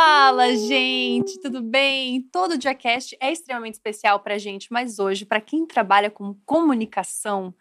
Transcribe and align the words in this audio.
Fala, 0.00 0.54
gente, 0.54 1.40
tudo 1.40 1.60
bem? 1.60 2.22
Todo 2.30 2.56
DiaCast 2.56 3.16
é 3.20 3.32
extremamente 3.32 3.74
especial 3.74 4.20
pra 4.20 4.38
gente, 4.38 4.68
mas 4.70 5.00
hoje, 5.00 5.26
para 5.26 5.40
quem 5.40 5.66
trabalha 5.66 6.08
com 6.08 6.36
comunicação, 6.46 7.52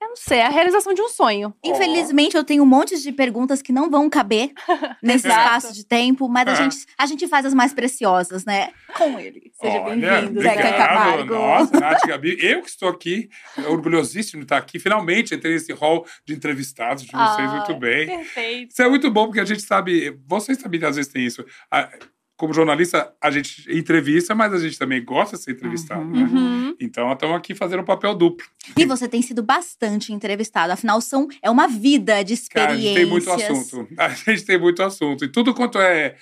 eu 0.00 0.08
não 0.08 0.16
sei, 0.16 0.38
é 0.38 0.46
a 0.46 0.50
realização 0.50 0.92
de 0.94 1.00
um 1.02 1.08
sonho. 1.08 1.54
Infelizmente, 1.64 2.36
eu 2.36 2.44
tenho 2.44 2.62
um 2.62 2.66
monte 2.66 3.00
de 3.00 3.12
perguntas 3.12 3.62
que 3.62 3.72
não 3.72 3.90
vão 3.90 4.08
caber 4.10 4.52
nesse 5.02 5.26
espaço 5.26 5.72
de 5.72 5.84
tempo, 5.84 6.28
mas 6.28 6.46
a 6.48 6.54
gente, 6.54 6.76
a 6.98 7.06
gente 7.06 7.26
faz 7.28 7.46
as 7.46 7.54
mais 7.54 7.72
preciosas, 7.72 8.44
né? 8.44 8.70
Com 8.96 9.18
ele. 9.18 9.50
Seja 9.60 9.80
bem-vindo, 9.80 10.40
Zeca 10.42 10.72
Camargo. 10.74 11.34
nossa, 11.34 11.80
Nath 11.80 12.06
Gabi. 12.06 12.36
Eu 12.40 12.62
que 12.62 12.68
estou 12.68 12.88
aqui, 12.88 13.28
orgulhosíssimo 13.68 14.40
de 14.40 14.44
estar 14.44 14.58
aqui. 14.58 14.78
Finalmente 14.78 15.34
entrei 15.34 15.54
nesse 15.54 15.72
hall 15.72 16.06
de 16.24 16.34
entrevistados 16.34 17.04
de 17.04 17.10
vocês, 17.12 17.50
Ah, 17.50 17.56
muito 17.56 17.74
bem. 17.80 18.06
Perfeito. 18.06 18.72
Isso 18.72 18.82
é 18.82 18.88
muito 18.88 19.10
bom, 19.10 19.26
porque 19.26 19.40
a 19.40 19.44
gente 19.44 19.62
sabe, 19.62 20.18
vocês 20.26 20.58
também 20.58 20.82
às 20.84 20.96
vezes 20.96 21.10
têm 21.12 21.24
isso. 21.26 21.44
A- 21.70 21.88
Como 22.36 22.52
jornalista, 22.52 23.14
a 23.20 23.30
gente 23.30 23.64
entrevista, 23.74 24.34
mas 24.34 24.52
a 24.52 24.58
gente 24.58 24.78
também 24.78 25.02
gosta 25.02 25.36
de 25.38 25.42
ser 25.42 25.52
entrevistado, 25.52 26.02
Uhum. 26.02 26.10
né? 26.10 26.22
Uhum. 26.24 26.76
Então, 26.78 27.10
estamos 27.12 27.34
aqui 27.36 27.54
fazendo 27.54 27.80
um 27.80 27.84
papel 27.84 28.14
duplo. 28.14 28.46
E 28.76 28.84
você 28.84 29.08
tem 29.08 29.22
sido 29.22 29.42
bastante 29.42 30.12
entrevistado, 30.12 30.70
afinal, 30.72 31.00
são, 31.00 31.28
é 31.40 31.50
uma 31.50 31.66
vida 31.66 32.22
de 32.22 32.36
Cara, 32.48 32.72
a 32.72 32.74
experiências. 32.74 32.82
gente 32.84 32.94
tem 32.94 33.06
muito 33.06 33.30
assunto. 33.30 33.88
A 33.98 34.08
gente 34.10 34.44
tem 34.44 34.58
muito 34.58 34.82
assunto. 34.82 35.24
E 35.24 35.28
tudo 35.28 35.54
quanto 35.54 35.78
é, 35.78 36.14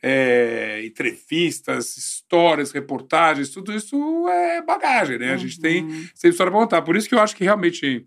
é, 0.00 0.82
entrevistas, 0.86 1.96
histórias, 1.96 2.70
reportagens, 2.70 3.48
tudo 3.50 3.74
isso 3.74 3.96
é 4.28 4.62
bagagem, 4.62 5.18
né? 5.18 5.32
A 5.32 5.36
gente 5.36 5.60
tem 5.60 5.82
Uhum. 5.84 6.06
sempre 6.14 6.30
história 6.30 6.52
pra 6.52 6.60
contar. 6.60 6.82
Por 6.82 6.96
isso 6.96 7.08
que 7.08 7.14
eu 7.16 7.20
acho 7.20 7.34
que 7.34 7.42
realmente 7.42 8.06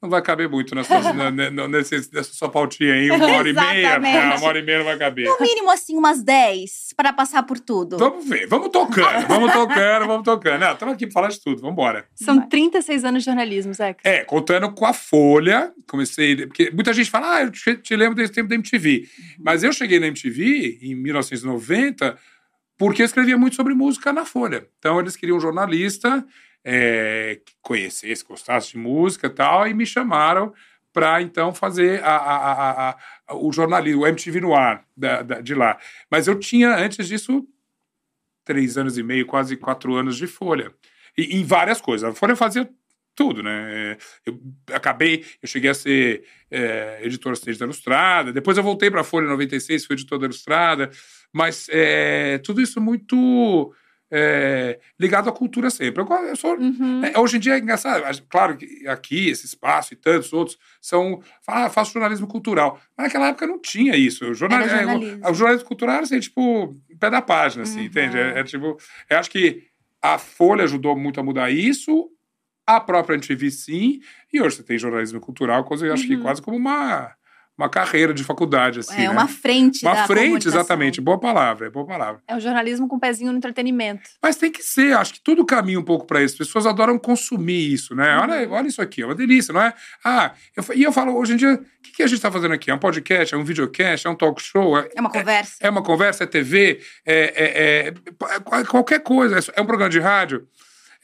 não 0.00 0.08
vai 0.08 0.22
caber 0.22 0.48
muito 0.48 0.74
nessa, 0.76 1.12
na- 1.12 1.30
na- 1.30 1.68
nesse- 1.68 2.08
nessa 2.12 2.32
sua 2.32 2.48
pautinha 2.48 2.94
aí, 2.94 3.10
uma 3.10 3.26
hora 3.26 3.48
e 3.48 3.52
meia. 3.52 3.98
Uma 4.38 4.46
hora 4.46 4.58
e 4.60 4.62
meia 4.62 4.78
não 4.78 4.84
vai 4.84 4.96
caber. 4.96 5.26
No 5.26 5.38
mínimo, 5.40 5.70
assim, 5.70 5.96
umas 5.96 6.22
10 6.22 6.94
para 6.96 7.12
passar 7.12 7.42
por 7.42 7.58
tudo. 7.58 7.98
Vamos 7.98 8.28
ver, 8.28 8.46
vamos 8.46 8.68
tocando, 8.68 9.26
vamos 9.26 9.52
tocando, 9.52 10.06
vamos 10.06 10.22
tocando. 10.24 10.64
Estamos 10.64 10.94
aqui 10.94 11.06
para 11.06 11.12
falar 11.14 11.28
de 11.28 11.40
tudo, 11.40 11.60
vamos 11.60 11.72
embora. 11.72 12.06
São 12.14 12.36
Vai. 12.36 12.48
36 12.48 13.04
anos 13.04 13.22
de 13.22 13.26
jornalismo, 13.26 13.74
Zeca. 13.74 14.00
É, 14.08 14.24
contando 14.24 14.70
com 14.72 14.86
a 14.86 14.92
Folha, 14.92 15.72
comecei. 15.88 16.46
Porque 16.46 16.70
muita 16.70 16.92
gente 16.92 17.10
fala, 17.10 17.36
ah, 17.36 17.42
eu 17.42 17.50
te, 17.50 17.76
te 17.76 17.96
lembro 17.96 18.14
desse 18.14 18.32
tempo 18.32 18.48
da 18.48 18.54
MTV. 18.54 19.04
Mas 19.40 19.64
eu 19.64 19.72
cheguei 19.72 19.98
na 19.98 20.06
MTV 20.06 20.78
em 20.80 20.94
1990 20.94 22.16
porque 22.76 23.02
eu 23.02 23.06
escrevia 23.06 23.36
muito 23.36 23.56
sobre 23.56 23.74
música 23.74 24.12
na 24.12 24.24
Folha. 24.24 24.66
Então 24.78 25.00
eles 25.00 25.16
queriam 25.16 25.36
um 25.38 25.40
jornalista 25.40 26.24
é, 26.70 27.40
conhecesse, 27.62 28.22
gostasse 28.22 28.72
de 28.72 28.78
música 28.78 29.26
e 29.26 29.30
tal, 29.30 29.66
e 29.66 29.72
me 29.72 29.86
chamaram 29.86 30.52
para 30.92 31.22
então 31.22 31.54
fazer 31.54 32.02
a- 32.04 32.16
a- 32.16 32.90
a- 33.26 33.34
o 33.36 33.50
jornalismo, 33.50 34.02
o 34.02 34.06
MTV 34.06 34.40
no 34.40 34.54
ar 34.54 34.84
da- 34.94 35.22
da- 35.22 35.40
de 35.40 35.54
lá. 35.54 35.78
Mas 36.10 36.26
eu 36.28 36.38
tinha, 36.38 36.76
antes 36.76 37.08
disso, 37.08 37.46
três 38.44 38.76
anos 38.76 38.98
e 38.98 39.02
meio, 39.02 39.24
quase 39.26 39.56
quatro 39.56 39.94
anos 39.94 40.16
de 40.18 40.26
Folha. 40.26 40.70
E 41.16 41.38
em 41.38 41.44
várias 41.44 41.80
coisas. 41.80 42.08
A 42.10 42.14
Folha 42.14 42.36
fazia 42.36 42.68
tudo, 43.14 43.42
né? 43.42 43.96
Eu 44.26 44.38
acabei, 44.72 45.24
eu 45.42 45.48
cheguei 45.48 45.70
a 45.70 45.74
ser 45.74 46.24
é, 46.50 47.00
editor 47.02 47.32
assistente 47.32 47.58
da 47.58 47.64
Ilustrada, 47.64 48.32
depois 48.32 48.56
eu 48.56 48.62
voltei 48.62 48.90
para 48.90 49.00
a 49.00 49.04
Folha 49.04 49.24
em 49.24 49.28
96, 49.30 49.84
fui 49.86 49.94
editor 49.94 50.18
da 50.18 50.26
Ilustrada, 50.26 50.90
mas 51.32 51.66
é, 51.70 52.38
tudo 52.38 52.60
isso 52.60 52.80
muito 52.80 53.74
é, 54.10 54.78
ligado 54.98 55.28
à 55.28 55.32
cultura 55.32 55.70
sempre. 55.70 56.02
Eu, 56.02 56.08
eu 56.26 56.36
sou, 56.36 56.56
Uhum. 56.58 57.04
é, 57.04 57.18
hoje 57.18 57.36
em 57.36 57.40
dia 57.40 57.54
é 57.54 57.58
engraçado, 57.58 58.02
claro 58.28 58.56
que 58.56 58.86
aqui, 58.86 59.28
esse 59.28 59.46
espaço 59.46 59.92
e 59.94 59.96
tantos 59.96 60.32
outros 60.32 60.58
são. 60.80 61.22
Ah, 61.46 61.68
faço 61.68 61.92
jornalismo 61.92 62.26
cultural. 62.26 62.80
Mas 62.96 63.06
naquela 63.08 63.28
época 63.28 63.46
não 63.46 63.60
tinha 63.60 63.96
isso. 63.96 64.24
O, 64.24 64.34
jornal, 64.34 64.60
é, 64.60 64.68
jornalismo. 64.68 65.26
o, 65.26 65.30
o 65.30 65.34
jornalismo 65.34 65.68
cultural 65.68 65.96
era 65.96 66.04
assim, 66.04 66.20
tipo, 66.20 66.76
pé 66.98 67.10
da 67.10 67.20
página, 67.22 67.62
assim, 67.64 67.80
Uhum. 67.80 67.86
entende? 67.86 68.16
É, 68.18 68.38
é 68.40 68.44
tipo. 68.44 68.76
Eu 69.10 69.18
acho 69.18 69.30
que 69.30 69.62
a 70.02 70.16
Folha 70.18 70.64
ajudou 70.64 70.96
muito 70.96 71.18
a 71.20 71.22
mudar 71.22 71.50
isso, 71.50 72.08
a 72.66 72.80
própria 72.80 73.14
MTV 73.14 73.50
sim, 73.50 74.00
e 74.32 74.40
hoje 74.40 74.56
você 74.56 74.62
tem 74.62 74.78
jornalismo 74.78 75.18
cultural, 75.20 75.64
coisa 75.64 75.86
eu 75.86 75.92
acho 75.92 76.06
que 76.06 76.14
Uhum. 76.16 76.22
quase 76.22 76.40
como 76.42 76.56
uma, 76.56 77.12
uma 77.58 77.68
carreira 77.68 78.14
de 78.14 78.22
faculdade, 78.22 78.78
assim. 78.78 78.94
é 78.94 78.98
né? 79.00 79.10
uma 79.10 79.26
frente 79.26 79.84
Uma 79.84 80.06
frente, 80.06 80.46
exatamente. 80.46 81.00
Boa 81.00 81.18
palavra, 81.18 81.66
é 81.66 81.70
boa 81.70 81.84
palavra. 81.84 82.22
É 82.28 82.36
o 82.36 82.40
jornalismo 82.40 82.86
com 82.86 82.98
pezinho 82.98 83.32
no 83.32 83.38
entretenimento. 83.38 84.08
Mas 84.22 84.36
tem 84.36 84.50
que 84.50 84.62
ser, 84.62 84.96
acho 84.96 85.14
que 85.14 85.20
tudo 85.20 85.44
caminha 85.44 85.78
um 85.80 85.84
pouco 85.84 86.06
para 86.06 86.22
isso. 86.22 86.34
As 86.40 86.46
pessoas 86.46 86.66
adoram 86.66 86.96
consumir 86.98 87.72
isso, 87.72 87.94
né? 87.96 88.16
Uhum. 88.16 88.22
Olha, 88.22 88.48
olha 88.50 88.68
isso 88.68 88.80
aqui, 88.80 89.02
é 89.02 89.06
uma 89.06 89.14
delícia, 89.14 89.52
não 89.52 89.60
é? 89.60 89.74
Ah, 90.04 90.32
eu, 90.56 90.64
e 90.76 90.82
eu 90.84 90.92
falo, 90.92 91.16
hoje 91.16 91.32
em 91.32 91.36
dia, 91.36 91.54
o 91.54 91.82
que, 91.82 91.92
que 91.96 92.02
a 92.02 92.06
gente 92.06 92.18
está 92.18 92.30
fazendo 92.30 92.54
aqui? 92.54 92.70
É 92.70 92.74
um 92.74 92.78
podcast, 92.78 93.34
é 93.34 93.38
um 93.38 93.44
videocast, 93.44 94.06
é 94.06 94.10
um 94.10 94.14
talk 94.14 94.40
show? 94.40 94.78
É, 94.78 94.88
É 94.94 95.00
uma 95.00 95.10
conversa. 95.10 95.54
é 95.60 95.68
uma 95.68 95.82
conversa, 95.82 96.24
é 96.24 96.26
TV, 96.26 96.80
é, 97.04 97.14
é- 97.14 97.88
é- 97.88 98.58
é 98.60 98.64
qualquer 98.64 99.00
coisa, 99.02 99.38
é 99.54 99.60
um 99.60 99.66
programa 99.66 99.90
de 99.90 99.98
rádio. 99.98 100.46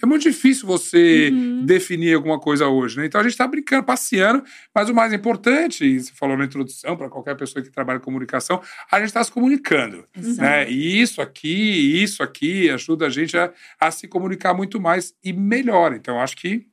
É 0.05 0.07
muito 0.07 0.23
difícil 0.23 0.67
você 0.67 1.31
Uhum. 1.33 1.65
definir 1.65 2.15
alguma 2.15 2.39
coisa 2.39 2.69
hoje, 2.69 2.99
né? 2.99 3.07
Então 3.07 3.19
a 3.19 3.25
gente 3.25 3.33
está 3.33 3.47
brincando, 3.49 3.85
passeando, 3.85 4.45
mas 4.75 4.91
o 4.91 4.95
mais 4.95 5.15
importante, 5.15 5.83
e 5.85 5.99
você 5.99 6.13
falou 6.15 6.37
na 6.37 6.45
introdução, 6.45 6.95
para 6.95 7.09
qualquer 7.09 7.35
pessoa 7.37 7.63
que 7.65 7.71
trabalha 7.71 7.99
com 7.99 8.05
comunicação, 8.05 8.61
a 8.93 8.99
gente 8.99 9.09
está 9.09 9.25
se 9.25 9.33
comunicando 9.33 10.05
Exato. 10.15 10.43
né? 10.43 10.71
E 10.71 11.01
isso 11.01 11.23
aqui, 11.23 12.03
isso 12.03 12.23
aqui 12.23 12.69
ajuda 12.69 13.07
a 13.07 13.11
gente 13.11 13.35
a, 13.37 13.51
a 13.81 13.91
se 13.91 14.07
comunicar 14.07 14.53
muito 14.53 14.79
mais 14.79 15.15
e 15.25 15.33
melhor. 15.33 15.95
Então, 15.95 16.21
acho 16.21 16.37
que 16.37 16.67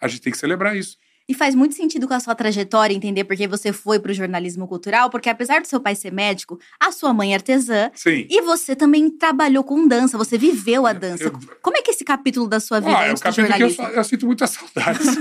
a 0.00 0.06
gente 0.06 0.22
tem 0.22 0.32
que 0.32 0.38
celebrar 0.38 0.76
isso. 0.76 0.96
E 1.30 1.34
faz 1.34 1.54
muito 1.54 1.76
sentido 1.76 2.08
com 2.08 2.14
a 2.14 2.18
sua 2.18 2.34
trajetória 2.34 2.92
entender 2.92 3.22
por 3.22 3.36
que 3.36 3.46
você 3.46 3.72
foi 3.72 4.00
pro 4.00 4.12
jornalismo 4.12 4.66
cultural, 4.66 5.08
porque 5.10 5.28
apesar 5.28 5.60
do 5.60 5.66
seu 5.68 5.80
pai 5.80 5.94
ser 5.94 6.12
médico, 6.12 6.58
a 6.80 6.90
sua 6.90 7.14
mãe 7.14 7.30
é 7.30 7.34
artesã 7.36 7.88
Sim. 7.94 8.26
e 8.28 8.42
você 8.42 8.74
também 8.74 9.08
trabalhou 9.08 9.62
com 9.62 9.86
dança, 9.86 10.18
você 10.18 10.36
viveu 10.36 10.86
a 10.86 10.92
dança. 10.92 11.22
Eu- 11.24 11.32
Como 11.62 11.76
é 11.76 11.82
que 11.82 11.90
é 11.92 11.94
esse 11.94 12.04
capítulo 12.04 12.48
da 12.48 12.58
sua 12.58 12.80
vida 12.80 12.98
Ah, 12.98 13.06
é 13.06 13.12
um 13.12 13.16
capítulo 13.16 13.46
que 13.54 13.62
eu, 13.62 13.86
eu 13.90 14.02
sinto 14.04 14.26
muitas 14.26 14.50
saudades. 14.58 15.16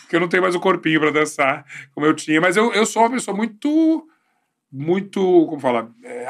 Porque 0.00 0.16
eu 0.16 0.20
não 0.20 0.28
tenho 0.28 0.42
mais 0.42 0.54
o 0.54 0.60
corpinho 0.60 0.98
para 1.00 1.10
dançar 1.10 1.66
como 1.94 2.06
eu 2.06 2.14
tinha. 2.14 2.40
Mas 2.40 2.56
eu, 2.56 2.72
eu 2.72 2.86
sou 2.86 3.02
uma 3.02 3.10
pessoa 3.10 3.36
muito, 3.36 4.08
muito, 4.72 5.20
como 5.46 5.60
fala, 5.60 5.92
é, 6.02 6.26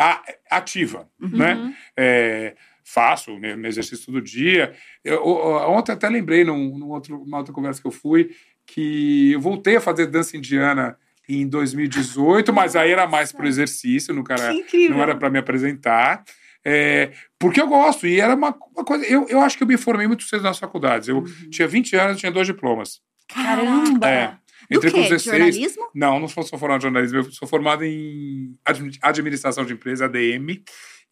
ativa, 0.51 1.09
né? 1.21 1.55
Uhum. 1.55 1.75
É, 1.97 2.57
faço 2.85 3.39
meu, 3.39 3.57
meu 3.57 3.69
exercício 3.69 4.05
todo 4.07 4.21
dia. 4.21 4.75
Eu, 5.05 5.23
o- 5.25 5.71
ontem 5.71 5.93
até 5.93 6.09
lembrei, 6.09 6.43
num, 6.45 6.77
num 6.77 6.89
outro, 6.89 7.19
numa 7.25 7.39
outra 7.39 7.53
conversa 7.55 7.81
que 7.81 7.87
eu 7.87 7.93
fui, 7.93 8.31
que 8.73 9.33
eu 9.33 9.41
voltei 9.41 9.77
a 9.77 9.81
fazer 9.81 10.07
dança 10.07 10.37
indiana 10.37 10.97
em 11.29 11.47
2018, 11.47 12.53
mas 12.53 12.75
aí 12.75 12.91
era 12.91 13.07
mais 13.07 13.33
pro 13.33 13.47
exercício, 13.47 14.15
nunca 14.15 14.35
era, 14.35 14.53
não 14.89 15.03
era 15.03 15.17
para 15.17 15.31
me 15.31 15.39
apresentar. 15.39 16.25
É, 16.65 17.13
porque 17.39 17.61
eu 17.61 17.67
gosto, 17.67 18.07
e 18.07 18.21
era 18.21 18.35
uma, 18.35 18.57
uma 18.75 18.85
coisa. 18.85 19.05
Eu, 19.07 19.27
eu 19.29 19.41
acho 19.41 19.57
que 19.57 19.63
eu 19.63 19.67
me 19.67 19.77
formei 19.77 20.07
muito 20.07 20.25
cedo 20.25 20.43
nas 20.43 20.59
faculdades. 20.59 21.09
Eu 21.09 21.25
tinha 21.51 21.67
20 21.67 21.97
anos, 21.97 22.19
tinha 22.19 22.31
dois 22.31 22.47
diplomas. 22.47 23.01
Caramba! 23.29 24.09
É. 24.09 24.37
Do 24.71 24.77
Entrei 24.77 24.93
com 24.93 25.03
quê? 25.03 25.09
16. 25.09 25.25
Jornalismo? 25.25 25.91
Não, 25.95 26.21
não 26.21 26.29
sou, 26.29 26.43
sou 26.45 26.59
formado 26.59 26.81
em 26.81 26.83
jornalismo, 26.83 27.19
eu 27.19 27.33
sou 27.33 27.49
formado 27.49 27.85
em 27.85 28.57
admi- 28.65 28.99
administração 29.03 29.65
de 29.65 29.73
empresa, 29.73 30.05
ADM, 30.05 30.63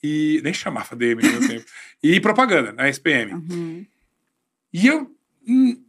e 0.02 0.40
nem 0.44 0.52
chamava 0.54 0.94
ADM 0.94 1.22
no 1.22 1.40
meu 1.40 1.48
tempo, 1.48 1.64
e 2.02 2.20
propaganda, 2.20 2.72
na 2.72 2.88
SPM. 2.88 3.32
Uhum. 3.34 3.86
E 4.72 4.86
eu, 4.86 5.10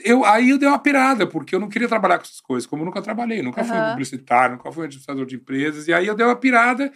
eu, 0.04 0.24
aí 0.26 0.50
eu 0.50 0.58
dei 0.58 0.68
uma 0.68 0.80
pirada, 0.80 1.28
porque 1.28 1.54
eu 1.54 1.60
não 1.60 1.68
queria 1.70 1.88
trabalhar 1.88 2.18
com 2.18 2.24
essas 2.24 2.40
coisas, 2.42 2.66
como 2.68 2.82
eu 2.82 2.86
nunca 2.86 3.02
trabalhei, 3.02 3.42
nunca 3.42 3.64
fui 3.64 3.78
Aham. 3.78 3.90
publicitário, 3.92 4.56
nunca 4.56 4.72
fui 4.72 4.84
administrador 4.86 5.26
de 5.26 5.36
empresas, 5.36 5.88
e 5.88 5.94
aí 5.94 6.08
eu 6.08 6.16
dei 6.16 6.26
uma 6.26 6.36
pirada 6.36 6.92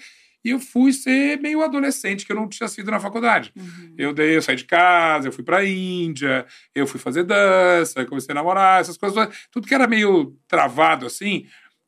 e 0.46 0.50
eu 0.50 0.60
fui 0.60 0.92
ser 0.92 1.40
meio 1.40 1.62
adolescente, 1.64 2.26
que 2.26 2.32
eu 2.32 2.36
não 2.36 2.48
tinha 2.50 2.68
sido 2.68 2.92
na 2.92 3.00
faculdade. 3.00 3.52
Uhum. 3.56 3.96
Eu 3.98 4.14
dei, 4.14 4.36
eu 4.36 4.42
saí 4.42 4.56
de 4.58 4.66
casa, 4.66 5.28
eu 5.28 5.32
fui 5.32 5.44
pra 5.44 5.64
Índia, 5.66 6.46
eu 6.76 6.86
fui 6.86 7.00
fazer 7.00 7.24
dança, 7.24 8.06
comecei 8.06 8.32
a 8.34 8.36
namorar, 8.36 8.82
essas 8.82 8.98
coisas, 8.98 9.28
tudo 9.52 9.68
que 9.68 9.74
era 9.74 9.88
meio 9.88 10.38
travado 10.48 11.06
assim, 11.06 11.46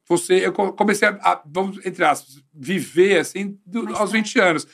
você, 0.07 0.45
eu 0.45 0.53
co- 0.53 0.71
comecei 0.73 1.07
a, 1.07 1.11
a, 1.21 1.41
vamos, 1.45 1.85
entre 1.85 2.03
aspas, 2.05 2.41
viver 2.53 3.19
assim 3.19 3.57
do- 3.65 3.87
aos 3.89 3.97
tarde. 3.97 4.13
20 4.13 4.39
anos. 4.39 4.67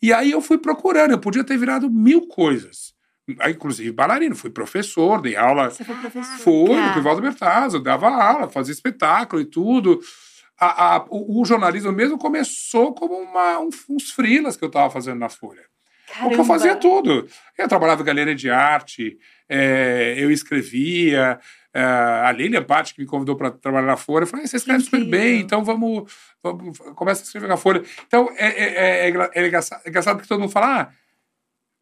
E 0.00 0.12
aí 0.12 0.30
eu 0.30 0.40
fui 0.40 0.56
procurando, 0.58 1.10
eu 1.10 1.18
podia 1.18 1.42
ter 1.44 1.58
virado 1.58 1.90
mil 1.90 2.28
coisas. 2.28 2.94
Aí, 3.40 3.52
inclusive 3.52 3.92
bailarino, 3.92 4.34
fui 4.36 4.50
professor, 4.50 5.20
dei 5.20 5.36
aula 5.36 5.70
Você 5.70 5.84
foi 5.84 5.94
professor. 5.96 6.38
foi, 6.38 6.76
Cara. 6.76 6.88
no 6.88 6.94
Pivaldo 6.94 7.22
Bertazzo, 7.22 7.76
eu 7.76 7.82
dava 7.82 8.08
aula, 8.08 8.48
fazia 8.48 8.72
espetáculo 8.72 9.42
e 9.42 9.44
tudo. 9.44 10.00
A- 10.60 10.96
a- 10.96 11.04
o, 11.08 11.40
o 11.40 11.44
jornalismo 11.44 11.92
mesmo 11.92 12.18
começou 12.18 12.92
como 12.94 13.14
uma, 13.14 13.58
um- 13.60 13.70
uns 13.90 14.10
frilas 14.10 14.56
que 14.56 14.64
eu 14.64 14.68
estava 14.68 14.90
fazendo 14.90 15.18
na 15.18 15.28
Folha. 15.28 15.62
Porque 16.20 16.40
eu 16.40 16.44
fazia 16.44 16.74
tudo. 16.74 17.28
Eu 17.56 17.68
trabalhava 17.68 18.00
em 18.00 18.04
galeria 18.04 18.34
de 18.34 18.48
arte, 18.50 19.18
é, 19.48 20.14
eu 20.16 20.30
escrevia. 20.30 21.38
é, 21.74 21.82
a 21.82 22.32
Lilian 22.32 22.62
Patti, 22.64 22.94
que 22.94 23.00
me 23.02 23.06
convidou 23.06 23.36
para 23.36 23.50
trabalhar 23.50 23.86
na 23.86 23.96
Folha, 23.96 24.22
eu 24.22 24.26
falei: 24.26 24.46
"Ah, 24.46 24.48
você 24.48 24.56
escreve 24.56 24.82
super 24.82 25.04
bem, 25.04 25.40
então 25.40 25.62
vamos, 25.62 26.10
vamos. 26.42 26.78
Começa 26.96 27.22
a 27.22 27.24
escrever 27.24 27.46
na 27.46 27.58
Folha. 27.58 27.82
Então, 28.06 28.28
é, 28.36 28.46
é, 28.48 28.64
é, 28.64 29.10
é 29.10 29.30
é 29.34 29.46
engraçado, 29.46 29.82
é 29.84 29.88
engraçado 29.90 30.16
porque 30.16 30.28
todo 30.28 30.40
mundo 30.40 30.50
fala: 30.50 30.80
ah, 30.80 30.88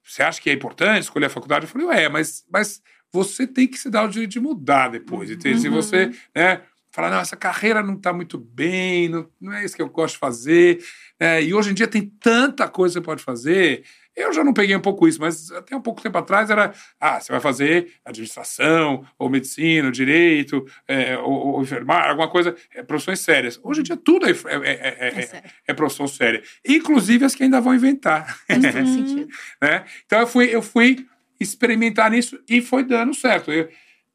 você 0.07 0.23
acha 0.23 0.41
que 0.41 0.49
é 0.51 0.53
importante 0.53 1.03
escolher 1.03 1.27
a 1.27 1.31
faculdade? 1.31 1.65
Eu 1.65 1.69
falei: 1.69 2.05
é, 2.05 2.09
mas, 2.09 2.45
mas 2.51 2.81
você 3.13 3.47
tem 3.47 3.67
que 3.67 3.79
se 3.79 3.91
dar 3.91 4.05
o 4.05 4.09
direito 4.09 4.33
de 4.33 4.41
mudar 4.41 4.89
depois. 4.89 5.31
entende? 5.31 5.61
Se 5.61 5.69
Uhum. 5.69 5.75
você 5.75 6.11
né, 6.35 6.63
falar, 6.97 7.11
não, 7.11 7.21
essa 7.21 7.37
carreira 7.37 7.83
não 7.83 7.95
está 7.95 8.11
muito 8.11 8.39
bem, 8.39 9.11
não, 9.11 9.29
não 9.39 9.53
é 9.53 9.63
isso 9.63 9.77
que 9.77 9.83
eu 9.83 9.89
gosto 9.89 10.15
de 10.15 10.19
fazer. 10.19 10.83
É, 11.21 11.43
e 11.43 11.53
hoje 11.53 11.71
em 11.71 11.75
dia 11.75 11.87
tem 11.87 12.11
tanta 12.21 12.67
coisa 12.69 12.95
que 12.95 13.01
você 13.01 13.05
pode 13.05 13.23
fazer. 13.23 13.85
Eu 14.17 14.33
já 14.33 14.43
não 14.43 14.55
peguei 14.55 14.75
um 14.75 14.81
pouco 14.81 15.07
isso, 15.07 15.21
mas 15.21 15.51
até 15.53 15.77
um 15.77 15.81
pouco 15.81 16.01
tempo 16.01 16.17
atrás 16.17 16.49
era, 16.49 16.73
ah, 16.99 17.21
você 17.21 17.31
vai 17.31 17.41
fazer 17.41 17.93
administração, 18.03 19.05
ou 19.19 19.29
medicina, 19.29 19.89
ou 19.89 19.93
direito, 19.93 20.65
é, 20.89 21.19
ou, 21.19 21.49
ou 21.49 21.63
enfermar, 21.63 22.09
alguma 22.09 22.31
coisa, 22.31 22.57
é, 22.75 22.83
profissões 22.83 23.21
sérias. 23.21 23.61
Hoje 23.63 23.81
em 23.81 23.85
dia 23.85 23.97
tudo 23.97 24.27
é, 24.27 24.31
é, 24.31 25.43
é 25.69 25.75
profissão 25.75 26.09
séria, 26.09 26.43
inclusive 26.67 27.27
as 27.27 27.35
que 27.35 27.43
ainda 27.43 27.61
vão 27.61 27.75
inventar. 27.75 28.41
Uhum. 28.49 29.29
né? 29.61 29.85
Então 30.07 30.21
eu 30.21 30.27
fui, 30.27 30.47
eu 30.47 30.63
fui 30.63 31.07
experimentar 31.39 32.11
nisso 32.11 32.41
e 32.49 32.63
foi 32.63 32.85
dando 32.85 33.13
certo. 33.13 33.53
Eu, 33.53 33.69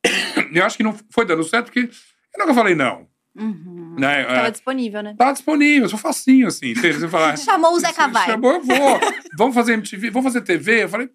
eu 0.51 0.65
acho 0.65 0.77
que 0.77 0.83
não 0.83 0.97
foi 1.11 1.25
dando 1.25 1.43
certo 1.43 1.65
porque 1.65 1.87
eu 2.33 2.39
nunca 2.39 2.53
falei 2.53 2.75
não. 2.75 3.07
Uhum. 3.35 3.95
Né? 3.97 4.23
Tava 4.25 4.47
É, 4.47 4.51
disponível, 4.51 5.01
né? 5.03 5.15
Tá 5.17 5.31
disponível, 5.31 5.83
eu 5.83 5.89
sou 5.89 5.99
facinho, 5.99 6.47
assim. 6.47 6.71
entende? 6.71 6.99
Você 6.99 7.07
fala, 7.07 7.35
Chamou 7.37 7.73
o 7.75 7.79
Zé 7.79 7.87
você 7.87 7.93
Cavalho. 7.93 8.31
Chamou, 8.31 8.51
eu 8.53 8.61
vou. 8.61 8.99
Vamos 9.37 9.55
fazer 9.55 9.73
MTV, 9.73 10.09
vamos 10.09 10.33
fazer 10.33 10.41
TV? 10.45 10.83
Eu 10.83 10.89
falei, 10.89 11.09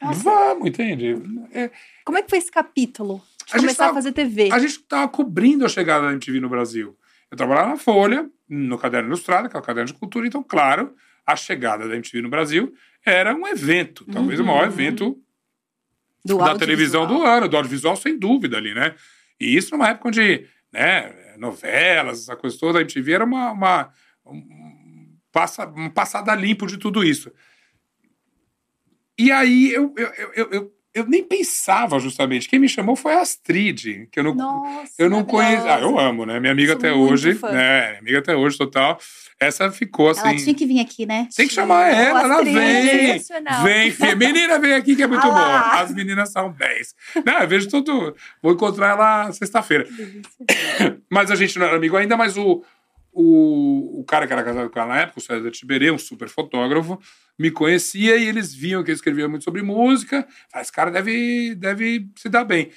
vamos, 0.00 0.68
entende? 0.68 1.16
É, 1.52 1.70
Como 2.04 2.18
é 2.18 2.22
que 2.22 2.30
foi 2.30 2.38
esse 2.38 2.50
capítulo? 2.50 3.20
De 3.46 3.54
A 3.54 3.58
gente 3.58 3.66
começar 3.66 3.84
a 3.84 3.86
tava- 3.88 3.98
fazer 3.98 4.12
TV. 4.12 4.50
a 4.52 4.58
gente 4.58 4.70
estava 4.70 5.08
cobrindo 5.08 5.64
a 5.64 5.68
chegada 5.68 6.06
da 6.06 6.12
MTV 6.12 6.40
no 6.40 6.48
Brasil. 6.48 6.96
Eu 7.30 7.36
trabalhava 7.36 7.70
na 7.70 7.76
Folha, 7.76 8.28
no 8.48 8.78
Caderno 8.78 9.08
Ilustrado, 9.08 9.48
que 9.48 9.56
é 9.56 9.58
o 9.58 9.62
caderno 9.62 9.88
de 9.92 9.94
cultura, 9.98 10.26
então, 10.26 10.42
claro, 10.42 10.94
a 11.26 11.34
chegada 11.34 11.88
da 11.88 11.94
MTV 11.94 12.22
no 12.22 12.28
Brasil 12.28 12.72
era 13.04 13.34
um 13.34 13.46
evento, 13.48 14.04
talvez 14.12 14.38
o 14.38 14.44
maior 14.44 14.66
evento 14.66 15.18
Do 16.24 16.38
da 16.38 16.56
televisão 16.56 17.06
do 17.06 17.22
ano, 17.22 17.48
do 17.48 17.56
audiovisual, 17.56 17.96
sem 17.96 18.16
dúvida 18.18 18.56
ali, 18.58 18.74
né? 18.74 18.94
E 19.42 19.56
isso 19.56 19.72
numa 19.72 19.88
época 19.88 20.08
onde, 20.08 20.46
né, 20.72 21.36
novelas, 21.36 22.20
essa 22.20 22.36
coisa 22.36 22.56
toda, 22.58 22.78
a 22.78 22.82
MTV 22.82 23.12
era 23.12 23.24
uma, 23.24 23.50
uma 23.50 23.92
um, 24.24 25.16
passa, 25.32 25.66
um 25.66 25.90
passada 25.90 26.34
limpo 26.34 26.66
de 26.66 26.78
tudo 26.78 27.02
isso. 27.02 27.32
E 29.18 29.30
aí 29.30 29.72
eu, 29.72 29.92
eu, 29.96 30.32
eu, 30.34 30.50
eu, 30.50 30.74
eu, 30.94 31.06
nem 31.06 31.24
pensava 31.24 31.98
justamente. 31.98 32.48
Quem 32.48 32.58
me 32.58 32.68
chamou 32.68 32.94
foi 32.94 33.14
a 33.14 33.20
Astrid, 33.20 34.08
que 34.10 34.18
eu 34.20 34.24
não, 34.24 34.34
Nossa, 34.34 34.92
eu 34.98 35.08
não 35.08 35.24
conheço. 35.24 35.66
Ah, 35.66 35.80
eu 35.80 35.98
amo, 35.98 36.26
né? 36.26 36.38
Minha 36.38 36.52
amiga 36.52 36.72
Sou 36.72 36.78
até 36.78 36.92
hoje. 36.92 37.34
fã. 37.34 37.50
Né? 37.50 37.88
Minha 37.88 37.98
amiga 38.00 38.18
até 38.18 38.36
hoje, 38.36 38.58
total. 38.58 38.98
Essa 39.40 39.70
ficou 39.72 40.10
assim. 40.10 40.28
Ela 40.28 40.36
tinha 40.36 40.54
que 40.54 40.66
vir 40.66 40.80
aqui, 40.80 41.04
né? 41.04 41.28
Tem 41.34 41.48
que 41.48 41.54
chamar 41.54 41.88
ela, 41.92 42.20
ela 42.22 42.34
Astrid, 42.36 42.54
vem. 42.54 43.22
Vem, 43.64 43.90
filha. 43.92 44.14
Menina, 44.14 44.58
vem 44.58 44.74
aqui 44.74 44.94
que 44.94 45.02
é 45.02 45.06
muito 45.06 45.26
Ah 45.26 45.30
bom. 45.30 45.34
lá. 45.34 45.80
As 45.80 45.92
meninas 45.92 46.30
são 46.30 46.52
10. 46.52 46.94
Não, 47.24 47.38
eu 47.40 47.48
vejo 47.48 47.68
tudo. 47.68 48.14
Vou 48.40 48.52
encontrar 48.52 48.90
ela 48.90 49.32
sexta-feira. 49.32 49.86
Mas 51.10 51.30
a 51.30 51.34
gente 51.34 51.58
não 51.58 51.66
era 51.66 51.76
amigo 51.76 51.96
ainda, 51.96 52.16
mas 52.16 52.36
o, 52.36 52.62
o, 53.12 54.00
o 54.00 54.04
cara 54.04 54.26
que 54.26 54.32
era 54.32 54.42
casado 54.42 54.70
com 54.70 54.78
ela 54.78 54.94
na 54.94 55.00
época, 55.00 55.18
o 55.18 55.22
César 55.22 55.50
Tiberê, 55.50 55.90
um 55.90 55.98
super 55.98 56.28
fotógrafo, 56.28 56.98
me 57.38 57.50
conhecia 57.50 58.16
e 58.16 58.26
eles 58.26 58.54
viam 58.54 58.82
que 58.82 58.90
eu 58.90 58.94
escrevia 58.94 59.28
muito 59.28 59.44
sobre 59.44 59.62
música. 59.62 60.26
Ah, 60.52 60.62
esse 60.62 60.72
cara 60.72 60.90
deve, 60.90 61.54
deve 61.54 62.08
se 62.16 62.28
dar 62.28 62.44
bem. 62.44 62.70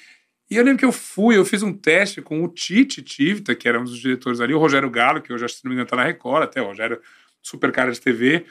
E 0.50 0.56
eu 0.56 0.62
lembro 0.62 0.78
que 0.78 0.84
eu 0.84 0.92
fui, 0.92 1.36
eu 1.36 1.44
fiz 1.44 1.62
um 1.62 1.72
teste 1.72 2.22
com 2.22 2.44
o 2.44 2.48
Tite 2.48 3.02
Tivita, 3.02 3.54
que 3.54 3.68
era 3.68 3.80
um 3.80 3.84
dos 3.84 3.98
diretores 3.98 4.40
ali, 4.40 4.54
o 4.54 4.58
Rogério 4.58 4.90
Galo, 4.90 5.20
que 5.20 5.32
hoje, 5.32 5.48
se 5.48 5.64
não 5.64 5.70
me 5.70 5.74
engano, 5.74 5.88
tá 5.88 5.96
na 5.96 6.04
Record 6.04 6.44
até, 6.44 6.62
o 6.62 6.66
Rogério, 6.66 7.00
super 7.42 7.72
cara 7.72 7.90
de 7.90 8.00
TV. 8.00 8.44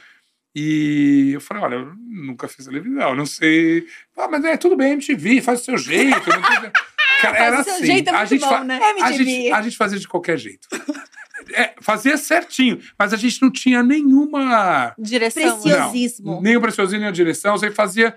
E 0.54 1.32
eu 1.34 1.42
falei, 1.42 1.64
olha, 1.64 1.76
eu 1.76 1.94
nunca 1.96 2.48
fiz 2.48 2.66
televisão, 2.66 3.16
não 3.16 3.26
sei. 3.26 3.86
Ah, 4.18 4.28
mas 4.28 4.44
é 4.44 4.58
tudo 4.58 4.76
bem, 4.76 4.94
MTV, 4.94 5.42
faz 5.42 5.62
o 5.62 5.66
seu 5.66 5.78
jeito. 5.78 6.16
Cara, 7.22 7.38
era 7.38 7.60
assim. 7.60 7.86
jeito 7.86 8.10
é 8.10 8.14
a 8.14 8.18
muito 8.18 8.30
gente 8.30 8.42
bom, 8.42 8.50
fa- 8.50 8.64
né? 8.64 8.80
É 8.82 9.04
a 9.04 9.12
gente, 9.12 9.52
a 9.52 9.62
gente 9.62 9.78
fazia 9.78 10.00
de 10.00 10.08
qualquer 10.08 10.38
jeito. 10.38 10.68
É, 11.54 11.76
fazia 11.80 12.18
certinho, 12.18 12.80
mas 12.98 13.14
a 13.14 13.18
gente 13.18 13.40
não 13.40 13.52
tinha 13.52 13.84
nenhuma. 13.84 14.96
Direção. 14.98 15.60
Preciosismo. 15.62 16.26
Não, 16.36 16.42
nem 16.42 16.56
o 16.58 16.62
preciosismo, 16.62 17.00
nem 17.02 17.08
a 17.10 17.12
direção. 17.12 17.56
Você 17.56 17.70
fazia. 17.70 18.16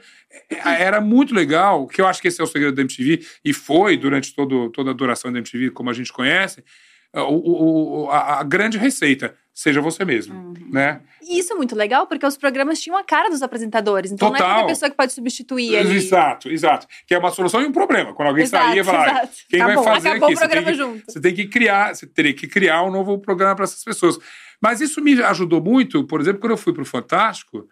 é, 0.49 0.83
Era 0.83 0.99
muito 1.01 1.35
legal, 1.35 1.87
que 1.87 2.01
eu 2.01 2.07
acho 2.07 2.23
que 2.23 2.29
esse 2.29 2.41
é 2.41 2.45
o 2.45 2.47
segredo 2.47 2.75
da 2.77 2.81
MTV, 2.81 3.21
e 3.45 3.53
foi 3.53 3.99
durante 3.99 4.35
todo, 4.35 4.71
toda 4.71 4.93
a 4.93 4.95
duração 4.95 5.31
da 5.31 5.39
MTV, 5.41 5.71
como 5.73 5.91
a 5.91 5.93
gente 5.93 6.11
conhece, 6.13 6.65
o, 7.15 7.21
o- 7.21 8.05
o- 8.05 8.11
a, 8.11 8.41
a 8.41 8.43
grande 8.43 8.77
receita. 8.79 9.35
Seja 9.55 9.81
você 9.81 10.05
mesmo. 10.05 10.35
Uhum. 10.37 10.55
Né? 10.71 11.01
E 11.21 11.37
isso 11.41 11.53
é 11.53 11.57
muito 11.57 11.75
legal, 11.75 12.07
porque 12.07 12.25
os 12.25 12.37
programas 12.37 12.81
tinham 12.81 12.97
a 12.97 13.03
cara 13.03 13.29
dos 13.29 13.43
apresentadores. 13.43 14.13
Então 14.13 14.29
não 14.29 14.37
é 14.37 14.39
Total. 14.39 14.55
qualquer 14.55 14.69
pessoa 14.73 14.89
que 14.91 14.97
pode 14.97 15.13
substituir 15.13 15.77
ali. 15.77 15.97
Exato, 15.97 16.49
exato. 16.49 16.87
Que 17.07 17.13
é 17.15 17.19
uma 17.19 17.33
solução 17.33 17.61
e 17.61 17.67
um 17.67 17.73
problema. 17.73 18.15
Quando 18.15 18.29
alguém 18.29 18.45
Exato, 18.45 18.67
sair 18.67 18.79
e 18.79 18.85
falar, 18.85 19.09
exato. 19.11 19.29
quem 19.49 19.61
Acabou, 19.61 19.83
vai 19.83 19.95
fazer 19.95 20.09
acabou 20.11 20.29
aqui? 20.29 20.35
o 20.35 20.39
Você 20.39 20.49
tem 20.49 20.63
programa 20.63 20.71
que- 20.77 20.79
junto. 21.01 21.13
Você 21.13 21.21
tem 21.21 21.35
que 21.35 21.47
criar, 21.49 21.93
você 21.95 22.07
teria 22.07 22.33
que 22.35 22.47
criar 22.47 22.85
um 22.85 22.91
novo 22.93 23.19
programa 23.19 23.57
para 23.57 23.65
essas 23.65 23.83
pessoas. 23.83 24.17
Mas 24.63 24.81
isso 24.81 25.01
me 25.03 25.21
ajudou 25.25 25.61
muito, 25.61 26.05
por 26.07 26.21
exemplo, 26.21 26.41
quando 26.41 26.53
eu 26.53 26.57
fui 26.57 26.73
para 26.73 26.83
o 26.83 26.87
Fantástico. 26.87 27.67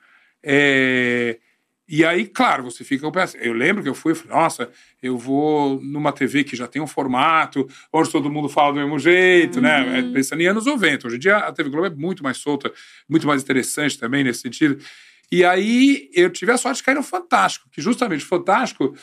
é, 0.45 1.39
E 1.89 2.05
aí, 2.05 2.27
claro, 2.27 2.65
você 2.65 2.83
fica 2.83 3.07
assim. 3.23 3.39
Eu 3.41 3.53
lembro 3.53 3.83
que 3.83 3.89
eu 3.89 3.95
fui 3.95 4.13
e 4.13 4.15
falei, 4.15 4.37
nossa, 4.37 4.69
eu 5.01 5.17
vou 5.17 5.81
numa 5.81 6.13
TV 6.13 6.43
que 6.43 6.57
já 6.57 6.67
tem 6.67 6.83
um 6.83 6.87
formato, 6.87 7.69
onde 7.93 8.11
todo 8.11 8.29
mundo 8.29 8.49
fala 8.49 8.73
do 8.73 8.81
mesmo 8.81 8.99
jeito, 8.99 9.61
né? 9.61 9.83
Uhum. 9.83 10.11
É, 10.11 10.13
Pensando 10.13 10.41
em 10.41 10.47
anos 10.47 10.67
90. 10.67 11.07
Hoje 11.07 11.17
em 11.17 11.21
dia 11.21 11.37
a 11.37 11.53
TV 11.53 11.71
Globo 11.71 11.87
é 11.87 11.91
muito 11.91 12.25
mais 12.25 12.39
solta, 12.39 12.73
muito 13.09 13.27
mais 13.27 13.43
interessante 13.43 13.99
também 13.99 14.25
nesse 14.25 14.41
sentido. 14.41 14.79
E 15.31 15.45
aí 15.45 16.09
eu 16.13 16.31
tive 16.31 16.53
a 16.53 16.57
sorte 16.57 16.79
de 16.79 16.85
cair 16.85 16.95
no 16.95 17.03
Fantástico, 17.03 17.69
que 17.71 17.81
justamente 17.81 18.25
o 18.25 18.29
Fantástico 18.29 18.97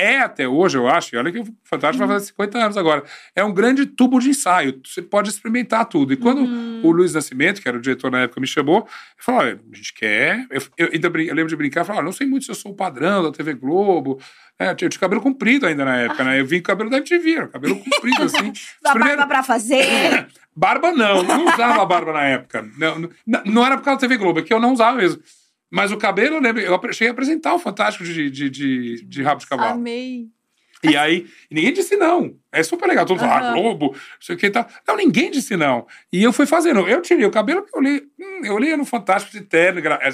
é 0.00 0.18
até 0.20 0.48
hoje, 0.48 0.76
eu 0.78 0.88
acho, 0.88 1.14
e 1.14 1.18
olha 1.18 1.30
que 1.30 1.40
o 1.40 1.46
Fantástico 1.64 2.06
vai 2.06 2.16
fazer 2.16 2.26
50 2.26 2.58
anos 2.58 2.76
agora, 2.76 3.04
é 3.36 3.44
um 3.44 3.52
grande 3.52 3.86
tubo 3.86 4.18
de 4.18 4.30
ensaio. 4.30 4.80
Você 4.84 5.02
pode 5.02 5.28
experimentar 5.28 5.84
tudo. 5.86 6.12
E 6.12 6.16
quando 6.16 6.42
o 6.86 6.90
Luiz 6.90 7.14
Nascimento, 7.14 7.60
que 7.60 7.68
era 7.68 7.76
o 7.76 7.80
diretor 7.80 8.10
na 8.10 8.20
época, 8.22 8.40
me 8.40 8.46
chamou, 8.46 8.78
ele 8.78 8.86
falou: 9.18 9.40
olha, 9.40 9.60
a 9.72 9.76
gente 9.76 9.94
quer. 9.94 10.46
Eu, 10.50 10.62
eu, 10.78 10.88
eu 10.92 11.34
lembro 11.34 11.48
de 11.48 11.56
brincar, 11.56 11.84
falou: 11.84 11.98
olha, 11.98 12.06
não 12.06 12.12
sei 12.12 12.26
muito 12.26 12.44
se 12.46 12.50
eu 12.50 12.54
sou 12.54 12.72
o 12.72 12.76
padrão 12.76 13.22
da 13.22 13.30
TV 13.32 13.54
Globo. 13.54 14.18
É, 14.58 14.70
eu 14.72 14.74
tinha 14.76 14.90
cabelo 14.90 15.22
comprido 15.22 15.66
ainda 15.66 15.84
na 15.86 15.96
época, 15.96 16.22
né? 16.22 16.38
Eu 16.40 16.44
vim 16.44 16.58
com 16.58 16.64
cabelo 16.64 16.90
da 16.90 16.98
MTV, 16.98 17.48
cabelo 17.48 17.76
comprido, 17.82 18.22
assim. 18.24 18.50
Os 18.50 18.76
Dá 18.82 18.90
primeiros- 18.92 19.16
barba 19.18 19.26
pra 19.26 19.42
fazer. 19.42 20.26
Barba 20.54 20.90
não, 20.92 21.22
não 21.22 21.46
usava 21.46 21.86
barba 21.86 22.12
na 22.12 22.24
época. 22.24 22.68
Não, 22.76 22.98
não, 22.98 23.42
não 23.46 23.64
era 23.64 23.78
por 23.78 23.84
causa 23.84 23.98
da 24.00 24.00
TV 24.08 24.18
Globo, 24.18 24.40
é 24.40 24.42
que 24.42 24.52
eu 24.52 24.60
não 24.60 24.72
usava 24.72 24.96
mesmo. 24.96 25.22
Mas 25.70 25.92
o 25.92 25.96
cabelo, 25.96 26.36
eu 26.36 26.40
lembro, 26.40 26.60
eu 26.60 26.92
cheguei 26.92 27.08
a 27.08 27.12
apresentar 27.12 27.54
o 27.54 27.58
Fantástico 27.58 28.04
de, 28.04 28.28
de, 28.30 28.50
de, 28.50 29.04
de 29.04 29.22
rabo 29.22 29.40
de 29.40 29.46
cavalo. 29.46 29.74
Amei. 29.74 30.26
E 30.82 30.96
aí, 30.96 31.26
ninguém 31.50 31.74
disse 31.74 31.94
não. 31.94 32.34
É 32.50 32.62
super 32.62 32.88
legal. 32.88 33.04
Todo 33.04 33.20
mundo 33.20 33.28
fala, 33.28 33.50
ah. 33.50 33.52
Globo, 33.52 33.88
não 33.92 34.00
sei 34.18 34.34
o 34.34 34.38
que 34.38 34.46
e 34.46 34.50
tal. 34.50 34.66
Não, 34.88 34.96
ninguém 34.96 35.30
disse 35.30 35.54
não. 35.54 35.86
E 36.10 36.22
eu 36.22 36.32
fui 36.32 36.46
fazendo. 36.46 36.88
Eu 36.88 37.02
tirei 37.02 37.26
o 37.26 37.30
cabelo, 37.30 37.66
eu 37.70 37.78
olhei, 37.80 38.02
hum, 38.18 38.40
eu 38.44 38.54
olhei 38.54 38.74
no 38.78 38.86
Fantástico 38.86 39.36
de 39.38 39.44
terno. 39.44 39.82
gra- 39.82 40.00
eh, 40.02 40.10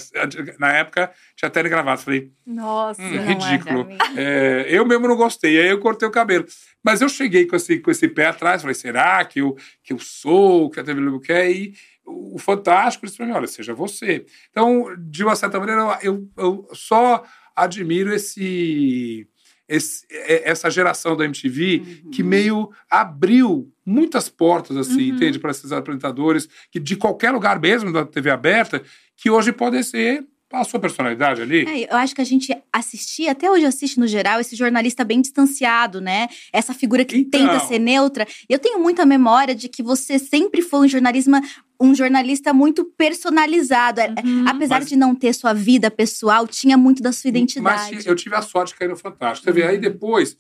Na 0.58 0.72
época, 0.72 1.12
tinha 1.36 1.48
terno 1.48 1.68
e 1.68 1.70
gravata. 1.70 2.02
Falei, 2.02 2.32
Nossa. 2.44 3.00
Hum, 3.00 3.14
é 3.14 3.18
ridículo. 3.32 3.86
É, 4.18 4.66
eu 4.68 4.84
mesmo 4.84 5.06
não 5.06 5.14
gostei, 5.16 5.56
aí 5.60 5.68
eu 5.68 5.78
cortei 5.78 6.08
o 6.08 6.10
cabelo. 6.10 6.44
Mas 6.82 7.00
eu 7.00 7.08
cheguei 7.08 7.46
com 7.46 7.54
esse, 7.54 7.78
com 7.78 7.90
esse 7.92 8.08
pé 8.08 8.26
atrás, 8.26 8.62
falei, 8.62 8.74
será 8.74 9.24
que 9.24 9.40
eu, 9.40 9.56
que 9.84 9.92
eu 9.92 9.98
sou 10.00 10.68
que 10.68 10.80
a 10.80 10.84
TV 10.84 11.00
Globo 11.00 11.20
quer? 11.20 11.48
E 11.48 11.74
o 12.06 12.38
Fantástico 12.38 13.04
disse 13.06 13.16
para 13.18 13.26
mim, 13.26 13.32
olha, 13.32 13.46
seja 13.46 13.74
você. 13.74 14.24
Então, 14.50 14.86
de 14.98 15.24
uma 15.24 15.34
certa 15.36 15.58
maneira, 15.58 15.98
eu, 16.02 16.28
eu 16.36 16.68
só 16.72 17.24
admiro 17.54 18.12
esse, 18.14 19.26
esse- 19.68 20.06
é- 20.10 20.50
essa 20.50 20.70
geração 20.70 21.16
da 21.16 21.24
MTV 21.24 22.02
que 22.12 22.22
meio 22.22 22.70
abriu 22.90 23.72
muitas 23.84 24.28
portas, 24.28 24.76
assim, 24.76 25.10
Uhum. 25.10 25.16
entende? 25.16 25.38
Para 25.38 25.50
esses 25.50 25.72
apresentadores, 25.72 26.48
que 26.70 26.78
de 26.78 26.96
qualquer 26.96 27.30
lugar 27.32 27.60
mesmo 27.60 27.92
da 27.92 28.04
TV 28.04 28.30
aberta, 28.30 28.82
que 29.16 29.30
hoje 29.30 29.52
podem 29.52 29.82
ser 29.82 30.24
a 30.52 30.62
sua 30.64 30.78
personalidade 30.78 31.42
ali. 31.42 31.66
É, 31.66 31.92
eu 31.92 31.96
acho 31.96 32.14
que 32.14 32.20
a 32.20 32.24
gente 32.24 32.56
assistia, 32.72 33.32
até 33.32 33.50
hoje 33.50 33.66
assiste 33.66 33.98
no 33.98 34.06
geral, 34.06 34.40
esse 34.40 34.54
jornalista 34.54 35.04
bem 35.04 35.20
distanciado, 35.20 36.00
né? 36.00 36.28
Essa 36.52 36.72
figura 36.72 37.04
que 37.04 37.16
Então. 37.18 37.40
tenta 37.40 37.60
ser 37.66 37.78
neutra. 37.80 38.26
Eu 38.48 38.58
tenho 38.58 38.78
muita 38.80 39.04
memória 39.04 39.54
de 39.56 39.68
que 39.68 39.82
você 39.82 40.18
sempre 40.18 40.62
foi 40.62 40.86
um 40.86 40.88
jornalismo, 40.88 41.36
um 41.80 41.94
jornalista 41.94 42.52
muito 42.52 42.84
personalizado. 42.96 44.00
É- 44.00 44.14
Uhum. 44.24 44.48
Apesar 44.48 44.80
Mas- 44.80 44.88
de 44.88 44.96
não 44.96 45.14
ter 45.14 45.32
sua 45.34 45.52
vida 45.52 45.90
pessoal, 45.90 46.46
tinha 46.46 46.76
muito 46.76 47.02
da 47.02 47.12
sua 47.12 47.28
identidade. 47.28 47.94
Mas 47.94 48.06
eu 48.06 48.14
tive 48.14 48.34
a 48.36 48.42
sorte 48.42 48.72
de 48.72 48.78
cair 48.78 48.88
no 48.88 48.96
Fantástico. 48.96 49.44
Você 49.44 49.52
vê, 49.52 49.62
Uhum. 49.62 49.68
aí 49.68 49.78
depois, 49.78 50.36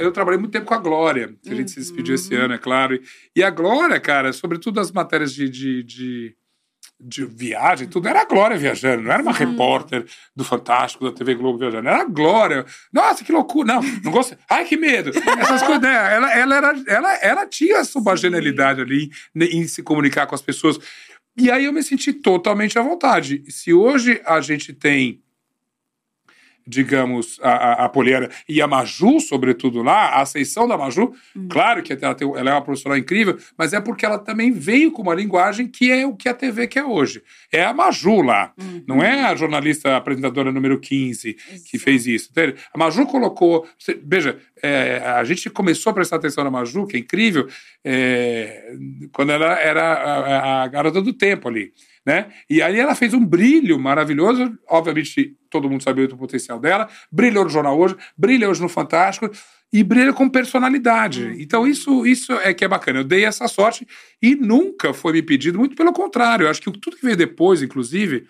eu 0.00 0.10
trabalhei 0.12 0.38
muito 0.38 0.52
tempo 0.52 0.66
com 0.66 0.74
a 0.74 0.78
Glória, 0.78 1.34
que 1.42 1.50
a 1.50 1.54
gente 1.54 1.70
se 1.70 1.76
despediu 1.80 2.14
esse 2.14 2.34
Uhum. 2.34 2.42
ano, 2.42 2.54
é 2.54 2.58
claro. 2.58 2.94
E- 2.94 3.00
E 3.36 3.42
a 3.42 3.50
Glória, 3.50 3.98
cara, 4.00 4.32
sobretudo 4.32 4.80
as 4.80 4.90
matérias 4.90 5.32
de, 5.32 5.48
de, 5.48 5.82
de, 5.82 6.36
de 6.98 7.24
viagem, 7.26 7.88
tudo, 7.88 8.08
era 8.08 8.22
a 8.22 8.24
Glória 8.24 8.56
viajando, 8.56 9.02
não 9.02 9.12
era 9.12 9.22
uma 9.22 9.32
repórter 9.32 10.06
do 10.34 10.44
Fantástico, 10.44 11.04
da 11.04 11.12
TV 11.12 11.34
Globo 11.34 11.58
viajando, 11.58 11.88
era 11.88 12.00
a 12.00 12.04
Glória. 12.04 12.64
Nossa, 12.92 13.22
que 13.22 13.32
loucura! 13.32 13.74
Não, 13.74 13.82
não 14.02 14.10
gosto. 14.10 14.36
Ai, 14.48 14.64
que 14.64 14.76
medo! 14.76 15.10
Essas 15.10 15.62
coisas, 15.62 15.82
né? 15.82 16.14
Ela, 16.14 16.32
ela, 16.32 16.56
era, 16.56 16.74
ela, 16.86 17.14
ela 17.16 17.46
tinha 17.46 17.80
a 17.80 17.84
sua 17.84 18.16
genialidade 18.16 18.80
ali 18.80 19.10
em, 19.34 19.60
em 19.60 19.68
se 19.68 19.82
comunicar 19.82 20.26
com 20.26 20.34
as 20.34 20.42
pessoas. 20.42 20.78
E 21.36 21.50
aí 21.50 21.66
eu 21.66 21.72
me 21.72 21.82
senti 21.82 22.14
totalmente 22.14 22.78
à 22.78 22.82
vontade. 22.82 23.44
Se 23.50 23.74
hoje 23.74 24.22
a 24.24 24.40
gente 24.40 24.72
tem 24.72 25.22
digamos, 26.66 27.38
a, 27.42 27.84
a, 27.84 27.88
Poliana 27.88 28.28
e 28.48 28.60
a 28.60 28.66
Maju, 28.66 29.20
sobretudo 29.20 29.82
lá, 29.82 30.08
a 30.08 30.22
ascensão 30.22 30.66
da 30.66 30.76
Maju, 30.76 31.12
Uhum. 31.34 31.48
claro 31.48 31.82
que 31.82 31.92
ela, 31.92 32.14
tem, 32.14 32.28
ela 32.36 32.50
é 32.50 32.52
uma 32.54 32.62
profissional 32.62 32.98
incrível, 32.98 33.38
mas 33.56 33.72
é 33.72 33.80
porque 33.80 34.04
ela 34.04 34.18
também 34.18 34.50
veio 34.50 34.90
com 34.90 35.02
uma 35.02 35.14
linguagem 35.14 35.68
que 35.68 35.90
é 35.92 36.04
o 36.06 36.14
que 36.16 36.28
a 36.28 36.34
TV 36.34 36.66
quer 36.66 36.84
hoje. 36.84 37.22
É 37.52 37.64
a 37.64 37.72
Maju 37.72 38.22
lá, 38.22 38.52
Uhum. 38.60 38.82
não 38.86 39.02
é 39.02 39.24
a 39.24 39.34
jornalista 39.36 39.96
apresentadora 39.96 40.50
número 40.50 40.80
15 40.80 41.34
que 41.70 41.78
fez 41.78 42.06
isso. 42.06 42.28
entende? 42.30 42.56
A 42.74 42.78
Maju 42.78 43.06
colocou. 43.06 43.66
veja, 44.04 44.38
é, 44.62 44.98
a 45.04 45.22
gente 45.24 45.48
começou 45.50 45.90
a 45.90 45.94
prestar 45.94 46.16
atenção 46.16 46.42
na 46.42 46.50
Maju, 46.50 46.86
que 46.86 46.96
é 46.96 47.00
incrível, 47.00 47.46
é, 47.84 48.74
quando 49.12 49.30
ela 49.32 49.54
era 49.60 49.82
a, 49.82 50.62
a 50.64 50.68
garota 50.68 51.00
do 51.00 51.12
tempo 51.12 51.48
ali. 51.48 51.72
Né? 52.06 52.32
E 52.48 52.62
aí 52.62 52.78
ela 52.78 52.94
fez 52.94 53.12
um 53.12 53.26
brilho 53.26 53.80
maravilhoso. 53.80 54.56
Obviamente, 54.68 55.36
todo 55.50 55.68
mundo 55.68 55.82
sabia 55.82 56.06
do 56.06 56.16
potencial 56.16 56.60
dela. 56.60 56.88
Brilhou 57.10 57.42
no 57.42 57.50
Jornal 57.50 57.76
Hoje, 57.76 57.96
brilha 58.16 58.48
hoje 58.48 58.62
no 58.62 58.68
Fantástico 58.68 59.28
e 59.72 59.82
brilha 59.82 60.12
com 60.12 60.28
personalidade. 60.28 61.34
Então, 61.38 61.66
isso, 61.66 62.06
isso 62.06 62.32
é 62.34 62.54
que 62.54 62.64
é 62.64 62.68
bacana. 62.68 63.00
Eu 63.00 63.04
dei 63.04 63.24
essa 63.24 63.48
sorte 63.48 63.84
e 64.22 64.36
nunca 64.36 64.94
foi 64.94 65.14
me 65.14 65.22
pedido, 65.22 65.58
muito 65.58 65.74
pelo 65.74 65.92
contrário. 65.92 66.44
Eu 66.44 66.50
acho 66.50 66.62
que 66.62 66.70
tudo 66.70 66.96
que 66.96 67.04
veio 67.04 67.16
depois, 67.16 67.60
inclusive, 67.60 68.28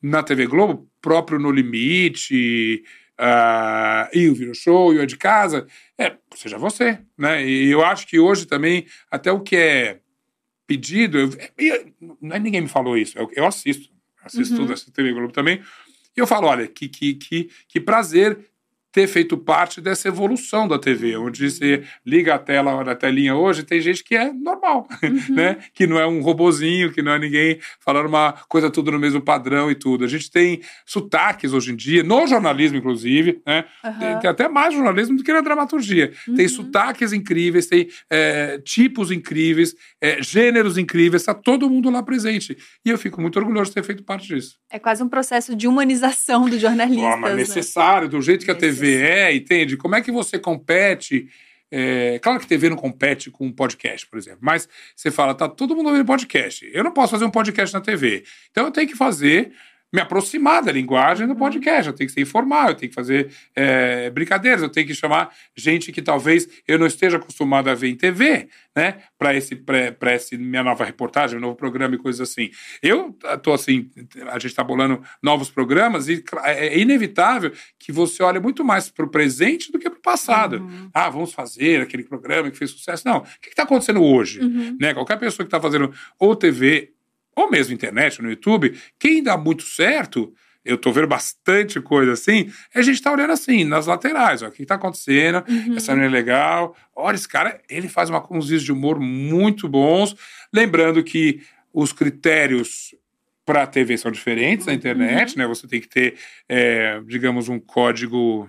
na 0.00 0.22
TV 0.22 0.46
Globo, 0.46 0.88
próprio 1.02 1.40
No 1.40 1.50
Limite, 1.50 2.84
ah, 3.18 4.08
e 4.14 4.28
o 4.28 4.34
Viro 4.34 4.54
Show, 4.54 4.94
e 4.94 4.98
o 4.98 5.02
É 5.02 5.06
de 5.06 5.16
Casa, 5.16 5.66
é, 5.98 6.14
seja 6.36 6.58
você, 6.58 7.00
né? 7.18 7.44
E 7.44 7.70
eu 7.70 7.84
acho 7.84 8.06
que 8.06 8.20
hoje 8.20 8.46
também, 8.46 8.86
até 9.10 9.32
o 9.32 9.40
que 9.40 9.56
é 9.56 9.98
pedido, 10.66 11.18
eu, 11.18 11.92
não 12.20 12.36
é 12.36 12.38
ninguém 12.38 12.62
me 12.62 12.68
falou 12.68 12.96
isso, 12.96 13.18
eu, 13.18 13.30
eu 13.34 13.46
assisto, 13.46 13.92
assisto 14.22 14.54
Uhum. 14.54 14.60
tudo, 14.60 14.72
assisto 14.72 14.92
TV 14.92 15.12
Globo 15.12 15.32
também, 15.32 15.62
e 16.16 16.20
eu 16.20 16.26
falo, 16.26 16.46
olha, 16.46 16.66
que, 16.66 16.88
que, 16.88 17.14
que, 17.14 17.50
que 17.68 17.80
prazer 17.80 18.38
ter 18.94 19.08
feito 19.08 19.36
parte 19.36 19.80
dessa 19.80 20.06
evolução 20.06 20.68
da 20.68 20.78
TV, 20.78 21.16
onde 21.16 21.50
você 21.50 21.82
liga 22.06 22.36
a 22.36 22.38
tela, 22.38 22.80
a 22.80 22.94
telinha 22.94 23.34
hoje, 23.34 23.64
tem 23.64 23.80
gente 23.80 24.04
que 24.04 24.14
é 24.14 24.32
normal, 24.32 24.86
né? 25.34 25.56
Que 25.74 25.84
não 25.84 25.98
é 25.98 26.06
um 26.06 26.20
robozinho, 26.22 26.92
que 26.92 27.02
não 27.02 27.10
é 27.10 27.18
ninguém 27.18 27.58
falando 27.80 28.06
uma 28.06 28.34
coisa 28.48 28.70
tudo 28.70 28.92
no 28.92 28.98
mesmo 29.00 29.20
padrão 29.20 29.68
e 29.68 29.74
tudo. 29.74 30.04
A 30.04 30.06
gente 30.06 30.30
tem 30.30 30.60
sotaques 30.86 31.52
hoje 31.52 31.72
em 31.72 31.76
dia, 31.76 32.04
no 32.04 32.24
jornalismo, 32.28 32.78
inclusive, 32.78 33.42
né? 33.44 33.64
Tem, 33.98 34.18
tem 34.20 34.30
até 34.30 34.48
mais 34.48 34.72
jornalismo 34.72 35.16
do 35.16 35.24
que 35.24 35.32
na 35.32 35.40
dramaturgia. 35.40 36.12
Tem 36.36 36.46
sotaques 36.46 37.12
incríveis, 37.12 37.66
tem 37.66 37.88
é, 38.08 38.58
tipos 38.58 39.10
incríveis, 39.10 39.74
é, 40.00 40.22
gêneros 40.22 40.78
incríveis, 40.78 41.22
está 41.22 41.34
todo 41.34 41.68
mundo 41.68 41.90
lá 41.90 42.00
presente. 42.00 42.56
E 42.84 42.90
eu 42.90 42.98
fico 42.98 43.20
muito 43.20 43.40
orgulhoso 43.40 43.70
de 43.70 43.74
ter 43.74 43.82
feito 43.82 44.04
parte 44.04 44.28
disso. 44.28 44.54
É 44.70 44.78
quase 44.78 45.02
um 45.02 45.08
processo 45.08 45.56
de 45.56 45.66
humanização 45.66 46.48
do 46.48 46.56
jornalista. 46.56 47.08
Ah, 47.08 47.16
mas 47.16 47.36
necessário, 47.36 48.08
do 48.08 48.22
jeito 48.22 48.44
que 48.44 48.52
a 48.52 48.54
TV 48.54 48.83
É, 48.86 49.34
entende? 49.34 49.76
Como 49.76 49.94
é 49.94 50.00
que 50.00 50.12
você 50.12 50.38
compete? 50.38 51.28
é, 51.76 52.20
claro 52.20 52.38
que 52.38 52.46
TV 52.46 52.68
não 52.70 52.76
compete 52.76 53.32
com 53.32 53.46
um 53.46 53.52
podcast, 53.52 54.06
por 54.06 54.16
exemplo, 54.16 54.38
mas 54.40 54.68
você 54.94 55.10
fala, 55.10 55.34
tá 55.34 55.48
todo 55.48 55.74
mundo 55.74 55.88
ouvindo 55.88 56.06
podcast. 56.06 56.70
Eu 56.72 56.84
não 56.84 56.92
posso 56.92 57.10
fazer 57.10 57.24
um 57.24 57.30
podcast 57.30 57.74
na 57.74 57.80
TV. 57.80 58.22
Então 58.52 58.66
eu 58.66 58.70
tenho 58.70 58.86
que 58.86 58.94
fazer, 58.94 59.52
me 59.94 60.00
aproximar 60.00 60.60
da 60.60 60.72
linguagem 60.72 61.24
do 61.28 61.36
podcast. 61.36 61.86
Eu 61.86 61.92
tenho 61.94 62.08
que 62.08 62.14
ser 62.14 62.20
informal, 62.22 62.70
eu 62.70 62.74
tenho 62.74 62.90
que 62.90 62.94
fazer 62.96 63.30
é, 63.54 64.10
brincadeiras, 64.10 64.60
eu 64.60 64.68
tenho 64.68 64.88
que 64.88 64.94
chamar 64.94 65.32
gente 65.56 65.92
que 65.92 66.02
talvez 66.02 66.48
eu 66.66 66.80
não 66.80 66.86
esteja 66.86 67.16
acostumado 67.16 67.70
a 67.70 67.74
ver 67.76 67.90
em 67.90 67.94
TV, 67.94 68.48
né? 68.74 68.96
Para 69.16 69.36
esse, 69.36 69.54
pra 69.54 70.14
esse 70.16 70.36
minha 70.36 70.64
nova 70.64 70.84
reportagem, 70.84 71.38
meu 71.38 71.46
novo 71.48 71.56
programa 71.56 71.94
e 71.94 71.98
coisas 71.98 72.28
assim. 72.28 72.50
Eu 72.82 73.16
tô 73.40 73.52
assim, 73.52 73.88
a 74.26 74.32
gente 74.32 74.46
está 74.46 74.64
bolando 74.64 75.00
novos 75.22 75.48
programas 75.48 76.08
e 76.08 76.20
cla- 76.22 76.42
é 76.50 76.76
inevitável 76.76 77.52
que 77.78 77.92
você 77.92 78.20
olhe 78.20 78.40
muito 78.40 78.64
mais 78.64 78.90
para 78.90 79.04
o 79.04 79.08
presente 79.08 79.70
do 79.70 79.78
que 79.78 79.88
para 79.88 79.98
o 79.98 80.02
passado. 80.02 80.56
Uhum. 80.56 80.90
Ah, 80.92 81.08
vamos 81.08 81.32
fazer 81.32 81.80
aquele 81.82 82.02
programa 82.02 82.50
que 82.50 82.58
fez 82.58 82.72
sucesso. 82.72 83.06
Não. 83.06 83.18
O 83.18 83.22
que 83.40 83.50
está 83.50 83.62
acontecendo 83.62 84.02
hoje? 84.02 84.40
Uhum. 84.40 84.76
Né? 84.80 84.92
Qualquer 84.92 85.18
pessoa 85.20 85.44
que 85.44 85.48
está 85.54 85.60
fazendo 85.60 85.94
ou 86.18 86.34
TV 86.34 86.93
ou 87.36 87.50
mesmo 87.50 87.74
internet, 87.74 88.20
no 88.22 88.30
YouTube, 88.30 88.78
quem 88.98 89.22
dá 89.22 89.36
muito 89.36 89.62
certo, 89.64 90.32
eu 90.64 90.78
tô 90.78 90.90
vendo 90.92 91.06
bastante 91.06 91.80
coisa 91.80 92.12
assim, 92.12 92.50
a 92.74 92.80
gente 92.80 93.02
tá 93.02 93.12
olhando 93.12 93.32
assim, 93.32 93.64
nas 93.64 93.86
laterais, 93.86 94.42
ó, 94.42 94.48
o 94.48 94.50
que 94.50 94.64
tá 94.64 94.76
acontecendo, 94.76 95.44
Uhum. 95.48 95.76
essa 95.76 95.92
menina 95.94 96.08
é 96.10 96.18
legal, 96.20 96.74
olha, 96.96 97.14
esse 97.16 97.28
cara, 97.28 97.60
ele 97.68 97.88
faz 97.88 98.08
uma, 98.08 98.24
uns 98.30 98.46
vídeos 98.46 98.62
de 98.62 98.72
humor 98.72 98.98
muito 98.98 99.68
bons, 99.68 100.16
lembrando 100.52 101.02
que 101.02 101.40
os 101.72 101.92
critérios 101.92 102.94
para 103.44 103.64
a 103.64 103.66
TV 103.66 103.98
são 103.98 104.10
diferentes 104.10 104.64
na 104.64 104.72
internet, 104.72 105.36
né, 105.36 105.46
você 105.46 105.66
tem 105.66 105.80
que 105.80 105.88
ter, 105.88 106.14
é, 106.48 106.98
digamos, 107.06 107.48
um 107.50 107.60
código 107.60 108.48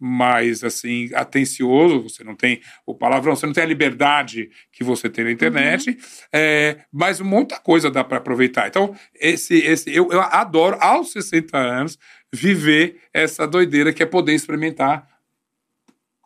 mais 0.00 0.64
assim 0.64 1.10
atencioso, 1.14 2.02
você 2.02 2.24
não 2.24 2.34
tem 2.34 2.60
o 2.86 2.94
palavrão, 2.94 3.36
você 3.36 3.46
não 3.46 3.52
tem 3.52 3.62
a 3.62 3.66
liberdade 3.66 4.50
que 4.72 4.82
você 4.82 5.10
tem 5.10 5.24
na 5.24 5.30
internet, 5.30 5.96
é, 6.32 6.84
mas 6.90 7.20
muita 7.20 7.58
coisa 7.58 7.90
dá 7.90 8.02
para 8.02 8.16
aproveitar. 8.16 8.66
Então, 8.66 8.96
esse, 9.14 9.54
esse 9.58 9.94
eu, 9.94 10.10
eu 10.10 10.20
adoro 10.20 10.78
aos 10.80 11.12
60 11.12 11.56
anos 11.56 11.98
viver 12.32 13.00
essa 13.12 13.46
doideira 13.46 13.92
que 13.92 14.02
é 14.02 14.06
poder 14.06 14.34
experimentar 14.34 15.06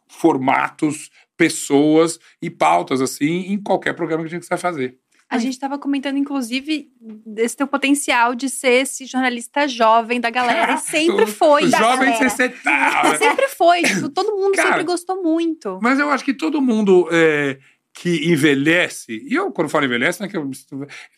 formatos, 0.09 1.11
pessoas 1.37 2.21
e 2.41 2.49
pautas 2.49 3.01
assim 3.01 3.53
em 3.53 3.61
qualquer 3.61 3.95
programa 3.95 4.23
que 4.23 4.29
a 4.29 4.31
gente 4.31 4.43
quiser 4.43 4.59
fazer. 4.59 4.99
A 5.35 5.39
gente 5.39 5.53
estava 5.55 5.79
comentando, 5.79 6.17
inclusive, 6.17 6.89
desse 7.27 7.57
teu 7.57 7.67
potencial 7.67 8.35
de 8.35 8.49
ser 8.49 8.83
esse 8.83 9.05
jornalista 9.07 9.67
jovem 9.69 10.21
da 10.21 10.31
galera. 10.31 10.75
E 10.75 10.79
sempre 10.79 11.25
O- 11.25 11.27
foi. 11.27 11.65
o 11.65 11.71
da 11.71 11.79
jovem 11.79 12.11
galera. 12.11 12.31
60. 12.31 13.19
Sempre 13.19 13.49
foi. 13.49 13.83
Tipo, 13.83 14.09
todo 14.09 14.37
mundo 14.37 14.55
Cara, 14.55 14.69
sempre 14.69 14.85
gostou 14.85 15.23
muito. 15.23 15.79
Mas 15.83 15.99
eu 15.99 16.11
acho 16.11 16.25
que 16.25 16.35
todo 16.35 16.61
mundo 16.63 17.09
é, 17.13 17.59
que 17.93 18.29
envelhece, 18.31 19.25
e 19.29 19.35
eu, 19.35 19.53
quando 19.53 19.69
falo 19.69 19.85
envelhece, 19.85 20.19
não 20.21 20.27
é 20.27 20.31
que 20.31 20.37
eu, 20.37 20.51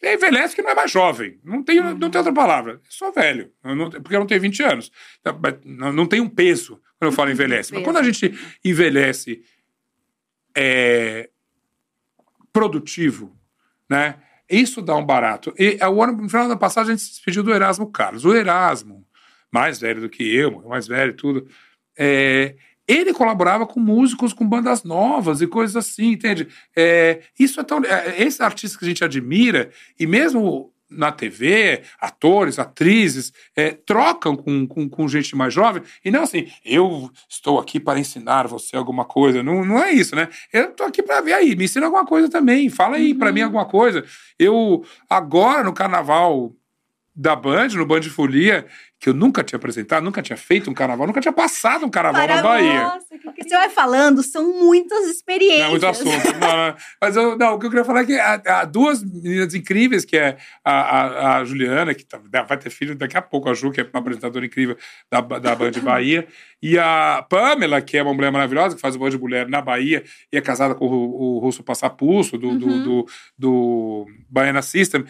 envelhece 0.03 0.55
que 0.55 0.63
não 0.63 0.71
é 0.71 0.75
mais 0.75 0.91
jovem. 0.91 1.39
Não 1.45 1.63
tem, 1.63 1.81
não 1.81 2.11
tem 2.11 2.19
outra 2.19 2.33
palavra. 2.33 2.73
Eu 2.75 2.81
sou 2.89 3.13
velho, 3.13 3.51
eu 3.65 3.75
não- 3.77 3.91
porque 3.91 4.15
eu 4.15 4.21
não 4.21 4.27
tenho 4.27 4.41
20 4.41 4.63
anos. 4.63 4.91
Mas 5.43 5.55
Não, 5.65 5.93
não 5.93 6.07
tem 6.07 6.21
um 6.21 6.29
peso 6.29 6.81
quando 6.99 7.11
eu 7.11 7.17
falo 7.17 7.31
envelhece. 7.31 7.73
Mas 7.73 7.83
quando 7.85 7.97
a 7.99 8.03
gente 8.03 8.33
envelhece 8.65 9.43
é, 10.55 11.29
produtivo, 12.53 13.36
né? 13.89 14.17
Isso 14.49 14.81
dá 14.81 14.95
um 14.97 15.05
barato. 15.05 15.53
E 15.59 15.77
é, 15.81 15.89
o 15.89 16.03
ano, 16.03 16.23
no 16.23 16.29
final 16.29 16.49
da 16.49 16.57
passagem, 16.57 16.93
a 16.93 16.97
gente 16.97 17.05
se 17.05 17.11
despediu 17.13 17.43
do 17.43 17.53
Erasmo 17.53 17.91
Carlos. 17.91 18.25
O 18.25 18.35
Erasmo, 18.35 19.05
mais 19.53 19.81
velho 19.81 20.01
do 20.01 20.09
que 20.09 20.23
eu, 20.23 20.63
mais 20.69 20.87
velho 20.87 21.11
e 21.11 21.17
tudo, 21.17 21.49
é, 21.99 22.55
ele 22.87 23.13
colaborava 23.13 23.67
com 23.67 23.81
músicos, 23.81 24.33
com 24.33 24.49
bandas 24.49 24.85
novas 24.85 25.41
e 25.41 25.47
coisas 25.47 25.75
assim, 25.75 26.13
entende? 26.13 26.47
É, 26.77 27.23
isso 27.39 27.61
é 27.61 27.65
tão. 27.65 27.83
É, 27.85 28.23
esses 28.23 28.41
artistas 28.41 28.79
que 28.79 28.85
a 28.85 28.89
gente 28.89 29.05
admira, 29.05 29.71
e 29.99 30.07
mesmo 30.07 30.73
na 30.89 31.11
TV, 31.11 31.83
atores, 32.01 32.59
atrizes, 32.59 33.33
é, 33.55 33.73
trocam 33.73 34.37
com, 34.37 34.67
com, 34.67 34.89
com 34.89 35.09
gente 35.09 35.35
mais 35.35 35.53
jovem, 35.53 35.83
e 36.05 36.11
não 36.11 36.23
assim, 36.23 36.51
eu 36.65 37.11
estou 37.29 37.59
aqui 37.59 37.81
para 37.81 37.99
ensinar 37.99 38.47
você 38.47 38.77
alguma 38.77 39.05
coisa. 39.05 39.43
Não, 39.43 39.65
não 39.65 39.83
é 39.83 39.93
isso, 39.93 40.15
né? 40.15 40.29
Eu 40.53 40.71
estou 40.71 40.87
aqui 40.87 41.03
para 41.03 41.21
ver 41.21 41.33
aí, 41.33 41.57
me 41.57 41.65
ensina 41.65 41.87
alguma 41.87 42.07
coisa 42.07 42.29
também, 42.29 42.69
fala 42.69 42.97
aí 42.97 43.15
para 43.15 43.33
mim 43.33 43.43
alguma 43.43 43.67
coisa. 43.67 44.05
Eu, 44.39 44.85
agora 45.09 45.65
no 45.65 45.73
carnaval 45.73 46.55
da 47.15 47.35
Band, 47.35 47.69
no 47.69 47.87
Band 47.87 48.01
de 48.01 48.11
Folia, 48.11 48.67
que 49.07 49.11
eu 49.11 49.15
nunca 49.15 49.45
tinha 49.45 49.57
apresentado, 49.57 50.03
nunca 50.03 50.21
tinha 50.21 50.37
feito 50.37 50.69
um 50.69 50.75
carnaval, 50.75 51.07
nunca 51.07 51.21
tinha 51.21 51.33
passado 51.33 51.87
um 51.87 51.89
carnaval 51.89 52.27
na 52.27 52.43
Bahia. 52.43 52.83
Nossa, 52.83 53.07
que 53.37 53.45
você 53.45 53.55
vai 53.57 53.71
falando, 53.71 54.21
são 54.21 54.53
muitas 54.65 55.07
experiências. 55.07 55.63
Não, 55.63 55.71
muito 55.71 55.87
assunto. 55.87 56.09
Não. 56.41 56.75
Mas 57.01 57.15
eu, 57.17 57.39
não, 57.39 57.55
o 57.55 57.59
que 57.61 57.67
eu 57.67 57.71
queria 57.71 57.85
falar 57.85 58.01
é 58.01 58.05
que 58.07 58.19
há, 58.19 58.43
há 58.45 58.65
duas 58.65 59.05
meninas 59.05 59.55
incríveis, 59.55 60.05
que 60.05 60.17
é 60.17 60.37
a, 60.65 60.73
a, 60.73 61.37
a 61.39 61.45
Juliana, 61.45 61.95
que 61.95 62.05
tá- 62.05 62.19
vai 62.43 62.59
ter 62.59 62.69
filho 62.71 62.97
daqui 62.97 63.17
a 63.17 63.23
pouco, 63.23 63.49
a 63.49 63.55
Ju, 63.55 63.71
que 63.71 63.81
é 63.81 63.85
uma 63.85 64.01
apresentadora 64.01 64.45
incrível 64.45 64.77
da, 65.09 65.21
da 65.21 65.55
Band 65.55 65.71
Bahia, 65.85 66.27
e 66.61 66.77
a 66.77 67.25
Pamela, 67.29 67.81
que 67.81 67.97
é 67.97 68.03
uma 68.03 68.13
mulher 68.13 68.33
maravilhosa, 68.33 68.75
que 68.75 68.81
faz 68.81 68.97
o 68.97 68.99
Band 68.99 69.11
de 69.11 69.19
Mulher 69.19 69.49
na 69.49 69.61
Bahia, 69.63 70.03
e 70.33 70.37
é 70.37 70.41
casada 70.41 70.75
com 70.75 70.87
o, 70.87 71.37
o 71.37 71.39
Russo 71.39 71.63
Passapulso, 71.63 72.37
do, 72.37 72.59
do, 72.59 72.67
Uhum. 72.67 72.83
do, 72.83 73.07
do 73.39 74.07
Baiana 74.29 74.63
System. 74.63 75.05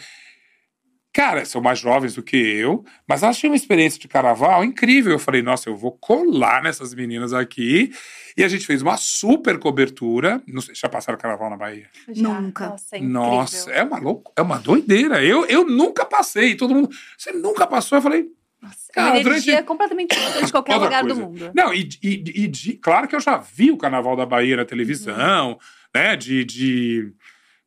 Cara, 1.16 1.46
são 1.46 1.62
mais 1.62 1.78
jovens 1.78 2.14
do 2.14 2.22
que 2.22 2.36
eu, 2.36 2.84
mas 3.08 3.22
elas 3.22 3.38
tinham 3.38 3.50
uma 3.52 3.56
experiência 3.56 3.98
de 3.98 4.06
carnaval 4.06 4.62
incrível. 4.62 5.12
Eu 5.12 5.18
falei, 5.18 5.40
nossa, 5.40 5.70
eu 5.70 5.74
vou 5.74 5.92
colar 5.92 6.62
nessas 6.62 6.92
meninas 6.92 7.32
aqui. 7.32 7.90
E 8.36 8.44
a 8.44 8.48
gente 8.48 8.66
fez 8.66 8.82
uma 8.82 8.98
super 8.98 9.58
cobertura. 9.58 10.42
Não 10.46 10.60
sei, 10.60 10.74
já 10.74 10.90
passaram 10.90 11.18
carnaval 11.18 11.48
na 11.48 11.56
Bahia? 11.56 11.88
Já. 12.10 12.38
Nunca. 12.38 12.68
Nossa, 12.68 12.96
é. 12.96 13.00
Nossa, 13.00 13.70
é 13.70 13.82
uma 13.82 13.98
louco, 13.98 14.30
é 14.36 14.42
uma 14.42 14.58
doideira. 14.58 15.24
Eu, 15.24 15.46
eu 15.46 15.64
nunca 15.64 16.04
passei. 16.04 16.54
Todo 16.54 16.74
mundo, 16.74 16.90
você 17.16 17.32
nunca 17.32 17.66
passou? 17.66 17.96
Eu 17.96 18.02
falei, 18.02 18.26
Nossa, 18.60 18.76
Cara, 18.92 19.08
é 19.08 19.10
uma 19.12 19.20
energia 19.20 19.52
durante- 19.54 19.66
completamente 19.68 20.14
diferente 20.14 20.44
de 20.44 20.52
qualquer 20.52 20.74
Outra 20.74 20.86
lugar 20.88 21.00
coisa. 21.00 21.14
do 21.18 21.26
mundo. 21.26 21.50
Não, 21.54 21.72
e, 21.72 21.88
e, 22.02 22.42
e 22.44 22.46
de- 22.46 22.74
claro 22.74 23.08
que 23.08 23.16
eu 23.16 23.20
já 23.20 23.38
vi 23.38 23.70
o 23.70 23.78
Carnaval 23.78 24.16
da 24.16 24.26
Bahia 24.26 24.54
na 24.58 24.66
televisão, 24.66 25.58
né? 25.94 26.14
De, 26.14 26.44
de 26.44 27.10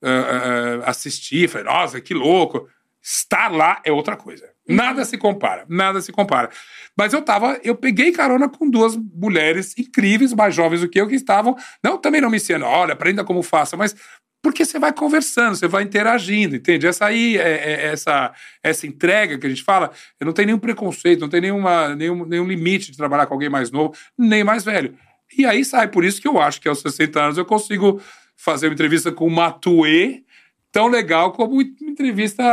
ah, 0.03 0.82
ah, 0.86 0.89
assistir, 0.91 1.50
falei, 1.50 1.65
nossa, 1.65 2.00
que 2.00 2.13
louco. 2.13 2.70
Estar 3.01 3.51
lá 3.51 3.82
é 3.86 3.91
outra 3.91 4.15
coisa. 4.15 4.50
Nada 4.68 5.03
se 5.03 5.18
compara, 5.18 5.65
nada 5.68 6.00
se 6.01 6.12
compara. 6.12 6.50
Mas 6.98 7.13
eu 7.13 7.22
tava, 7.22 7.60
eu 7.63 7.75
peguei 7.75 8.12
carona 8.12 8.48
com 8.48 8.70
duas 8.70 8.96
mulheres 8.96 9.74
incríveis, 9.77 10.34
mais 10.34 10.53
jovens 10.53 10.82
do 10.82 10.89
que 10.89 11.00
eu, 11.00 11.08
que 11.08 11.15
estavam, 11.15 11.56
não, 11.84 11.98
também 11.98 12.22
não 12.22 12.29
me 12.29 12.38
ensinando, 12.38 12.65
olha, 12.65 12.94
aprenda 12.94 13.24
como 13.24 13.41
faça, 13.41 13.75
mas 13.75 13.96
porque 14.41 14.63
você 14.63 14.79
vai 14.79 14.94
conversando, 14.94 15.56
você 15.56 15.68
vai 15.68 15.84
interagindo, 15.84 16.56
entende? 16.56 16.88
Essa 16.88 17.06
aí, 17.08 17.38
é, 17.38 17.41
é, 17.41 17.86
essa, 17.88 18.32
essa 18.63 18.88
entrega 18.88 19.38
que 19.38 19.46
a 19.46 19.50
gente 19.50 19.63
fala, 19.63 19.91
eu 20.20 20.25
não 20.25 20.34
tenho 20.34 20.48
nenhum 20.48 20.60
preconceito, 20.60 21.20
não 21.20 21.29
tem 21.29 21.41
nenhuma, 21.41 21.96
nenhum, 21.96 22.25
nenhum 22.25 22.48
limite 22.48 22.91
de 22.91 22.98
trabalhar 22.98 23.25
com 23.25 23.34
alguém 23.34 23.50
mais 23.50 23.72
novo, 23.72 23.94
nem 24.18 24.44
mais 24.44 24.63
velho. 24.63 24.96
E 25.38 25.46
aí 25.46 25.65
sai, 25.65 25.88
por 25.88 26.06
isso 26.06 26.22
que 26.22 26.27
eu 26.27 26.39
acho 26.39 26.62
que 26.62 26.70
aos 26.70 26.79
60 26.82 27.22
anos 27.22 27.38
eu 27.38 27.46
consigo 27.46 28.01
fazer 28.36 28.68
uma 28.68 28.74
entrevista 28.74 29.12
com 29.12 29.27
o 29.27 29.32
Matue 29.32 30.24
tão 30.71 30.88
legal 30.88 31.31
como 31.31 31.55
uma 31.55 31.63
entrevista 31.63 32.43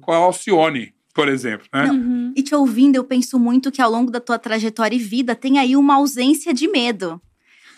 com 0.00 0.12
a 0.12 0.16
Alcione, 0.16 0.94
por 1.14 1.28
exemplo, 1.28 1.66
né? 1.72 1.90
Uhum. 1.90 2.32
E 2.36 2.42
te 2.42 2.54
ouvindo, 2.54 2.96
eu 2.96 3.04
penso 3.04 3.38
muito 3.38 3.72
que 3.72 3.80
ao 3.80 3.90
longo 3.90 4.10
da 4.10 4.20
tua 4.20 4.38
trajetória 4.38 4.96
e 4.96 4.98
vida 4.98 5.34
tem 5.34 5.58
aí 5.58 5.76
uma 5.76 5.94
ausência 5.94 6.52
de 6.52 6.68
medo. 6.68 7.20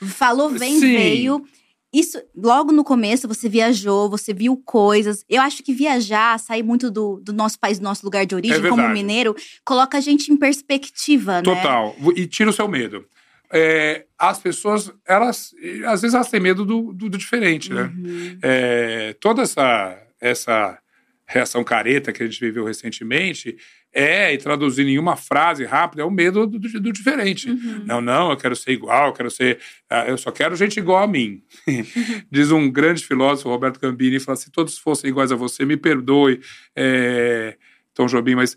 Falou, 0.03 0.49
vem, 0.51 0.79
Sim. 0.79 0.97
veio. 0.97 1.45
Isso, 1.93 2.21
logo 2.37 2.71
no 2.71 2.85
começo, 2.85 3.27
você 3.27 3.49
viajou, 3.49 4.11
você 4.11 4.35
viu 4.35 4.61
coisas. 4.63 5.25
Eu 5.29 5.41
acho 5.41 5.63
que 5.63 5.73
viajar, 5.73 6.39
sair 6.39 6.63
muito 6.63 6.91
do, 6.91 7.19
do 7.23 7.33
nosso 7.33 7.59
país, 7.59 7.79
do 7.79 7.85
nosso 7.85 8.05
lugar 8.05 8.27
de 8.27 8.35
origem, 8.35 8.61
como 8.61 8.77
verdade. 8.77 8.93
mineiro, 8.93 9.35
coloca 9.65 9.97
a 9.97 10.01
gente 10.01 10.31
em 10.31 10.37
perspectiva, 10.37 11.37
né? 11.37 11.43
Total. 11.43 11.97
E 12.15 12.27
tira 12.27 12.51
o 12.51 12.53
seu 12.53 12.69
medo. 12.69 13.07
É, 13.53 14.05
as 14.19 14.39
pessoas, 14.39 14.93
elas, 15.07 15.55
às 15.87 16.03
vezes 16.03 16.15
elas 16.15 16.31
têm 16.31 16.41
medo 16.41 16.65
do, 16.65 16.93
do, 16.93 17.09
do 17.09 17.19
diferente, 17.19 17.73
né? 17.73 17.93
Uhum. 17.97 18.39
É, 18.43 19.15
toda 19.21 19.43
essa, 19.43 19.99
essa 20.21 20.79
reação 21.27 21.63
careta 21.63 22.13
que 22.13 22.23
a 22.23 22.27
gente 22.27 22.41
viveu 22.41 22.65
recentemente 22.65 23.57
é, 23.93 24.33
e 24.33 24.39
traduzindo 24.39 24.89
em 24.89 24.99
uma 24.99 25.17
frase 25.17 25.65
rápida, 25.65 26.03
é 26.03 26.05
o 26.05 26.11
medo 26.11 26.47
do, 26.47 26.59
do, 26.59 26.81
do 26.81 26.93
diferente. 26.93 27.51
Uhum. 27.51 27.85
Não, 27.87 28.01
não, 28.01 28.31
eu 28.31 28.37
quero 28.37 28.55
ser 28.55 28.73
igual, 28.73 29.09
eu 29.09 29.13
quero 29.13 29.31
ser. 29.31 29.59
ah, 29.89 30.07
Eu 30.07 30.19
só 30.19 30.31
quero 30.31 30.55
gente 30.57 30.79
igual 30.79 31.03
a 31.03 31.07
mim. 31.07 31.43
Diz 32.31 32.51
um 32.51 32.71
grande 32.71 33.05
filósofo, 33.05 33.49
Roberto 33.49 33.81
Gambini, 33.81 34.21
fala: 34.21 34.37
se 34.37 34.51
todos 34.51 34.79
fossem 34.79 35.11
iguais 35.11 35.33
a 35.33 35.37
você, 35.37 35.65
me 35.65 35.77
perdoe, 35.77 36.41
é, 36.77 37.57
Tom 37.95 38.07
Jobim, 38.07 38.35
mas 38.35 38.57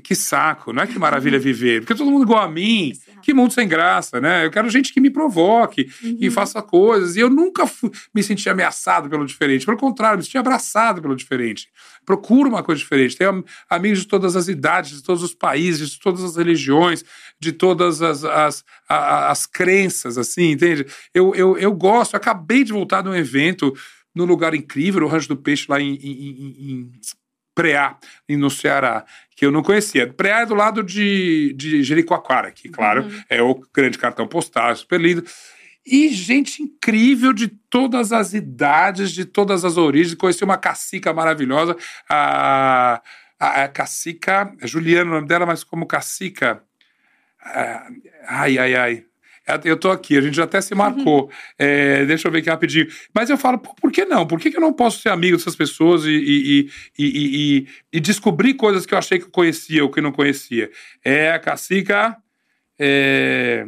que 0.00 0.14
saco, 0.14 0.72
não 0.72 0.82
é 0.82 0.86
que 0.86 0.98
maravilha 0.98 1.38
viver, 1.38 1.80
porque 1.80 1.94
todo 1.94 2.10
mundo 2.10 2.22
igual 2.24 2.42
a 2.42 2.48
mim, 2.48 2.92
que 3.22 3.34
mundo 3.34 3.52
sem 3.52 3.68
graça, 3.68 4.20
né? 4.20 4.44
Eu 4.46 4.50
quero 4.50 4.68
gente 4.70 4.92
que 4.92 5.00
me 5.00 5.10
provoque, 5.10 5.84
que 5.84 6.26
Uhum. 6.26 6.30
faça 6.32 6.62
coisas. 6.62 7.14
E 7.16 7.20
eu 7.20 7.28
nunca 7.30 7.66
fu- 7.66 7.90
me 8.14 8.22
senti 8.22 8.48
ameaçado 8.48 9.08
pelo 9.08 9.24
diferente. 9.26 9.64
Pelo 9.66 9.76
contrário, 9.76 10.18
me 10.18 10.24
senti 10.24 10.38
abraçado 10.38 11.00
pelo 11.02 11.14
diferente. 11.14 11.68
Procuro 12.06 12.48
uma 12.48 12.62
coisa 12.62 12.78
diferente. 12.80 13.16
Tenho 13.16 13.30
am- 13.30 13.44
amigos 13.70 14.00
de 14.00 14.06
todas 14.08 14.34
as 14.34 14.48
idades, 14.48 14.90
de 14.90 15.02
todos 15.02 15.22
os 15.22 15.34
países, 15.34 15.90
de 15.90 15.98
todas 16.00 16.22
as 16.24 16.36
religiões, 16.36 17.04
de 17.38 17.52
todas 17.52 18.02
as, 18.02 18.24
as, 18.24 18.64
a- 18.88 18.96
a- 18.96 19.30
as 19.30 19.46
crenças, 19.46 20.16
assim, 20.18 20.52
entende? 20.52 20.86
Eu, 21.14 21.34
eu, 21.34 21.56
eu 21.58 21.72
gosto. 21.72 22.14
Eu 22.14 22.18
acabei 22.18 22.64
de 22.64 22.72
voltar 22.72 23.02
de 23.02 23.08
um 23.08 23.14
evento 23.14 23.72
num 24.14 24.24
lugar 24.24 24.54
incrível, 24.54 25.04
o 25.04 25.08
Rancho 25.08 25.28
do 25.28 25.36
Peixe, 25.36 25.66
lá 25.68 25.80
em, 25.80 25.94
em, 25.94 26.10
em- 26.10 26.70
em 26.72 26.90
Preá, 27.54 27.96
no 28.28 28.50
Ceará, 28.50 29.04
que 29.36 29.44
eu 29.44 29.50
não 29.50 29.62
conhecia. 29.62 30.12
Preá 30.12 30.40
é 30.40 30.46
do 30.46 30.54
lado 30.54 30.82
de, 30.82 31.52
de 31.54 31.82
Jericoacoara, 31.82 32.50
que, 32.50 32.68
claro, 32.68 33.06
é 33.28 33.42
o 33.42 33.60
grande 33.74 33.98
cartão 33.98 34.26
postal, 34.26 34.74
super 34.74 35.00
lindo. 35.00 35.24
E 35.84 36.08
gente 36.08 36.62
incrível 36.62 37.32
de 37.32 37.48
todas 37.48 38.12
as 38.12 38.34
idades, 38.34 39.10
de 39.10 39.24
todas 39.24 39.64
as 39.64 39.76
origens. 39.76 40.14
Conheci 40.14 40.44
uma 40.44 40.56
cacica 40.56 41.12
maravilhosa, 41.12 41.76
a, 42.08 43.02
a, 43.38 43.64
a 43.64 43.68
cacica, 43.68 44.54
é 44.60 44.66
Juliana 44.66 45.10
o 45.10 45.14
nome 45.14 45.26
dela, 45.26 45.44
mas 45.44 45.64
como 45.64 45.86
cacica. 45.86 46.62
ah, 47.44 47.88
ai, 48.28 48.58
ai, 48.58 48.74
ai. 48.74 49.11
Eu 49.64 49.76
tô 49.76 49.90
aqui, 49.90 50.16
a 50.16 50.20
gente 50.20 50.40
até 50.40 50.60
se 50.60 50.74
marcou. 50.74 51.30
É, 51.58 52.04
deixa 52.06 52.28
eu 52.28 52.32
ver 52.32 52.38
aqui 52.38 52.48
rapidinho. 52.50 52.86
Mas 53.14 53.28
eu 53.28 53.36
falo, 53.36 53.58
por 53.58 53.90
que 53.90 54.04
não? 54.04 54.26
Por 54.26 54.38
que, 54.38 54.50
que 54.50 54.56
eu 54.56 54.60
não 54.60 54.72
posso 54.72 55.00
ser 55.00 55.08
amigo 55.08 55.36
dessas 55.36 55.56
pessoas 55.56 56.04
e, 56.04 56.10
e, 56.10 56.60
e, 56.98 57.04
e, 57.04 57.56
e- 57.58 57.66
e 57.94 58.00
descobrir 58.00 58.54
coisas 58.54 58.86
que 58.86 58.94
eu 58.94 58.98
achei 58.98 59.18
que 59.18 59.24
eu 59.26 59.30
conhecia 59.30 59.82
ou 59.82 59.90
que 59.90 60.00
não 60.00 60.12
conhecia? 60.12 60.70
É 61.04 61.32
a 61.32 61.38
cacica. 61.38 62.16
É... 62.78 63.66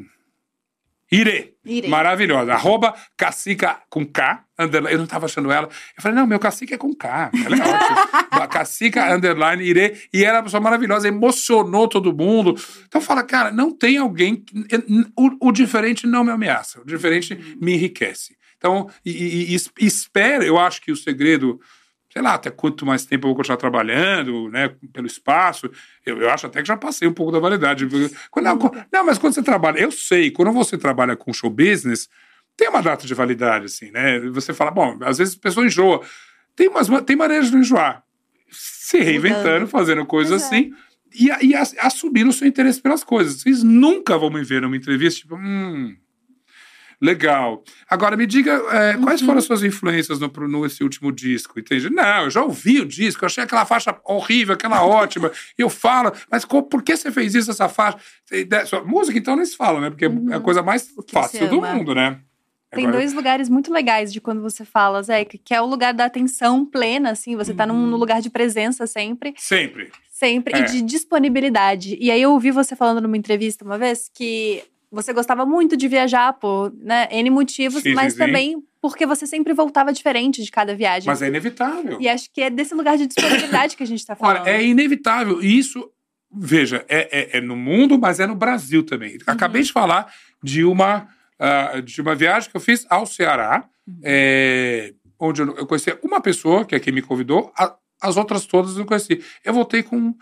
Irê. 1.12 1.54
Maravilhosa. 1.88 2.52
Arroba 2.54 2.94
cacica 3.16 3.80
com 3.88 4.04
K. 4.04 4.42
Underline. 4.58 4.92
Eu 4.92 4.98
não 4.98 5.04
estava 5.04 5.26
achando 5.26 5.50
ela. 5.52 5.68
Eu 5.96 6.02
falei, 6.02 6.16
não, 6.18 6.26
meu 6.26 6.38
cacica 6.38 6.74
é 6.74 6.78
com 6.78 6.94
K. 6.94 7.30
Ela 7.44 7.56
é 7.56 7.60
ótima. 7.60 8.26
A 8.42 8.46
cacica 8.48 9.14
underline 9.14 9.62
Irê. 9.62 9.96
E 10.12 10.24
ela 10.24 10.36
é 10.36 10.40
uma 10.40 10.44
pessoa 10.44 10.60
maravilhosa, 10.60 11.06
emocionou 11.08 11.86
todo 11.88 12.14
mundo. 12.16 12.54
Então 12.86 13.00
fala, 13.00 13.22
cara, 13.22 13.50
não 13.52 13.70
tem 13.76 13.96
alguém. 13.98 14.36
que- 14.36 14.54
O, 15.16 15.48
o 15.48 15.52
diferente 15.52 16.06
não 16.06 16.24
me 16.24 16.30
ameaça. 16.30 16.80
O 16.80 16.84
diferente 16.84 17.56
me 17.60 17.74
enriquece. 17.74 18.36
Então, 18.56 18.88
e, 19.04 19.10
e, 19.10 19.52
e 19.52 19.54
es- 19.54 19.70
espera, 19.78 20.44
eu 20.44 20.58
acho 20.58 20.80
que 20.80 20.90
o 20.90 20.96
segredo 20.96 21.60
sei 22.14 22.22
lá, 22.22 22.34
até 22.34 22.48
quanto 22.48 22.86
mais 22.86 23.04
tempo 23.04 23.26
eu 23.26 23.30
vou 23.30 23.36
continuar 23.36 23.56
trabalhando, 23.56 24.48
né, 24.48 24.72
pelo 24.92 25.04
espaço. 25.04 25.68
Eu, 26.06 26.20
eu 26.20 26.30
acho 26.30 26.46
até 26.46 26.62
que 26.62 26.68
já 26.68 26.76
passei 26.76 27.08
um 27.08 27.12
pouco 27.12 27.32
da 27.32 27.40
validade. 27.40 27.88
Quando, 28.30 28.44
não, 28.44 28.56
não, 28.92 29.04
mas 29.04 29.18
quando 29.18 29.34
você 29.34 29.42
trabalha, 29.42 29.80
eu 29.80 29.90
sei, 29.90 30.30
quando 30.30 30.52
você 30.52 30.78
trabalha 30.78 31.16
com 31.16 31.32
show 31.32 31.50
business, 31.50 32.08
tem 32.56 32.68
uma 32.68 32.80
data 32.80 33.04
de 33.04 33.12
validade, 33.14 33.64
assim, 33.64 33.90
né? 33.90 34.20
Você 34.30 34.54
fala, 34.54 34.70
bom, 34.70 34.96
às 35.02 35.18
vezes 35.18 35.34
a 35.34 35.40
pessoa 35.40 35.66
enjoa. 35.66 36.02
Tem, 36.54 36.68
umas, 36.68 36.86
tem 37.04 37.16
maneiras 37.16 37.46
de 37.46 37.52
não 37.52 37.60
enjoar. 37.60 38.04
Se 38.48 39.00
reinventando, 39.00 39.66
fazendo 39.66 40.06
coisas 40.06 40.40
é. 40.40 40.46
assim. 40.46 40.72
E, 41.12 41.48
e 41.48 41.54
assumindo 41.56 42.30
o 42.30 42.32
seu 42.32 42.46
interesse 42.46 42.80
pelas 42.80 43.02
coisas. 43.02 43.40
Vocês 43.40 43.64
nunca 43.64 44.16
vão 44.16 44.30
me 44.30 44.44
ver 44.44 44.62
numa 44.62 44.76
entrevista, 44.76 45.22
tipo, 45.22 45.34
hum, 45.34 45.96
Legal. 47.04 47.62
Agora, 47.88 48.16
me 48.16 48.26
diga, 48.26 48.52
é, 48.72 48.96
quais 48.96 49.20
Uhum. 49.20 49.26
foram 49.26 49.38
as 49.38 49.44
suas 49.44 49.62
influências 49.62 50.18
no, 50.18 50.28
no 50.48 50.64
esse 50.64 50.82
último 50.82 51.12
disco? 51.12 51.60
Entende? 51.60 51.90
Não, 51.90 52.24
eu 52.24 52.30
já 52.30 52.42
ouvi 52.42 52.80
o 52.80 52.86
disco, 52.86 53.24
eu 53.24 53.26
achei 53.26 53.44
aquela 53.44 53.66
faixa 53.66 53.94
horrível, 54.04 54.54
aquela 54.54 54.82
ótima. 54.86 55.30
Eu 55.58 55.68
falo, 55.68 56.12
mas 56.30 56.44
por 56.44 56.82
que 56.82 56.96
você 56.96 57.10
fez 57.12 57.34
isso, 57.34 57.50
essa 57.50 57.68
faixa? 57.68 57.98
Sua- 58.66 58.82
Música, 58.84 59.18
então, 59.18 59.36
nem 59.36 59.44
se 59.44 59.56
fala, 59.56 59.80
né? 59.80 59.90
Porque 59.90 60.06
é 60.06 60.34
a 60.34 60.40
coisa 60.40 60.62
mais 60.62 60.88
Uhum. 60.96 61.04
Fácil 61.08 61.48
do 61.48 61.58
ama. 61.58 61.74
mundo, 61.74 61.94
né? 61.94 62.18
Tem 62.70 62.86
Agora- 62.86 62.98
dois 63.02 63.12
lugares 63.12 63.48
muito 63.48 63.72
legais 63.72 64.12
de 64.12 64.20
quando 64.20 64.40
você 64.42 64.64
fala, 64.64 65.00
Zé, 65.02 65.24
que 65.24 65.38
que 65.38 65.54
é 65.54 65.60
o 65.60 65.66
lugar 65.66 65.94
da 65.94 66.06
atenção 66.06 66.64
plena, 66.66 67.10
assim, 67.12 67.36
você 67.36 67.54
tá 67.54 67.64
num, 67.66 67.86
num 67.86 67.96
lugar 67.96 68.20
de 68.20 68.28
presença 68.30 68.84
sempre, 68.86 69.32
Sempre. 69.36 69.92
sempre, 70.10 70.54
É. 70.56 70.60
e 70.60 70.64
de 70.64 70.82
disponibilidade. 70.82 71.96
E 72.00 72.10
aí 72.10 72.20
eu 72.20 72.32
ouvi 72.32 72.50
você 72.50 72.74
falando 72.74 73.00
numa 73.00 73.16
entrevista 73.16 73.64
uma 73.64 73.78
vez 73.78 74.10
que 74.12 74.62
você 74.94 75.12
gostava 75.12 75.44
muito 75.44 75.76
de 75.76 75.88
viajar 75.88 76.32
por, 76.34 76.72
né, 76.78 77.08
N 77.10 77.28
motivos, 77.30 77.82
Sim, 77.82 77.94
mas 77.94 78.12
sim, 78.12 78.18
sim. 78.18 78.24
também 78.26 78.62
porque 78.80 79.04
você 79.06 79.26
sempre 79.26 79.52
voltava 79.54 79.92
diferente 79.92 80.42
de 80.42 80.50
cada 80.50 80.74
viagem. 80.74 81.06
Mas 81.06 81.20
é 81.22 81.28
inevitável. 81.28 81.98
E 82.00 82.08
acho 82.08 82.30
que 82.32 82.40
é 82.42 82.50
desse 82.50 82.74
lugar 82.74 82.96
de 82.98 83.06
disponibilidade 83.06 83.76
que 83.76 83.82
a 83.82 83.86
gente 83.86 84.04
tá 84.06 84.14
falando. 84.14 84.42
Olha, 84.42 84.50
é 84.50 84.62
inevitável. 84.64 85.42
E 85.42 85.58
isso, 85.58 85.90
veja, 86.32 86.84
é, 86.88 87.36
é- 87.36 87.38
é 87.38 87.40
no 87.40 87.56
mundo, 87.56 87.98
mas 87.98 88.20
é 88.20 88.26
no 88.26 88.34
Brasil 88.34 88.82
também. 88.84 89.16
Acabei 89.26 89.62
de 89.62 89.72
falar 89.72 90.12
de 90.42 90.64
uma, 90.64 91.08
ah, 91.38 91.80
de 91.80 92.00
uma 92.02 92.14
viagem 92.14 92.50
que 92.50 92.56
eu 92.56 92.60
fiz 92.60 92.86
ao 92.90 93.06
Ceará, 93.06 93.64
é, 94.02 94.92
onde 95.18 95.40
eu, 95.42 95.56
eu 95.56 95.66
conheci 95.66 95.96
uma 96.02 96.20
pessoa, 96.20 96.64
que 96.64 96.74
é 96.74 96.80
quem 96.80 96.92
me 96.92 97.00
convidou, 97.02 97.52
a- 97.56 97.74
as 98.02 98.16
outras 98.18 98.44
todas 98.44 98.72
eu 98.72 98.78
não 98.80 98.86
conheci. 98.86 99.22
Eu 99.42 99.54
voltei 99.54 99.82
com 99.82 100.14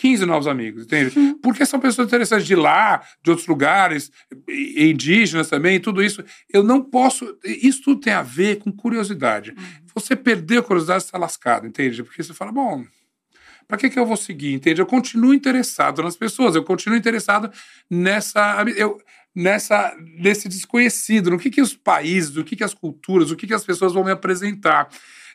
15 0.00 0.24
novos 0.24 0.46
amigos, 0.46 0.84
entende? 0.84 1.36
Porque 1.42 1.66
são 1.66 1.78
pessoas 1.78 2.08
interessantes 2.08 2.46
de 2.46 2.56
lá, 2.56 3.02
de 3.22 3.28
outros 3.28 3.46
lugares, 3.46 4.10
indígenas 4.48 5.50
também, 5.50 5.78
tudo 5.78 6.02
isso. 6.02 6.24
Eu 6.48 6.62
não 6.62 6.82
posso. 6.82 7.38
Isso 7.44 7.82
tudo 7.82 8.00
tem 8.00 8.14
a 8.14 8.22
ver 8.22 8.60
com 8.60 8.72
curiosidade. 8.72 9.54
Você 9.94 10.16
perder 10.16 10.60
a 10.60 10.62
curiosidade, 10.62 11.04
está 11.04 11.18
lascado, 11.18 11.66
entende? 11.66 12.02
Porque 12.02 12.22
você 12.22 12.32
fala, 12.32 12.50
bom, 12.50 12.82
para 13.68 13.76
que, 13.76 13.90
que 13.90 13.98
eu 13.98 14.06
vou 14.06 14.16
seguir? 14.16 14.54
Entende? 14.54 14.80
Eu 14.80 14.86
continuo 14.86 15.34
interessado 15.34 16.02
nas 16.02 16.16
pessoas, 16.16 16.54
eu 16.54 16.64
continuo 16.64 16.96
interessado 16.96 17.52
nessa. 17.90 18.64
Eu, 18.74 18.98
nessa 19.34 19.94
nesse 20.16 20.48
desconhecido, 20.48 21.30
no 21.30 21.38
que, 21.38 21.50
que 21.50 21.60
os 21.60 21.76
países, 21.76 22.38
o 22.38 22.42
que, 22.42 22.56
que 22.56 22.64
as 22.64 22.72
culturas, 22.72 23.30
o 23.30 23.36
que, 23.36 23.46
que 23.46 23.54
as 23.54 23.64
pessoas 23.64 23.92
vão 23.92 24.02
me 24.02 24.10
apresentar. 24.10 24.88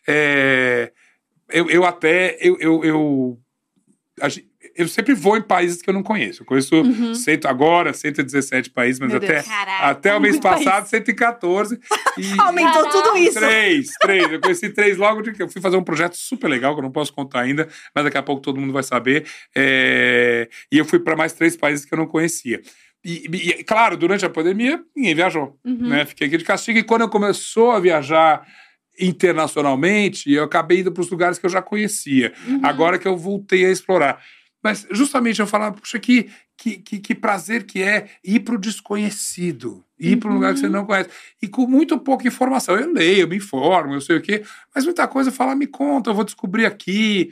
É, 0.08 0.92
eu, 1.50 1.70
eu 1.70 1.86
até. 1.86 2.36
Eu, 2.42 2.58
eu, 2.60 2.84
eu, 2.84 3.40
a 4.22 4.28
eu 4.76 4.88
sempre 4.88 5.14
vou 5.14 5.38
em 5.38 5.42
países 5.42 5.82
que 5.82 5.90
eu 5.90 5.94
não 5.94 6.04
conheço. 6.04 6.42
Eu 6.42 6.46
conheço 6.46 7.16
cento, 7.16 7.46
agora 7.46 7.94
117 7.94 8.70
países, 8.72 9.00
mas 9.00 9.10
Meu 9.10 9.18
até, 9.18 9.34
Deus. 9.36 9.46
Até 9.80 10.16
o 10.16 10.20
mês 10.20 10.38
passado, 10.40 10.90
país. 10.90 10.90
114. 11.06 11.80
E, 12.18 12.40
Aumentou 12.40 12.84
Caraca. 12.84 13.02
tudo 13.02 13.18
isso. 13.18 13.40
Três, 13.40 13.88
três. 14.02 14.32
Eu 14.32 14.42
conheci 14.42 14.70
três 14.70 14.98
logo 14.98 15.22
de 15.22 15.32
que 15.32 15.42
eu 15.42 15.48
fui 15.50 15.62
fazer 15.62 15.78
um 15.78 15.84
projeto 15.84 16.16
super 16.18 16.50
legal, 16.50 16.74
que 16.74 16.80
eu 16.80 16.84
não 16.84 16.92
posso 16.92 17.14
contar 17.14 17.42
ainda, 17.42 17.68
mas 17.94 18.04
daqui 18.04 18.18
a 18.18 18.24
pouco 18.24 18.42
todo 18.42 18.60
mundo 18.60 18.74
vai 18.74 18.84
saber. 18.84 19.26
É, 19.56 20.50
E 20.72 20.78
eu 20.78 20.86
fui 20.86 21.00
para 21.00 21.16
mais 21.16 21.32
três 21.32 21.56
países 21.56 21.86
que 21.86 21.94
eu 21.94 21.98
não 21.98 22.08
conhecia. 22.08 22.62
E, 23.04 23.28
e, 23.32 23.50
e, 23.50 23.64
claro, 23.64 23.96
durante 23.96 24.26
a 24.26 24.30
pandemia, 24.30 24.82
ninguém 24.96 25.16
viajou. 25.16 25.58
Uhum. 25.64 25.90
Né? 25.90 26.06
Fiquei 26.06 26.28
aqui 26.28 26.38
de 26.38 26.44
castigo. 26.44 26.80
E 26.80 26.84
quando 26.84 27.02
eu 27.02 27.10
começou 27.10 27.72
a 27.72 27.80
viajar 27.80 28.46
internacionalmente, 29.00 30.32
eu 30.32 30.44
acabei 30.44 30.80
indo 30.80 30.92
para 30.92 31.02
os 31.02 31.10
lugares 31.10 31.38
que 31.38 31.46
eu 31.46 31.50
já 31.50 31.62
conhecia. 31.62 32.34
Uhum. 32.48 32.62
Agora 32.64 32.98
que 32.98 33.08
eu 33.08 33.16
voltei 33.16 33.66
a 33.66 33.70
explorar. 33.72 34.22
Mas 34.66 34.88
justamente 34.90 35.40
eu 35.40 35.46
falava, 35.46 35.76
puxa, 35.76 36.00
que, 36.00 36.28
que, 36.58 36.78
que, 36.78 36.98
que 36.98 37.14
prazer 37.14 37.68
que 37.68 37.84
é 37.84 38.10
ir 38.24 38.40
para 38.40 38.56
o 38.56 38.58
desconhecido, 38.58 39.86
ir 40.00 40.18
para 40.18 40.32
um 40.32 40.34
lugar 40.34 40.56
que 40.56 40.60
você 40.60 40.66
Uhum. 40.66 40.72
não 40.72 40.86
conhece. 40.88 41.08
E 41.40 41.48
com 41.48 41.68
muito 41.68 42.00
pouca 42.00 42.28
informação. 42.28 42.76
Eu 42.76 42.92
leio, 42.92 43.22
eu 43.22 43.28
me 43.28 43.36
informo, 43.38 43.94
eu 43.94 44.02
sei 44.02 44.18
o 44.18 44.22
quê, 44.24 44.44
mas 44.74 44.84
muita 44.84 45.08
coisa 45.08 45.32
fala, 45.32 45.54
me 45.56 45.68
conta, 45.68 46.10
eu 46.10 46.16
vou 46.16 46.24
descobrir 46.24 46.66
aqui. 46.66 47.32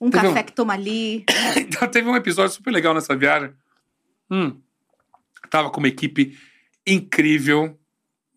Um 0.00 0.10
Teve 0.10 0.26
um- 0.26 0.30
café 0.30 0.42
que 0.42 0.52
toma 0.52 0.72
ali. 0.74 1.24
Então, 1.56 1.88
teve 1.88 2.08
um 2.08 2.16
episódio 2.16 2.52
super 2.54 2.70
legal 2.70 2.94
nessa 2.94 3.16
viagem. 3.16 3.50
Hum, 4.30 4.60
tava 5.50 5.70
com 5.70 5.78
uma 5.80 5.88
equipe 5.88 6.36
incrível. 6.86 7.78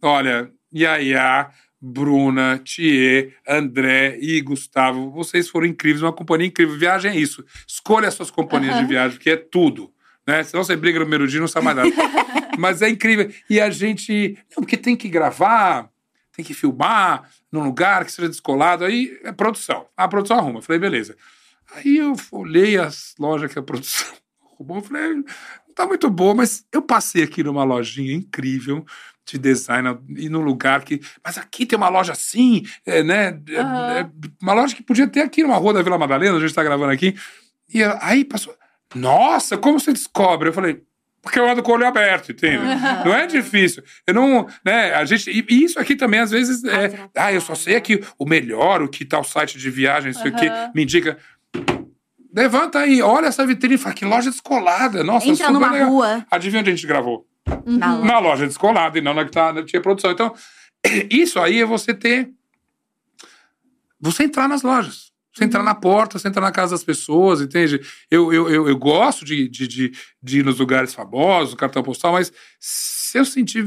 Olha, 0.02 0.52
Yaya, 0.74 1.50
Bruna, 1.82 2.60
Thier, 2.64 3.36
André 3.48 4.18
e 4.22 4.40
Gustavo. 4.42 5.12
Vocês 5.12 5.50
foram 5.50 5.66
incríveis, 5.68 6.02
uma 6.02 6.14
companhia 6.14 6.48
incrível. 6.48 6.78
Viagem 6.78 7.12
é 7.12 7.16
isso. 7.16 7.44
Escolha 7.68 8.08
as 8.08 8.14
suas 8.14 8.32
companhias 8.32 8.78
de 8.80 8.86
viagem, 8.86 9.18
porque 9.18 9.30
é 9.32 9.38
tudo. 9.38 9.92
Né? 10.28 10.44
Senão 10.44 10.64
você 10.64 10.76
briga 10.76 11.00
no 11.00 11.06
primeiro 11.06 11.28
dia 11.28 11.38
e 11.38 11.42
não 11.42 11.48
sabe 11.48 11.66
mais 11.66 11.78
nada. 11.78 11.90
Mas 12.58 12.82
é 12.82 12.90
incrível. 12.90 13.32
E 13.50 13.60
a 13.60 13.70
gente. 13.70 14.38
Não, 14.56 14.64
porque 14.64 14.76
tem 14.78 14.96
que 14.96 15.08
gravar, 15.10 15.90
tem 16.36 16.44
que 16.44 16.54
filmar 16.54 17.30
num 17.52 17.64
lugar 17.64 18.04
que 18.06 18.12
seja 18.12 18.28
descolado. 18.30 18.84
Aí 18.86 19.18
é 19.24 19.32
produção. 19.32 19.88
A 19.96 20.08
produção 20.08 20.38
arruma. 20.38 20.60
Eu 20.60 20.64
falei, 20.64 20.80
beleza. 20.80 21.16
Aí 21.74 21.98
eu 21.98 22.14
olhei 22.32 22.78
as 22.78 23.14
lojas 23.20 23.52
que 23.52 23.60
a 23.60 23.64
produção. 23.64 24.08
Eu 24.60 24.82
falei, 24.82 25.14
não 25.14 25.24
tá 25.74 25.88
muito 25.88 26.10
boa, 26.10 26.36
mas 26.36 26.66
eu 26.70 26.82
passei 26.82 27.24
aqui 27.24 27.42
numa 27.42 27.64
lojinha 27.64 28.14
incrível 28.14 28.86
de 29.26 29.38
design 29.38 29.98
e 30.18 30.28
num 30.28 30.42
lugar 30.42 30.84
que. 30.84 31.00
Mas 31.24 31.38
aqui 31.38 31.66
tem 31.66 31.78
uma 31.78 31.88
loja 31.88 32.12
assim, 32.12 32.64
é, 32.86 33.02
né? 33.02 33.40
é, 33.50 33.60
Aham. 33.62 33.92
é, 33.92 34.10
uma 34.42 34.54
loja 34.54 34.76
que 34.76 34.84
podia 34.84 35.08
ter 35.08 35.22
aqui 35.22 35.44
numa 35.44 35.56
rua 35.56 35.74
da 35.74 35.82
Vila 35.82 35.98
Madalena, 35.98 36.36
a 36.36 36.42
gente 36.42 36.54
tá 36.54 36.62
gravando 36.62 36.92
aqui. 36.92 37.16
E 37.74 37.82
aí 38.02 38.26
passou. 38.26 38.54
Nossa, 38.94 39.58
como 39.58 39.80
você 39.80 39.94
descobre? 39.94 40.50
Eu 40.50 40.54
falei, 40.54 40.82
porque 41.22 41.40
eu 41.40 41.50
ando 41.50 41.62
com 41.62 41.72
o 41.72 41.76
olho 41.76 41.86
aberto, 41.86 42.32
entende? 42.32 42.64
Não 43.06 43.14
é 43.14 43.28
difícil. 43.28 43.84
Eu 44.08 44.14
não, 44.14 44.48
né, 44.66 44.94
a 44.94 45.06
gente, 45.06 45.30
e 45.30 45.64
isso 45.64 45.80
aqui 45.80 45.96
também 45.96 46.20
às 46.20 46.32
vezes 46.32 46.64
é, 46.64 47.08
ah, 47.16 47.32
eu 47.32 47.42
só 47.42 47.56
sei 47.56 47.76
aqui 47.76 48.04
o 48.18 48.26
melhor, 48.26 48.82
o 48.82 48.88
que 48.90 49.06
tal 49.06 49.24
site 49.24 49.58
de 49.58 49.70
viagem, 49.70 50.12
isso 50.12 50.28
aqui 50.28 50.48
Aham. 50.48 50.72
me 50.74 50.84
indica. 50.84 51.18
Levanta 52.34 52.80
aí, 52.80 53.02
olha 53.02 53.28
essa 53.28 53.46
vitrine, 53.46 53.78
fala 53.78 53.96
que 53.96 54.06
loja 54.06 54.30
descolada. 54.30 55.04
Nossa, 55.04 55.28
Entra 55.28 55.52
numa 55.52 55.72
legal. 55.72 55.90
rua. 55.90 56.26
Adivinha 56.30 56.62
onde 56.62 56.70
a 56.70 56.76
gente 56.76 56.86
gravou? 56.86 57.28
Na 57.66 57.96
loja. 57.96 58.06
Na 58.06 58.20
loja 58.20 58.48
descolada 58.48 58.98
e 58.98 59.02
não 59.02 59.14
na 59.14 59.26
que 59.26 59.32
tá, 59.32 59.52
na 59.52 59.64
tinha 59.64 59.82
produção. 59.82 60.12
Então, 60.12 60.34
isso 61.10 61.40
aí 61.40 61.60
é 61.62 61.66
você 61.66 61.94
ter. 61.94 62.30
Você 64.00 64.24
entrar 64.24 64.48
nas 64.48 64.62
lojas. 64.62 65.10
Você 65.34 65.44
entrar 65.46 65.64
na 65.64 65.76
porta, 65.76 66.18
você 66.20 66.28
entrar 66.28 66.42
na 66.42 66.52
casa 66.52 66.72
das 66.72 66.84
pessoas, 66.84 67.42
entende? 67.42 67.80
Eu, 68.10 68.34
eu, 68.34 68.50
eu, 68.50 68.68
eu 68.68 68.78
gosto 68.78 69.24
de, 69.24 69.48
de, 69.48 69.68
de, 69.68 69.92
de 70.22 70.40
ir 70.40 70.46
nos 70.46 70.60
lugares 70.60 70.94
famosos, 70.94 71.54
cartão 71.54 71.84
postal, 71.84 72.14
mas 72.14 72.32
se 73.10 73.18
eu 73.18 73.26
sentir 73.26 73.64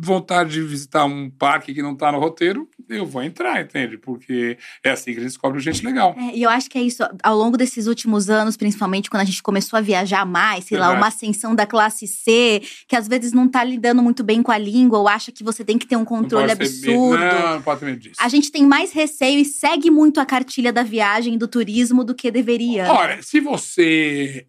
vontade 0.00 0.50
de 0.52 0.62
visitar 0.62 1.04
um 1.04 1.28
parque 1.28 1.74
que 1.74 1.82
não 1.82 1.96
tá 1.96 2.12
no 2.12 2.20
roteiro, 2.20 2.68
eu 2.88 3.04
vou 3.04 3.22
entrar, 3.24 3.60
entende? 3.60 3.98
Porque 3.98 4.56
é 4.84 4.90
assim 4.90 5.06
que 5.12 5.18
a 5.18 5.20
gente 5.22 5.30
descobre 5.30 5.58
gente 5.60 5.84
legal. 5.84 6.14
É, 6.16 6.36
e 6.36 6.44
eu 6.44 6.48
acho 6.48 6.70
que 6.70 6.78
é 6.78 6.82
isso, 6.82 7.02
ao 7.24 7.36
longo 7.36 7.56
desses 7.56 7.88
últimos 7.88 8.30
anos, 8.30 8.56
principalmente 8.56 9.10
quando 9.10 9.22
a 9.22 9.24
gente 9.24 9.42
começou 9.42 9.76
a 9.76 9.80
viajar 9.80 10.24
mais, 10.24 10.66
sei 10.66 10.78
lá, 10.78 10.86
Verdade. 10.86 11.02
uma 11.02 11.08
ascensão 11.08 11.56
da 11.56 11.66
classe 11.66 12.06
C, 12.06 12.62
que 12.86 12.94
às 12.94 13.08
vezes 13.08 13.32
não 13.32 13.48
tá 13.48 13.64
lidando 13.64 14.00
muito 14.00 14.22
bem 14.22 14.44
com 14.44 14.52
a 14.52 14.58
língua, 14.58 15.00
ou 15.00 15.08
acha 15.08 15.32
que 15.32 15.42
você 15.42 15.64
tem 15.64 15.76
que 15.76 15.86
ter 15.86 15.96
um 15.96 16.04
controle 16.04 16.48
ser 16.48 16.56
medo- 16.56 16.70
absurdo. 16.70 17.24
Não, 17.24 17.54
não 17.56 17.62
pode 17.62 17.80
ter 17.80 17.86
medo 17.86 17.98
disso. 17.98 18.14
A 18.20 18.28
gente 18.28 18.52
tem 18.52 18.64
mais 18.64 18.92
receio 18.92 19.40
e 19.40 19.44
segue 19.44 19.90
muito 19.90 20.20
a 20.20 20.24
cartilha 20.24 20.72
da 20.72 20.84
viagem, 20.84 21.36
do 21.36 21.48
turismo, 21.48 22.04
do 22.04 22.14
que 22.14 22.30
deveria. 22.30 22.92
Olha, 22.92 23.20
se 23.22 23.40
você 23.40 24.46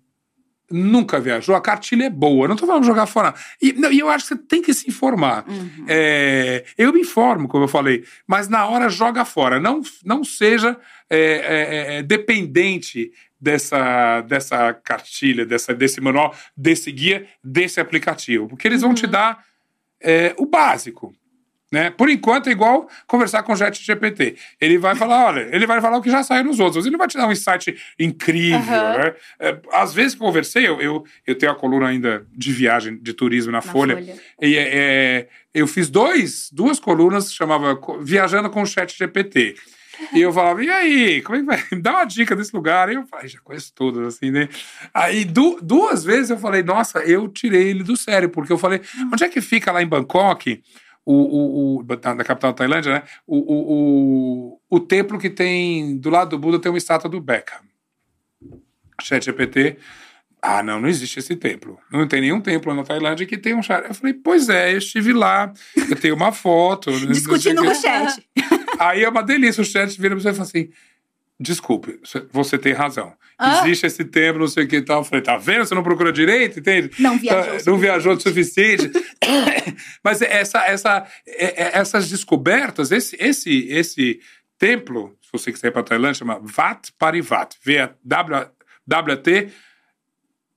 nunca 0.71 1.19
viajou, 1.19 1.55
a 1.55 1.61
cartilha 1.61 2.05
é 2.05 2.09
boa. 2.09 2.47
Não 2.47 2.55
tô 2.55 2.67
falando 2.67 2.85
jogar 2.85 3.05
fora. 3.05 3.33
E, 3.61 3.73
não, 3.73 3.91
e 3.91 3.99
eu 3.99 4.09
acho 4.09 4.27
que 4.27 4.35
você 4.35 4.41
tem 4.41 4.61
que 4.61 4.73
se 4.73 4.87
informar. 4.87 5.45
Uhum. 5.47 5.85
É, 5.87 6.63
eu 6.77 6.93
me 6.93 7.01
informo, 7.01 7.47
como 7.47 7.63
eu 7.63 7.67
falei, 7.67 8.03
mas 8.27 8.47
na 8.47 8.65
hora 8.67 8.89
joga 8.89 9.25
fora. 9.25 9.59
Não, 9.59 9.81
não 10.03 10.23
seja 10.23 10.77
é, 11.09 11.19
é, 11.19 11.97
é, 11.97 12.03
dependente 12.03 13.11
dessa, 13.39 14.21
dessa 14.21 14.73
cartilha, 14.73 15.45
dessa, 15.45 15.73
desse 15.73 16.01
manual, 16.01 16.35
desse 16.55 16.91
guia, 16.91 17.27
desse 17.43 17.79
aplicativo. 17.79 18.47
Porque 18.47 18.67
eles 18.67 18.81
vão 18.81 18.93
te 18.93 19.07
dar 19.07 19.43
é, 20.01 20.33
o 20.37 20.45
básico. 20.45 21.13
Né? 21.71 21.91
Por 21.91 22.09
enquanto 22.09 22.47
é 22.47 22.51
igual 22.51 22.89
conversar 23.05 23.43
com 23.43 23.53
o 23.53 23.55
Chat 23.55 23.83
GPT. 23.83 24.35
Ele 24.59 24.77
vai 24.77 24.95
falar, 24.95 25.25
olha, 25.29 25.49
ele 25.51 25.67
vai 25.67 25.79
falar 25.79 25.97
o 25.97 26.01
que 26.01 26.09
já 26.09 26.23
saiu 26.23 26.43
nos 26.43 26.59
outros. 26.59 26.85
Ele 26.85 26.97
vai 26.97 27.07
te 27.07 27.17
dar 27.17 27.27
um 27.27 27.31
insight 27.31 27.77
incrível. 27.99 28.57
Aham. 28.57 28.97
Né? 28.97 29.13
É, 29.39 29.59
às 29.73 29.93
vezes 29.93 30.15
que 30.15 30.21
eu 30.21 30.25
conversei, 30.25 30.67
eu, 30.67 30.81
eu, 30.81 31.03
eu 31.27 31.35
tenho 31.35 31.51
a 31.51 31.55
coluna 31.55 31.87
ainda 31.87 32.25
de 32.31 32.51
viagem, 32.51 32.97
de 32.97 33.13
turismo 33.13 33.51
na, 33.51 33.59
Na 33.59 33.61
Folha. 33.61 34.03
E, 34.41 34.55
é, 34.55 34.69
é, 34.71 35.27
eu 35.53 35.67
fiz 35.67 35.89
dois, 35.89 36.49
duas 36.51 36.79
colunas 36.79 37.29
que 37.29 37.35
chamava 37.35 37.79
Viajando 38.01 38.49
com 38.49 38.61
o 38.63 38.65
Chat 38.65 38.97
GPT. 38.97 39.55
E 40.13 40.21
eu 40.21 40.31
falava, 40.31 40.63
e 40.63 40.69
aí, 40.69 41.21
como 41.21 41.37
é 41.37 41.39
que 41.41 41.45
vai? 41.45 41.63
Me 41.71 41.81
Dá 41.83 41.91
uma 41.91 42.05
dica 42.05 42.35
desse 42.35 42.55
lugar. 42.55 42.89
Aí 42.89 42.95
eu 42.95 43.05
falei, 43.05 43.27
já 43.27 43.39
conheço 43.41 43.73
todas, 43.75 44.15
assim, 44.15 44.31
né? 44.31 44.47
Aí 44.93 45.25
du- 45.25 45.59
duas 45.61 46.03
vezes 46.03 46.29
eu 46.29 46.37
falei, 46.37 46.63
nossa, 46.63 46.99
eu 46.99 47.27
tirei 47.27 47.69
ele 47.69 47.83
do 47.83 47.97
sério, 47.97 48.29
porque 48.29 48.51
eu 48.51 48.57
falei, 48.57 48.81
onde 49.11 49.23
é 49.23 49.29
que 49.29 49.41
fica 49.41 49.71
lá 49.71 49.83
em 49.83 49.87
Bangkok, 49.87 50.61
o, 51.11 51.77
o, 51.77 51.77
o- 51.79 51.85
na, 52.15 52.23
capital 52.23 52.51
da 52.51 52.57
Tailândia, 52.57 52.93
né? 52.93 53.03
O, 53.25 53.37
o, 53.37 54.53
o, 54.53 54.61
o 54.69 54.79
templo 54.79 55.17
que 55.17 55.29
tem, 55.29 55.97
do 55.97 56.09
lado 56.09 56.29
do 56.31 56.39
Buda, 56.39 56.59
tem 56.59 56.71
uma 56.71 56.77
estátua 56.77 57.09
do 57.09 57.19
Beckham. 57.19 57.61
Chat 59.01 59.25
GPT. 59.25 59.77
Ah, 60.41 60.61
não, 60.63 60.79
não 60.79 60.87
existe 60.87 61.19
esse 61.19 61.35
templo. 61.35 61.77
Não 61.91 62.07
tem 62.07 62.21
nenhum 62.21 62.39
templo 62.39 62.73
na 62.73 62.83
Tailândia 62.83 63.25
que 63.25 63.37
tenha 63.37 63.57
um 63.57 63.63
chat. 63.63 63.85
Eu 63.87 63.93
falei, 63.93 64.13
pois 64.13 64.47
é, 64.49 64.73
eu 64.73 64.77
estive 64.77 65.11
lá, 65.11 65.51
eu 65.75 65.95
tenho 65.95 66.15
uma 66.15 66.31
foto. 66.31 66.91
sei 66.97 67.07
Discutindo 67.07 67.63
com 67.63 67.71
o 67.71 67.75
chat. 67.75 68.23
Aí 68.79 69.03
é 69.03 69.09
uma 69.09 69.23
delícia, 69.23 69.61
o 69.61 69.65
chat 69.65 69.99
vira 69.99 70.15
pra 70.15 70.23
você 70.23 70.29
e 70.29 70.33
fala 70.33 70.43
assim: 70.43 70.69
desculpe, 71.39 71.99
você 72.31 72.57
tem 72.57 72.73
razão. 72.73 73.13
Ah. 73.37 73.61
Existe 73.61 73.85
esse 73.85 74.03
templo, 74.03 74.41
não 74.41 74.47
sei 74.49 74.65
o 74.65 74.67
que 74.67 74.75
e 74.77 74.81
tal. 74.81 74.99
Eu 74.99 75.05
falei, 75.05 75.21
tá 75.23 75.37
vendo? 75.37 75.65
Você 75.65 75.73
não 75.73 75.81
procurou 75.83 76.11
direito, 76.11 76.59
entende? 76.59 76.91
Não 76.99 77.17
viajou 77.17 77.57
Tá, 77.57 77.71
Não 77.71 77.77
viajou 77.77 78.13
o 78.13 78.19
suficiente. 78.19 78.91
Mas 80.03 80.21
essa, 80.21 80.59
essa, 80.65 81.07
é- 81.25 81.63
é- 81.63 81.77
essas 81.79 82.09
descobertas, 82.09 82.91
esse, 82.91 83.15
esse, 83.19 83.67
esse 83.69 84.19
templo, 84.57 85.15
se 85.21 85.29
você 85.31 85.51
quiser 85.53 85.67
ir 85.69 85.71
para 85.71 85.83
Tailândia, 85.83 86.15
chama 86.19 86.39
Vat 86.43 86.89
Parivat. 86.97 87.55
V-A-W-T. 87.63 89.49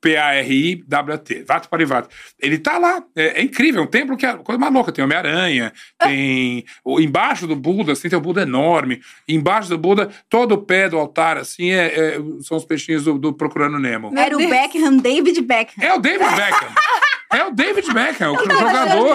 P-A-R-I-W-T, 0.03 1.45
Vat 1.49 1.67
Parivat. 1.69 2.09
Ele 2.39 2.59
tá 2.59 2.77
lá, 2.79 3.03
é, 3.17 3.41
é 3.41 3.43
incrível, 3.43 3.81
é 3.83 3.85
um 3.85 3.89
templo 3.89 4.17
que 4.17 4.27
é 4.27 4.35
coisa 4.35 4.59
maluca. 4.59 4.93
Tem 4.93 5.05
Homem-Aranha, 5.05 5.73
tem. 5.99 6.65
o- 6.85 7.01
embaixo 7.01 7.47
do 7.47 7.57
Buda, 7.57 7.93
assim, 7.93 8.09
tem 8.09 8.19
um 8.19 8.23
Buda 8.23 8.43
enorme. 8.43 9.01
Embaixo 9.29 9.69
do 9.71 9.79
Buda, 9.79 10.11
todo 10.29 10.53
o 10.53 10.59
pé 10.63 10.89
do 10.89 10.99
altar, 10.99 11.39
assim, 11.39 11.71
é, 11.71 11.87
é- 11.87 12.19
são 12.41 12.57
os 12.57 12.65
peixinhos 12.65 13.05
do, 13.05 13.19
do 13.19 13.33
Procurando 13.33 13.79
Nemo. 13.79 14.13
Era 14.17 14.37
o. 14.37 14.39
Beckham, 14.39 14.97
David 14.99 15.41
Beckham. 15.43 15.83
É 15.85 15.95
o 15.95 15.99
David 15.99 16.29
Beckham. 16.37 16.69
É 17.35 17.47
o 17.47 17.51
David 17.51 17.91
Beckham, 17.95 18.33
o 18.35 18.37
que 18.37 18.45
jogador. 18.55 19.15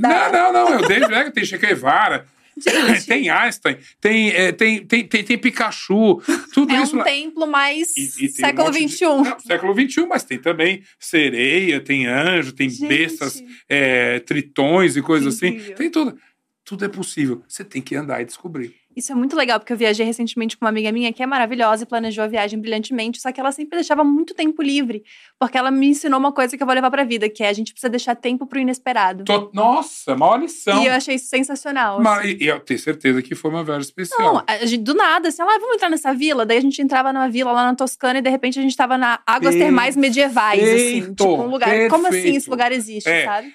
Não, 0.00 0.32
não, 0.32 0.52
não. 0.54 0.68
É 0.72 0.76
o 0.78 0.88
David 0.88 1.08
Beckham, 1.10 1.30
tem 1.32 1.44
Che 1.44 1.58
Guevara. 1.58 2.24
Tem 3.06 3.28
Einstein, 3.30 3.76
tem, 4.00 4.30
é, 4.30 4.52
tem, 4.52 4.84
tem, 4.86 5.06
tem, 5.06 5.24
tem 5.24 5.38
Pikachu, 5.38 6.20
tudo 6.52 6.72
É 6.72 6.82
isso 6.82 6.94
um 6.94 6.98
lá. 6.98 7.04
templo 7.04 7.46
mais 7.46 7.96
E- 7.96 8.02
e 8.02 8.18
tem 8.18 8.28
um 8.28 8.32
século 8.32 8.66
monte 8.66 8.78
de- 8.86 8.88
XXI. 8.88 9.04
Não, 9.04 9.40
século 9.40 9.74
XXI, 9.74 10.06
mas 10.06 10.24
tem 10.24 10.38
também 10.38 10.82
sereia, 10.98 11.80
tem 11.80 12.06
anjo, 12.06 12.52
tem 12.52 12.68
Gente. 12.68 12.86
bestas, 12.88 13.42
é, 13.68 14.20
tritões 14.20 14.96
e 14.96 15.02
coisas 15.02 15.34
assim. 15.34 15.58
Tem 15.76 15.90
tudo. 15.90 16.16
Tudo 16.64 16.84
é 16.84 16.88
possível. 16.88 17.42
Você 17.48 17.64
tem 17.64 17.82
que 17.82 17.96
andar 17.96 18.20
e 18.22 18.24
descobrir. 18.24 18.74
Isso 18.96 19.12
é 19.12 19.14
muito 19.14 19.36
legal, 19.36 19.60
porque 19.60 19.72
eu 19.72 19.76
viajei 19.76 20.04
recentemente 20.04 20.56
com 20.56 20.64
uma 20.64 20.68
amiga 20.68 20.90
minha 20.90 21.12
que 21.12 21.22
é 21.22 21.26
maravilhosa 21.26 21.84
e 21.84 21.86
planejou 21.86 22.24
a 22.24 22.26
viagem 22.26 22.58
brilhantemente, 22.60 23.20
só 23.20 23.30
que 23.30 23.38
ela 23.38 23.52
sempre 23.52 23.76
deixava 23.78 24.02
muito 24.02 24.34
tempo 24.34 24.60
livre, 24.62 25.04
porque 25.38 25.56
ela 25.56 25.70
me 25.70 25.86
ensinou 25.86 26.18
uma 26.18 26.32
coisa 26.32 26.56
que 26.56 26.62
eu 26.62 26.66
vou 26.66 26.74
levar 26.74 26.90
pra 26.90 27.04
vida, 27.04 27.28
que 27.28 27.42
é 27.44 27.48
a 27.48 27.52
gente 27.52 27.72
precisa 27.72 27.88
deixar 27.88 28.16
tempo 28.16 28.46
pro 28.46 28.58
inesperado. 28.58 29.24
Tô- 29.24 29.48
Nossa, 29.54 30.16
maior 30.16 30.40
lição. 30.40 30.82
E 30.82 30.86
eu 30.86 30.92
achei 30.92 31.14
isso 31.14 31.26
sensacional. 31.28 32.00
Mas- 32.02 32.26
assim. 32.34 32.38
eu 32.44 32.58
tenho 32.60 32.80
certeza 32.80 33.22
que 33.22 33.34
foi 33.36 33.50
uma 33.50 33.62
viagem 33.62 33.82
especial. 33.82 34.34
Não, 34.34 34.42
a 34.46 34.66
gente, 34.66 34.82
do 34.82 34.92
nada, 34.94 35.28
assim, 35.28 35.40
lá, 35.42 35.56
vamos 35.58 35.76
entrar 35.76 35.88
nessa 35.88 36.12
vila? 36.12 36.44
Daí 36.44 36.58
a 36.58 36.60
gente 36.62 36.82
entrava 36.82 37.12
numa 37.12 37.28
vila 37.28 37.52
lá 37.52 37.64
na 37.66 37.74
Toscana 37.76 38.18
e 38.18 38.22
de 38.22 38.28
repente 38.30 38.58
a 38.58 38.62
gente 38.62 38.76
tava 38.76 38.98
na 38.98 39.20
águas 39.24 39.54
termais 39.54 39.96
medievais, 39.96 40.60
assim. 40.62 40.74
Perfeito, 40.74 41.14
Tipo, 41.14 41.42
um 41.42 41.46
lugar. 41.46 41.88
Como 41.88 42.06
assim 42.08 42.16
perfeito. 42.16 42.36
esse 42.38 42.50
lugar 42.50 42.72
existe, 42.72 43.08
É. 43.08 43.24
sabe? 43.24 43.54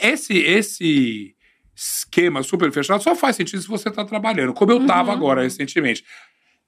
Esse, 0.00 0.38
esse 0.38 1.34
esquema 1.84 2.42
super 2.42 2.70
fechado 2.72 3.02
só 3.02 3.14
faz 3.14 3.36
sentido 3.36 3.60
se 3.60 3.68
você 3.68 3.88
está 3.88 4.04
trabalhando, 4.04 4.52
como 4.52 4.70
eu 4.72 4.80
estava 4.80 5.10
Uhum. 5.10 5.16
agora 5.16 5.42
recentemente. 5.42 6.04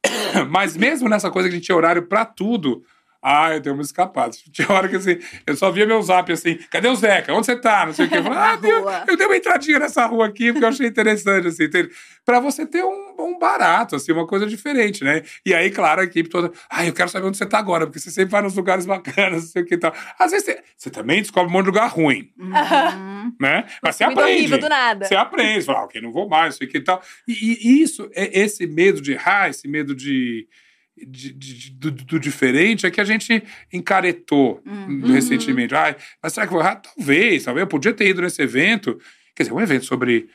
Mas 0.50 0.76
mesmo 0.76 1.08
nessa 1.08 1.30
coisa 1.30 1.48
que 1.48 1.54
a 1.54 1.56
gente 1.58 1.66
tinha 1.66 1.76
horário 1.76 2.06
para 2.06 2.24
tudo, 2.24 2.82
ah, 3.24 3.54
eu 3.54 3.60
dei 3.60 3.72
uma 3.72 3.82
escapada. 3.82 4.30
Tinha 4.52 4.70
hora 4.70 4.88
que 4.88 4.96
assim, 4.96 5.18
eu 5.46 5.56
só 5.56 5.70
via 5.70 5.86
meu 5.86 6.02
zap 6.02 6.30
assim, 6.30 6.58
cadê 6.70 6.88
o 6.88 6.94
Zeca? 6.94 7.32
Onde 7.32 7.46
você 7.46 7.56
tá? 7.56 7.86
Não 7.86 7.92
sei 7.94 8.06
o 8.06 8.08
quê. 8.10 8.18
Eu 8.18 8.22
falei, 8.22 8.38
ah, 8.38 8.56
deu- 8.56 8.84
eu 9.08 9.16
dei 9.16 9.26
uma 9.26 9.36
entradinha 9.36 9.78
nessa 9.78 10.04
rua 10.06 10.26
aqui, 10.26 10.52
porque 10.52 10.64
eu 10.64 10.68
achei 10.68 10.86
interessante, 10.86 11.48
assim, 11.48 11.64
entende? 11.64 11.88
Pra 12.24 12.40
você 12.40 12.66
ter 12.66 12.82
um, 12.84 13.14
um 13.18 13.38
barato, 13.38 13.96
assim, 13.96 14.12
uma 14.12 14.26
coisa 14.26 14.46
diferente, 14.46 15.02
né? 15.04 15.22
E 15.44 15.54
aí, 15.54 15.70
claro, 15.70 16.00
a 16.00 16.04
equipe 16.04 16.28
toda, 16.28 16.50
ah, 16.70 16.86
eu 16.86 16.92
quero 16.92 17.08
saber 17.08 17.26
onde 17.26 17.36
você 17.36 17.46
tá 17.46 17.58
agora, 17.58 17.86
porque 17.86 17.98
você 18.00 18.10
sempre 18.10 18.30
vai 18.32 18.42
nos 18.42 18.54
lugares 18.56 18.84
bacanas, 18.86 19.42
não 19.42 19.48
sei 19.50 19.62
o 19.62 19.66
que 19.66 19.74
e 19.74 19.78
tal. 19.78 19.94
Às 20.18 20.30
vezes 20.32 20.46
você, 20.46 20.62
você 20.76 20.90
também 20.90 21.20
descobre 21.22 21.48
um 21.50 21.52
monte 21.52 21.64
de 21.64 21.70
lugar 21.70 21.88
ruim, 21.88 22.30
Uhum. 22.38 23.32
né? 23.40 23.64
Mas 23.82 23.96
você 23.96 24.04
Muito 24.06 24.18
aprende. 24.20 24.38
horrível 24.38 24.58
do 24.58 24.68
nada. 24.68 25.06
Você 25.06 25.14
aprende, 25.14 25.60
você 25.62 25.66
fala, 25.66 25.84
ok, 25.84 26.00
não 26.00 26.12
vou 26.12 26.28
mais, 26.28 26.54
não 26.54 26.58
sei 26.58 26.66
o 26.66 26.70
que 26.70 26.78
e 26.78 26.84
tal. 26.84 27.02
E, 27.28 27.32
e 27.32 27.82
isso, 27.82 28.08
é 28.14 28.40
esse 28.40 28.66
medo 28.66 29.00
de 29.00 29.12
errar, 29.12 29.48
esse 29.50 29.66
medo 29.68 29.94
de. 29.94 30.46
De- 30.96 31.32
de- 31.32 31.70
do, 31.72 31.90
do 31.90 32.20
diferente 32.20 32.86
é 32.86 32.90
que 32.90 33.00
a 33.00 33.04
gente 33.04 33.42
encaretou 33.72 34.62
Uhum. 34.64 35.12
recentemente. 35.12 35.74
Ai, 35.74 35.96
mas 36.22 36.32
será 36.32 36.46
que 36.46 36.52
eu 36.52 36.58
vou 36.58 36.62
errar? 36.62 36.76
Talvez, 36.76 37.44
talvez. 37.44 37.62
Eu 37.62 37.66
podia 37.68 37.92
ter 37.92 38.08
ido 38.08 38.22
nesse 38.22 38.40
evento. 38.42 38.98
Quer 39.34 39.42
dizer, 39.44 39.54
um 39.54 39.60
evento 39.60 39.84
sobre 39.84 40.28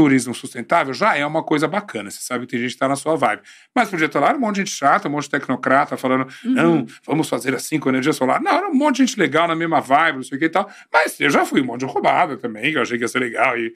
turismo 0.00 0.34
sustentável 0.34 0.94
já 0.94 1.14
é 1.14 1.26
uma 1.26 1.42
coisa 1.42 1.68
bacana. 1.68 2.10
Você 2.10 2.20
sabe 2.22 2.46
que 2.46 2.52
tem 2.52 2.60
gente 2.60 2.70
que 2.70 2.76
está 2.76 2.88
na 2.88 2.96
sua 2.96 3.16
vibe. 3.16 3.42
Mas 3.74 3.90
podia 3.90 4.06
estar 4.06 4.18
lá 4.18 4.34
um 4.34 4.40
monte 4.40 4.54
de 4.54 4.60
gente 4.62 4.74
chata, 4.74 5.08
um 5.08 5.10
monte 5.10 5.24
de 5.24 5.30
tecnocrata 5.30 5.94
falando, 5.94 6.26
não, 6.42 6.86
vamos 7.04 7.28
fazer 7.28 7.54
assim 7.54 7.78
com 7.78 7.90
energia 7.90 8.14
solar. 8.14 8.40
Não, 8.40 8.50
era 8.50 8.68
um 8.68 8.74
monte 8.74 8.96
de 8.96 9.06
gente 9.06 9.20
legal 9.20 9.46
na 9.46 9.54
mesma 9.54 9.78
vibe, 9.78 10.16
não 10.16 10.22
sei 10.22 10.36
o 10.36 10.38
que 10.38 10.46
e 10.46 10.48
tal. 10.48 10.70
Mas 10.90 11.20
eu 11.20 11.28
já 11.28 11.44
fui 11.44 11.60
um 11.60 11.66
monte 11.66 11.80
de 11.80 11.86
roubada 11.86 12.38
também, 12.38 12.72
que 12.72 12.78
eu 12.78 12.82
achei 12.82 12.96
que 12.96 13.04
ia 13.04 13.08
ser 13.08 13.18
legal. 13.18 13.58
E, 13.58 13.74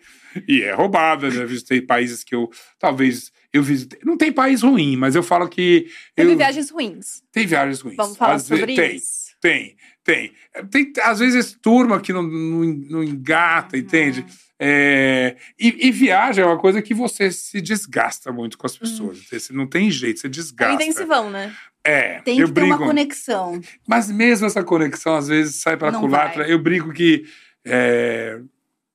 e 0.49 0.63
é 0.63 0.73
roubada. 0.73 1.31
Já 1.31 1.45
visitei 1.45 1.83
países 1.83 2.25
que 2.25 2.35
eu 2.35 2.51
talvez. 2.79 3.31
Eu 3.53 3.63
visitei. 3.63 4.01
Não 4.03 4.17
tem 4.17 4.33
país 4.33 4.63
ruim, 4.63 4.97
mas 4.97 5.15
eu 5.15 5.23
falo 5.23 5.47
que. 5.47 5.87
Teve 6.17 6.33
eu, 6.33 6.37
viagens 6.39 6.71
ruins. 6.71 7.23
Tem 7.31 7.47
viagens 7.47 7.81
ruins. 7.83 7.97
Vamos 7.97 8.17
falar 8.17 8.35
Às 8.35 8.45
sobre 8.45 8.75
tem. 8.75 8.97
isso. 8.97 9.24
Tem, 9.24 9.24
tem. 9.45 10.33
Tem, 10.71 10.93
às 11.03 11.19
vezes, 11.19 11.57
turma 11.61 12.01
que 12.01 12.13
não, 12.13 12.23
não, 12.23 12.65
não 12.91 13.05
engata, 13.05 13.77
entende? 13.77 14.25
É, 14.59 15.37
e, 15.59 15.89
e 15.89 15.91
viagem 15.91 16.43
é 16.43 16.47
uma 16.47 16.59
coisa 16.59 16.81
que 16.83 16.95
você 16.95 17.31
se 17.31 17.61
desgasta 17.61 18.31
muito 18.33 18.57
com 18.57 18.67
as 18.67 18.77
pessoas. 18.77 19.19
Você 19.31 19.53
não 19.53 19.67
tem 19.67 19.91
jeito, 19.91 20.21
você 20.21 20.27
É 20.27 20.31
desgasta. 20.31 20.83
intensivão, 20.83 21.31
né? 21.31 21.55
É, 21.83 22.21
Tem 22.23 22.39
eu 22.39 22.47
que 22.49 22.53
ter 22.53 22.61
brinco. 22.63 22.77
uma 22.77 22.87
conexão. 22.87 23.61
Mas 23.87 24.11
mesmo 24.11 24.47
essa 24.47 24.63
conexão, 24.63 25.17
às 25.17 25.29
vezes, 25.29 25.57
sai 25.57 25.77
para 25.77 25.91
Não 25.91 26.01
culatra. 26.01 26.43
vai. 26.45 26.53
Eu 26.53 26.59
brinco 26.59 26.93
que. 26.93 27.25
é, 27.65 28.41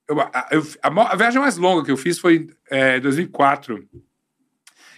eu- 0.07 0.19
a, 0.21 0.47
eu- 0.51 0.67
a 0.81 0.89
mo- 0.89 1.01
a 1.01 1.15
viagem 1.15 1.39
mais 1.41 1.57
longa 1.57 1.83
que 1.85 1.91
eu 1.91 1.97
fiz 1.97 2.17
foi 2.19 2.47
em 2.71 2.99
2004. 3.01 3.87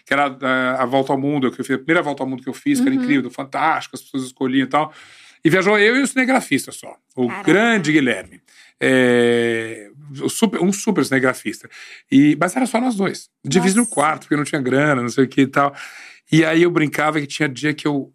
Que 0.05 0.13
era 0.13 0.25
a, 0.41 0.83
a 0.83 0.85
volta 0.85 1.13
ao 1.13 1.19
mundo, 1.19 1.51
que 1.51 1.61
eu 1.61 1.65
fiz, 1.65 1.75
a 1.75 1.79
primeira 1.79 2.01
volta 2.01 2.23
ao 2.23 2.27
mundo 2.29 2.43
que 2.43 2.49
eu 2.49 2.53
fiz, 2.53 2.79
que 2.79 2.87
era 2.87 2.95
Uhum. 2.95 3.01
incrível, 3.03 3.29
fantástico, 3.29 3.95
as 3.95 4.01
pessoas 4.01 4.23
escolhiam 4.23 4.65
e 4.65 4.69
tal. 4.69 4.93
E 5.43 5.49
viajou 5.49 5.77
eu 5.79 5.95
e 5.95 6.01
o 6.01 6.07
cinegrafista 6.07 6.71
só. 6.71 6.95
O 7.15 7.27
Caraca. 7.27 7.43
grande 7.51 7.91
Guilherme. 7.91 8.41
É, 8.79 9.89
super- 10.29 10.61
um 10.61 10.71
super 10.73 11.03
cinegrafista. 11.05 11.69
E, 12.11 12.35
mas 12.39 12.55
era 12.55 12.65
só 12.65 12.79
nós 12.79 12.95
dois. 12.95 13.29
Diviso 13.43 13.77
no 13.77 13.87
quarto, 13.87 14.21
porque 14.21 14.35
não 14.35 14.43
tinha 14.43 14.61
grana, 14.61 15.01
não 15.01 15.09
sei 15.09 15.23
o 15.23 15.27
que 15.27 15.41
e 15.41 15.47
tal. 15.47 15.75
E 16.31 16.43
aí 16.45 16.63
eu 16.63 16.71
brincava 16.71 17.19
que 17.19 17.27
tinha 17.27 17.47
dia 17.49 17.73
que 17.73 17.87
eu 17.87 18.13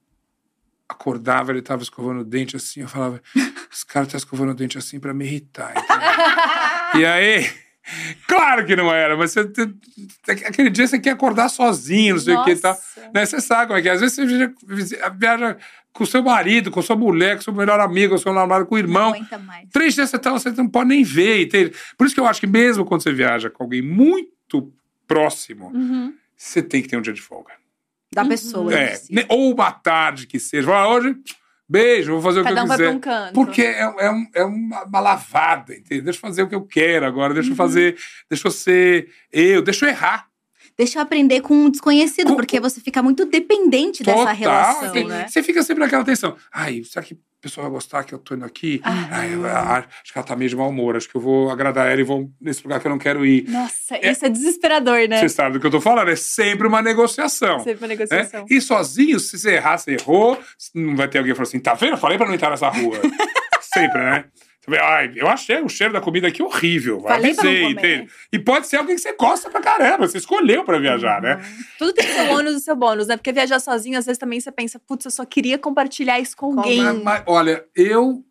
acordava, 0.88 1.50
ele 1.52 1.62
tava 1.62 1.82
escovando 1.82 2.20
o 2.20 2.24
dente 2.24 2.56
assim, 2.56 2.80
eu 2.80 2.88
falava, 2.88 3.20
esse 3.72 3.84
cara 3.84 4.06
tá 4.06 4.16
escovando 4.16 4.50
o 4.50 4.54
dente 4.54 4.78
assim 4.78 5.00
pra 5.00 5.12
me 5.12 5.24
irritar. 5.24 5.74
e 6.96 7.04
aí, 7.04 7.50
claro 8.26 8.66
que 8.66 8.74
não 8.76 8.92
era, 8.92 9.16
mas 9.16 9.32
você, 9.32 9.40
aquele 10.46 10.70
dia 10.70 10.86
você 10.86 10.98
quer 10.98 11.10
acordar 11.10 11.48
sozinho, 11.48 12.14
não 12.16 12.22
sei 12.22 12.34
o 12.34 12.44
que 12.44 12.50
e 12.52 12.56
tal. 12.56 12.72
Nossa. 12.72 13.10
Né? 13.14 13.26
Você 13.26 13.40
sabe 13.40 13.66
como 13.68 13.78
é 13.78 13.82
que 13.82 13.88
é. 13.88 13.92
Às 13.92 14.00
vezes 14.00 14.16
você 14.16 14.26
viaja, 14.26 14.52
viaja 15.18 15.56
com 15.92 16.04
o 16.04 16.06
seu 16.06 16.22
marido, 16.22 16.70
com 16.70 16.82
sua 16.82 16.96
mulher, 16.96 17.36
com 17.36 17.42
seu 17.42 17.54
melhor 17.54 17.80
amigo, 17.80 18.14
com 18.14 18.18
seu 18.18 18.32
namorado, 18.32 18.66
com 18.66 18.74
o 18.74 18.78
irmão. 18.78 19.14
mais. 19.44 19.68
Três 19.72 19.94
dias 19.94 20.10
você, 20.10 20.18
tá, 20.18 20.30
você 20.30 20.50
não 20.50 20.68
pode 20.68 20.88
nem 20.88 21.02
ver. 21.02 21.42
entende? 21.44 21.72
Por 21.96 22.06
isso 22.06 22.14
que 22.14 22.20
eu 22.20 22.26
acho 22.26 22.40
que 22.40 22.46
mesmo 22.46 22.84
quando 22.84 23.02
você 23.02 23.12
viaja 23.12 23.48
com 23.48 23.62
alguém 23.62 23.80
muito 23.82 24.72
próximo, 25.06 25.68
Uhum. 25.74 26.12
você 26.36 26.62
tem 26.62 26.82
que 26.82 26.88
ter 26.88 26.96
um 26.96 27.02
dia 27.02 27.12
de 27.12 27.22
folga. 27.22 27.52
Da 28.12 28.24
pessoa. 28.24 28.72
É, 28.74 28.94
si. 28.96 29.12
né, 29.14 29.24
ou 29.28 29.52
uma 29.54 29.70
tarde 29.72 30.26
que 30.26 30.38
seja. 30.38 30.66
Fala, 30.68 30.94
hoje, 30.94 31.16
beijo, 31.68 32.12
vou 32.12 32.22
fazer 32.22 32.40
o 32.40 32.44
Cada 32.44 32.54
que 32.56 32.60
um 32.60 32.64
eu 32.72 32.76
quiser. 32.78 32.90
um 32.94 33.00
canto. 33.00 33.32
Porque 33.32 33.62
é, 33.62 33.80
é, 33.80 34.10
um- 34.10 34.26
é 34.34 34.44
uma, 34.44 34.84
uma 34.84 35.00
lavada, 35.00 35.74
entendeu? 35.74 36.04
Deixa 36.04 36.18
eu 36.18 36.20
fazer 36.20 36.42
o 36.42 36.48
que 36.48 36.54
eu 36.54 36.64
quero 36.64 37.04
agora, 37.06 37.34
deixa 37.34 37.48
Uhum. 37.48 37.52
eu 37.52 37.56
fazer, 37.56 37.96
deixa 38.30 38.46
eu 38.46 38.52
ser 38.52 39.08
eu, 39.32 39.62
deixa 39.62 39.84
eu 39.84 39.88
errar. 39.90 40.26
Deixa 40.78 40.98
eu 40.98 41.02
aprender 41.02 41.40
com 41.40 41.54
um 41.54 41.70
desconhecido, 41.70 42.28
Com- 42.28 42.36
porque 42.36 42.60
você 42.60 42.80
fica 42.80 43.02
muito 43.02 43.24
dependente 43.24 44.02
dessa 44.02 44.32
relação, 44.32 44.88
Você- 44.92 45.04
né? 45.04 45.26
Você 45.28 45.42
fica 45.42 45.62
sempre 45.62 45.82
naquela 45.82 46.04
tensão. 46.04 46.36
Ai, 46.52 46.82
será 46.84 47.02
que 47.04 47.14
a 47.14 47.16
pessoa 47.40 47.64
vai 47.64 47.72
gostar 47.72 48.04
que 48.04 48.12
eu 48.14 48.18
tô 48.18 48.34
indo 48.34 48.44
aqui? 48.44 48.80
Ah. 48.84 49.08
Ai, 49.10 49.34
acho 50.02 50.12
que 50.12 50.18
ela 50.18 50.26
tá 50.26 50.36
meio 50.36 50.50
de 50.50 50.56
mau 50.56 50.68
humor, 50.68 50.94
acho 50.96 51.08
que 51.08 51.16
eu 51.16 51.20
vou 51.20 51.50
agradar 51.50 51.90
ela 51.90 51.98
e 52.00 52.04
vou 52.04 52.30
nesse 52.38 52.62
lugar 52.62 52.78
que 52.78 52.86
eu 52.86 52.90
não 52.90 52.98
quero 52.98 53.24
ir. 53.24 53.48
Nossa, 53.48 53.96
É- 53.96 54.10
isso 54.12 54.26
é 54.26 54.28
desesperador, 54.28 55.08
né? 55.08 55.18
Você 55.20 55.30
sabe 55.30 55.54
do 55.54 55.60
que 55.60 55.66
eu 55.66 55.70
tô 55.70 55.80
falando? 55.80 56.10
É 56.10 56.16
sempre 56.16 56.66
uma 56.66 56.82
negociação. 56.82 57.60
Sempre 57.60 57.78
uma 57.82 57.88
né? 57.88 57.94
negociação. 57.94 58.44
E 58.50 58.60
sozinho, 58.60 59.18
se 59.18 59.38
você 59.38 59.54
errar, 59.54 59.78
você 59.78 59.92
errou. 59.92 60.38
Não 60.74 60.94
vai 60.94 61.08
ter 61.08 61.18
alguém 61.18 61.32
que 61.32 61.36
fala 61.36 61.48
assim: 61.48 61.58
tá 61.58 61.72
vendo? 61.72 61.92
Eu 61.92 61.98
falei 61.98 62.18
pra 62.18 62.26
não 62.26 62.34
entrar 62.34 62.50
nessa 62.50 62.68
rua. 62.68 62.98
sempre, 63.62 63.98
né? 64.02 64.24
Ai, 64.68 65.12
eu 65.16 65.28
achei 65.28 65.60
o 65.62 65.68
cheiro 65.68 65.92
da 65.92 66.00
comida 66.00 66.26
aqui 66.28 66.42
horrível. 66.42 67.00
Falei 67.00 67.34
pra 67.34 67.44
não 67.44 67.50
Avisei, 67.50 67.74
comer. 67.74 67.94
entende? 67.96 68.12
E 68.32 68.38
pode 68.38 68.66
ser 68.66 68.76
alguém 68.78 68.96
que 68.96 69.00
você 69.02 69.12
gosta 69.16 69.48
pra 69.48 69.60
caramba. 69.60 70.08
Você 70.08 70.18
escolheu 70.18 70.64
pra 70.64 70.78
viajar, 70.78 71.22
né? 71.22 71.40
Tudo 71.78 71.92
tem 71.92 72.06
seu 72.06 72.30
ônus 72.32 72.54
e 72.54 72.60
seu 72.60 72.74
bônus, 72.74 73.06
né? 73.06 73.16
Porque 73.16 73.32
viajar 73.32 73.60
sozinho, 73.60 73.98
às 73.98 74.06
vezes 74.06 74.18
também 74.18 74.40
você 74.40 74.50
pensa, 74.50 74.78
putz, 74.80 75.04
eu 75.04 75.10
só 75.10 75.24
queria 75.24 75.56
compartilhar 75.58 76.18
isso 76.18 76.36
com 76.36 76.46
alguém. 76.58 76.82
Mas, 76.82 77.02
mas, 77.02 77.22
olha, 77.26 77.64
eu, 77.76 78.24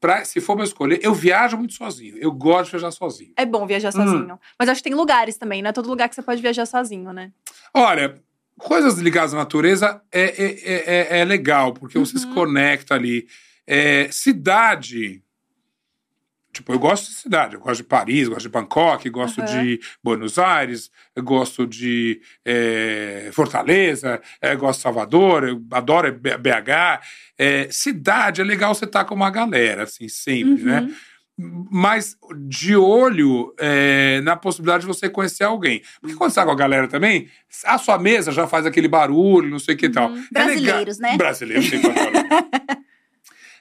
pra, 0.00 0.24
se 0.24 0.40
for 0.40 0.54
pra 0.54 0.64
escolher, 0.64 1.00
eu 1.02 1.12
viajo 1.12 1.56
muito 1.56 1.74
sozinho. 1.74 2.16
Eu 2.18 2.30
gosto 2.30 2.66
de 2.66 2.70
viajar 2.72 2.90
sozinho. 2.92 3.32
É 3.36 3.44
bom 3.44 3.66
viajar 3.66 3.88
Hum. 3.88 3.92
sozinho. 3.92 4.38
Mas 4.58 4.68
acho 4.68 4.82
que 4.82 4.88
tem 4.88 4.96
lugares 4.96 5.36
também, 5.36 5.60
não 5.60 5.70
é 5.70 5.72
todo 5.72 5.88
lugar 5.88 6.08
que 6.08 6.14
você 6.14 6.22
pode 6.22 6.40
viajar 6.40 6.66
sozinho, 6.66 7.12
né? 7.12 7.32
Olha, 7.74 8.14
coisas 8.58 8.96
ligadas 8.98 9.34
à 9.34 9.38
natureza 9.38 10.00
é, 10.12 10.22
é, 10.22 11.16
é, 11.16 11.20
é 11.20 11.24
legal, 11.24 11.72
porque 11.74 11.98
você 11.98 12.16
se 12.18 12.26
conecta 12.28 12.94
ali. 12.94 13.26
É, 13.66 14.08
cidade. 14.10 15.22
Tipo, 16.52 16.72
eu 16.72 16.78
gosto 16.78 17.08
de 17.08 17.14
cidade. 17.14 17.54
Eu 17.54 17.60
gosto 17.60 17.78
de 17.78 17.84
Paris, 17.84 18.28
gosto 18.28 18.42
de 18.42 18.48
Bangkok, 18.48 19.08
gosto 19.08 19.40
Aham. 19.40 19.62
de 19.62 19.80
Buenos 20.02 20.38
Aires, 20.38 20.90
gosto 21.18 21.66
de 21.66 22.20
é, 22.44 23.30
Fortaleza, 23.32 24.20
é, 24.40 24.56
gosto 24.56 24.78
de 24.78 24.82
Salvador, 24.82 25.44
eu 25.44 25.62
adoro 25.70 26.12
BH. 26.12 27.02
É, 27.38 27.68
cidade 27.70 28.40
é 28.40 28.44
legal 28.44 28.74
você 28.74 28.84
estar 28.84 29.04
com 29.04 29.14
uma 29.14 29.30
galera, 29.30 29.84
assim, 29.84 30.08
sempre, 30.08 30.64
né? 30.64 30.90
mas 31.70 32.18
de 32.48 32.76
olho 32.76 33.54
na 34.24 34.36
possibilidade 34.36 34.82
de 34.82 34.86
você 34.86 35.08
conhecer 35.08 35.44
alguém. 35.44 35.80
Porque 35.98 36.14
quando 36.14 36.30
você 36.30 36.34
tá 36.34 36.44
com 36.44 36.52
a 36.52 36.56
galera 36.56 36.86
também, 36.86 37.30
a 37.64 37.78
sua 37.78 37.98
mesa 37.98 38.30
já 38.30 38.46
faz 38.46 38.66
aquele 38.66 38.88
barulho, 38.88 39.48
não 39.48 39.58
sei 39.58 39.74
o 39.74 39.78
que 39.78 39.86
e 39.86 39.90
tal. 39.90 40.14
É 40.14 40.20
Brasileiros, 40.30 40.98
né? 40.98 41.16
Brasileiros 41.16 41.70
barulho. 41.70 42.80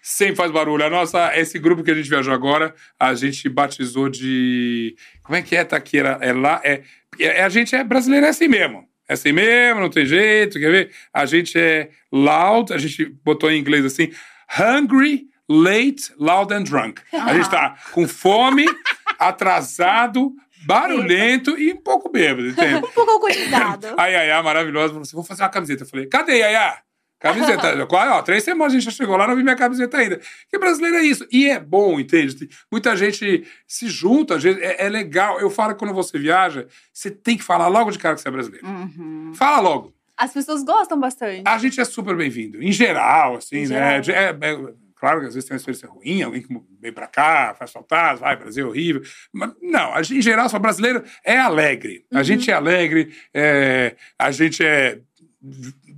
sempre 0.01 0.35
faz 0.35 0.51
barulho. 0.51 0.83
A 0.85 0.89
nossa, 0.89 1.37
esse 1.37 1.59
grupo 1.59 1.83
que 1.83 1.91
a 1.91 1.95
gente 1.95 2.09
viajou 2.09 2.33
agora, 2.33 2.73
a 2.99 3.13
gente 3.13 3.47
batizou 3.49 4.09
de. 4.09 4.95
Como 5.23 5.35
é 5.35 5.41
que 5.41 5.55
é, 5.55 5.63
Taqueira? 5.63 6.17
É 6.21 6.33
lá. 6.33 6.61
É, 6.63 6.81
é- 7.19 7.43
a 7.43 7.49
gente 7.49 7.75
é 7.75 7.83
brasileiro, 7.83 8.25
é 8.25 8.29
assim 8.29 8.47
mesmo. 8.47 8.87
É 9.07 9.13
assim 9.13 9.31
mesmo, 9.31 9.81
não 9.81 9.89
tem 9.89 10.05
jeito, 10.05 10.59
quer 10.59 10.71
ver? 10.71 10.91
A 11.11 11.25
gente 11.25 11.57
é 11.59 11.89
loud, 12.11 12.71
a 12.71 12.77
gente 12.77 13.05
botou 13.25 13.49
em 13.49 13.59
inglês 13.59 13.83
assim, 13.83 14.11
hungry, 14.59 15.23
late, 15.49 16.13
loud 16.17 16.53
and 16.53 16.63
drunk. 16.63 17.01
A 17.11 17.33
gente 17.33 17.49
tá 17.49 17.75
com 17.91 18.07
fome, 18.07 18.65
atrasado, 19.17 20.31
barulhento 20.63 21.57
e 21.57 21.73
um 21.73 21.77
pouco 21.81 22.09
bêbado, 22.11 22.49
entende? 22.49 22.75
Um 22.77 22.81
pouco 22.81 23.09
alcoolizado. 23.11 23.87
A 23.97 24.05
Yaya, 24.07 24.43
maravilhosa, 24.43 24.89
falou 24.89 25.01
assim: 25.01 25.15
vou 25.15 25.25
fazer 25.25 25.41
uma 25.41 25.49
camiseta. 25.49 25.83
Eu 25.83 25.87
falei, 25.87 26.05
cadê 26.05 26.37
Yaya? 26.37 26.77
Camiseta. 27.19 27.85
Quase, 27.87 28.11
ó, 28.11 28.21
três 28.21 28.43
semanas 28.43 28.73
a 28.73 28.75
gente 28.77 28.85
já 28.85 28.91
chegou 28.91 29.17
lá, 29.17 29.27
não 29.27 29.35
vi 29.35 29.43
minha 29.43 29.55
camiseta 29.55 29.97
ainda. 29.97 30.17
Porque 30.17 30.57
brasileiro 30.57 30.97
é 30.97 31.01
isso. 31.03 31.27
E 31.31 31.49
é 31.49 31.59
bom, 31.59 31.99
entende? 31.99 32.49
Muita 32.71 32.95
gente 32.95 33.45
se 33.67 33.87
junta, 33.89 34.39
vezes, 34.39 34.61
é, 34.61 34.85
é 34.85 34.89
legal. 34.89 35.39
Eu 35.39 35.49
falo 35.49 35.73
que 35.73 35.79
quando 35.79 35.93
você 35.93 36.17
viaja, 36.17 36.67
você 36.93 37.11
tem 37.11 37.37
que 37.37 37.43
falar 37.43 37.67
logo 37.67 37.91
de 37.91 37.99
cara 37.99 38.15
que 38.15 38.21
você 38.21 38.27
é 38.27 38.31
brasileiro. 38.31 38.65
Uhum. 38.65 39.33
Fala 39.35 39.59
logo. 39.59 39.93
As 40.17 40.33
pessoas 40.33 40.63
gostam 40.63 40.99
bastante. 40.99 41.43
A 41.45 41.57
gente 41.57 41.79
é 41.79 41.85
super 41.85 42.15
bem-vindo. 42.15 42.61
Em 42.61 42.71
geral, 42.71 43.35
assim, 43.37 43.57
Em 43.59 43.67
né? 43.67 44.03
geral. 44.03 44.21
É, 44.41 44.51
é- 44.51 44.73
claro 44.95 45.21
que 45.21 45.27
às 45.27 45.33
vezes 45.33 45.47
tem 45.47 45.55
uma 45.55 45.59
experiência 45.59 45.87
ruim, 45.87 46.21
alguém 46.21 46.41
que 46.41 46.61
vem 46.81 46.91
pra 46.91 47.07
cá, 47.07 47.55
faz 47.57 47.71
faltar, 47.71 48.17
vai, 48.17 48.35
Brasil 48.35 48.65
é 48.65 48.69
horrível. 48.69 49.01
Mas 49.31 49.53
não, 49.61 49.93
a 49.93 50.01
gente, 50.03 50.19
em 50.19 50.21
geral, 50.21 50.49
só 50.49 50.59
brasileiro 50.59 51.03
é 51.23 51.37
alegre. 51.37 52.05
A 52.13 52.21
gente 52.21 52.51
é 52.51 52.53
alegre, 52.53 53.13
é, 53.33 53.95
a 54.17 54.29
gente 54.29 54.61
é 54.61 54.99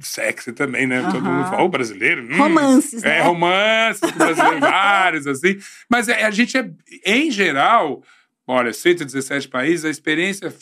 sexy 0.01 0.51
também, 0.53 0.87
né? 0.87 1.01
Todo 1.11 1.17
Aham. 1.25 1.37
mundo 1.37 1.49
fala, 1.49 1.63
ô, 1.63 1.69
brasileiro. 1.69 2.23
hum, 2.23 2.37
Romances, 2.37 3.03
né? 3.03 3.17
É, 3.17 3.21
romances, 3.21 4.01
vários, 4.59 5.27
assim. 5.27 5.57
Mas 5.89 6.07
é, 6.07 6.23
a 6.23 6.31
gente 6.31 6.57
é, 6.57 6.69
em 7.05 7.29
geral, 7.31 8.03
olha, 8.47 8.73
117 8.73 9.47
países, 9.47 9.85
a 9.85 9.89
experiência, 9.89 10.53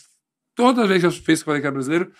toda 0.54 0.86
vez 0.86 1.00
que 1.00 1.06
eu 1.06 1.10
fiz 1.12 1.24
que 1.24 1.32
eu 1.32 1.44
falei 1.46 1.60
que 1.60 1.66
era 1.66 1.72
brasileiro, 1.74 2.12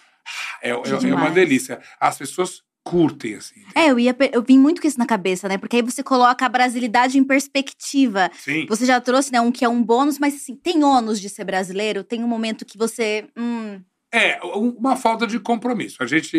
é, 0.62 0.70
é- 0.70 0.72
é 0.72 1.14
uma 1.14 1.30
delícia. 1.30 1.80
As 1.98 2.18
pessoas 2.18 2.62
curtem, 2.82 3.34
assim. 3.34 3.62
É, 3.74 3.90
eu, 3.90 3.98
ia, 3.98 4.16
eu 4.32 4.42
vim 4.42 4.58
muito 4.58 4.80
com 4.80 4.88
isso 4.88 4.98
na 4.98 5.06
cabeça, 5.06 5.46
né? 5.48 5.58
Porque 5.58 5.76
aí 5.76 5.82
você 5.82 6.02
coloca 6.02 6.44
a 6.46 6.48
brasilidade 6.48 7.18
em 7.18 7.24
perspectiva. 7.24 8.30
Sim. 8.38 8.66
Você 8.68 8.86
já 8.86 9.00
trouxe, 9.00 9.30
né, 9.30 9.40
um 9.40 9.52
que 9.52 9.64
é 9.64 9.68
um 9.68 9.82
bônus, 9.82 10.18
mas 10.18 10.34
assim, 10.34 10.56
tem 10.56 10.82
ônus 10.82 11.20
de 11.20 11.28
ser 11.28 11.44
brasileiro? 11.44 12.02
Tem 12.02 12.24
um 12.24 12.28
momento 12.28 12.64
que 12.64 12.78
você. 12.78 13.26
Hum, 13.36 13.80
É, 14.12 14.40
um- 14.44 14.70
uma 14.78 14.96
falta 14.96 15.26
de 15.26 15.38
compromisso. 15.38 16.02
A 16.02 16.06
gente, 16.06 16.36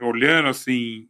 olhando 0.00 0.48
assim, 0.48 1.06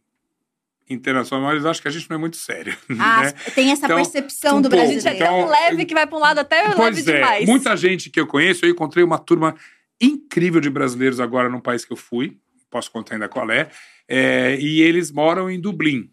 internacional, 0.89 1.51
acho 1.69 1.81
que 1.81 1.87
a 1.87 1.91
gente 1.91 2.09
não 2.09 2.15
é 2.15 2.19
muito 2.19 2.35
sério. 2.37 2.75
ah, 2.99 3.23
né? 3.23 3.31
tem 3.55 3.71
essa 3.71 3.85
Então, 3.85 3.95
percepção 3.97 4.57
um 4.57 4.61
do 4.61 4.69
pouco. 4.69 4.83
A 4.83 4.87
gente 4.87 5.07
é 5.07 5.13
tão 5.15 5.39
Então, 5.39 5.49
leve 5.49 5.85
que 5.85 5.93
vai 5.93 6.05
pra 6.05 6.17
um 6.17 6.19
lado 6.21 6.39
até 6.39 6.61
leve 6.63 6.75
Pois 6.75 7.07
é, 7.07 7.15
demais. 7.15 7.45
muita 7.47 7.75
gente 7.77 8.09
que 8.09 8.19
eu 8.19 8.27
conheço, 8.27 8.65
eu 8.65 8.69
encontrei 8.69 9.03
uma 9.03 9.17
turma 9.17 9.55
incrível 10.01 10.59
de 10.59 10.69
brasileiros 10.69 11.19
agora 11.21 11.47
no 11.47 11.61
país 11.61 11.85
que 11.85 11.93
eu 11.93 11.97
fui, 11.97 12.37
posso 12.69 12.91
contar 12.91 13.15
ainda 13.15 13.29
qual 13.29 13.49
é, 13.49 13.69
é, 14.07 14.57
e 14.59 14.81
eles 14.81 15.09
moram 15.11 15.49
em 15.49 15.59
Dublin. 15.61 16.11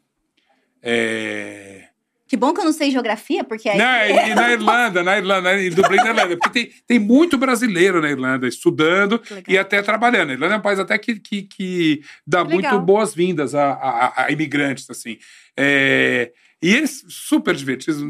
É, 0.82 1.88
Que 2.30 2.36
bom 2.36 2.54
que 2.54 2.60
eu 2.60 2.64
não 2.64 2.72
sei 2.72 2.92
geografia, 2.92 3.42
porque 3.42 3.68
aí. 3.68 3.76
Na, 3.76 4.08
e 4.08 4.34
na 4.36 4.52
Irlanda, 4.52 5.02
na 5.02 5.18
Irlanda, 5.18 5.60
em 5.60 5.68
Dublin, 5.68 5.96
na 5.96 6.10
Irlanda. 6.10 6.36
Porque 6.36 6.48
tem, 6.50 6.72
tem 6.86 6.98
muito 7.00 7.36
brasileiro 7.36 8.00
na 8.00 8.08
Irlanda 8.08 8.46
estudando 8.46 9.20
e 9.48 9.58
até 9.58 9.82
trabalhando. 9.82 10.30
A 10.30 10.34
Irlanda 10.34 10.54
é 10.54 10.58
um 10.58 10.62
país 10.62 10.78
até 10.78 10.96
que, 10.96 11.18
que, 11.18 11.42
que 11.42 12.02
dá 12.24 12.44
Que 12.44 12.52
muito 12.54 12.68
boas-vindas 12.78 13.52
a, 13.52 13.72
a- 13.72 14.12
a 14.26 14.30
imigrantes, 14.30 14.88
assim. 14.88 15.18
É, 15.56 16.30
e 16.62 16.72
eles 16.72 17.04
super 17.08 17.52
divertidos, 17.56 18.00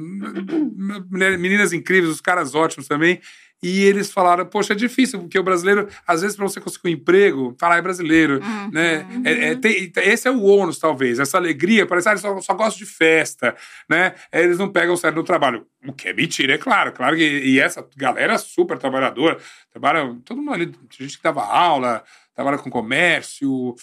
meninas 1.10 1.72
incríveis, 1.72 2.12
os 2.12 2.20
caras 2.20 2.54
ótimos 2.54 2.86
também. 2.86 3.20
E 3.62 3.82
eles 3.84 4.10
falaram, 4.10 4.46
poxa, 4.46 4.72
é 4.72 4.76
difícil, 4.76 5.18
porque 5.20 5.38
o 5.38 5.42
brasileiro, 5.42 5.86
às 6.06 6.22
vezes, 6.22 6.34
para 6.36 6.48
você 6.48 6.60
conseguir 6.60 6.88
um 6.88 6.92
emprego, 6.92 7.54
falar 7.60 7.76
é 7.76 7.82
brasileiro, 7.82 8.40
Uhum. 8.42 8.70
né? 8.72 9.06
É- 9.24 9.48
é, 9.50 9.54
tem- 9.54 9.92
esse 9.96 10.26
é 10.26 10.30
o 10.30 10.42
ônus, 10.42 10.78
talvez. 10.78 11.18
Essa 11.18 11.36
alegria, 11.36 11.84
parece 11.86 12.04
que 12.04 12.08
ah, 12.08 12.12
eles 12.12 12.22
só, 12.22 12.40
só 12.40 12.54
gostam 12.54 12.78
de 12.78 12.86
festa, 12.86 13.54
né? 13.88 14.14
Eles 14.32 14.56
não 14.56 14.68
pegam 14.72 14.96
sério 14.96 15.16
no 15.16 15.24
trabalho. 15.24 15.66
O 15.86 15.92
que 15.92 16.08
é 16.08 16.12
mentira, 16.14 16.54
é 16.54 16.58
claro. 16.58 16.92
Claro 16.92 17.16
que 17.16 17.22
e 17.22 17.60
essa 17.60 17.86
galera 17.96 18.32
é 18.34 18.38
super 18.38 18.78
trabalhadora. 18.78 19.38
Trabalha, 19.70 20.16
todo 20.24 20.38
mundo 20.38 20.52
ali, 20.54 20.74
gente 20.98 21.18
que 21.18 21.22
dava 21.22 21.42
aula, 21.44 22.02
trabalha 22.34 22.56
com 22.58 22.70
comércio, 22.70 23.74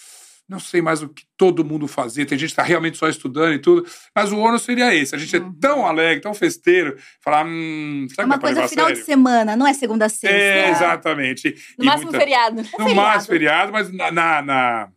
não 0.48 0.58
sei 0.58 0.80
mais 0.80 1.02
o 1.02 1.08
que 1.10 1.24
todo 1.36 1.64
mundo 1.64 1.86
fazia. 1.86 2.24
Tem 2.24 2.38
gente 2.38 2.48
que 2.48 2.52
está 2.52 2.62
realmente 2.62 2.96
só 2.96 3.08
estudando 3.08 3.52
e 3.52 3.58
tudo. 3.58 3.84
Mas 4.14 4.32
o 4.32 4.38
ônus 4.38 4.62
seria 4.62 4.94
esse. 4.94 5.14
A 5.14 5.18
gente 5.18 5.36
é 5.36 5.42
tão 5.60 5.86
alegre, 5.86 6.22
tão 6.22 6.32
festeiro, 6.32 6.96
falar, 7.22 7.44
hum, 7.46 8.06
É 8.10 8.14
será 8.14 8.24
que 8.26 8.30
uma 8.34 8.38
coisa 8.38 8.66
final 8.68 8.86
de 8.86 8.92
sério? 8.96 9.04
semana, 9.04 9.56
não 9.56 9.66
é 9.66 9.74
segunda 9.74 10.06
a 10.06 10.08
sexta. 10.08 10.28
É, 10.28 10.70
exatamente. 10.70 11.54
No 11.78 11.84
E 11.84 11.86
máximo 11.86 12.10
muita- 12.10 12.18
feriado. 12.20 12.56
no 12.56 12.64
feriado. 12.64 12.94
máximo 12.94 13.32
feriado, 13.32 13.72
mas 13.72 13.92
na, 13.92 14.10
na, 14.10 14.42
na- 14.42 14.88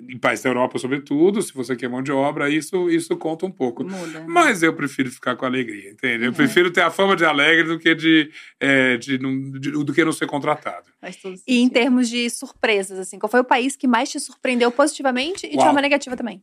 em 0.00 0.18
países 0.18 0.42
da 0.42 0.50
Europa, 0.50 0.78
sobretudo, 0.78 1.40
se 1.40 1.54
você 1.54 1.74
quer 1.74 1.88
mão 1.88 2.02
de 2.02 2.12
obra, 2.12 2.50
isso, 2.50 2.90
isso 2.90 3.16
conta 3.16 3.46
um 3.46 3.50
pouco. 3.50 3.82
Muda. 3.82 4.20
né? 4.20 4.26
Mas 4.28 4.62
eu 4.62 4.74
prefiro 4.74 5.10
ficar 5.10 5.36
com 5.36 5.46
alegria, 5.46 5.90
entende? 5.90 6.24
Eu 6.26 6.32
prefiro 6.34 6.70
ter 6.70 6.82
a 6.82 6.90
fama 6.90 7.16
de 7.16 7.24
alegre 7.24 7.64
do 7.64 7.78
que 7.78 7.94
de, 7.94 8.30
é, 8.60 8.96
de, 8.98 9.18
não- 9.18 9.50
de- 9.52 9.70
do 9.70 9.92
que 9.94 10.04
não 10.04 10.12
ser 10.12 10.26
contratado. 10.26 10.86
E 11.46 11.58
em 11.60 11.68
termos 11.68 12.08
de 12.10 12.28
surpresas, 12.28 12.98
assim, 12.98 13.18
qual 13.18 13.30
foi 13.30 13.40
o 13.40 13.44
país 13.44 13.74
que 13.74 13.86
mais 13.86 14.10
te 14.10 14.20
surpreendeu 14.20 14.70
positivamente 14.70 15.46
e 15.46 15.50
de 15.50 15.56
Uau. 15.56 15.66
forma 15.66 15.80
negativa 15.80 16.14
também? 16.14 16.42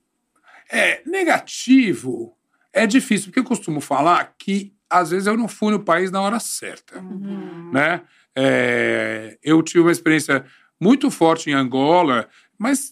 É, 0.71 1.01
negativo 1.05 2.35
é 2.71 2.87
difícil, 2.87 3.27
porque 3.27 3.39
eu 3.39 3.43
costumo 3.43 3.79
falar 3.79 4.33
que 4.37 4.73
às 4.89 5.11
vezes 5.11 5.27
eu 5.27 5.37
não 5.37 5.47
fui 5.47 5.71
no 5.71 5.79
país 5.79 6.09
na 6.11 6.21
hora 6.21 6.39
certa. 6.39 6.99
Uhum. 6.99 7.69
né? 7.71 8.01
É, 8.35 9.37
eu 9.43 9.61
tive 9.61 9.79
uma 9.81 9.91
experiência 9.91 10.43
muito 10.79 11.09
forte 11.11 11.49
em 11.49 11.53
Angola, 11.53 12.27
mas 12.57 12.91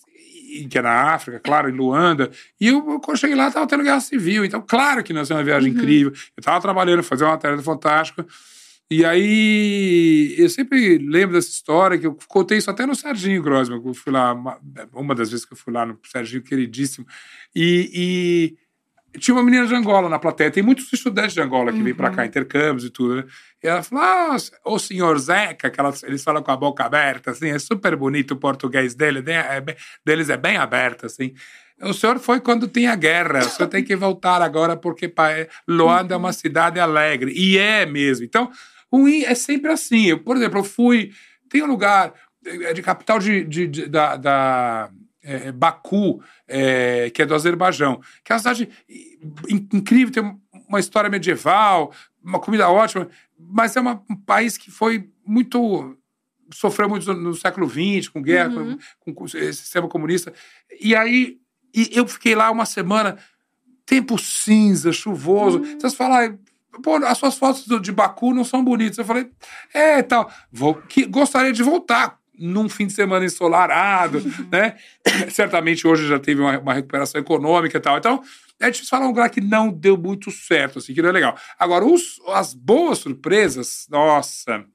que 0.69 0.77
é 0.77 0.81
na 0.81 1.13
África, 1.13 1.39
claro, 1.39 1.69
em 1.69 1.73
Luanda. 1.73 2.29
E 2.59 2.67
eu, 2.67 2.81
quando 2.99 3.11
eu 3.11 3.15
cheguei 3.17 3.35
lá, 3.35 3.47
estava 3.47 3.67
tendo 3.67 3.83
guerra 3.83 3.99
civil. 3.99 4.45
Então, 4.45 4.61
claro 4.61 5.03
que 5.03 5.13
nós 5.13 5.29
uma 5.29 5.43
viagem 5.43 5.71
incrível. 5.71 6.11
Eu 6.11 6.41
estava 6.41 6.61
trabalhando, 6.61 7.03
fazendo 7.03 7.29
uma 7.29 7.37
tarefa 7.37 7.63
fantástica. 7.63 8.25
E 8.89 9.05
aí, 9.05 10.35
eu 10.37 10.49
sempre 10.49 10.97
lembro 10.97 11.35
dessa 11.35 11.49
história, 11.49 11.97
que 11.97 12.05
eu 12.05 12.17
contei 12.27 12.57
isso 12.57 12.69
até 12.69 12.85
no 12.85 12.93
Serginho 12.93 13.41
Grossman, 13.41 13.81
que 13.81 13.87
eu 13.87 13.93
fui 13.93 14.11
lá, 14.11 14.33
uma, 14.33 14.59
uma 14.93 15.15
das 15.15 15.29
vezes 15.31 15.45
que 15.45 15.53
eu 15.53 15.57
fui 15.57 15.71
lá 15.71 15.85
no 15.85 15.97
Serginho, 16.03 16.43
queridíssimo. 16.43 17.05
E, 17.55 17.89
e 17.93 18.57
tinha 19.19 19.35
uma 19.35 19.43
menina 19.43 19.65
de 19.67 19.75
Angola 19.75 20.07
na 20.09 20.17
plateia. 20.19 20.49
Tem 20.51 20.63
muitos 20.63 20.91
estudantes 20.93 21.33
de 21.33 21.41
Angola 21.41 21.71
que 21.71 21.81
vêm 21.83 21.93
para 21.93 22.09
cá, 22.11 22.25
intercâmbios 22.25 22.85
e 22.85 22.89
tudo, 22.89 23.15
né? 23.17 23.25
E 23.63 23.67
ela 23.67 23.83
falou: 23.83 24.03
Ah, 24.03 24.35
o 24.65 24.79
senhor 24.79 25.17
Zeca, 25.19 25.69
que 25.69 25.79
elas, 25.79 26.03
eles 26.03 26.23
falam 26.23 26.41
com 26.41 26.51
a 26.51 26.55
boca 26.57 26.83
aberta, 26.83 27.31
assim, 27.31 27.49
é 27.49 27.59
super 27.59 27.95
bonito 27.95 28.31
o 28.31 28.37
português 28.37 28.95
dele, 28.95 29.21
né? 29.21 29.45
é 29.57 29.61
bem- 29.61 29.75
deles 30.05 30.29
é 30.29 30.37
bem 30.37 30.57
aberto, 30.57 31.05
assim. 31.05 31.33
O 31.81 31.93
senhor 31.93 32.19
foi 32.19 32.39
quando 32.39 32.67
tinha 32.67 32.95
guerra, 32.95 33.39
o 33.39 33.49
senhor 33.49 33.67
tem 33.67 33.83
que 33.83 33.95
voltar 33.95 34.41
agora 34.41 34.77
porque 34.77 35.07
pa- 35.07 35.29
Luanda 35.67 36.13
é 36.13 36.17
uma 36.17 36.31
cidade 36.31 36.79
alegre. 36.79 37.31
E 37.35 37.57
é 37.57 37.85
mesmo. 37.87 38.23
Então, 38.23 38.51
o 38.91 39.07
I 39.07 39.25
é 39.25 39.33
sempre 39.33 39.71
assim. 39.71 40.05
Eu, 40.05 40.19
por 40.19 40.37
exemplo, 40.37 40.59
eu 40.59 40.63
fui. 40.63 41.11
Tem 41.49 41.63
um 41.63 41.67
lugar 41.67 42.13
é 42.45 42.73
de 42.73 42.81
capital 42.81 43.19
de, 43.19 43.43
de- 43.43 43.67
de- 43.67 43.87
da. 43.87 44.15
da 44.15 44.89
é, 45.23 45.51
Baku, 45.51 46.21
é, 46.47 47.09
que 47.11 47.21
é 47.21 47.25
do 47.25 47.35
Azerbaijão, 47.35 48.01
que 48.23 48.31
é 48.31 48.33
uma 48.35 48.39
cidade 48.39 48.69
in- 49.49 49.67
incrível, 49.73 50.11
tem 50.11 50.37
uma 50.67 50.79
história 50.79 51.09
medieval, 51.09 51.93
uma 52.23 52.39
comida 52.39 52.69
ótima, 52.69 53.07
mas 53.37 53.75
é 53.75 53.81
uma- 53.81 54.03
um 54.09 54.15
país 54.15 54.57
que 54.57 54.71
foi 54.71 55.09
muito 55.25 55.97
sofreu 56.53 56.89
muito 56.89 57.05
no, 57.13 57.19
no 57.29 57.33
século 57.33 57.65
XX, 57.69 58.09
com 58.09 58.21
guerra, 58.21 58.49
Uhum. 58.61 58.77
com, 58.99 59.13
com 59.13 59.23
o 59.23 59.29
sistema 59.29 59.87
comunista. 59.87 60.33
E 60.81 60.93
aí 60.95 61.39
e 61.73 61.89
eu 61.93 62.05
fiquei 62.05 62.35
lá 62.35 62.51
uma 62.51 62.65
semana, 62.65 63.17
tempo 63.85 64.17
cinza, 64.17 64.91
chuvoso. 64.91 65.59
Uhum. 65.59 65.79
Vocês 65.79 65.93
falaram, 65.93 66.37
pô, 66.83 66.95
as 66.97 67.17
suas 67.17 67.37
fotos 67.37 67.63
de 67.81 67.91
Baku 67.93 68.33
não 68.33 68.43
são 68.43 68.61
bonitas. 68.63 68.97
Eu 68.97 69.05
falei, 69.05 69.31
é, 69.73 70.01
tal, 70.03 70.29
vou, 70.51 70.73
que, 70.75 71.05
gostaria 71.05 71.53
de 71.53 71.63
voltar 71.63 72.19
num 72.37 72.67
fim 72.69 72.87
de 72.87 72.93
semana 72.93 73.25
ensolarado, 73.25 74.19
Uhum. 74.19 74.47
né? 74.51 74.75
Certamente 75.29 75.85
hoje 75.87 76.07
já 76.07 76.19
teve 76.19 76.41
uma, 76.41 76.57
uma 76.59 76.73
recuperação 76.73 77.19
econômica 77.21 77.77
e 77.77 77.81
tal. 77.81 77.97
Então, 77.97 78.23
é 78.59 78.69
difícil 78.69 78.89
falar 78.89 79.05
um 79.05 79.09
lugar 79.09 79.29
que 79.29 79.41
não 79.41 79.71
deu 79.71 79.97
muito 79.97 80.29
certo, 80.31 80.79
assim, 80.79 80.93
que 80.93 81.01
não 81.01 81.09
é 81.09 81.11
legal. 81.11 81.37
Agora, 81.59 81.85
os- 81.85 82.19
as 82.29 82.53
boas 82.53 82.99
surpresas, 82.99 83.85
nossa, 83.89 84.65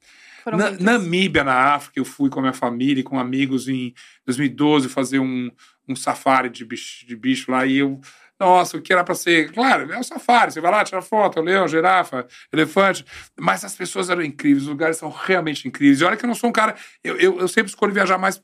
na. 0.47 0.71
Namíbia, 0.79 1.43
na 1.43 1.75
África, 1.75 1.99
eu 1.99 2.05
fui 2.05 2.31
com 2.31 2.39
a 2.39 2.43
minha 2.43 2.53
família 2.53 3.01
e 3.01 3.05
com 3.05 3.19
amigos 3.19 3.69
em 3.69 3.93
2012 4.25 4.89
fazer 4.89 5.19
um, 5.19 5.51
um 5.89 5.97
safari 5.97 6.49
de 6.51 6.65
bicho, 6.65 7.07
de 7.07 7.17
bicho 7.17 7.51
lá 7.51 7.67
e 7.67 7.79
eu. 7.79 8.01
Nossa, 8.39 8.77
o 8.77 8.83
que 8.83 8.93
era 8.93 9.03
para 9.03 9.15
ser. 9.15 9.51
Claro, 9.53 9.91
é 9.93 9.99
um 9.99 10.03
safari, 10.03 10.53
você 10.53 10.61
vai 10.61 10.71
lá, 10.71 10.85
tira 10.85 11.01
foto, 11.01 11.41
leão, 11.41 11.67
girafa, 11.67 12.27
elefante. 12.53 13.05
Mas 13.39 13.65
as 13.65 13.75
pessoas 13.75 14.11
eram 14.11 14.23
incríveis, 14.23 14.65
os 14.65 14.69
lugares 14.69 14.99
são 14.99 15.09
realmente 15.11 15.67
incríveis. 15.67 16.01
E 16.01 16.05
olha 16.05 16.17
que 16.17 16.25
eu 16.25 16.29
não 16.29 16.35
sou 16.35 16.51
um 16.51 16.53
cara. 16.53 16.75
Eu, 17.03 17.17
eu, 17.17 17.41
eu 17.41 17.49
sempre 17.49 17.71
escolho 17.71 17.93
viajar 17.95 18.19
mais 18.19 18.43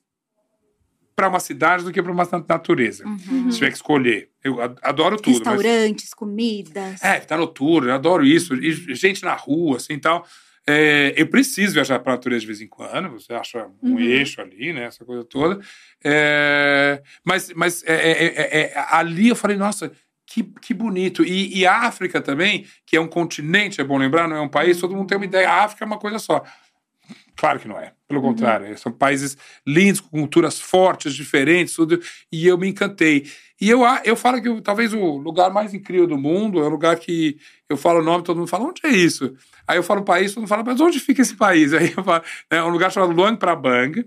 para 1.15 1.29
uma 1.29 1.41
cidade 1.41 1.85
do 1.85 1.93
que 1.93 2.03
para 2.03 2.11
uma 2.11 2.27
natureza. 2.49 3.07
Uhum. 3.07 3.51
Se 3.51 3.59
tiver 3.59 3.69
que 3.71 3.77
escolher. 3.77 4.31
Eu 4.43 4.61
ad- 4.63 4.79
adoro 4.83 5.17
tudo. 5.19 5.43
mas- 5.45 5.57
Restaurantes, 5.61 6.15
comidas. 6.15 7.03
é, 7.05 7.21
tá 7.21 7.37
noturno, 7.37 7.91
eu 7.91 7.95
adoro 7.95 8.25
isso. 8.25 8.55
E 8.55 8.73
gente 8.95 9.23
na 9.23 9.35
rua, 9.35 9.77
assim 9.77 9.99
tal. 9.99 10.27
É, 10.69 11.13
eu 11.17 11.27
preciso 11.27 11.75
viajar 11.75 11.99
para 11.99 12.13
a 12.13 12.17
natureza 12.17 12.41
de 12.43 12.47
vez 12.47 12.61
em 12.61 12.69
quando, 12.69 13.11
você 13.11 13.33
acha 13.35 13.67
um 13.83 13.95
Uhum. 13.95 13.99
eixo 13.99 14.41
ali, 14.41 14.73
né? 14.73 14.85
Essa 14.85 15.05
coisa 15.05 15.25
toda. 15.25 15.61
É, 16.05 17.03
mas 17.25 17.53
mas 17.55 17.83
é, 17.85 17.95
é, 17.95 18.27
é, 18.27 18.61
é, 18.63 18.87
ali 18.91 19.29
eu 19.29 19.37
falei, 19.37 19.57
nossa, 19.57 19.91
que, 20.27 20.45
que 20.63 20.73
bonito. 20.73 21.25
E, 21.25 21.59
e 21.59 21.67
a 21.67 21.79
África 21.83 22.21
também, 22.21 22.65
que 22.87 22.97
é 22.97 23.01
um 23.01 23.09
continente, 23.09 23.81
é 23.81 23.85
bom 23.85 23.99
lembrar, 23.99 24.29
não 24.29 24.37
é 24.37 24.41
um 24.41 24.49
país, 24.49 24.79
todo 24.81 24.95
mundo 24.95 25.09
tem 25.09 25.17
uma 25.17 25.25
ideia. 25.27 25.49
A 25.49 25.65
África 25.65 25.85
é 25.85 25.87
uma 25.87 25.99
coisa 25.99 26.19
só. 26.19 26.43
Claro 27.37 27.59
que 27.59 27.67
não 27.69 27.79
é. 27.79 27.93
Pelo 28.07 28.21
contrário, 28.21 28.77
são 28.79 28.93
países 28.93 29.37
lindos, 29.67 30.01
com 30.01 30.09
culturas 30.11 30.61
fortes, 30.61 31.15
diferentes, 31.15 31.75
tudo. 31.75 31.99
E 32.31 32.47
eu 32.47 32.59
me 32.59 32.69
encantei. 32.69 33.27
E 33.61 33.71
eu, 33.71 33.85
a- 33.85 34.03
eu 34.05 34.15
falo 34.17 34.41
que 34.43 34.61
talvez 34.61 34.93
o 34.93 35.17
lugar 35.17 35.51
mais 35.51 35.73
incrível 35.73 36.07
do 36.07 36.19
mundo 36.19 36.61
é 36.61 36.65
o 36.65 36.69
lugar 36.69 36.97
que 36.97 37.39
eu 37.69 37.77
falo 37.77 38.01
o 38.01 38.03
nome, 38.03 38.23
todo 38.23 38.37
mundo 38.37 38.49
fala, 38.49 38.65
onde 38.65 38.81
é 38.85 38.91
isso? 38.91 39.35
Aí 39.67 39.79
eu 39.79 39.83
falo 39.83 40.01
o 40.01 40.05
país, 40.05 40.33
todo 40.33 40.41
mundo 40.43 40.49
fala, 40.49 40.63
mas 40.65 40.81
onde 40.81 41.01
fica 41.01 41.23
esse 41.23 41.35
país? 41.37 41.73
Aí 41.75 41.93
eu 41.97 42.05
falo, 42.05 42.23
é 42.51 42.63
um 42.63 42.69
lugar 42.69 42.93
chamado 42.93 43.13
Luang 43.13 43.37
Prabang. 43.39 44.05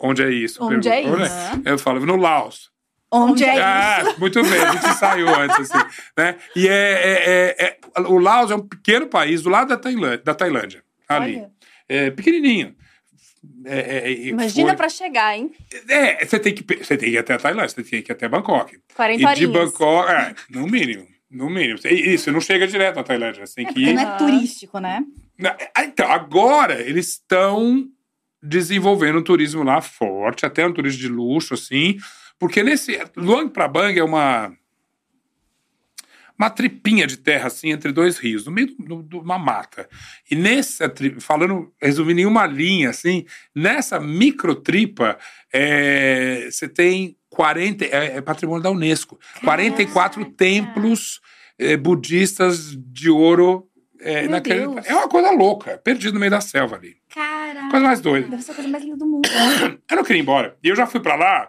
Onde 0.00 0.22
é 0.22 0.30
isso? 0.30 0.62
Onde 0.64 0.88
é 0.88 1.00
isso? 1.02 1.62
Eu 1.64 1.78
falo, 1.78 2.04
no 2.04 2.16
Laos. 2.16 2.70
Onde 3.10 3.44
é 3.44 3.60
Ah, 3.62 4.02
isso? 4.06 4.18
muito 4.20 4.42
bem, 4.42 4.60
a 4.60 4.72
gente 4.72 4.86
ensaiou 4.88 5.34
antes, 5.34 5.60
assim, 5.70 5.86
né? 6.16 6.36
E 6.56 6.68
é, 6.68 6.72
é- 6.72 7.56
é- 7.58 7.66
é- 7.66 8.00
o 8.02 8.18
Laos 8.18 8.50
é 8.50 8.54
um 8.56 8.66
pequeno 8.66 9.06
país 9.06 9.42
do 9.42 9.50
lado 9.50 9.68
da 9.68 9.76
Tailândia, 9.76 10.22
da 10.24 10.34
Tailândia 10.34 10.82
ali. 11.08 11.36
Olha. 11.36 11.50
É 11.88 12.10
pequenininho. 12.10 12.74
É, 13.66 14.08
é, 14.10 14.12
Imagina 14.28 14.68
foi- 14.68 14.76
pra 14.76 14.88
chegar, 14.88 15.36
hein? 15.36 15.50
É, 15.88 16.24
você 16.24 16.38
tem, 16.38 16.54
que, 16.54 16.62
você 16.76 16.96
tem 16.96 17.10
que 17.10 17.16
ir 17.16 17.18
até 17.18 17.34
a 17.34 17.38
Tailândia, 17.38 17.68
você 17.68 17.82
tem 17.82 18.02
que 18.02 18.10
ir 18.10 18.14
até 18.14 18.26
Bangkok. 18.28 18.78
40 18.94 19.14
E 19.14 19.34
de 19.34 19.46
horinhas. 19.46 19.52
Bangkok, 19.72 20.10
é, 20.10 20.34
no 20.50 20.66
mínimo. 20.66 21.06
No 21.30 21.50
mínimo. 21.50 21.78
Isso, 21.84 22.30
não 22.32 22.40
chega 22.40 22.66
direto 22.66 23.00
à 23.00 23.02
Tailândia. 23.02 23.44
Você 23.46 23.56
tem 23.56 23.66
É 23.66 23.72
que 23.72 23.80
ir. 23.80 23.92
não 23.94 24.02
é 24.14 24.16
turístico, 24.16 24.78
né? 24.78 25.04
Ah, 25.74 25.84
Então, 25.84 26.10
agora 26.10 26.80
eles 26.80 27.08
estão 27.08 27.86
desenvolvendo 28.42 29.18
um 29.18 29.22
turismo 29.24 29.62
lá 29.62 29.80
forte, 29.80 30.46
até 30.46 30.66
um 30.66 30.72
turismo 30.72 31.00
de 31.00 31.08
luxo, 31.08 31.54
assim, 31.54 31.96
porque 32.38 32.62
nesse. 32.62 32.98
Luang 33.16 33.50
Prabang 33.50 33.98
é 33.98 34.04
uma. 34.04 34.52
Uma 36.38 36.50
tripinha 36.50 37.06
de 37.06 37.16
terra, 37.16 37.46
assim, 37.46 37.70
entre 37.70 37.92
dois 37.92 38.18
rios, 38.18 38.44
no 38.44 38.50
meio 38.52 38.66
de 38.66 39.16
uma 39.16 39.38
mata. 39.38 39.88
E 40.30 40.34
nessa, 40.34 40.92
falando, 41.20 41.72
resumindo 41.80 42.20
em 42.20 42.26
uma 42.26 42.44
linha, 42.46 42.90
assim, 42.90 43.24
nessa 43.54 44.00
microtripa, 44.00 45.16
é, 45.52 46.48
você 46.50 46.68
tem 46.68 47.16
40, 47.30 47.84
é, 47.84 48.16
é 48.16 48.20
patrimônio 48.20 48.62
da 48.62 48.70
Unesco, 48.70 49.18
44 49.44 50.24
templos 50.32 51.20
é, 51.58 51.76
budistas 51.76 52.76
de 52.76 53.08
ouro 53.10 53.68
é, 54.00 54.26
naquele- 54.28 54.64
é 54.86 54.94
uma 54.94 55.08
coisa 55.08 55.30
louca, 55.30 55.78
perdido 55.78 56.14
no 56.14 56.20
meio 56.20 56.30
da 56.32 56.40
selva 56.40 56.76
ali. 56.76 56.96
Caraca. 57.14 57.70
Coisa 57.70 57.86
mais 57.86 58.00
doida. 58.00 58.28
Deve 58.28 58.42
ser 58.42 58.50
a 58.52 58.54
coisa 58.54 58.68
mais 58.70 58.84
linda 58.84 58.96
do 58.96 59.06
mundo. 59.06 59.28
Eu 59.90 59.96
não 59.96 60.02
queria 60.04 60.18
ir 60.18 60.22
embora. 60.22 60.56
E 60.62 60.68
eu 60.68 60.76
já 60.76 60.84
fui 60.86 60.98
pra 61.00 61.14
lá 61.14 61.48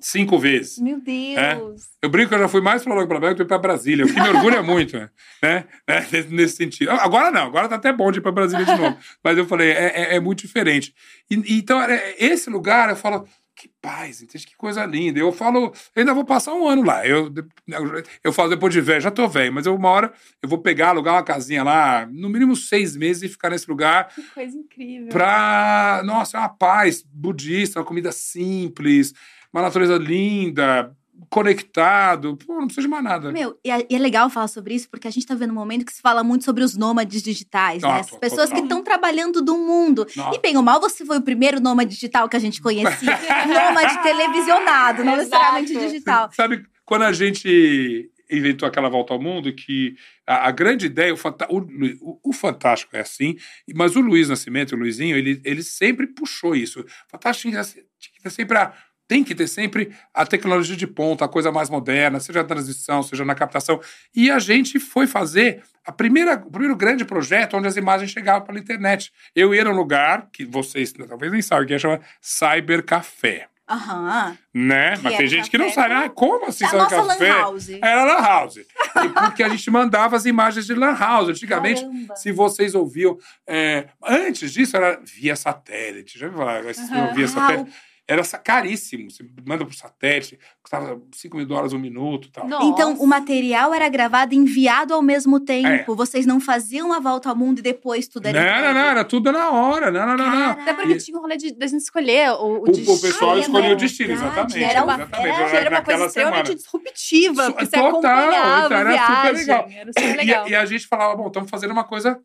cinco 0.00 0.38
vezes. 0.38 0.78
Meu 0.78 1.00
Deus. 1.00 1.82
Eu 2.02 2.08
brinco 2.08 2.28
que 2.30 2.34
eu 2.34 2.38
já 2.38 2.48
fui 2.48 2.60
mais 2.60 2.82
pra 2.82 2.94
Logo 2.94 3.06
do 3.20 3.34
que 3.36 3.44
pra 3.44 3.58
Brasília, 3.58 4.04
o 4.04 4.08
que 4.08 4.20
me 4.20 4.28
orgulha 4.28 4.62
muito, 4.64 4.96
né? 4.98 5.10
né? 5.42 5.64
Né? 5.88 6.06
Nesse 6.30 6.56
sentido. 6.56 6.90
Agora 6.90 7.30
não, 7.30 7.42
agora 7.46 7.68
tá 7.68 7.76
até 7.76 7.92
bom 7.92 8.10
de 8.10 8.18
ir 8.18 8.22
pra 8.22 8.32
Brasília 8.32 8.64
de 8.64 8.76
novo. 8.76 8.96
Mas 9.22 9.36
eu 9.38 9.46
falei, 9.46 9.70
é, 9.70 10.02
é- 10.12 10.16
é 10.16 10.20
muito 10.20 10.40
diferente. 10.46 10.94
E, 11.30 11.34
então, 11.58 11.80
é- 11.82 12.14
esse 12.18 12.48
lugar, 12.50 12.88
eu 12.90 12.96
falo, 12.96 13.26
que 13.56 13.70
paz, 13.82 14.22
entende? 14.22 14.46
Que 14.46 14.56
coisa 14.56 14.86
linda. 14.86 15.18
Eu 15.20 15.30
falo, 15.32 15.66
eu 15.94 16.00
ainda 16.00 16.14
vou 16.14 16.24
passar 16.24 16.54
um 16.54 16.66
ano 16.66 16.82
lá. 16.82 17.06
Eu, 17.06 17.30
eu, 17.68 18.02
eu 18.24 18.32
falo 18.32 18.48
depois 18.48 18.72
de 18.72 18.80
velho, 18.80 19.02
já 19.02 19.10
tô 19.10 19.28
velho, 19.28 19.52
mas 19.52 19.66
eu, 19.66 19.74
uma 19.74 19.90
hora 19.90 20.10
eu 20.42 20.48
vou 20.48 20.56
pegar, 20.62 20.88
alugar 20.88 21.12
uma 21.14 21.22
casinha 21.22 21.62
lá, 21.62 22.08
no 22.10 22.30
mínimo 22.30 22.56
seis 22.56 22.96
meses 22.96 23.22
e 23.22 23.28
ficar 23.28 23.50
nesse 23.50 23.68
lugar 23.68 24.08
Que 24.14 24.22
coisa 24.34 24.56
incrível. 24.56 25.08
pra. 25.10 26.00
Nossa, 26.06 26.38
é 26.38 26.40
uma 26.40 26.48
paz 26.48 27.02
budista, 27.02 27.80
uma 27.80 27.84
comida 27.84 28.10
simples, 28.12 29.12
uma 29.52 29.62
natureza 29.62 29.96
linda, 29.96 30.94
conectado. 31.28 32.36
Pô, 32.36 32.54
não 32.54 32.66
precisa 32.66 32.82
de 32.86 32.88
mais 32.88 33.02
nada. 33.04 33.32
Meu, 33.32 33.58
e 33.64 33.70
é, 33.70 33.86
e 33.90 33.94
é 33.94 33.98
legal 33.98 34.28
falar 34.30 34.48
sobre 34.48 34.74
isso, 34.74 34.88
porque 34.90 35.08
a 35.08 35.10
gente 35.10 35.26
tá 35.26 35.34
vendo 35.34 35.50
um 35.50 35.54
momento 35.54 35.84
que 35.84 35.92
se 35.92 36.00
fala 36.00 36.22
muito 36.22 36.44
sobre 36.44 36.62
os 36.62 36.76
nômades 36.76 37.22
digitais, 37.22 37.82
né? 37.82 37.88
Ah, 37.88 38.00
As 38.00 38.10
pessoas 38.10 38.48
total. 38.48 38.56
que 38.56 38.62
estão 38.62 38.82
trabalhando 38.82 39.42
do 39.42 39.56
mundo. 39.56 40.06
Nossa. 40.16 40.36
E 40.36 40.40
bem 40.40 40.56
ou 40.56 40.62
mal, 40.62 40.80
você 40.80 41.04
foi 41.04 41.18
o 41.18 41.22
primeiro 41.22 41.60
nômade 41.60 41.90
digital 41.94 42.28
que 42.28 42.36
a 42.36 42.40
gente 42.40 42.60
conhecia. 42.60 43.10
nômade 43.46 44.02
televisionado, 44.02 45.04
não 45.04 45.16
necessariamente 45.16 45.72
digital. 45.76 46.30
Sabe 46.32 46.64
quando 46.84 47.02
a 47.02 47.12
gente 47.12 48.10
inventou 48.32 48.66
aquela 48.68 48.88
volta 48.88 49.12
ao 49.12 49.20
mundo, 49.20 49.52
que 49.52 49.96
a, 50.24 50.48
a 50.48 50.50
grande 50.52 50.86
ideia, 50.86 51.12
o, 51.12 51.16
fanta- 51.16 51.48
o, 51.50 51.58
o- 52.00 52.20
o 52.30 52.32
Fantástico 52.32 52.96
é 52.96 53.00
assim, 53.00 53.36
mas 53.74 53.96
o 53.96 54.00
Luiz 54.00 54.28
Nascimento, 54.28 54.72
o 54.76 54.78
Luizinho, 54.78 55.16
ele, 55.16 55.40
ele 55.44 55.64
sempre 55.64 56.06
puxou 56.06 56.54
isso. 56.54 56.80
O 56.80 56.84
Fantástico 57.10 57.50
tinha 57.50 57.62
tinha 57.64 58.30
sempre 58.30 58.56
a, 58.56 58.72
tem 59.10 59.24
que 59.24 59.34
ter 59.34 59.48
sempre 59.48 59.90
a 60.14 60.24
tecnologia 60.24 60.76
de 60.76 60.86
ponta, 60.86 61.24
a 61.24 61.28
coisa 61.28 61.50
mais 61.50 61.68
moderna, 61.68 62.20
seja 62.20 62.42
na 62.42 62.48
transmissão, 62.48 63.02
seja 63.02 63.24
na 63.24 63.34
captação. 63.34 63.80
E 64.14 64.30
a 64.30 64.38
gente 64.38 64.78
foi 64.78 65.04
fazer 65.08 65.64
a 65.84 65.90
primeira, 65.90 66.34
o 66.36 66.48
primeiro 66.48 66.76
grande 66.76 67.04
projeto 67.04 67.56
onde 67.56 67.66
as 67.66 67.76
imagens 67.76 68.12
chegavam 68.12 68.46
pela 68.46 68.60
internet. 68.60 69.10
Eu 69.34 69.52
ia 69.52 69.64
num 69.64 69.72
lugar 69.72 70.28
que 70.32 70.44
vocês 70.44 70.92
talvez 70.92 71.32
nem 71.32 71.42
sabem, 71.42 71.66
que 71.66 71.74
é 71.74 71.78
chamado 71.80 72.04
Cyber 72.20 72.84
Café. 72.84 73.48
Aham. 73.68 74.38
Né? 74.54 74.96
Que 74.96 75.02
Mas 75.02 75.12
era 75.12 75.16
tem 75.16 75.26
gente 75.26 75.50
que 75.50 75.58
não 75.58 75.66
café 75.66 75.74
sabe. 75.80 75.94
Ah, 75.94 76.08
como 76.08 76.46
assim 76.46 76.62
É 76.64 76.66
a 76.68 76.70
Cyber 76.70 76.84
nossa 76.84 77.06
Café? 77.08 77.32
lan 77.32 77.38
house. 77.40 77.68
Era 77.82 78.04
Lan 78.04 78.20
House. 78.22 78.56
E 78.58 79.08
porque 79.08 79.42
a 79.42 79.48
gente 79.48 79.70
mandava 79.72 80.14
as 80.16 80.24
imagens 80.24 80.66
de 80.66 80.74
Lan 80.74 80.94
House. 80.96 81.28
Antigamente, 81.30 81.80
Caramba. 81.82 82.14
se 82.16 82.30
vocês 82.30 82.76
ouviam. 82.76 83.18
é, 83.44 83.86
antes 84.06 84.52
disso, 84.52 84.76
era 84.76 85.00
via 85.04 85.34
satélite. 85.34 86.16
Já 86.16 86.28
viu 86.28 86.38
falar? 86.38 86.60
Aham. 86.62 87.12
via 87.14 87.24
Ah, 87.24 87.28
satélite? 87.28 87.72
Era 88.10 88.22
caríssimo. 88.38 89.10
Você 89.10 89.24
manda 89.46 89.64
por 89.64 89.72
satélite, 89.74 90.38
custava 90.62 91.00
5 91.12 91.36
mil 91.36 91.46
dólares 91.46 91.72
um 91.72 91.78
minuto 91.78 92.26
e 92.28 92.30
tal. 92.32 92.48
Nossa. 92.48 92.64
Então, 92.66 92.94
o 92.94 93.06
material 93.06 93.72
era 93.72 93.88
gravado 93.88 94.34
e 94.34 94.36
enviado 94.36 94.92
ao 94.92 95.00
mesmo 95.00 95.38
tempo. 95.38 95.92
É. 95.92 95.96
Vocês 95.96 96.26
não 96.26 96.40
faziam 96.40 96.92
a 96.92 96.98
volta 96.98 97.28
ao 97.28 97.36
mundo 97.36 97.60
e 97.60 97.62
depois 97.62 98.08
tudo 98.08 98.24
Não, 98.24 98.40
era. 98.40 98.72
não, 98.72 98.74
não, 98.80 98.88
era 98.90 99.04
tudo 99.04 99.30
na 99.30 99.50
hora. 99.50 99.90
Não, 99.90 100.06
não, 100.06 100.16
não, 100.16 100.30
não. 100.30 100.50
Até 100.50 100.74
porque 100.74 100.92
E- 100.94 100.98
tinha 100.98 101.16
o 101.18 101.20
rolê 101.20 101.36
de, 101.36 101.52
da 101.52 101.66
gente 101.66 101.82
escolher 101.82 102.30
o, 102.32 102.34
o, 102.34 102.62
O, 102.62 102.64
destino. 102.64 102.92
o 102.94 103.00
pessoal 103.00 103.30
Ai, 103.32 103.38
é 103.38 103.40
escolheu 103.42 103.58
o 103.58 103.62
verdade. 103.68 103.84
destino, 103.86 104.12
exatamente. 104.12 104.62
Era 104.64 104.82
uma- 104.84 104.94
exatamente. 104.94 105.28
Era, 105.38 105.56
era 105.58 105.70
uma 105.70 105.82
coisa 105.82 106.06
extremamente 106.06 106.54
disruptiva, 106.56 107.44
Su- 107.46 107.52
total, 107.52 107.86
acompanhava 107.88 108.66
então 108.66 108.78
era 108.78 109.06
super 109.06 109.34
legal. 109.34 109.68
Era 109.70 109.92
super 109.96 110.16
legal. 110.16 110.48
E, 110.48 110.50
e 110.50 110.54
a 110.56 110.64
gente 110.66 110.86
falava, 110.86 111.14
bom, 111.16 111.28
estamos 111.28 111.48
fazendo 111.50 111.70
uma 111.70 111.84
coisa 111.84 112.20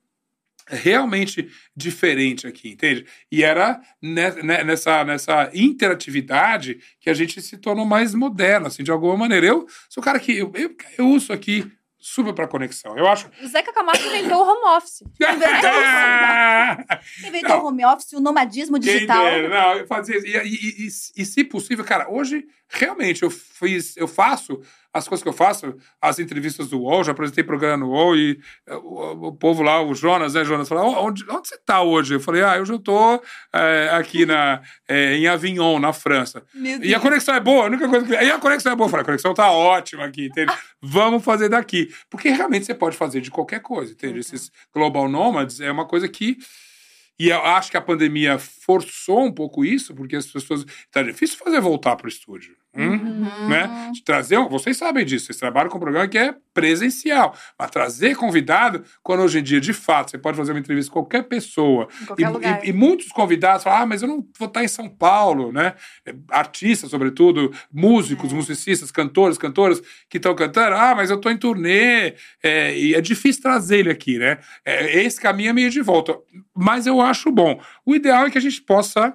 realmente 0.67 1.47
diferente 1.75 2.47
aqui, 2.47 2.69
entende? 2.69 3.05
E 3.31 3.43
era 3.43 3.79
ne- 4.01 4.41
ne- 4.43 4.63
nessa, 4.63 5.03
nessa 5.03 5.49
interatividade 5.53 6.79
que 6.99 7.09
a 7.09 7.13
gente 7.13 7.41
se 7.41 7.57
tornou 7.57 7.85
mais 7.85 8.13
moderno, 8.13 8.67
assim, 8.67 8.83
de 8.83 8.91
alguma 8.91 9.15
maneira. 9.17 9.45
Eu 9.45 9.67
sou 9.89 10.01
o 10.01 10.03
cara 10.03 10.19
que 10.19 10.31
eu, 10.37 10.51
eu, 10.55 10.75
eu 10.97 11.07
uso 11.07 11.31
aqui 11.31 11.71
super 11.99 12.33
para 12.33 12.47
conexão. 12.47 12.95
Eu 12.97 13.07
acho. 13.07 13.29
O 13.41 13.47
Zeca 13.47 13.73
Camargo 13.73 14.03
inventou 14.05 14.37
o 14.37 14.47
home 14.47 14.77
office. 14.77 15.01
Inventou 17.27 17.61
o 17.61 17.65
home 17.67 17.85
office, 17.85 18.13
o 18.13 18.19
nomadismo 18.19 18.77
digital. 18.77 19.25
não, 19.49 19.73
eu 19.77 19.87
fazia. 19.87 20.17
E, 20.17 20.47
e- 20.47 20.85
e- 20.87 21.21
e, 21.21 21.25
se 21.25 21.43
possível, 21.43 21.83
cara, 21.83 22.07
hoje 22.11 22.45
realmente 22.69 23.23
eu 23.23 23.29
fiz, 23.29 23.95
eu 23.97 24.07
faço 24.07 24.61
as 24.95 25.09
coisas 25.09 25.21
que 25.21 25.27
eu 25.27 25.33
faço, 25.33 25.75
as 26.01 26.19
entrevistas 26.19 26.69
do 26.69 26.79
UOL, 26.79 27.03
já 27.03 27.11
apresentei 27.11 27.43
programa 27.43 27.75
no 27.75 27.91
UOL 27.91 28.15
e 28.15 28.39
eh, 28.65 28.75
o, 28.77 29.27
o 29.27 29.33
povo 29.33 29.61
lá, 29.61 29.81
o 29.81 29.93
Jonas, 29.93 30.35
né, 30.35 30.45
Jonas, 30.45 30.69
falou, 30.69 30.85
"Ó, 30.85 31.07
onde, 31.07 31.25
onde 31.29 31.49
você 31.49 31.57
tá 31.57 31.81
hoje? 31.81 32.13
Eu 32.13 32.19
falei, 32.21 32.41
ah, 32.41 32.57
hoje 32.61 32.71
eu 32.71 32.79
tô 32.79 33.21
eh, 33.51 33.89
aqui 33.91 34.25
na, 34.25 34.61
eh, 34.87 35.17
em 35.17 35.27
Avignon, 35.27 35.79
na 35.79 35.91
França. 35.91 36.43
E 36.87 36.95
a 36.95 36.99
conexão 37.01 37.35
é 37.35 37.41
boa, 37.41 37.63
a 37.63 37.67
única 37.67 37.89
coisa 37.89 38.05
que. 38.05 38.13
E 38.13 38.31
a 38.31 38.39
conexão 38.39 38.71
é 38.71 38.75
boa. 38.75 38.85
Eu 38.85 38.91
falei, 38.91 39.01
a 39.01 39.05
conexão 39.05 39.33
tá 39.33 39.51
ótima 39.51 40.05
aqui, 40.05 40.27
entende? 40.27 40.53
Vamos 40.81 41.25
fazer 41.25 41.49
daqui. 41.49 41.93
Porque 42.09 42.29
realmente 42.29 42.65
você 42.65 42.73
pode 42.73 42.95
fazer 42.95 43.19
de 43.19 43.29
qualquer 43.29 43.59
coisa, 43.59 43.91
entende? 43.91 44.19
Esses 44.19 44.49
global 44.73 45.09
nomads 45.09 45.59
é 45.59 45.69
uma 45.69 45.85
coisa 45.85 46.07
que. 46.07 46.37
E 47.19 47.29
eu 47.29 47.39
acho 47.41 47.71
que 47.71 47.77
a 47.77 47.81
pandemia 47.81 48.37
forçou 48.37 49.25
um 49.25 49.31
pouco 49.33 49.63
isso, 49.63 49.95
porque 49.95 50.15
as 50.15 50.27
pessoas. 50.27 50.65
Tá 50.91 51.01
difícil 51.01 51.37
fazer 51.37 51.61
voltar 51.61 51.95
pro 51.95 52.09
estúdio. 52.09 52.55
Hum? 52.75 52.89
Uhum. 52.89 53.47
Né? 53.49 53.91
Trazer, 54.03 54.37
vocês 54.49 54.77
sabem 54.77 55.05
disso, 55.05 55.25
vocês 55.27 55.37
trabalham 55.37 55.69
com 55.69 55.77
um 55.77 55.81
programa 55.81 56.07
que 56.07 56.17
é 56.17 56.35
presencial. 56.53 57.35
Mas 57.57 57.71
trazer 57.71 58.15
convidado, 58.15 58.83
quando 59.03 59.21
hoje 59.21 59.39
em 59.39 59.43
dia, 59.43 59.59
de 59.61 59.73
fato, 59.73 60.11
você 60.11 60.17
pode 60.17 60.37
fazer 60.37 60.51
uma 60.51 60.59
entrevista 60.59 60.91
com 60.91 60.99
qualquer 61.01 61.23
pessoa, 61.23 61.87
qualquer 62.07 62.61
e, 62.63 62.67
e- 62.67 62.69
e 62.69 62.73
muitos 62.73 63.07
convidados 63.09 63.63
falam, 63.63 63.83
ah, 63.83 63.85
mas 63.85 64.01
eu 64.01 64.07
não 64.07 64.25
vou 64.37 64.47
estar 64.47 64.63
em 64.63 64.67
São 64.67 64.87
Paulo, 64.89 65.51
né? 65.51 65.73
É, 66.05 66.13
Artistas, 66.29 66.89
sobretudo, 66.89 67.51
músicos, 67.71 68.31
É. 68.31 68.35
musicistas, 68.35 68.91
cantores, 68.91 69.37
cantoras 69.37 69.81
que 70.09 70.17
estão 70.17 70.33
cantando, 70.35 70.75
ah, 70.75 70.93
mas 70.95 71.09
eu 71.09 71.17
estou 71.17 71.31
em 71.31 71.37
turnê, 71.37 72.13
é, 72.43 72.77
e 72.77 72.93
é 72.95 73.01
difícil 73.01 73.41
trazer 73.41 73.79
ele 73.79 73.91
aqui, 73.91 74.17
né? 74.17 74.37
É, 74.63 75.01
esse 75.03 75.19
caminho 75.19 75.49
é 75.49 75.53
meio 75.53 75.69
de 75.69 75.81
volta. 75.81 76.15
Mas 76.55 76.87
eu 76.87 77.01
acho 77.01 77.31
bom. 77.31 77.59
O 77.85 77.95
ideal 77.95 78.25
é 78.27 78.29
que 78.31 78.37
a 78.37 78.41
gente 78.41 78.61
possa 78.61 79.13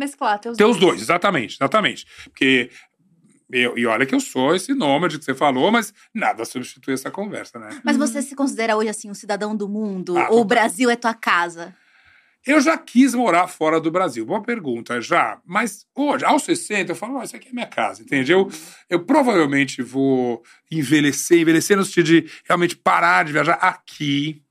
Mesclar, 0.00 0.38
ter 0.38 0.48
os 0.48 0.56
ter 0.56 0.64
os 0.64 0.78
dois, 0.78 1.00
exatamente, 1.02 1.54
exatamente. 1.56 2.06
Porque. 2.24 2.70
Eu, 3.52 3.76
e 3.76 3.84
olha 3.84 4.06
que 4.06 4.14
eu 4.14 4.20
sou 4.20 4.54
esse 4.54 4.72
nômade 4.72 5.18
que 5.18 5.24
você 5.24 5.34
falou, 5.34 5.72
mas 5.72 5.92
nada 6.14 6.44
substitui 6.44 6.94
essa 6.94 7.10
conversa, 7.10 7.58
né? 7.58 7.80
Mas 7.84 7.96
você 7.96 8.22
se 8.22 8.36
considera 8.36 8.76
hoje 8.76 8.88
assim 8.88 9.10
um 9.10 9.14
cidadão 9.14 9.56
do 9.56 9.68
mundo? 9.68 10.16
Ah, 10.16 10.28
ou 10.30 10.42
o 10.42 10.44
Brasil 10.44 10.88
é 10.88 10.94
tua 10.94 11.14
casa? 11.14 11.74
Eu 12.46 12.60
já 12.60 12.78
quis 12.78 13.14
morar 13.14 13.48
fora 13.48 13.80
do 13.80 13.90
Brasil. 13.90 14.24
Boa 14.24 14.42
pergunta, 14.42 15.00
já. 15.00 15.38
Mas 15.44 15.84
hoje, 15.94 16.24
aos 16.24 16.42
60, 16.44 16.92
eu 16.92 16.96
falo, 16.96 17.18
"Ah, 17.18 17.24
isso 17.24 17.36
aqui 17.36 17.48
é 17.48 17.52
minha 17.52 17.66
casa, 17.66 18.02
entende? 18.02 18.32
Eu, 18.32 18.48
eu 18.88 19.04
provavelmente 19.04 19.82
vou 19.82 20.42
envelhecer, 20.70 21.40
envelhecer 21.40 21.76
no 21.76 21.84
sentido 21.84 22.06
de 22.06 22.30
realmente 22.44 22.76
parar 22.76 23.24
de 23.24 23.32
viajar 23.32 23.54
aqui. 23.54 24.42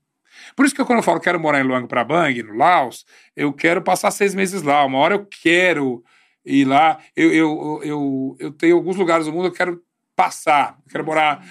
Por 0.56 0.64
isso 0.64 0.74
que 0.74 0.80
eu, 0.80 0.86
quando 0.86 0.98
eu 0.98 1.02
falo 1.02 1.20
quero 1.20 1.38
morar 1.40 1.60
em 1.60 1.64
Luang 1.64 1.86
Prabang, 1.86 2.42
no 2.42 2.56
Laos, 2.56 3.04
eu 3.36 3.52
quero 3.52 3.82
passar 3.82 4.10
seis 4.10 4.34
meses 4.34 4.62
lá. 4.62 4.84
Uma 4.84 4.98
hora 4.98 5.14
eu 5.14 5.26
quero 5.26 6.02
ir 6.44 6.64
lá. 6.64 6.98
Eu, 7.16 7.32
eu, 7.32 7.80
eu, 7.82 8.36
eu 8.38 8.52
tenho 8.52 8.76
alguns 8.76 8.96
lugares 8.96 9.26
do 9.26 9.32
mundo 9.32 9.48
eu 9.48 9.52
quero 9.52 9.80
passar. 10.16 10.78
Eu 10.84 10.90
quero 10.90 11.04
morar 11.04 11.44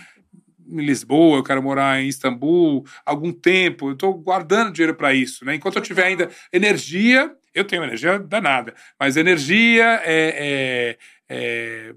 em 0.67 0.85
Lisboa, 0.85 1.37
eu 1.37 1.43
quero 1.43 1.63
morar 1.63 2.01
em 2.01 2.07
Istambul, 2.07 2.85
algum 3.05 3.31
tempo. 3.31 3.89
Eu 3.89 3.93
estou 3.93 4.13
guardando 4.13 4.71
dinheiro 4.71 4.95
para 4.95 5.13
isso. 5.13 5.43
Né? 5.43 5.55
Enquanto 5.55 5.77
eu 5.77 5.81
tiver 5.81 6.05
ainda 6.05 6.29
energia, 6.53 7.33
eu 7.53 7.63
tenho 7.63 7.83
energia 7.83 8.19
danada, 8.19 8.73
mas 8.99 9.17
energia 9.17 10.01
é, 10.03 10.95
é, 10.95 10.97
é 11.29 11.95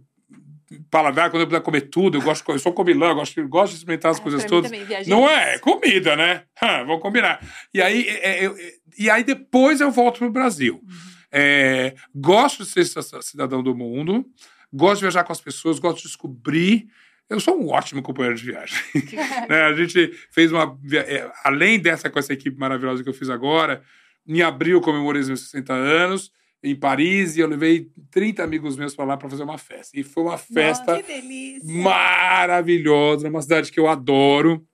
paladar, 0.91 1.31
quando 1.31 1.43
eu 1.43 1.47
puder 1.47 1.61
comer 1.62 1.83
tudo, 1.83 2.18
eu 2.18 2.23
gosto, 2.23 2.51
eu 2.51 2.59
sou 2.59 2.73
comilão, 2.73 3.09
eu 3.11 3.14
gosto, 3.14 3.39
eu 3.41 3.49
gosto 3.49 3.73
de 3.73 3.79
experimentar 3.79 4.11
as 4.11 4.18
É, 4.18 4.23
coisas 4.23 4.45
todas. 4.45 4.70
também, 4.70 4.87
Não 5.07 5.29
é, 5.29 5.55
é 5.55 5.59
comida, 5.59 6.14
né? 6.16 6.45
Hã, 6.62 6.85
vamos 6.85 7.01
combinar. 7.03 7.41
E 7.73 7.81
aí, 7.83 8.07
é, 8.09 8.45
é, 8.47 8.53
e 8.99 9.09
aí 9.11 9.25
depois 9.25 9.81
eu 9.81 9.91
volto 9.91 10.18
pro 10.18 10.31
Brasil. 10.31 10.83
É, 11.31 11.95
gosto 12.14 12.62
de 12.64 12.68
ser 12.70 12.85
cidadão- 13.23 13.62
do 13.62 13.75
mundo, 13.75 14.27
gosto 14.73 14.97
de 14.97 15.03
viajar 15.03 15.25
com 15.25 15.33
as 15.33 15.41
pessoas, 15.41 15.79
gosto 15.79 15.99
de 15.99 16.03
descobrir. 16.05 16.87
Eu 17.31 17.41
sou 17.41 17.59
um 17.59 17.68
ótimo 17.70 18.03
companheiro 18.03 18.37
de 18.37 18.45
viagem. 18.45 18.77
né? 19.49 19.62
A 19.62 19.73
gente 19.73 20.12
fez 20.31 20.53
uma. 20.53 20.79
é, 20.93 21.31
além 21.45 21.79
dessa 21.79 22.11
com 22.11 22.18
essa 22.18 22.33
equipe 22.33 22.59
maravilhosa 22.59 23.03
que 23.03 23.09
eu 23.09 23.14
fiz 23.14 23.31
agora, 23.31 23.83
em 24.29 24.43
abril 24.43 24.77
eu 24.79 24.83
comemorei 24.83 25.23
os 25.23 25.29
meus 25.29 25.41
60 25.43 25.73
anos 25.73 26.31
em 26.63 26.77
Paris 26.77 27.37
e 27.37 27.41
eu 27.41 27.49
levei 27.49 27.91
30 28.11 28.45
amigos 28.45 28.77
meus 28.77 28.95
para 28.95 29.05
lá 29.05 29.17
para 29.17 29.29
fazer 29.29 29.43
uma 29.43 29.59
festa. 29.59 29.99
E 29.99 30.03
foi 30.05 30.23
uma 30.23 30.39
festa 30.39 30.93
Nossa, 30.95 31.73
maravilhosa, 31.83 33.29
uma 33.29 33.43
cidade 33.43 33.73
que 33.73 33.81
eu 33.81 33.89
adoro. 33.89 34.65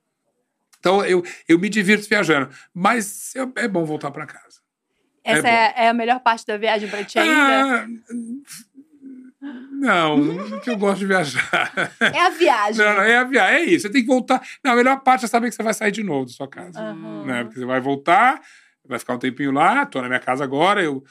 Então 0.78 1.04
eu, 1.04 1.24
eu 1.48 1.58
me 1.58 1.68
divirto 1.68 2.08
viajando, 2.08 2.50
mas 2.74 3.34
eu- 3.34 3.52
é 3.56 3.66
bom 3.66 3.84
voltar 3.84 4.10
para 4.10 4.26
casa. 4.26 4.60
Essa 5.24 5.48
É 5.48 5.74
é, 5.76 5.84
é 5.84 5.88
a 5.88 5.94
melhor 5.94 6.20
parte 6.20 6.46
da 6.46 6.56
viagem 6.56 6.88
pra 6.88 7.04
ti 7.04 7.18
ainda? 7.18 7.82
Ah, 7.82 7.86
não, 9.72 10.18
que 10.60 10.70
eu 10.70 10.76
gosto 10.76 10.98
de 11.00 11.06
viajar. 11.06 11.72
É 12.00 12.20
a 12.20 12.30
viagem. 12.30 12.84
Não, 12.84 12.94
não, 12.94 13.02
é 13.02 13.16
a 13.18 13.24
viagem, 13.24 13.56
é 13.56 13.64
isso. 13.64 13.82
Você 13.86 13.92
tem 13.92 14.02
que 14.02 14.06
voltar. 14.08 14.42
Não, 14.64 14.72
a 14.72 14.76
melhor 14.76 15.00
parte 15.00 15.24
é 15.24 15.28
saber 15.28 15.48
que 15.48 15.54
você 15.54 15.62
vai 15.62 15.74
sair 15.74 15.92
de 15.92 16.02
novo 16.02 16.26
da 16.26 16.32
sua 16.32 16.48
casa. 16.48 16.80
Aham. 16.80 17.24
Né? 17.24 17.44
Porque 17.44 17.58
você 17.60 17.66
vai 17.66 17.80
voltar, 17.80 18.40
vai 18.84 18.98
ficar 18.98 19.14
um 19.14 19.18
tempinho 19.18 19.52
lá, 19.52 19.86
tô 19.86 20.00
na 20.02 20.08
minha 20.08 20.20
casa 20.20 20.42
agora, 20.44 20.82
eu 20.82 21.02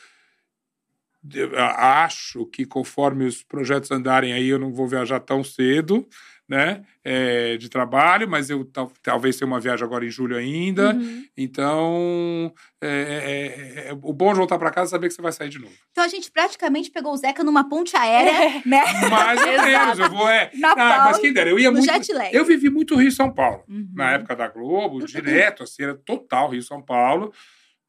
acho 1.76 2.46
que 2.48 2.66
conforme 2.66 3.26
os 3.26 3.44
projetos 3.44 3.92
andarem 3.92 4.34
aí, 4.34 4.48
eu 4.48 4.60
não 4.60 4.72
vou 4.74 4.88
viajar 4.88 5.20
tão 5.20 5.44
cedo, 5.44 6.08
né? 6.50 6.84
É, 7.04 7.58
de 7.58 7.68
trabalho, 7.70 8.26
mas 8.30 8.50
eu 8.50 8.64
tal- 8.64 8.92
talvez 9.04 9.36
tenha 9.36 9.46
uma 9.48 9.60
viagem 9.60 9.84
agora 9.86 10.06
em 10.06 10.10
julho 10.10 10.38
ainda. 10.38 10.94
Uhum. 10.94 11.26
Então, 11.36 12.54
é, 12.82 12.88
é- 12.88 13.86
é- 13.88 13.90
é- 13.90 13.94
o 13.94 14.14
bom 14.14 14.32
de 14.32 14.38
voltar 14.38 14.58
para 14.58 14.72
casa 14.72 14.90
é 14.90 14.92
saber 14.92 15.08
que 15.10 15.14
você 15.14 15.22
vai 15.22 15.34
sair 15.34 15.50
de 15.50 15.60
novo. 15.60 15.74
Então 15.92 16.04
a 16.06 16.08
gente 16.08 16.32
praticamente 16.32 16.90
pegou 16.90 17.12
o 17.12 17.18
Zeca 17.18 17.44
numa 17.44 17.68
ponte 17.68 17.98
aérea, 17.98 18.62
né? 18.66 18.82
Mais 19.10 19.42
ou 19.42 19.48
menos, 19.98 20.00
eu 20.00 20.10
vou. 20.10 20.30
É, 20.30 20.50
Na 20.54 20.72
ah, 20.72 20.76
mas 20.78 21.04
Paula, 21.04 21.20
quem 21.20 21.34
dera, 21.34 21.50
eu 21.50 21.60
ia 21.60 21.70
muito. 21.72 21.84
jet 21.86 22.14
lag. 22.14 22.34
Eu 22.34 22.46
vivi 22.46 22.70
muito 22.70 22.96
Rio 22.96 23.10
e 23.10 23.12
São 23.12 23.30
Paulo. 23.34 23.64
Uhum. 23.68 23.90
Na 23.94 24.14
época 24.14 24.34
da 24.36 24.48
Globo, 24.48 25.06
direto, 25.06 25.64
assim, 25.64 25.84
era 25.84 25.96
total 25.96 26.50
Rio 26.52 26.60
e 26.60 26.64
São 26.64 26.82
Paulo. 26.82 27.34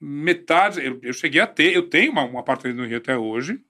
Metade, 0.00 0.84
eu, 0.84 0.98
eu 1.02 1.12
cheguei 1.12 1.40
a 1.40 1.46
ter, 1.46 1.74
eu 1.74 1.88
tenho 1.88 2.12
uma, 2.12 2.24
um 2.24 2.38
apartamento 2.38 2.76
no 2.76 2.86
Rio 2.86 2.98
até 2.98 3.16
hoje, 3.16 3.60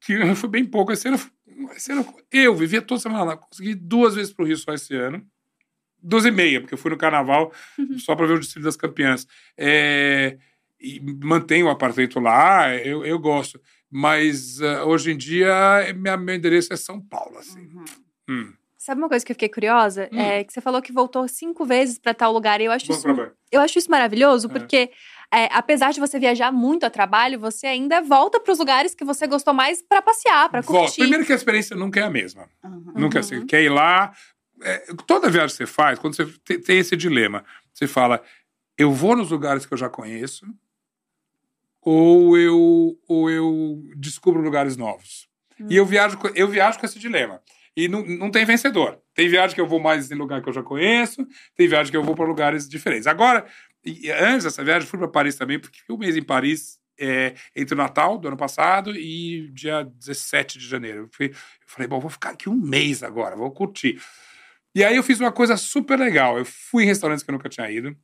que 0.00 0.34
foi 0.34 0.48
bem 0.48 0.64
pouco. 0.64 0.92
Esse 0.92 1.08
ano, 1.08 1.20
esse 1.76 1.92
ano 1.92 2.06
eu 2.32 2.54
vivia 2.54 2.80
toda 2.80 3.00
semana 3.00 3.24
lá, 3.24 3.36
consegui 3.36 3.74
duas 3.74 4.14
vezes 4.14 4.32
pro 4.32 4.46
Rio 4.46 4.56
só 4.56 4.72
esse 4.72 4.94
ano. 4.94 5.26
Duas 6.02 6.24
e 6.24 6.30
meia, 6.30 6.60
porque 6.60 6.72
eu 6.72 6.78
fui 6.78 6.90
no 6.90 6.96
carnaval 6.96 7.52
só 7.98 8.16
para 8.16 8.26
ver 8.26 8.34
o 8.34 8.40
Distrito 8.40 8.64
das 8.64 8.76
Campeãs. 8.76 9.26
É, 9.56 10.38
e 10.80 10.98
mantenho 11.22 11.66
o 11.66 11.70
apartamento 11.70 12.18
lá, 12.18 12.74
eu, 12.74 13.04
eu 13.04 13.18
gosto. 13.18 13.60
Mas 13.90 14.62
ah, 14.62 14.84
hoje 14.84 15.10
em 15.10 15.16
dia, 15.16 15.52
minha, 15.94 16.16
meu 16.16 16.34
endereço 16.34 16.72
é 16.72 16.76
São 16.76 17.00
Paulo, 17.00 17.36
assim. 17.38 17.60
Uhum. 17.60 17.84
Hum. 18.28 18.52
Sabe 18.82 18.98
uma 18.98 19.10
coisa 19.10 19.22
que 19.26 19.30
eu 19.30 19.34
fiquei 19.34 19.50
curiosa? 19.50 20.08
Hum. 20.10 20.18
É 20.18 20.42
que 20.42 20.54
você 20.54 20.60
falou 20.62 20.80
que 20.80 20.90
voltou 20.90 21.28
cinco 21.28 21.66
vezes 21.66 21.98
pra 21.98 22.14
tal 22.14 22.32
lugar. 22.32 22.62
E 22.62 22.64
eu 22.64 22.72
acho, 22.72 22.86
Bom 22.86 22.94
isso, 22.94 23.02
trabalho. 23.02 23.32
eu 23.52 23.60
acho 23.60 23.78
isso 23.78 23.90
maravilhoso, 23.90 24.48
É. 24.48 24.50
porque 24.50 24.90
é, 25.30 25.48
apesar 25.52 25.92
de 25.92 26.00
você 26.00 26.18
viajar 26.18 26.50
muito 26.50 26.86
a 26.86 26.90
trabalho, 26.90 27.38
você 27.38 27.66
ainda 27.66 28.00
volta 28.00 28.40
pros 28.40 28.58
lugares 28.58 28.94
que 28.94 29.04
você 29.04 29.26
gostou 29.26 29.52
mais 29.52 29.82
pra 29.82 30.00
passear, 30.00 30.48
pra 30.48 30.62
Volto. 30.62 30.80
curtir. 30.84 31.02
Primeiro 31.02 31.26
que 31.26 31.32
a 31.32 31.36
experiência 31.36 31.76
nunca 31.76 32.00
é 32.00 32.04
a 32.04 32.10
mesma. 32.10 32.48
Uhum. 32.64 32.92
Nunca 32.96 33.22
você 33.22 33.44
quer 33.44 33.62
ir 33.62 33.68
lá. 33.68 34.14
é, 34.62 34.78
toda 35.06 35.28
viagem 35.30 35.50
que 35.50 35.56
você 35.58 35.66
faz, 35.66 35.98
quando 35.98 36.16
você 36.16 36.24
te- 36.42 36.58
tem 36.58 36.78
esse 36.78 36.96
dilema, 36.96 37.44
você 37.74 37.86
fala: 37.86 38.22
eu 38.78 38.90
vou 38.92 39.14
nos 39.14 39.30
lugares 39.30 39.66
que 39.66 39.74
eu 39.74 39.78
já 39.78 39.90
conheço, 39.90 40.46
ou 41.82 42.36
eu, 42.36 42.98
ou 43.08 43.30
eu 43.30 43.82
descubro 43.96 44.40
lugares 44.42 44.76
novos. 44.76 45.28
E 45.68 45.76
eu 45.76 45.84
viajo, 45.84 46.16
com- 46.16 46.28
eu 46.34 46.48
viajo 46.48 46.78
com 46.78 46.86
esse 46.86 46.98
dilema. 46.98 47.42
E 47.84 47.88
não, 47.88 48.04
não 48.04 48.30
tem 48.30 48.44
vencedor. 48.44 49.00
Tem 49.14 49.28
viagem 49.28 49.54
que 49.54 49.60
eu 49.60 49.66
vou 49.66 49.80
mais 49.80 50.10
em 50.10 50.14
lugar 50.14 50.42
que 50.42 50.48
eu 50.48 50.52
já 50.52 50.62
conheço, 50.62 51.26
tem 51.56 51.68
viagem 51.68 51.90
que 51.90 51.96
eu 51.96 52.02
vou 52.04 52.14
para 52.14 52.24
lugares 52.26 52.68
diferentes. 52.68 53.06
Agora, 53.06 53.46
antes 54.20 54.44
dessa 54.44 54.62
viagem, 54.64 54.88
fui 54.88 54.98
para 54.98 55.08
Paris 55.08 55.34
também, 55.36 55.58
porque 55.58 55.78
fiquei 55.80 55.94
um 55.94 55.98
mês 55.98 56.16
em 56.16 56.22
Paris 56.22 56.78
é, 56.98 57.34
entre 57.56 57.74
o 57.74 57.78
Natal 57.78 58.18
do 58.18 58.28
ano 58.28 58.36
passado 58.36 58.94
e 58.94 59.48
dia 59.52 59.84
17 59.84 60.58
de 60.58 60.66
janeiro. 60.66 60.98
Eu, 61.04 61.08
fui- 61.12 61.28
eu 61.30 61.34
falei, 61.66 61.88
bom, 61.88 61.98
vou 61.98 62.10
ficar 62.10 62.30
aqui 62.30 62.48
um 62.48 62.54
mês 62.56 63.02
agora, 63.02 63.34
vou 63.36 63.50
curtir. 63.50 64.00
E 64.74 64.84
aí 64.84 64.94
eu 64.96 65.02
fiz 65.02 65.18
uma 65.18 65.32
coisa 65.32 65.56
super 65.56 65.98
legal. 65.98 66.38
Eu 66.38 66.44
fui 66.44 66.82
em 66.84 66.86
restaurantes 66.86 67.24
que 67.24 67.30
eu 67.30 67.32
nunca 67.32 67.48
tinha 67.48 67.70
ido. 67.70 67.96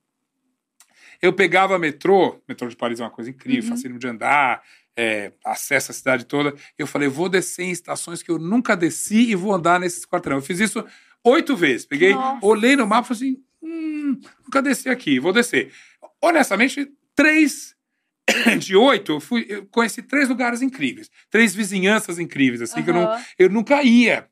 Eu 1.20 1.32
pegava 1.32 1.78
metrô, 1.78 2.42
metrô 2.48 2.68
de 2.68 2.76
Paris 2.76 3.00
é 3.00 3.04
uma 3.04 3.10
coisa 3.10 3.30
incrível, 3.30 3.64
Uhum. 3.70 3.76
facílimo 3.76 3.98
de 3.98 4.06
andar, 4.06 4.62
é, 4.96 5.32
acesso 5.44 5.90
à 5.90 5.94
cidade 5.94 6.24
toda. 6.24 6.54
Eu 6.78 6.86
falei, 6.86 7.08
vou 7.08 7.28
descer 7.28 7.64
em 7.64 7.70
estações 7.70 8.22
que 8.22 8.30
eu 8.30 8.38
nunca 8.38 8.76
desci 8.76 9.30
e 9.30 9.34
vou 9.34 9.52
andar 9.52 9.78
nesses 9.78 10.06
quarteirão. 10.06 10.38
Eu 10.38 10.42
fiz 10.42 10.58
isso 10.58 10.84
oito 11.22 11.54
vezes. 11.56 11.86
Peguei, 11.86 12.14
Nossa. 12.14 12.44
olhei 12.46 12.76
no 12.76 12.86
mapa 12.86 13.12
e 13.12 13.16
falei 13.16 13.32
assim, 13.32 13.42
hum, 13.62 14.20
nunca 14.44 14.62
desci 14.62 14.88
aqui, 14.88 15.18
vou 15.18 15.32
descer. 15.32 15.72
Honestamente, 16.22 16.88
três 17.14 17.74
de 18.58 18.74
oito, 18.74 19.12
eu, 19.12 19.20
fui, 19.20 19.46
eu 19.48 19.66
conheci 19.66 20.02
três 20.02 20.28
lugares 20.28 20.62
incríveis, 20.62 21.10
três 21.30 21.54
vizinhanças 21.54 22.18
incríveis, 22.18 22.62
assim, 22.62 22.82
que 22.82 22.90
eu, 22.90 22.94
não, 22.94 23.08
eu 23.38 23.48
nunca 23.48 23.82
ia. 23.82 24.26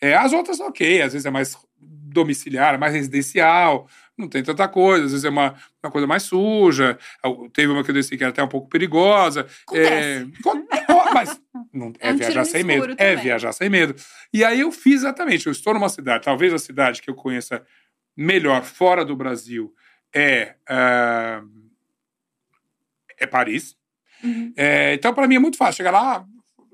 É, 0.00 0.14
as 0.14 0.32
outras, 0.32 0.60
ok, 0.60 1.02
às 1.02 1.12
vezes 1.12 1.26
é 1.26 1.30
mais 1.30 1.56
domiciliar, 1.78 2.78
mais 2.78 2.94
residencial, 2.94 3.88
não 4.20 4.28
tem 4.28 4.42
tanta 4.42 4.68
coisa, 4.68 5.06
às 5.06 5.12
vezes 5.12 5.24
é 5.24 5.30
uma, 5.30 5.54
uma 5.82 5.90
coisa 5.90 6.06
mais 6.06 6.22
suja. 6.22 6.98
Teve 7.52 7.72
uma 7.72 7.82
que 7.82 7.90
eu 7.90 7.94
desci 7.94 8.16
que 8.16 8.22
era 8.22 8.30
até 8.30 8.42
um 8.42 8.48
pouco 8.48 8.68
perigosa. 8.68 9.46
É, 9.72 10.24
mas 11.12 11.40
não, 11.72 11.92
é, 11.98 12.10
É 12.10 12.12
um 12.12 12.16
viajar 12.16 12.44
sem 12.44 12.62
medo. 12.62 12.92
É 12.92 12.94
também. 12.94 13.16
viajar 13.16 13.52
sem 13.52 13.68
medo. 13.68 13.94
E 14.32 14.44
aí 14.44 14.60
eu 14.60 14.70
fiz 14.70 15.00
exatamente. 15.00 15.46
Eu 15.46 15.52
estou 15.52 15.74
numa 15.74 15.88
cidade, 15.88 16.24
talvez 16.24 16.52
a 16.52 16.58
cidade 16.58 17.02
que 17.02 17.10
eu 17.10 17.14
conheça 17.14 17.64
melhor 18.16 18.62
fora 18.62 19.04
do 19.04 19.16
Brasil 19.16 19.74
é, 20.14 20.54
ah, 20.68 21.42
é 23.18 23.26
Paris. 23.26 23.76
Uhum. 24.22 24.52
É, 24.56 24.94
então, 24.94 25.14
para 25.14 25.26
mim 25.26 25.36
é 25.36 25.38
muito 25.38 25.56
fácil. 25.56 25.78
Chegar 25.78 25.92
lá, 25.92 26.26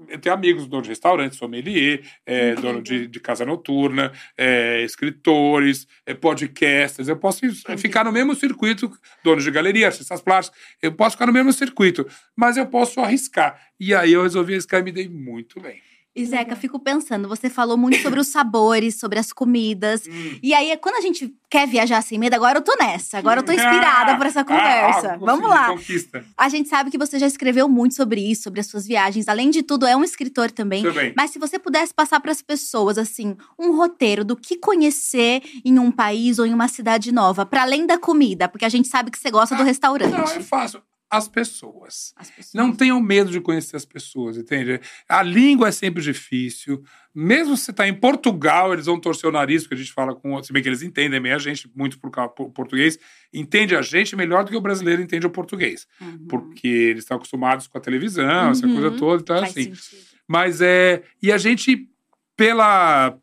eu 0.09 0.19
tenho 0.19 0.35
amigos, 0.35 0.67
dono 0.67 0.83
de 0.83 0.89
restaurante, 0.89 1.37
sommelier, 1.37 2.03
é, 2.25 2.51
Incrível. 2.51 2.63
dono 2.63 2.83
de, 2.83 3.07
de 3.07 3.21
casa 3.21 3.45
noturna, 3.45 4.13
é, 4.37 4.83
escritores, 4.83 5.87
é, 6.05 6.15
podcasters. 6.15 7.09
Eu 7.09 7.17
posso 7.17 7.41
ficar 7.79 8.05
no 8.05 8.13
mesmo 8.13 8.35
circuito, 8.35 8.91
donos 9.23 9.45
de 9.45 9.51
galeria, 9.51 9.87
artistas 9.87 10.21
plásticos. 10.21 10.59
Eu 10.81 10.93
posso 10.93 11.17
ficar 11.17 11.27
no 11.27 11.33
mesmo 11.33 11.53
circuito, 11.53 12.07
mas 12.35 12.57
eu 12.57 12.67
posso 12.67 13.01
arriscar. 13.01 13.61
E 13.79 13.95
aí 13.95 14.13
eu 14.13 14.23
resolvi 14.23 14.55
arriscar 14.55 14.81
e 14.81 14.85
me 14.85 14.93
dei 14.93 15.09
muito 15.09 15.61
bem. 15.61 15.81
E 16.17 16.25
Zeca, 16.25 16.57
fico 16.57 16.79
pensando, 16.79 17.29
você 17.29 17.51
falou 17.51 17.77
muito 17.77 17.99
sobre 17.99 18.19
os 18.19 18.29
sabores, 18.29 18.99
sobre 18.99 19.19
as 19.19 19.35
comidas. 19.35 20.07
Hum. 20.09 20.39
E 20.43 20.55
aí, 20.55 20.75
quando 20.79 20.97
a 20.97 21.03
gente 21.03 21.37
quer 21.51 21.69
viajar 21.69 22.01
sem 22.01 22.19
medo, 22.19 22.35
agora 22.35 22.59
eu 22.59 22.63
tô 22.63 22.75
nessa. 22.81 23.19
Agora 23.19 23.41
eu 23.41 23.45
tô 23.45 23.53
inspirada 23.53 24.17
por 24.17 24.25
essa 24.25 24.43
conversa. 24.45 25.13
Ah, 25.13 25.17
Vamos 25.19 25.45
consegui, 25.45 25.49
lá. 25.49 25.69
Conquista. 25.69 26.25
A 26.35 26.49
gente 26.49 26.71
sabe 26.71 26.91
que 26.91 26.97
você 26.97 27.19
já 27.19 27.27
escreveu 27.27 27.69
muito 27.69 27.95
sobre 27.95 28.23
isso, 28.23 28.45
sobre 28.45 28.61
as 28.61 28.67
suas 28.67 28.87
viagens. 28.87 29.29
Além 29.29 29.51
de 29.51 29.63
tudo, 29.63 29.87
é 29.87 29.95
um 29.95 30.03
escritor 30.03 30.51
também. 30.51 30.83
Também. 30.83 31.13
Mas 31.15 31.33
se 31.33 31.39
você 31.39 31.59
pudesse 31.59 31.93
passar 31.93 32.19
para 32.19 32.33
as 32.33 32.41
pessoas, 32.41 32.97
assim, 32.97 33.37
um 33.59 33.77
roteiro 33.77 34.25
do 34.25 34.35
que 34.35 34.57
conhecer 34.57 35.43
em 35.67 35.79
um 35.79 35.91
país 35.91 36.39
ou 36.39 36.47
em 36.47 36.55
uma 36.55 36.67
cidade 36.67 37.13
nova, 37.13 37.45
para 37.45 37.61
além 37.61 37.87
da 37.87 37.99
comida, 37.99 38.49
porque 38.49 38.65
a 38.65 38.71
gente 38.71 38.89
sabe 38.89 39.11
que 39.11 39.19
você 39.19 39.31
gosta 39.31 39.55
do 39.55 39.63
restaurante. 39.63 40.13
Não, 40.13 40.25
é 40.25 40.41
fácil. 40.41 40.81
As 41.17 41.29
pessoas. 41.29 42.13
As 42.17 42.31
pessoas. 42.31 42.55
Não 42.55 42.73
tenham 42.73 43.01
medo 43.01 43.31
de 43.31 43.41
conhecer 43.41 43.77
as 43.77 43.85
pessoas, 43.85 44.37
entende? 44.37 44.81
A 45.09 45.23
língua 45.23 45.69
é 45.69 45.73
sempre 45.73 46.03
difícil. 46.03 46.83
Mesmo 47.15 47.57
se 47.57 47.65
você 47.65 47.71
está 47.71 47.89
em 47.89 47.95
Portugal, 47.95 48.73
eles 48.73 48.87
vão 48.87 49.01
torcer 49.01 49.29
o 49.29 49.33
nariz, 49.33 49.63
porque 49.63 49.75
a 49.75 49.79
gente 49.79 49.93
fala 49.93 50.15
com 50.15 50.31
outros. 50.33 50.49
Se 50.49 50.53
bem 50.53 50.63
que 50.63 50.69
eles 50.69 50.83
entendem 50.83 51.21
bem 51.21 51.33
a 51.33 51.39
gente, 51.39 51.71
muito 51.75 51.99
por, 51.99 52.11
causa- 52.11 52.31
por 52.33 52.51
português, 52.51 52.99
entende 53.33 53.75
a 53.75 53.81
gente 53.83 54.15
melhor 54.15 54.45
do 54.45 54.51
que 54.51 54.57
o 54.57 54.61
brasileiro 54.61 55.01
entende 55.01 55.27
o 55.27 55.31
português. 55.31 55.87
Uhum. 56.01 56.27
Porque 56.29 56.69
eles 56.69 57.05
estão 57.05 57.17
acostumados 57.17 57.67
com 57.67 57.79
a 57.79 57.81
televisão, 57.81 58.51
essa 58.51 58.67
Uhum. 58.67 58.75
coisa 58.75 58.91
toda. 58.99 59.23
Então, 59.23 59.39
Faz 59.39 59.51
assim. 59.51 59.75
sentido. 59.75 60.07
Mas 60.29 60.61
é. 60.61 61.03
E 61.23 61.33
a 61.33 61.39
gente, 61.39 61.89
pela, 62.37 63.13
pe- 63.13 63.19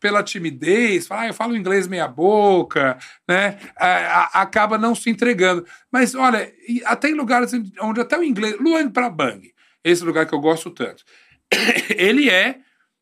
pela 0.00 0.22
timidez, 0.22 1.06
fala, 1.06 1.22
ah, 1.22 1.26
eu 1.28 1.34
falo 1.34 1.56
inglês 1.56 1.86
meia 1.86 2.06
boca, 2.08 2.98
né? 3.26 3.58
a- 3.76 3.86
a- 3.86 4.42
acaba 4.42 4.76
não 4.78 4.94
se 4.94 5.10
entregando. 5.10 5.64
Mas 5.90 6.14
olha, 6.14 6.52
até 6.86 7.08
em 7.10 7.14
lugares 7.14 7.52
onde 7.80 8.00
até 8.00 8.18
o 8.18 8.22
inglês, 8.24 8.56
Luang 8.60 8.90
Prabang, 8.90 9.52
esse 9.84 10.04
lugar 10.04 10.26
que 10.26 10.34
eu 10.34 10.40
gosto 10.40 10.70
tanto, 10.70 11.04
ele 11.96 12.28
é, 12.30 12.58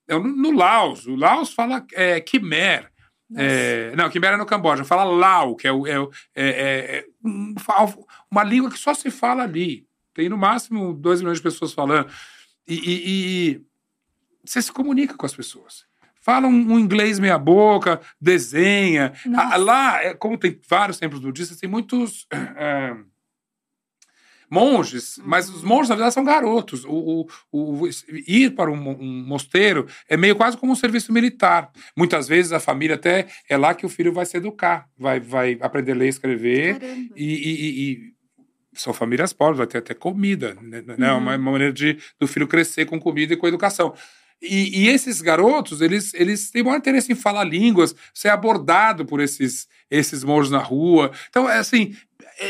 é 0.08 0.14
no, 0.14 0.20
no 0.24 0.50
Laos. 0.52 1.06
O 1.06 1.16
Laos 1.16 1.52
fala 1.52 1.84
é, 1.94 2.20
Khmer. 2.20 2.90
É, 3.36 3.92
não, 3.96 4.08
Khmer 4.08 4.34
é 4.34 4.36
no 4.36 4.46
Camboja. 4.46 4.84
Fala 4.84 5.02
Lao, 5.04 5.56
que 5.56 5.66
é, 5.66 5.70
é, 5.70 5.72
o- 5.72 5.86
é- 5.86 5.98
é- 6.34 6.98
é 6.98 7.04
um- 7.24 7.54
uma 8.30 8.44
língua 8.44 8.70
que 8.70 8.78
só 8.78 8.94
se 8.94 9.10
fala 9.10 9.42
ali. 9.42 9.84
Tem 10.14 10.28
no 10.28 10.38
máximo 10.38 10.94
2 10.94 11.20
milhões 11.20 11.38
de 11.38 11.42
pessoas 11.42 11.72
falando. 11.72 12.08
E, 12.68 12.74
e- 12.74 13.02
e 13.56 13.60
você 14.44 14.62
se 14.62 14.70
comunica 14.72 15.14
com 15.16 15.26
as 15.26 15.34
pessoas. 15.34 15.84
Fala 16.26 16.48
um, 16.48 16.72
um 16.72 16.78
inglês 16.80 17.20
meia 17.20 17.38
boca, 17.38 18.00
desenha. 18.20 19.12
Nossa. 19.24 19.56
Lá, 19.58 20.02
é, 20.02 20.12
como 20.12 20.36
tem 20.36 20.58
vários 20.68 20.98
templos 20.98 21.20
budistas, 21.22 21.56
tem 21.56 21.70
muitos 21.70 22.26
eh, 22.32 22.96
monges, 24.50 25.20
mas 25.24 25.48
os 25.48 25.62
monges, 25.62 25.88
na 25.88 25.94
verdade, 25.96 26.14
são 26.14 26.24
garotos. 26.24 26.84
O, 26.84 27.26
o- 27.52 27.82
o- 27.82 27.88
ir 28.26 28.50
para 28.56 28.70
um, 28.70 28.90
um 29.00 29.24
mosteiro 29.26 29.86
é 30.08 30.16
meio 30.16 30.36
quase 30.36 30.56
como 30.56 30.72
um 30.72 30.76
serviço 30.76 31.12
militar. 31.12 31.70
Muitas 31.96 32.26
vezes 32.26 32.52
a 32.52 32.58
família 32.60 32.94
até 32.96 33.26
é 33.48 33.56
lá 33.56 33.72
que 33.74 33.86
o 33.86 33.88
filho 33.88 34.12
vai 34.12 34.26
se 34.26 34.36
educar, 34.36 34.88
vai, 34.98 35.20
vai 35.20 35.56
aprender 35.60 35.92
a 35.92 35.96
ler 35.96 36.08
escrever. 36.08 36.78
E, 37.16 37.24
e- 37.24 37.60
e- 37.66 37.92
e 37.92 38.16
são 38.74 38.92
famílias 38.92 39.32
pobres, 39.32 39.58
vai 39.58 39.66
ter 39.66 39.78
até 39.78 39.94
comida, 39.94 40.56
né? 40.60 40.82
né? 40.98 41.12
Uma 41.12 41.36
uma 41.36 41.52
maneira 41.52 41.72
de, 41.72 41.98
do 42.20 42.26
filho 42.26 42.46
crescer 42.46 42.84
com 42.86 43.00
comida 43.00 43.32
e 43.32 43.36
com 43.36 43.46
educação. 43.48 43.94
E, 44.42 44.82
e 44.84 44.88
esses 44.88 45.20
garotos, 45.22 45.80
eles, 45.80 46.12
eles 46.14 46.50
têm 46.50 46.62
maior 46.62 46.76
interesse 46.76 47.10
em 47.10 47.16
falar 47.16 47.44
línguas, 47.44 47.94
ser 48.12 48.28
abordado 48.28 49.04
por 49.06 49.20
esses, 49.20 49.66
esses 49.90 50.22
monges 50.22 50.50
na 50.50 50.58
rua. 50.58 51.10
Então, 51.30 51.48
é 51.48 51.58
assim, 51.58 51.96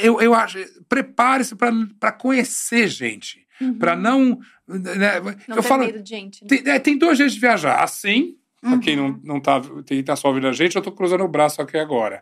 eu, 0.03 0.21
eu 0.21 0.35
acho, 0.35 0.59
prepare-se 0.89 1.55
para 1.55 2.13
conhecer 2.13 2.89
gente, 2.89 3.47
para 3.79 3.95
não... 3.97 4.41
né, 4.69 5.21
Uhum. 5.21 5.35
Não 5.49 5.57
eu 5.57 5.63
falo, 5.63 5.85
medo 5.87 6.03
de 6.03 6.09
gente. 6.11 6.43
né? 6.43 6.49
tem, 6.49 6.73
é, 6.73 6.79
tem 6.81 6.99
dois 6.99 7.17
jeitos 7.19 7.35
de 7.35 7.41
viajar. 7.41 7.83
Assim, 7.83 8.37
Uhum. 8.65 8.81
quem 8.81 8.97
não, 8.97 9.21
não 9.23 9.41
tá, 9.41 9.63
quem 9.87 10.03
tá 10.03 10.17
só 10.17 10.27
ouvindo 10.29 10.49
a 10.49 10.53
gente, 10.53 10.75
eu 10.75 10.83
tô 10.83 10.91
cruzando 10.91 11.23
o 11.23 11.29
braço 11.29 11.63
aqui 11.63 11.77
agora. 11.77 12.21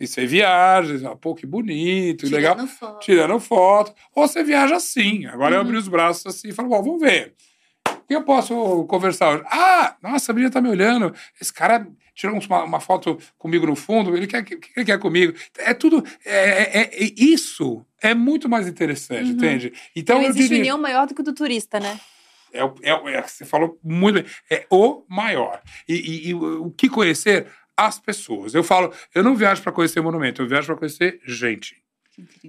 E 0.00 0.06
você 0.06 0.24
viaja, 0.26 1.10
ah, 1.10 1.16
pô, 1.16 1.34
que 1.34 1.44
bonito, 1.46 2.24
que 2.24 2.32
legal. 2.32 2.54
Tirando 2.54 2.68
foto. 2.70 3.00
Tirando 3.04 3.40
foto. 3.40 3.94
Ou 4.14 4.26
você 4.26 4.42
viaja 4.42 4.76
assim. 4.76 5.26
Agora 5.26 5.54
eu 5.54 5.60
Uhum. 5.60 5.66
abri 5.66 5.76
os 5.76 5.86
braços 5.88 6.24
assim 6.26 6.48
e 6.48 6.52
falo, 6.52 6.70
bom, 6.70 6.82
vamos 6.82 7.00
ver. 7.00 7.34
Que 8.08 8.14
eu 8.14 8.22
posso 8.22 8.84
conversar 8.86 9.30
hoje? 9.34 9.44
Ah, 9.46 9.96
nossa, 10.02 10.32
a 10.32 10.34
menina 10.34 10.50
tá 10.52 10.60
me 10.60 10.68
olhando. 10.68 11.14
Esse 11.40 11.52
cara 11.52 11.86
tirou 12.14 12.38
uma, 12.38 12.64
uma 12.64 12.80
foto 12.80 13.18
comigo 13.38 13.66
no 13.66 13.74
fundo. 13.76 14.16
Ele 14.16 14.26
quer, 14.26 14.42
que 14.44 14.58
ele 14.76 14.84
quer 14.86 14.98
comigo? 14.98 15.32
É 15.58 15.72
tudo. 15.72 16.04
É, 16.24 16.80
é- 16.80 16.90
é- 17.04 17.12
isso 17.16 17.84
é 18.02 18.14
muito 18.14 18.48
mais 18.48 18.66
interessante, 18.68 19.24
Uhum. 19.30 19.36
entende? 19.36 19.72
Então 19.96 20.16
Não 20.16 20.24
eu 20.24 20.30
existe 20.30 20.48
diria. 20.48 20.62
união 20.62 20.78
maior 20.78 21.06
do 21.06 21.14
que 21.14 21.20
o 21.20 21.24
do 21.24 21.32
turista, 21.34 21.78
né? 21.80 21.98
É, 22.52 22.60
é, 22.82 23.14
é, 23.14 23.22
você 23.22 23.44
falou 23.46 23.78
muito 23.82 24.16
bem. 24.22 24.26
É 24.50 24.66
o 24.70 25.04
maior. 25.08 25.62
E, 25.88 25.94
e- 25.94 26.28
e 26.28 26.34
o 26.34 26.70
que 26.70 26.88
conhecer? 26.88 27.46
As 27.74 27.98
pessoas. 27.98 28.54
Eu 28.54 28.62
falo, 28.62 28.92
eu 29.14 29.22
não 29.22 29.34
viajo 29.34 29.62
para 29.62 29.72
conhecer 29.72 30.00
monumento, 30.02 30.42
eu 30.42 30.46
viajo 30.46 30.66
para 30.66 30.76
conhecer 30.76 31.18
gente. 31.26 31.76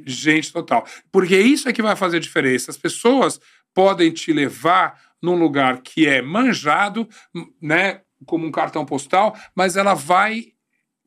Gente 0.06 0.51
total. 0.51 0.86
Porque 1.10 1.38
isso 1.39 1.70
é 1.70 1.74
que 1.74 1.82
vai 1.82 1.95
fazer 1.95 2.20
diferença. 2.20 2.70
As 2.70 2.78
pessoas 2.78 3.39
podem 3.74 4.12
te 4.12 4.34
levar 4.34 4.99
num 5.24 5.36
lugar 5.36 5.82
que 5.82 6.05
é 6.05 6.21
manjado, 6.21 7.07
né, 7.61 8.01
como 8.26 8.45
um 8.45 8.51
cartão 8.51 8.86
postal, 8.86 9.34
mas 9.55 9.78
ela 9.78 9.93
vai 9.93 10.47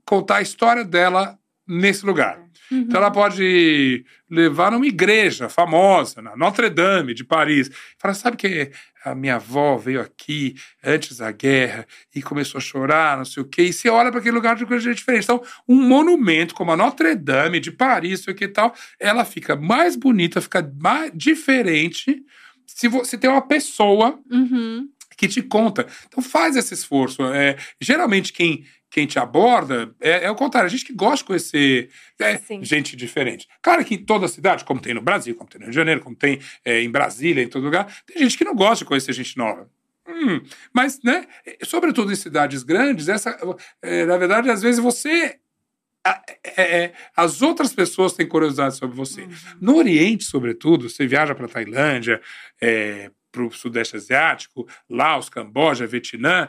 contar 0.06 0.36
a 0.36 0.42
história 0.42 0.84
dela 0.84 1.38
nesse 1.68 2.06
lugar. 2.06 2.46
Então 2.70 2.98
ela 3.00 3.10
pode 3.10 4.04
levar 4.28 4.72
numa 4.72 4.86
igreja 4.86 5.48
famosa, 5.48 6.20
na 6.20 6.36
Notre 6.36 6.68
Dame 6.68 7.14
de 7.14 7.24
Paris. 7.24 7.70
Fala, 7.98 8.14
sabe 8.14 8.36
que 8.36 8.72
a 9.04 9.14
minha 9.14 9.36
avó 9.36 9.76
veio 9.76 10.00
aqui 10.00 10.54
antes 10.82 11.18
da 11.18 11.30
guerra 11.30 11.86
e 12.14 12.22
começou 12.22 12.58
a 12.58 12.62
chorar, 12.62 13.16
não 13.16 13.24
sei 13.24 13.42
o 13.42 13.46
quê. 13.46 13.62
E 13.62 13.72
você 13.72 13.88
olha 13.88 14.10
para 14.10 14.18
aquele 14.18 14.34
lugar 14.34 14.56
de 14.56 14.66
coisa 14.66 14.92
diferente. 14.92 15.24
Então, 15.24 15.42
um 15.68 15.80
monumento 15.80 16.54
como 16.54 16.72
a 16.72 16.76
Notre 16.76 17.14
Dame 17.14 17.60
de 17.60 17.70
Paris, 17.70 18.22
sei 18.22 18.34
o 18.34 18.36
que 18.36 18.44
e 18.44 18.48
tal, 18.48 18.74
ela 18.98 19.24
fica 19.24 19.54
mais 19.54 19.94
bonita, 19.94 20.40
fica 20.40 20.68
mais 20.80 21.12
diferente 21.14 22.24
se 22.66 22.88
você 22.88 23.16
tem 23.18 23.30
uma 23.30 23.42
pessoa 23.42 24.18
Uhum. 24.30 24.88
que 25.16 25.28
te 25.28 25.42
conta. 25.42 25.86
Então 26.06 26.22
faz 26.22 26.56
esse 26.56 26.74
esforço. 26.74 27.22
É, 27.24 27.56
geralmente 27.80 28.32
quem, 28.32 28.64
quem 28.90 29.06
te 29.06 29.18
aborda 29.18 29.94
é, 30.00 30.24
é 30.24 30.30
o 30.30 30.34
contrário. 30.34 30.66
A 30.66 30.70
gente 30.70 30.84
que 30.84 30.92
gosta 30.92 31.18
de 31.18 31.24
conhecer 31.24 31.90
é, 32.20 32.40
gente 32.62 32.94
diferente. 32.96 33.48
Claro 33.62 33.84
que 33.84 33.94
em 33.94 34.04
toda 34.04 34.28
cidade, 34.28 34.64
como 34.64 34.80
tem 34.80 34.92
no 34.94 35.00
Brasil, 35.00 35.34
como 35.34 35.48
tem 35.48 35.58
no 35.58 35.66
Rio 35.66 35.72
de 35.72 35.76
Janeiro, 35.76 36.00
como 36.02 36.14
tem 36.16 36.38
é, 36.64 36.82
em 36.82 36.90
Brasília, 36.90 37.42
em 37.42 37.48
todo 37.48 37.64
lugar, 37.64 37.86
tem 38.06 38.18
gente 38.22 38.36
que 38.36 38.44
não 38.44 38.54
gosta 38.54 38.84
de 38.84 38.88
conhecer 38.88 39.12
gente 39.12 39.36
nova. 39.38 39.70
Hum, 40.08 40.40
mas, 40.72 41.00
né, 41.02 41.26
sobretudo 41.64 42.12
em 42.12 42.16
cidades 42.16 42.62
grandes, 42.62 43.08
essa, 43.08 43.36
é, 43.82 44.04
na 44.06 44.16
verdade, 44.16 44.48
às 44.50 44.62
vezes 44.62 44.80
você. 44.80 45.36
A- 46.06 46.22
é, 46.56 46.62
é, 46.84 46.92
as 47.16 47.42
outras 47.42 47.72
pessoas 47.74 48.12
têm 48.12 48.26
curiosidade 48.26 48.76
sobre 48.76 48.96
você. 48.96 49.26
No 49.60 49.76
Oriente, 49.76 50.24
sobretudo, 50.24 50.88
você 50.88 51.06
viaja 51.06 51.34
para 51.34 51.48
Tailândia, 51.48 52.20
é, 52.60 53.10
para 53.32 53.42
o 53.44 53.52
Sudeste 53.52 53.96
Asiático, 53.96 54.66
Laos, 54.88 55.28
Camboja, 55.28 55.86
Vietnã. 55.86 56.48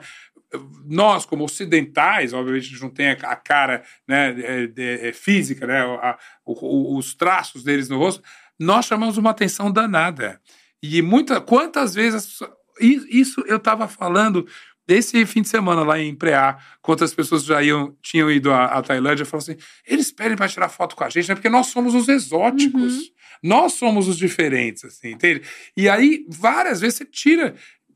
Nós, 0.85 1.25
como 1.25 1.43
ocidentais, 1.43 2.31
obviamente, 2.33 2.67
a 2.67 2.69
gente 2.69 2.81
não 2.81 2.89
tem 2.89 3.09
a 3.09 3.17
a 3.23 3.35
cara 3.35 3.83
né, 4.07 4.33
é, 4.39 4.71
é, 4.77 5.07
é, 5.09 5.13
física, 5.13 5.67
né, 5.67 5.81
a- 5.81 6.17
o- 6.45 6.97
os 6.97 7.13
traços 7.13 7.63
deles 7.63 7.89
no 7.89 7.97
rosto, 7.97 8.23
nós 8.57 8.85
chamamos 8.85 9.17
uma 9.17 9.31
atenção 9.31 9.69
danada. 9.71 10.39
E 10.81 11.01
muita, 11.01 11.41
quantas 11.41 11.93
vezes. 11.93 12.39
Isso 12.79 13.41
eu 13.47 13.57
estava 13.57 13.87
falando 13.87 14.47
desse 14.87 15.25
fim 15.25 15.41
de 15.41 15.49
semana 15.49 15.83
lá 15.83 15.99
em 15.99 16.15
Preá, 16.15 16.57
quantas 16.81 17.13
pessoas 17.13 17.43
já 17.43 17.61
iam, 17.61 17.95
tinham 18.01 18.31
ido 18.31 18.51
à, 18.51 18.65
à 18.65 18.81
Tailândia 18.81 19.25
falaram 19.25 19.51
assim: 19.51 19.57
eles 19.85 20.11
pedem 20.11 20.37
para 20.37 20.47
tirar 20.47 20.69
foto 20.69 20.95
com 20.95 21.03
a 21.03 21.09
gente, 21.09 21.27
né? 21.27 21.35
Porque 21.35 21.49
nós 21.49 21.67
somos 21.67 21.93
os 21.93 22.07
exóticos. 22.07 23.11
Nós 23.43 23.73
somos 23.73 24.07
os 24.07 24.17
diferentes, 24.17 24.83
assim, 24.83 25.11
entende? 25.11 25.43
E 25.75 25.87
aí, 25.87 26.25
várias 26.27 26.81
vezes 26.81 26.97
você 26.97 27.05
tira. 27.05 27.53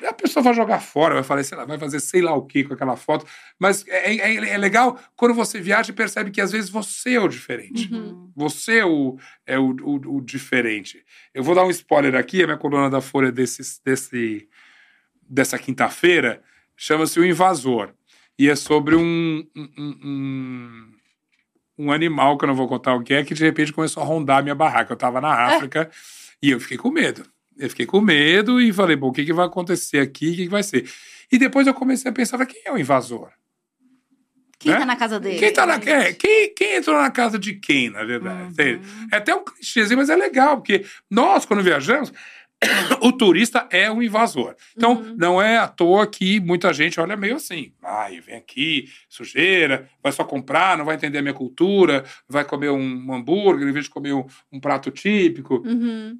A 0.08 0.14
pessoa 0.14 0.44
vai 0.44 0.54
jogar 0.54 0.80
fora, 0.80 1.16
vai 1.16 1.24
falar, 1.24 1.44
sei 1.44 1.58
lá, 1.58 1.66
vai 1.66 1.78
fazer 1.80 2.00
sei 2.00 2.22
lá 2.22 2.34
o 2.34 2.46
que 2.46 2.64
com 2.64 2.74
aquela 2.74 2.96
foto. 2.96 3.26
Mas 3.60 3.84
é, 3.88 4.16
é- 4.16 4.50
é 4.50 4.58
legal 4.58 5.00
quando 5.16 5.34
você 5.34 5.60
viaja 5.60 5.92
e 5.92 5.96
percebe 5.96 6.32
que 6.32 6.42
às 6.42 6.52
vezes 6.52 6.70
você 6.70 7.14
é 7.16 7.20
o 7.20 7.28
diferente. 7.28 7.92
Uhum. 7.92 8.32
Você 8.36 8.78
é 8.80 8.86
o, 8.86 9.18
é 9.46 9.58
o, 9.60 9.76
o, 9.82 10.18
o 10.18 10.22
diferente. 10.22 11.04
Eu 11.34 11.44
vou 11.44 11.54
dar 11.56 11.66
um 11.66 11.70
spoiler 11.72 12.16
aqui, 12.16 12.44
a 12.44 12.48
minha 12.48 12.58
coluna 12.58 12.90
da 12.90 13.00
Folha 13.02 13.32
desse, 13.32 13.62
desse, 13.84 14.48
dessa 15.28 15.58
quinta-feira 15.58 16.42
chama-se 16.84 17.20
O 17.20 17.26
Invasor. 17.26 17.94
E 18.40 18.50
é 18.50 18.56
sobre 18.56 18.96
um, 18.96 19.46
um, 19.56 19.70
um- 20.04 20.92
um, 21.78 21.92
animal, 21.92 22.38
que 22.38 22.46
eu 22.46 22.48
não 22.48 22.56
vou 22.56 22.68
contar 22.68 22.96
o 22.96 23.04
que 23.04 23.14
é, 23.14 23.24
que 23.24 23.36
de 23.36 23.44
repente 23.44 23.72
começou 23.72 24.02
a 24.02 24.06
rondar 24.06 24.40
a 24.40 24.42
minha 24.42 24.56
barraca. 24.56 24.92
Eu 24.92 24.96
estava 24.96 25.22
na 25.22 25.30
África 25.32 25.90
e 26.42 26.50
eu 26.50 26.60
fiquei 26.60 26.78
com 26.78 26.90
medo. 26.90 27.24
Eu 27.58 27.70
fiquei 27.70 27.86
com 27.86 28.02
medo 28.02 28.60
e 28.60 28.74
falei, 28.74 28.96
bom, 28.96 29.10
o 29.10 29.12
que, 29.14 29.24
que 29.26 29.34
vai 29.34 29.46
acontecer 29.46 30.00
aqui? 30.00 30.30
O 30.32 30.36
que, 30.36 30.44
que 30.46 30.50
vai 30.50 30.64
ser? 30.64 30.90
E 31.32 31.38
depois 31.38 31.68
eu 31.68 31.74
comecei 31.74 32.10
a 32.10 32.14
pensar, 32.14 32.44
quem 32.48 32.62
é 32.66 32.72
o 32.72 32.78
invasor? 32.80 33.30
Quem 34.58 34.72
Né? 34.72 34.80
tá 34.80 34.86
na 34.86 34.96
casa 34.96 35.20
dele? 35.20 35.38
Quem, 35.40 35.54
tá 35.54 35.66
na, 35.66 35.76
é, 35.76 36.14
quem, 36.14 36.54
quem 36.56 36.76
entrou 36.76 37.00
na 37.00 37.10
casa 37.12 37.38
de 37.38 37.56
quem, 37.56 37.90
na 37.92 38.04
verdade? 38.04 38.42
Uhum. 38.44 38.50
entende? 38.50 38.82
É 39.12 39.18
até 39.18 39.36
um 39.36 39.44
clichêzinho, 39.44 39.98
mas 40.00 40.10
é 40.10 40.16
legal, 40.16 40.58
porque 40.58 40.86
nós, 41.10 41.46
quando 41.46 41.64
viajamos, 41.64 42.12
o 43.02 43.12
turista 43.12 43.68
é 43.72 43.92
um 43.92 44.02
invasor. 44.04 44.56
Então, 44.78 44.94
Uhum. 45.02 45.16
não 45.18 45.42
é 45.42 45.58
à 45.58 45.68
toa 45.68 46.06
que 46.06 46.40
muita 46.40 46.72
gente 46.74 47.00
olha 47.00 47.18
meio 47.18 47.36
assim. 47.38 47.74
Ai, 47.82 48.20
vem 48.22 48.36
aqui, 48.36 48.88
sujeira, 49.10 49.90
vai 50.04 50.12
só 50.12 50.24
comprar, 50.24 50.78
não 50.78 50.86
vai 50.86 50.96
entender 50.96 51.18
a 51.18 51.22
minha 51.22 51.34
cultura, 51.34 52.04
vai 52.30 52.46
comer 52.46 52.70
um 52.70 53.14
hambúrguer 53.14 53.68
em 53.68 53.72
vez 53.72 53.86
de 53.86 53.92
comer 53.92 54.14
um, 54.14 54.26
um 54.52 54.60
prato 54.60 54.92
típico. 54.92 55.56
Uhum. 55.66 56.20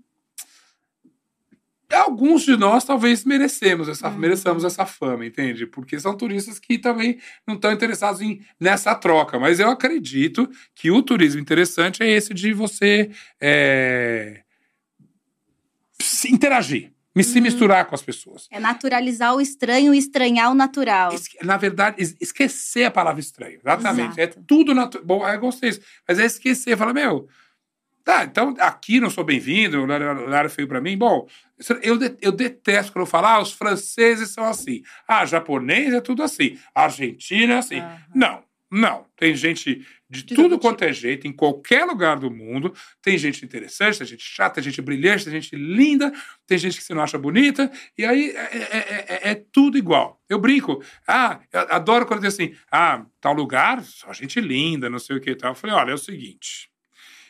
Alguns 1.94 2.44
de 2.44 2.56
nós 2.56 2.86
talvez 2.86 3.26
merecemos 3.26 3.90
essa, 3.90 4.08
Uhum. 4.08 4.18
mereçamos 4.18 4.64
essa 4.64 4.86
fama, 4.86 5.26
entende? 5.26 5.66
Porque 5.68 6.00
são 6.00 6.16
turistas 6.16 6.58
que 6.58 6.78
também 6.80 7.20
não 7.46 7.56
estão 7.56 7.70
interessados 7.72 8.22
em, 8.22 8.40
nessa 8.58 8.96
troca. 8.96 9.38
Mas 9.38 9.60
eu 9.60 9.70
acredito 9.70 10.50
que 10.74 10.90
o 10.90 11.02
turismo 11.04 11.42
interessante 11.42 12.02
é 12.02 12.10
esse 12.10 12.34
de 12.34 12.54
você 12.54 13.12
é, 13.42 14.42
interagir, 16.30 16.92
me 17.16 17.24
se 17.24 17.38
Uhum. 17.38 17.44
misturar 17.44 17.86
com 17.86 17.96
as 17.96 18.02
pessoas. 18.02 18.48
É 18.52 18.60
naturalizar 18.60 19.36
o 19.36 19.42
estranho 19.42 19.94
e 19.94 19.98
estranhar 19.98 20.52
o 20.52 20.54
natural. 20.56 21.14
Esque- 21.14 21.38
Na 21.46 21.58
verdade, 21.58 22.02
es- 22.02 22.16
esquecer 22.22 22.86
a 22.86 22.92
palavra 22.92 23.20
estranho. 23.20 23.60
Exatamente. 23.64 24.20
Exato. 24.20 24.40
É 24.40 24.44
tudo 24.48 24.74
natural. 24.74 25.06
Bom, 25.06 25.28
eu 25.28 25.40
gostei 25.40 25.70
disso. 25.72 25.82
Mas 26.08 26.20
é 26.20 26.26
esquecer. 26.26 26.78
Fala, 26.78 26.94
meu, 26.94 27.28
Tá, 28.04 28.24
então 28.24 28.56
aqui 28.58 29.00
não 29.00 29.12
sou 29.12 29.24
bem-vindo, 29.24 29.84
o 29.86 29.86
é 30.48 30.50
feio 30.50 30.68
pra 30.68 30.82
mim. 30.82 30.98
Bom, 30.98 31.28
eu, 31.84 32.00
de- 32.00 32.18
eu 32.20 32.32
detesto 32.32 32.92
quando 32.92 33.04
eu 33.04 33.06
falo, 33.06 33.28
ah, 33.28 33.40
os 33.40 33.52
franceses 33.54 34.32
são 34.32 34.44
assim. 34.44 34.82
Ah, 35.08 35.24
japonês 35.24 35.94
é 35.94 36.02
tudo 36.02 36.24
assim. 36.24 36.58
Argentina 36.74 37.54
é 37.54 37.58
assim. 37.60 37.80
Aham. 37.80 37.98
Não, 38.16 38.44
não. 38.72 39.06
Tem 39.18 39.36
gente 39.36 39.86
de, 40.10 40.24
tudo 40.24 40.58
quanto 40.58 40.84
é 40.84 40.94
jeito, 40.94 41.28
em 41.28 41.32
qualquer 41.32 41.86
lugar 41.86 42.18
do 42.18 42.32
mundo. 42.32 42.74
Tem 43.02 43.18
gente 43.18 43.44
interessante, 43.46 43.98
tem 44.00 44.08
gente 44.08 44.24
chata, 44.24 44.56
tem 44.56 44.64
gente 44.64 44.82
brilhante, 44.82 45.26
tem 45.26 45.34
gente 45.34 45.56
linda, 45.56 46.12
tem 46.48 46.58
gente 46.58 46.78
que 46.78 46.84
você 46.84 46.94
não 46.94 47.04
acha 47.04 47.18
bonita. 47.18 47.72
E 47.98 48.06
aí 48.06 48.32
é, 48.32 48.58
é- 48.58 49.06
é- 49.28 49.32
é 49.32 49.36
tudo 49.36 49.78
igual. 49.78 50.22
Eu 50.30 50.40
brinco. 50.40 50.84
Ah, 51.08 51.42
eu 51.52 51.60
adoro 51.70 52.06
quando 52.06 52.22
diz 52.22 52.34
assim, 52.34 52.56
ah, 52.72 53.06
tal 53.20 53.34
lugar, 53.34 53.84
só 53.84 54.14
gente 54.14 54.40
linda, 54.42 54.90
não 54.90 55.00
sei 55.00 55.18
o 55.18 55.22
que 55.22 55.32
e 55.32 55.36
tal. 55.36 55.52
Eu 55.52 55.56
falei, 55.56 55.76
olha, 55.76 55.92
é 55.92 55.96
o 55.96 55.98
seguinte 55.98 56.71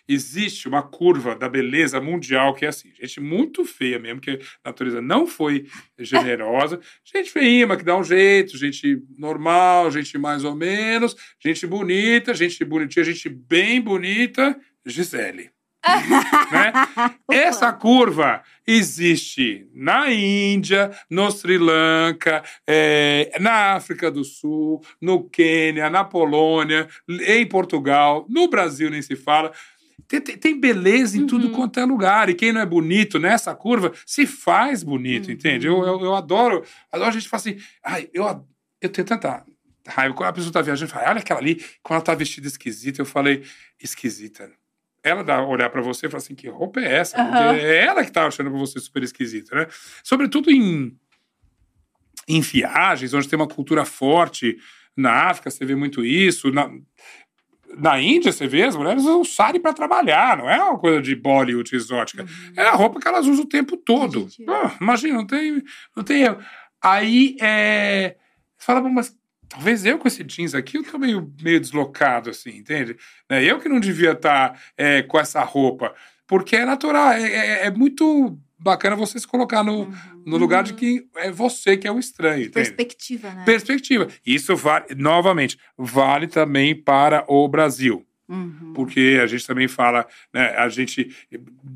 existe 0.08 0.68
uma 0.68 0.82
curva 0.82 1.36
da 1.36 1.48
beleza 1.48 2.00
mundial 2.00 2.54
que 2.54 2.66
é 2.66 2.70
assim, 2.70 2.92
gente 3.00 3.20
muito 3.20 3.66
feia 3.66 4.00
mesmo, 4.00 4.22
que 4.22 4.40
a 4.64 4.70
natureza 4.70 5.02
não 5.02 5.26
foi 5.28 5.66
generosa, 5.98 6.80
gente 7.04 7.32
feia, 7.32 7.68
mas 7.68 7.78
que 7.78 7.84
dá 7.84 7.98
um 7.98 8.04
jeito, 8.04 8.58
gente 8.58 9.02
normal, 9.18 9.92
gente 9.92 10.18
mais 10.18 10.44
ou 10.44 10.56
menos, 10.56 11.16
gente 11.40 11.66
bonita, 11.66 12.34
gente 12.34 12.64
bonitinha, 12.66 13.06
gente 13.06 13.30
bem 13.30 13.82
bonita, 13.82 14.60
Gisele. 14.86 15.52
né? 16.52 16.72
Essa 17.30 17.74
curva 17.74 18.44
existe 18.68 19.68
na 19.74 20.12
Índia, 20.12 20.92
no 21.10 21.30
Sri 21.32 21.58
Lanka, 21.58 22.44
eh, 22.68 23.32
na 23.40 23.74
África 23.74 24.12
do 24.12 24.24
Sul, 24.24 24.82
no 25.02 25.28
Quênia, 25.28 25.90
na 25.90 26.04
Polônia, 26.04 26.88
em 27.10 27.46
Portugal, 27.48 28.26
no 28.30 28.48
Brasil 28.48 28.90
nem 28.90 29.02
se 29.02 29.16
fala. 29.16 29.52
Tem, 30.08 30.22
tem- 30.22 30.38
tem 30.38 30.60
beleza 30.60 31.18
em 31.18 31.26
tudo 31.26 31.48
Uhum. 31.48 31.54
quanto 31.54 31.80
é 31.80 31.86
lugar. 31.86 32.30
E 32.30 32.34
quem 32.34 32.52
não 32.52 32.62
é 32.62 32.66
bonito 32.66 33.18
nessa 33.20 33.54
curva 33.56 33.92
se 34.06 34.26
faz 34.28 34.84
bonito, 34.84 35.28
Uhum. 35.28 35.34
entende? 35.34 35.68
Eu, 35.68 35.84
eu, 35.86 36.02
eu 36.02 36.16
adoro. 36.16 36.64
Adoro 36.92 37.10
a 37.10 37.14
gente 37.14 37.28
falar 37.30 37.42
assim. 37.42 37.58
Ai, 37.84 38.10
eu, 38.14 38.26
eu 38.82 38.90
tenho 38.90 39.06
tanta 39.08 39.46
raiva. 39.88 40.14
Quando 40.16 40.30
a 40.30 40.34
pessoa 40.34 40.52
tá 40.54 40.62
viajando, 40.62 40.92
fala, 40.92 41.10
olha 41.10 41.20
aquela 41.20 41.40
ali, 41.40 41.56
quando 41.82 41.96
ela 41.98 42.02
tá 42.06 42.14
vestida 42.16 42.48
esquisita, 42.48 43.02
eu 43.02 43.06
falei, 43.06 43.44
esquisita. 43.82 44.52
Ela 45.04 45.24
dá 45.24 45.44
olhar 45.44 45.70
pra 45.72 45.82
você 45.82 46.06
e 46.06 46.10
fala 46.10 46.22
assim: 46.22 46.36
que 46.36 46.48
roupa 46.48 46.80
é 46.80 46.98
essa? 46.98 47.18
Porque 47.18 47.38
é 47.66 47.86
ela 47.86 48.06
que 48.06 48.12
tá 48.12 48.28
achando 48.28 48.52
você 48.52 48.80
super 48.80 49.02
esquisita, 49.02 49.56
né? 49.56 49.68
Sobretudo 50.04 50.52
em, 50.52 50.96
em 52.28 52.40
viagens, 52.42 53.14
onde 53.14 53.28
tem 53.28 53.38
uma 53.38 53.48
cultura 53.48 53.86
forte. 53.86 54.58
Na 54.96 55.30
África, 55.30 55.50
você 55.50 55.66
vê 55.66 55.74
muito 55.76 56.04
isso. 56.06 56.52
Na, 56.52 56.70
na 57.78 58.00
Índia, 58.00 58.32
você 58.32 58.48
vê, 58.48 58.64
as 58.64 58.76
mulheres 58.76 59.04
usam 59.04 59.24
sari 59.24 59.60
para 59.60 59.74
trabalhar, 59.74 60.38
não 60.38 60.50
é 60.50 60.62
uma 60.62 60.78
coisa 60.80 61.02
de 61.02 61.16
Bollywood 61.16 61.76
exótica. 61.76 62.26
É 62.56 62.64
a 62.64 62.72
roupa 62.72 63.00
que 63.00 63.08
elas 63.08 63.26
usam 63.28 63.46
o 63.46 63.50
tempo 63.50 63.78
todo. 63.78 64.28
Ah, 64.48 64.76
imagina, 64.82 65.16
não 65.16 65.28
tem, 65.28 65.62
não 65.96 66.04
tem 66.04 66.24
erro. 66.24 66.38
Aí, 66.82 67.36
é, 67.42 68.16
você 68.58 68.66
fala, 68.66 68.82
"Bom, 68.82 68.90
mas 68.90 69.16
talvez 69.48 69.86
eu 69.86 69.98
com 70.00 70.08
esse 70.08 70.24
jeans 70.24 70.56
aqui, 70.56 70.78
eu 70.78 70.84
tô 70.84 70.98
meio, 70.98 71.32
meio 71.42 71.60
deslocado, 71.60 72.30
assim, 72.30 72.52
entende? 72.58 72.96
Né, 73.30 73.44
Eu 73.44 73.60
que 73.60 73.70
não 73.70 73.80
devia 73.80 74.12
estar 74.14 74.60
é, 74.78 75.02
com 75.04 75.20
essa 75.20 75.42
roupa. 75.44 75.94
Porque 76.28 76.56
é 76.56 76.66
natural, 76.66 77.12
é, 77.12 77.22
é- 77.24 77.66
é 77.68 77.72
muito 77.72 78.40
bacana 78.62 78.96
você 78.96 79.20
se 79.20 79.28
colocar 79.28 79.64
no, 79.64 79.92
no 80.26 80.38
lugar 80.38 80.64
de 80.64 80.74
que 80.74 81.06
é 81.16 81.32
você 81.32 81.76
que 81.78 81.88
é 81.88 81.92
o 81.92 82.00
estranho, 82.00 82.42
entende? 82.42 82.52
Perspectiva, 82.54 83.30
né? 83.32 83.44
Perspectiva. 83.46 84.08
Isso 84.26 84.56
vale, 84.56 84.94
novamente, 84.96 85.58
vale 85.78 86.28
também 86.28 86.76
para 86.76 87.24
o 87.28 87.48
Brasil. 87.48 88.06
Uhum. 88.30 88.72
Porque 88.74 89.20
a 89.22 89.28
gente 89.28 89.46
também 89.46 89.68
fala, 89.68 90.08
né, 90.34 90.56
a 90.56 90.70
gente, 90.70 91.14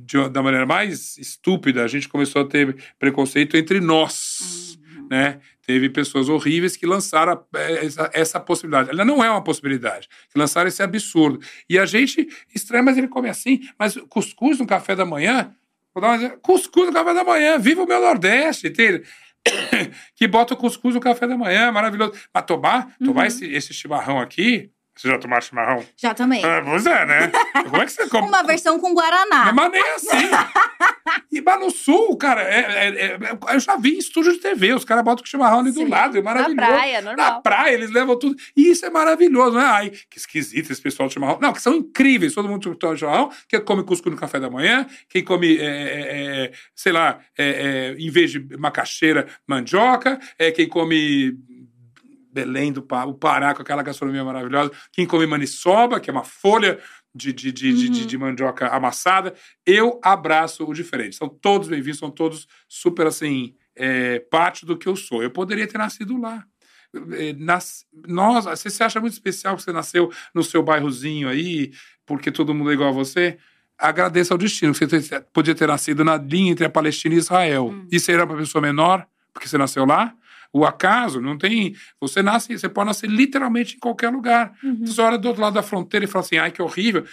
de 0.05 0.29
da 0.29 0.41
maneira 0.41 0.65
mais 0.65 1.17
estúpida, 1.17 1.83
a 1.83 1.87
gente 1.87 2.07
começou 2.07 2.43
a 2.43 2.45
ter 2.45 2.75
preconceito 2.97 3.57
entre 3.57 3.81
nós, 3.81 4.77
Uhum. 4.95 5.07
né? 5.09 5.39
Teve 5.67 5.89
pessoas 5.89 6.29
horríveis 6.29 6.77
que 6.77 6.85
lançaram 6.85 7.33
a- 7.33 7.59
essa, 7.59 8.09
essa 8.13 8.39
possibilidade. 8.39 8.89
Ela 8.91 9.03
não 9.03 9.21
é 9.23 9.29
uma 9.29 9.43
possibilidade, 9.43 10.07
que 10.31 10.37
lançaram 10.39 10.67
esse 10.69 10.81
absurdo. 10.81 11.39
E 11.69 11.77
a 11.77 11.85
gente 11.85 12.25
estranha, 12.53 12.83
mas 12.83 12.97
ele 12.97 13.07
come 13.09 13.27
assim, 13.27 13.67
mas 13.77 13.97
cuscuz 14.07 14.57
no 14.59 14.67
café 14.67 14.95
da 14.95 15.05
manhã, 15.05 15.53
vou 15.95 16.01
dar 16.01 16.19
um 16.19 16.39
cuscuz 16.41 16.87
no 16.87 16.93
café 16.93 17.13
da 17.13 17.23
manhã, 17.23 17.57
viva 17.57 17.81
o 17.83 17.87
meu 17.87 18.01
Nordeste, 18.01 18.67
entende? 18.67 19.03
que 20.15 20.27
bota 20.27 20.53
o 20.53 20.57
cuscuz 20.57 20.93
no 20.93 20.99
café 21.01 21.25
da 21.27 21.37
manhã, 21.37 21.71
maravilhoso. 21.71 22.13
Mas 22.33 22.45
tomar, 22.45 22.95
tomar 23.03 23.21
Uhum. 23.21 23.27
esse, 23.27 23.45
esse 23.45 23.73
chimarrão 23.73 24.19
aqui, 24.19 24.69
você 24.95 25.07
já 25.09 25.17
tomaram 25.19 25.41
chimarrão? 25.41 25.85
Já 25.97 26.13
também. 26.13 26.43
Ah, 26.43 26.61
pois 26.63 26.85
é, 26.85 27.05
né? 27.05 27.31
Como 27.69 27.81
é 27.81 27.85
que 27.85 27.91
você 27.91 28.07
come? 28.07 28.27
Uma 28.27 28.43
versão 28.43 28.79
com 28.79 28.93
Guaraná. 28.93 29.51
Mas 29.53 29.71
nem 29.71 29.81
assim. 29.95 30.29
E 31.31 31.41
mas 31.41 31.59
no 31.59 31.69
sul, 31.69 32.17
cara, 32.17 32.41
é- 32.41 32.87
é- 32.87 33.05
é- 33.15 33.53
eu 33.55 33.59
já 33.59 33.75
vi 33.75 33.95
em 33.95 33.97
estúdio 33.99 34.31
de 34.33 34.39
TV, 34.39 34.73
os 34.73 34.85
caras 34.85 35.03
botam 35.03 35.23
o 35.23 35.27
chimarrão 35.27 35.59
ali 35.59 35.71
do 35.71 35.79
Sim, 35.81 35.87
lado, 35.89 36.17
é 36.17 36.21
Na 36.21 36.25
maravilhoso. 36.33 36.55
praia, 36.71 37.01
Na 37.01 37.09
normal. 37.15 37.41
praia, 37.41 37.73
eles 37.73 37.91
levam 37.91 38.17
tudo. 38.17 38.35
E 38.55 38.69
isso 38.71 38.85
é 38.85 38.89
maravilhoso, 38.89 39.51
não 39.55 39.61
é? 39.61 39.65
Ai, 39.65 39.89
que 40.09 40.17
esquisito 40.17 40.71
esse 40.71 40.81
pessoal 40.81 41.07
de 41.07 41.13
chimarrão. 41.13 41.37
Não, 41.41 41.51
que 41.53 41.61
são 41.61 41.75
incríveis. 41.75 42.33
Todo 42.33 42.47
mundo 42.47 42.73
toma 42.75 42.95
chimarrão, 42.95 43.31
quem 43.49 43.59
come 43.59 43.83
cuscuz 43.83 44.13
no 44.15 44.19
café 44.19 44.39
da 44.39 44.49
manhã, 44.49 44.87
quem 45.09 45.23
come, 45.23 45.57
é, 45.57 45.65
é, 45.65 46.45
é, 46.45 46.51
sei 46.73 46.91
lá, 46.93 47.19
em 47.97 48.09
vez 48.09 48.31
de 48.31 48.39
macaxeira, 48.57 49.27
mandioca, 49.47 50.19
é, 50.39 50.51
quem 50.51 50.67
come 50.67 51.33
Belém 52.35 52.73
do 52.73 52.81
Pará, 52.81 53.05
o 53.05 53.13
Pará 53.13 53.53
com 53.55 53.61
aquela 53.61 53.81
gastronomia 53.81 54.23
maravilhosa, 54.25 54.69
quem 54.91 55.05
come 55.07 55.25
maniçoba, 55.25 56.01
que 56.01 56.09
é 56.09 56.13
uma 56.13 56.25
folha 56.25 56.77
de, 57.13 57.31
de, 57.31 57.49
de, 57.53 57.73
de- 57.73 57.89
de- 57.89 58.01
Uhum. 58.01 58.07
de 58.07 58.17
mandioca 58.17 58.67
amassada. 58.67 59.33
Eu 59.65 60.01
abraço 60.03 60.65
o 60.65 60.73
diferente. 60.73 61.15
São 61.15 61.29
todos 61.29 61.69
bem-vindos, 61.69 61.97
são 61.99 62.11
todos 62.11 62.45
super, 62.67 63.07
assim, 63.07 63.55
é, 63.73 64.19
parte 64.19 64.65
do 64.65 64.77
que 64.77 64.87
eu 64.87 64.97
sou. 64.97 65.23
Eu 65.23 65.31
poderia 65.31 65.65
ter 65.65 65.77
nascido 65.77 66.19
lá. 66.19 66.43
É, 67.13 67.31
nas- 67.33 67.85
nós, 68.07 68.43
você 68.45 68.69
se 68.69 68.83
acha 68.83 68.99
muito 68.99 69.13
especial 69.13 69.55
que 69.55 69.63
você 69.63 69.71
nasceu 69.71 70.11
no 70.33 70.43
seu 70.43 70.61
bairrozinho 70.61 71.29
aí, 71.29 71.71
porque 72.05 72.29
todo 72.31 72.53
mundo 72.53 72.69
é 72.71 72.73
igual 72.73 72.89
a 72.89 72.93
você? 72.93 73.37
Agradeça 73.77 74.33
ao 74.33 74.37
destino. 74.37 74.73
que 74.73 74.85
Você 74.85 75.21
podia 75.33 75.55
ter 75.55 75.67
nascido 75.67 76.03
na 76.03 76.17
linha 76.17 76.51
entre 76.51 76.65
a 76.65 76.69
Palestina 76.69 77.15
e 77.15 77.17
Israel. 77.17 77.73
E 77.91 77.97
você 77.99 78.11
era 78.11 78.25
uma 78.25 78.35
pessoa 78.37 78.61
menor, 78.61 79.05
porque 79.33 79.47
você 79.47 79.57
nasceu 79.57 79.85
lá? 79.85 80.13
O 80.57 80.63
acaso 80.63 81.19
não 81.19 81.37
tem. 81.37 81.75
Você 81.99 82.23
nasce, 82.23 82.57
você 82.57 82.69
pode 82.69 82.87
nascer 82.87 83.09
literalmente 83.09 83.75
em 83.75 83.79
qualquer 83.79 84.09
lugar. 84.09 84.57
Uhum. 84.63 84.85
Você 84.85 85.01
olha 85.01 85.17
do 85.17 85.27
outro 85.27 85.41
lado 85.41 85.55
da 85.55 85.61
fronteira 85.61 86.05
e 86.05 86.07
fala 86.07 86.23
assim: 86.23 86.37
ai, 86.37 86.49
que 86.49 86.61
horrível. 86.61 87.03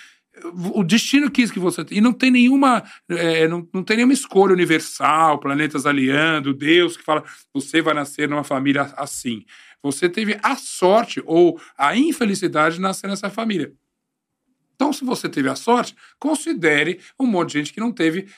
O 0.72 0.84
destino 0.84 1.28
quis 1.28 1.51
que 1.51 1.59
você. 1.59 1.84
E 1.90 2.01
não 2.01 2.12
tem 2.12 2.30
nenhuma. 2.30 2.84
é, 3.09 3.49
não, 3.49 3.68
não 3.74 3.82
tem 3.82 3.97
nenhuma 3.97 4.12
escolha 4.12 4.53
universal, 4.53 5.40
planetas 5.40 5.86
aliando, 5.86 6.55
Deus 6.55 6.97
que 6.97 7.03
fala: 7.03 7.24
você 7.53 7.82
vai 7.82 7.95
nascer 7.95 8.28
numa 8.28 8.45
família 8.45 8.95
assim. 8.97 9.45
Você 9.82 10.09
teve 10.09 10.38
a 10.40 10.55
sorte 10.55 11.20
ou 11.26 11.61
a 11.76 11.97
infelicidade 11.97 12.76
de 12.76 12.80
nascer 12.80 13.09
nessa 13.09 13.28
família. 13.28 13.72
Então, 14.76 14.93
se 14.93 15.05
você 15.05 15.28
teve 15.28 15.49
a 15.49 15.57
sorte, 15.57 15.97
considere 16.16 17.01
um 17.18 17.26
monte 17.26 17.49
de 17.49 17.59
gente 17.59 17.72
que 17.72 17.80
não 17.80 17.90
teve 17.90 18.28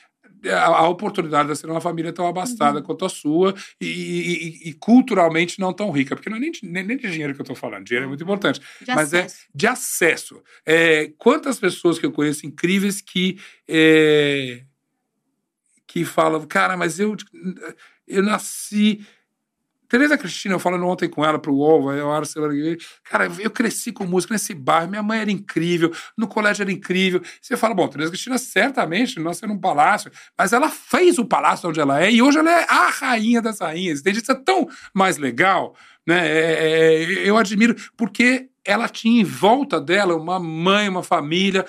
a, 0.43 0.87
oportunidade 0.87 1.49
de 1.49 1.55
ser 1.55 1.67
uma 1.69 1.81
família 1.81 2.11
tão 2.13 2.27
abastada 2.27 2.81
quanto 2.81 3.05
a 3.05 3.09
sua 3.09 3.53
e, 3.79 3.85
e- 3.87 4.69
e- 4.69 4.73
culturalmente 4.73 5.59
não 5.59 5.73
tão 5.73 5.89
rica. 5.91 6.15
Porque 6.15 6.29
não 6.29 6.37
é 6.37 6.39
nem, 6.39 6.51
de- 6.51 6.59
nem, 6.63 6.83
nem 6.83 6.97
de 6.97 7.09
dinheiro 7.11 7.33
que 7.33 7.41
eu 7.41 7.43
estou 7.43 7.55
falando, 7.55 7.85
dinheiro 7.85 8.05
é 8.05 8.07
muito 8.07 8.23
importante, 8.23 8.59
De 8.81 8.93
mas 8.93 9.13
é 9.13 9.21
acesso. 9.21 9.45
de 9.53 9.67
acesso. 9.67 10.43
É, 10.65 11.11
quantas 11.17 11.59
pessoas 11.59 11.97
que 11.99 12.05
eu 12.05 12.11
conheço 12.11 12.45
incríveis 12.45 13.01
que. 13.01 13.39
é, 13.67 14.63
que 15.87 16.03
falam, 16.03 16.45
cara, 16.45 16.75
mas 16.75 16.99
eu, 16.99 17.15
eu 18.07 18.21
nasci. 18.23 19.05
Tereza 19.87 20.17
Cristina, 20.17 20.55
eu 20.55 20.59
falando 20.59 20.85
ontem 20.85 21.09
com 21.09 21.23
ela 21.23 21.39
pro 21.39 21.53
UOL, 21.53 21.91
eu 21.93 22.13
era 22.13 22.25
cara, 23.03 23.31
eu 23.39 23.51
cresci 23.51 23.91
com 23.91 24.05
música 24.05 24.33
nesse 24.33 24.53
bairro, 24.53 24.89
minha 24.89 25.03
mãe 25.03 25.19
era 25.19 25.31
incrível, 25.31 25.91
no 26.17 26.27
colégio 26.27 26.63
era 26.63 26.71
incrível. 26.71 27.21
Você 27.41 27.55
fala, 27.55 27.73
bom, 27.73 27.87
Tereza 27.87 28.11
Cristina 28.11 28.37
certamente 28.37 29.19
nasceu 29.19 29.47
num 29.47 29.59
palácio, 29.59 30.11
mas 30.37 30.53
ela 30.53 30.69
fez 30.69 31.17
o 31.17 31.25
palácio 31.25 31.69
onde 31.69 31.79
ela 31.79 32.03
é 32.03 32.11
e 32.11 32.21
hoje 32.21 32.39
ela 32.39 32.51
é 32.51 32.65
a 32.69 32.89
rainha 32.89 33.41
das 33.41 33.59
rainhas, 33.59 33.99
entende? 33.99 34.19
Isso 34.21 34.31
é 34.31 34.35
tão 34.35 34.67
mais 34.93 35.17
legal, 35.17 35.75
né? 36.05 36.27
É, 36.27 37.03
é, 37.03 37.29
eu 37.29 37.37
admiro, 37.37 37.75
porque 37.95 38.49
ela 38.65 38.89
tinha 38.89 39.21
em 39.21 39.23
volta 39.23 39.79
dela 39.79 40.15
uma 40.15 40.39
mãe, 40.39 40.89
uma 40.89 41.03
família, 41.03 41.65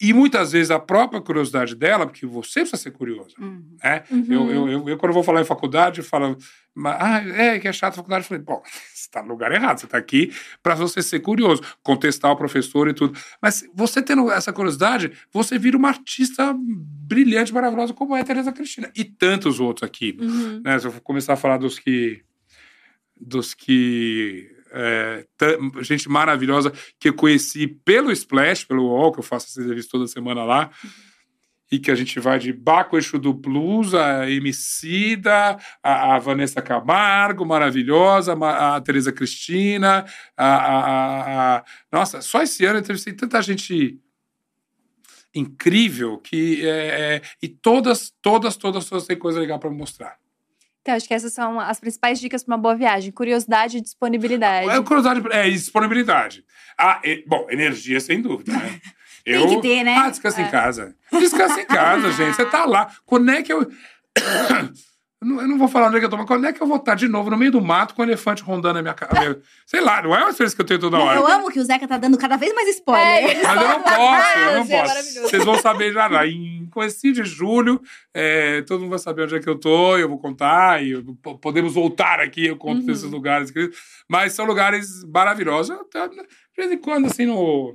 e 0.00 0.12
muitas 0.12 0.52
vezes 0.52 0.70
a 0.70 0.78
própria 0.78 1.20
curiosidade 1.20 1.74
dela, 1.74 2.06
porque 2.06 2.24
você 2.24 2.60
precisa 2.60 2.76
ser 2.76 2.92
curioso. 2.92 3.34
Uhum. 3.38 3.76
Né? 3.82 4.04
Uhum. 4.10 4.26
Eu, 4.28 4.50
eu, 4.50 4.68
eu, 4.68 4.88
eu, 4.90 4.98
quando 4.98 5.12
vou 5.12 5.24
falar 5.24 5.40
em 5.40 5.44
faculdade, 5.44 5.98
eu 5.98 6.04
falo, 6.04 6.36
"Mas, 6.72 6.96
ah, 7.00 7.18
é 7.28 7.58
que 7.58 7.66
é 7.66 7.72
chato 7.72 7.94
a 7.94 7.96
faculdade. 7.96 8.24
Eu 8.24 8.28
falei, 8.28 8.44
bom, 8.44 8.62
você 8.94 9.08
está 9.08 9.22
no 9.22 9.30
lugar 9.30 9.50
errado, 9.50 9.78
você 9.80 9.86
está 9.86 9.98
aqui 9.98 10.32
para 10.62 10.76
você 10.76 11.02
ser 11.02 11.18
curioso, 11.20 11.62
contestar 11.82 12.30
o 12.30 12.36
professor 12.36 12.88
e 12.88 12.94
tudo. 12.94 13.18
Mas 13.42 13.64
você 13.74 14.00
tendo 14.00 14.30
essa 14.30 14.52
curiosidade, 14.52 15.12
você 15.32 15.58
vira 15.58 15.76
uma 15.76 15.88
artista 15.88 16.54
brilhante, 16.56 17.52
maravilhosa, 17.52 17.92
como 17.92 18.14
é 18.14 18.20
a 18.20 18.24
Tereza 18.24 18.52
Cristina. 18.52 18.90
E 18.94 19.02
tantos 19.02 19.58
outros 19.58 19.88
aqui. 19.88 20.16
Uhum. 20.20 20.60
Né? 20.64 20.78
Se 20.78 20.86
eu 20.86 20.92
começar 21.02 21.32
a 21.32 21.36
falar 21.36 21.58
dos 21.58 21.78
que. 21.78 22.22
dos 23.20 23.52
que. 23.52 24.57
É, 24.72 25.26
gente 25.82 26.08
maravilhosa 26.08 26.72
que 26.98 27.08
eu 27.08 27.14
conheci 27.14 27.66
pelo 27.66 28.10
Splash, 28.12 28.64
pelo 28.64 28.84
UOL, 28.84 29.12
que 29.12 29.18
eu 29.20 29.22
faço 29.24 29.46
essa 29.46 29.60
entrevista 29.60 29.90
toda 29.92 30.06
semana 30.06 30.44
lá. 30.44 30.70
e 31.70 31.78
que 31.78 31.90
a 31.90 31.94
gente 31.94 32.18
vai 32.18 32.38
de 32.38 32.50
Baco 32.50 32.96
Eixo 32.96 33.18
do 33.18 33.30
Blues, 33.34 33.92
a 33.92 34.28
Emicida, 34.30 35.58
a, 35.82 36.14
a 36.14 36.18
Vanessa 36.18 36.62
Camargo, 36.62 37.44
maravilhosa, 37.44 38.34
ma- 38.34 38.76
a 38.76 38.80
Tereza 38.80 39.12
Cristina, 39.12 40.06
a- 40.34 40.46
a- 40.56 41.56
a- 41.58 41.64
Nossa, 41.92 42.22
só 42.22 42.42
esse 42.42 42.64
ano 42.64 42.76
eu 42.78 42.80
entrevistei 42.80 43.12
tanta 43.12 43.42
gente 43.42 44.00
incrível 45.34 46.18
que... 46.18 46.66
é, 46.66 47.16
é, 47.16 47.22
e 47.42 47.48
todas, 47.48 48.12
todas, 48.22 48.56
todas, 48.56 48.86
todas 48.88 49.06
têm 49.06 49.18
coisa 49.18 49.38
legal 49.40 49.58
para 49.58 49.70
mostrar. 49.70 50.16
Então, 50.88 50.96
acho 50.96 51.06
que 51.06 51.12
essas 51.12 51.34
são 51.34 51.60
as 51.60 51.78
principais 51.78 52.18
dicas 52.18 52.42
para 52.42 52.54
uma 52.54 52.58
boa 52.62 52.74
viagem: 52.74 53.12
curiosidade 53.12 53.76
e 53.76 53.80
disponibilidade. 53.82 54.70
É 54.70 54.82
curiosidade, 54.82 55.22
é 55.30 55.46
e 55.46 55.52
disponibilidade. 55.52 56.42
Ah, 56.78 56.98
e- 57.04 57.22
bom, 57.26 57.46
energia 57.50 58.00
sem 58.00 58.22
dúvida, 58.22 58.52
né? 58.54 58.80
Tem 59.22 59.46
que 59.46 59.60
ter, 59.60 59.84
né? 59.84 59.94
Ah, 59.98 60.08
descansa 60.08 60.40
em 60.40 60.50
casa. 60.50 60.96
Descansa 61.12 61.60
em 61.60 61.66
casa, 61.66 62.10
gente. 62.16 62.36
Você 62.36 62.46
tá 62.46 62.64
lá. 62.64 62.90
Quando 63.04 63.30
é 63.30 63.42
que 63.42 63.52
eu. 63.52 63.70
Eu 65.20 65.26
não, 65.26 65.40
eu 65.42 65.48
não 65.48 65.58
vou 65.58 65.66
falar 65.66 65.88
onde 65.88 65.96
é 65.96 65.98
que 65.98 66.06
eu 66.06 66.10
tô, 66.10 66.16
mas 66.16 66.26
quando 66.26 66.46
é 66.46 66.52
que 66.52 66.62
eu 66.62 66.66
vou 66.66 66.76
estar 66.76 66.94
de 66.94 67.08
novo 67.08 67.28
no 67.28 67.36
meio 67.36 67.50
do 67.50 67.60
mato 67.60 67.92
com 67.92 68.02
um 68.02 68.04
elefante 68.04 68.40
rondando 68.42 68.78
a 68.78 68.82
minha 68.82 68.94
cara? 68.94 69.40
Sei 69.66 69.80
lá, 69.80 70.00
não 70.00 70.14
é 70.14 70.20
uma 70.20 70.30
experiência 70.30 70.54
que 70.54 70.62
eu 70.62 70.66
tenho 70.66 70.78
toda 70.78 70.96
hora. 70.96 71.18
Eu 71.18 71.26
amo 71.26 71.50
que 71.50 71.58
o 71.58 71.64
Zeca 71.64 71.88
tá 71.88 71.98
dando 71.98 72.16
cada 72.16 72.36
vez 72.36 72.54
mais 72.54 72.68
spoiler. 72.68 73.36
É, 73.36 73.42
Mas 73.42 73.60
eu 73.62 73.68
não 73.68 73.82
posso, 73.82 74.38
eu 74.38 74.52
não 74.52 74.58
Mas 74.60 74.70
é 74.70 74.82
posso. 74.82 75.20
Vocês 75.22 75.44
vão 75.44 75.58
saber 75.58 75.92
já 75.92 76.06
lá. 76.06 76.24
Em 76.24 76.68
comecinho 76.70 77.14
de 77.14 77.24
julho, 77.24 77.82
é, 78.14 78.62
todo 78.62 78.80
mundo 78.80 78.90
vai 78.90 78.98
saber 79.00 79.22
onde 79.24 79.34
é 79.34 79.40
que 79.40 79.48
eu 79.48 79.58
tô, 79.58 79.96
eu 79.98 80.08
vou 80.08 80.18
contar, 80.18 80.84
e 80.84 81.02
podemos 81.42 81.74
voltar 81.74 82.20
aqui, 82.20 82.46
eu 82.46 82.56
conto 82.56 82.80
Uhum. 82.80 82.86
desses 82.86 83.10
lugares. 83.10 83.52
Mas 84.08 84.34
são 84.34 84.44
lugares 84.44 85.02
maravilhosos. 85.04 85.76
Eu, 85.76 86.08
de 86.08 86.22
vez 86.56 86.70
em 86.70 86.78
quando, 86.78 87.06
assim, 87.06 87.26
no, 87.26 87.74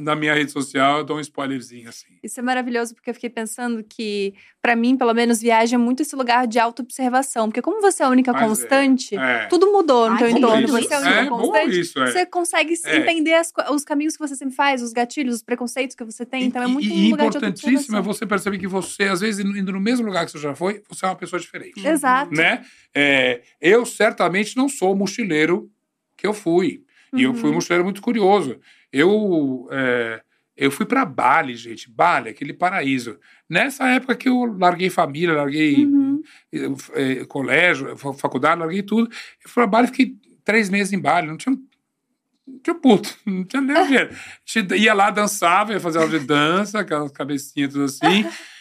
na 0.00 0.14
minha 0.16 0.34
rede 0.34 0.50
social, 0.50 0.98
eu 0.98 1.04
dou 1.04 1.16
um 1.16 1.20
spoilerzinho, 1.20 1.88
assim. 1.88 2.06
Isso 2.22 2.38
é 2.40 2.42
maravilhoso, 2.42 2.94
porque 2.94 3.10
eu 3.10 3.14
fiquei 3.14 3.30
pensando 3.30 3.82
que, 3.84 4.34
pra 4.62 4.74
mim, 4.76 4.96
pelo 4.96 5.12
menos, 5.14 5.40
viagem 5.40 5.74
é 5.76 5.78
muito 5.78 6.02
esse 6.02 6.14
lugar 6.16 6.46
de 6.46 6.58
autoobservação. 6.58 7.48
Porque 7.48 7.62
como 7.62 7.80
você 7.80 8.02
é 8.02 8.06
a 8.06 8.08
única 8.08 8.32
Mas 8.32 8.42
é, 8.42 8.46
constante, 8.46 9.16
é. 9.16 9.46
tudo 9.46 9.70
mudou 9.72 10.06
no 10.08 10.12
Ai, 10.14 10.18
teu 10.18 10.28
entorno. 10.28 10.64
isso. 10.66 10.88
Você 10.88 10.94
é 10.94 10.96
a 10.96 11.00
única 11.00 11.20
É 11.22 11.26
constante. 11.26 11.80
isso, 11.80 12.02
é. 12.02 12.06
Você 12.12 12.26
consegue 12.26 12.74
É. 12.84 12.96
entender 12.98 13.34
as 13.34 13.52
os 13.70 13.84
caminhos 13.84 14.16
que 14.16 14.26
você 14.26 14.34
sempre 14.36 14.54
faz, 14.54 14.82
os 14.82 14.92
gatilhos, 14.92 15.36
os 15.36 15.42
preconceitos 15.42 15.94
que 15.96 16.04
você 16.04 16.24
tem. 16.26 16.44
Então 16.44 16.62
é 16.62 16.66
muito 16.66 16.86
e, 16.88 16.92
um 16.92 16.94
e 16.94 17.10
lugar 17.10 17.30
de 17.30 17.36
importantíssimo 17.36 17.96
é 17.96 18.00
você 18.00 18.26
perceber 18.26 18.58
que 18.58 18.66
você, 18.66 19.04
às 19.04 19.20
vezes, 19.20 19.44
indo 19.44 19.72
no 19.72 19.80
mesmo 19.80 20.04
lugar 20.06 20.24
que 20.26 20.32
você 20.32 20.38
já 20.38 20.54
foi, 20.54 20.82
você 20.88 21.04
é 21.04 21.08
uma 21.08 21.16
pessoa 21.16 21.38
diferente. 21.40 21.86
Exato. 21.86 22.32
né? 22.34 22.64
É, 22.94 23.42
eu 23.60 23.84
certamente 23.86 24.56
não 24.56 24.68
sou 24.68 24.92
o 24.92 24.96
mochileiro 24.96 25.70
que 26.16 26.26
eu 26.26 26.34
fui. 26.34 26.82
E 27.16 27.22
eu 27.22 27.32
fui 27.32 27.44
um 27.44 27.46
Uhum. 27.50 27.54
mochileiro 27.54 27.84
muito 27.84 28.02
curioso. 28.02 28.58
Eu, 28.96 29.68
é, 29.72 30.22
eu 30.56 30.70
fui 30.70 30.86
para 30.86 31.04
Bali, 31.04 31.54
gente. 31.56 31.90
Bali, 31.90 32.28
aquele 32.30 32.52
paraíso. 32.52 33.18
Nessa 33.48 33.88
época 33.88 34.14
que 34.14 34.28
eu 34.28 34.56
larguei 34.58 34.88
família, 34.90 35.34
larguei 35.34 35.84
Uhum. 35.84 36.22
eh, 36.52 36.66
eh, 36.94 37.24
colégio, 37.26 37.96
fa- 37.96 38.14
faculdade, 38.14 38.60
larguei 38.60 38.82
tudo. 38.82 39.10
Eu 39.10 39.50
fui 39.50 39.62
para 39.62 39.66
Bali, 39.66 39.86
fiquei 39.88 40.14
três 40.44 40.70
meses 40.70 40.92
em 40.92 40.98
Bali. 41.00 41.26
Não 41.26 41.36
tinha, 41.36 41.56
não 42.46 42.58
tinha 42.62 42.74
puto, 42.76 43.14
não 43.26 43.44
tinha 43.44 43.60
nem 43.60 43.84
dinheiro. 43.86 44.10
Ia 44.76 44.94
lá, 44.94 45.10
dançava, 45.10 45.72
ia 45.72 45.80
fazer 45.80 45.98
aula 45.98 46.18
de 46.18 46.24
dança, 46.26 46.80
aquelas 46.80 47.10
cabecinhas 47.10 47.72
tudo 47.72 47.84
assim. 47.84 48.24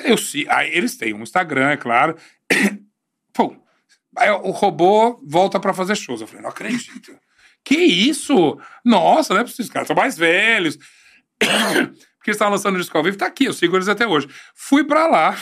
eu, 0.04 0.16
aí 0.48 0.70
eles 0.74 0.96
têm 0.96 1.14
um 1.14 1.22
Instagram, 1.22 1.70
é 1.70 1.76
claro. 1.76 2.16
Pô, 3.32 3.56
aí 4.16 4.30
o 4.30 4.50
robô 4.50 5.20
volta 5.24 5.60
pra 5.60 5.74
fazer 5.74 5.96
shows. 5.96 6.20
Eu 6.20 6.26
falei, 6.26 6.42
não 6.42 6.50
acredito. 6.50 7.18
que 7.64 7.76
isso? 7.76 8.58
Nossa, 8.84 9.34
não 9.34 9.40
é 9.40 9.44
possível, 9.44 9.64
os 9.64 9.70
caras 9.70 9.86
são 9.86 9.96
mais 9.96 10.16
velhos. 10.16 10.78
Porque 12.18 12.32
estavam 12.32 12.52
lançando 12.52 12.74
o 12.74 12.78
disco 12.78 12.96
ao 12.98 13.04
vivo, 13.04 13.16
tá 13.16 13.26
aqui, 13.26 13.46
eu 13.46 13.52
sigo 13.52 13.76
eles 13.76 13.88
até 13.88 14.06
hoje. 14.06 14.28
Fui 14.54 14.84
pra 14.84 15.06
lá, 15.06 15.36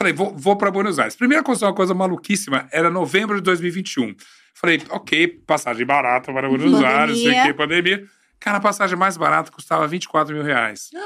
falei, 0.00 0.12
vou, 0.14 0.34
vou 0.36 0.56
pra 0.56 0.70
Buenos 0.70 0.98
Aires. 0.98 1.14
Primeira 1.14 1.42
coisa, 1.44 1.66
uma 1.66 1.74
coisa 1.74 1.92
maluquíssima, 1.94 2.66
era 2.72 2.88
novembro 2.90 3.36
de 3.36 3.42
2021. 3.42 4.14
Falei, 4.54 4.82
ok, 4.90 5.28
passagem 5.46 5.84
barata 5.86 6.32
para 6.32 6.48
Buenos 6.48 6.72
Pandemia. 6.72 6.96
Aires, 6.98 7.18
sei 7.22 7.42
que, 7.42 7.54
pandemia. 7.54 8.04
Cara, 8.38 8.56
a 8.56 8.60
passagem 8.60 8.96
mais 8.96 9.16
barata 9.18 9.50
custava 9.52 9.86
24 9.86 10.34
mil 10.34 10.42
reais. 10.42 10.88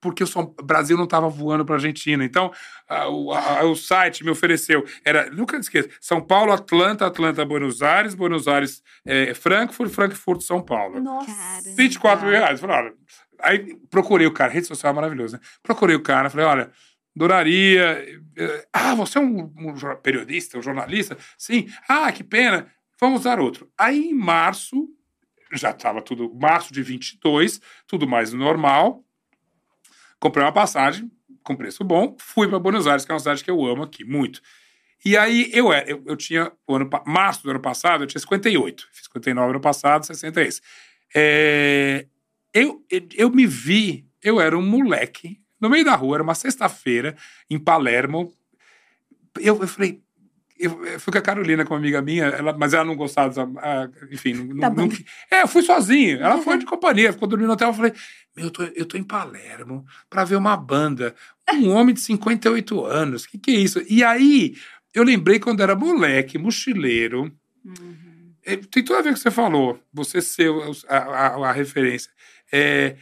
Porque 0.00 0.24
o 0.24 0.26
Brasil 0.64 0.96
não 0.96 1.04
estava 1.04 1.28
voando 1.28 1.64
para 1.64 1.76
a 1.76 1.78
Argentina. 1.78 2.24
Então, 2.24 2.50
a- 2.88 3.08
o, 3.08 3.32
a- 3.32 3.62
o 3.64 3.76
site 3.76 4.24
me 4.24 4.30
ofereceu. 4.30 4.84
Era, 5.04 5.30
nunca 5.30 5.56
esqueça, 5.56 5.88
São 6.00 6.20
Paulo, 6.20 6.50
Atlanta, 6.52 7.06
Atlanta, 7.06 7.44
Buenos 7.44 7.82
Aires, 7.82 8.12
Buenos 8.12 8.48
Aires, 8.48 8.82
eh, 9.06 9.32
Frankfurt, 9.32 9.92
Frankfurt, 9.92 10.40
São 10.40 10.60
Paulo. 10.60 10.98
Nossa. 11.00 11.26
Cara. 11.32 11.76
24 11.76 12.24
mil 12.26 12.34
reais. 12.36 12.58
Falei, 12.58 12.76
olha, 12.76 12.92
aí 13.40 13.76
procurei 13.88 14.26
o 14.26 14.32
cara, 14.32 14.50
rede 14.52 14.66
social 14.66 14.92
é 14.92 14.96
maravilhosa, 14.96 15.36
né? 15.36 15.42
Procurei 15.62 15.94
o 15.94 16.02
cara, 16.02 16.28
falei, 16.28 16.46
olha, 16.46 16.70
adoraria. 17.16 18.20
eh, 18.36 18.66
Ah, 18.72 18.94
você 18.94 19.18
é 19.18 19.20
um, 19.20 19.52
um 19.56 19.74
periodista, 20.02 20.58
um 20.58 20.62
jornalista? 20.62 21.16
Sim. 21.38 21.68
Ah, 21.88 22.10
que 22.12 22.24
pena. 22.24 22.70
Vamos 23.00 23.22
dar 23.24 23.40
outro. 23.40 23.70
Aí, 23.78 24.10
em 24.10 24.14
março, 24.14 24.88
já 25.52 25.70
estava 25.70 26.00
tudo, 26.02 26.32
março 26.34 26.72
de 26.72 26.82
22, 26.82 27.60
tudo 27.86 28.06
mais 28.08 28.32
normal. 28.32 29.04
Comprei 30.20 30.44
uma 30.44 30.52
passagem 30.52 31.10
com 31.42 31.56
preço 31.56 31.82
bom, 31.82 32.16
fui 32.20 32.46
para 32.48 32.58
Buenos 32.58 32.86
Aires, 32.86 33.04
que 33.04 33.10
é 33.10 33.14
uma 33.14 33.18
cidade 33.18 33.42
que 33.42 33.50
eu 33.50 33.64
amo 33.66 33.82
aqui, 33.82 34.04
muito. 34.04 34.40
E 35.04 35.16
aí 35.16 35.50
eu, 35.52 35.72
era- 35.72 35.90
eu, 35.90 36.02
eu 36.06 36.16
tinha, 36.16 36.52
o 36.66 36.76
ano, 36.76 36.88
março 37.04 37.42
do 37.42 37.50
ano 37.50 37.60
passado, 37.60 38.04
eu 38.04 38.06
tinha 38.06 38.20
58. 38.20 38.88
Fiz 38.92 39.04
59 39.06 39.50
ano 39.50 39.60
passado, 39.60 40.06
60 40.06 40.40
é 40.40 40.46
esse. 40.46 40.60
Eu, 42.54 42.84
eu, 42.90 43.08
eu 43.14 43.30
me 43.30 43.46
vi, 43.46 44.06
eu 44.22 44.40
era 44.40 44.56
um 44.56 44.64
moleque, 44.64 45.40
no 45.62 45.70
meio 45.70 45.84
da 45.84 45.94
rua, 45.94 46.16
era 46.16 46.22
uma 46.22 46.34
sexta-feira, 46.34 47.16
em 47.48 47.58
Palermo. 47.58 48.30
Eu, 49.40 49.58
eu 49.60 49.66
falei, 49.68 50.02
eu, 50.58 50.84
eu 50.84 51.00
fui 51.00 51.12
com 51.12 51.18
a 51.18 51.22
Carolina, 51.22 51.64
com 51.64 51.72
uma 51.74 51.80
amiga 51.80 52.02
minha, 52.02 52.24
ela- 52.26 52.52
mas 52.56 52.74
ela 52.74 52.84
não 52.84 52.94
gostava, 52.94 53.28
dessa- 53.28 53.50
ah, 53.58 53.88
enfim, 54.10 54.34
não, 54.34 54.58
Tá 54.60 54.68
não, 54.68 54.74
bom. 54.76 54.92
não- 54.92 54.96
é, 55.38 55.42
eu 55.42 55.48
fui 55.48 55.62
sozinho, 55.62 56.18
ela 56.20 56.38
foi 56.42 56.58
de 56.58 56.66
companhia, 56.66 57.12
ficou 57.12 57.26
dormindo 57.28 57.46
no 57.48 57.54
hotel, 57.54 57.68
eu 57.68 57.74
falei, 57.74 57.92
meu, 58.36 58.46
eu 58.46 58.50
tô, 58.50 58.62
eu 58.64 58.84
tô 58.86 58.96
em 58.98 59.02
Palermo 59.02 59.84
para 60.10 60.24
ver 60.24 60.36
uma 60.36 60.56
banda, 60.56 61.14
um 61.54 61.70
homem 61.74 61.94
de 61.94 62.00
58 62.00 62.84
anos, 62.84 63.24
o 63.24 63.28
que, 63.30 63.38
que 63.38 63.50
é 63.50 63.54
isso? 63.54 63.82
E 63.88 64.04
aí, 64.04 64.54
eu 64.94 65.02
lembrei 65.02 65.38
quando 65.38 65.62
era 65.62 65.74
moleque, 65.74 66.36
mochileiro, 66.38 67.32
é, 68.44 68.56
tem 68.56 68.82
tudo 68.84 68.94
a 68.98 69.02
ver 69.02 69.10
com 69.10 69.10
o 69.10 69.14
que 69.14 69.20
você 69.20 69.30
falou, 69.30 69.80
você 69.92 70.20
ser 70.20 70.50
a, 70.88 70.96
a- 70.98 71.48
a 71.48 71.52
referência. 71.52 72.10
É, 72.52 72.96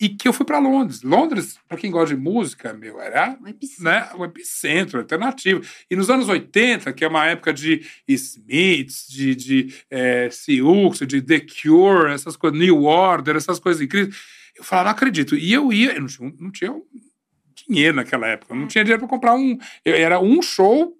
e 0.00 0.08
que 0.08 0.26
eu 0.26 0.32
fui 0.32 0.44
para 0.44 0.58
Londres. 0.58 1.02
Londres, 1.02 1.58
para 1.68 1.78
quem 1.78 1.90
gosta 1.90 2.14
de 2.14 2.20
música, 2.20 2.72
meu, 2.72 3.00
era 3.00 3.38
Um 3.40 3.46
epicentro. 3.48 3.84
né, 3.84 4.10
o 4.16 4.24
epicentro 4.24 4.98
alternativo. 4.98 5.62
E 5.90 5.94
nos 5.96 6.10
anos 6.10 6.28
80, 6.28 6.92
que 6.92 7.04
é 7.04 7.08
uma 7.08 7.26
época 7.26 7.52
de 7.52 7.82
Smiths, 8.08 9.06
de, 9.08 9.34
de 9.34 9.74
é, 9.90 10.28
Sioux, 10.30 10.98
de 11.06 11.22
The 11.22 11.40
Cure, 11.40 12.12
essas 12.12 12.36
coisas, 12.36 12.58
New 12.58 12.82
Order, 12.84 13.36
essas 13.36 13.58
coisas 13.58 13.80
incríveis, 13.80 14.16
eu 14.56 14.64
falava, 14.64 14.88
não 14.88 14.92
acredito. 14.96 15.36
E 15.36 15.52
eu 15.52 15.72
ia, 15.72 15.92
eu 15.94 16.00
não 16.00 16.08
tinha, 16.08 16.32
não 16.40 16.50
tinha 16.50 16.74
dinheiro 17.68 17.96
naquela 17.96 18.26
época, 18.26 18.52
eu 18.54 18.58
não 18.58 18.66
tinha 18.66 18.84
dinheiro 18.84 19.00
para 19.00 19.08
comprar 19.08 19.34
um. 19.34 19.56
eu- 19.84 19.94
era 19.94 20.18
um 20.20 20.42
show 20.42 20.92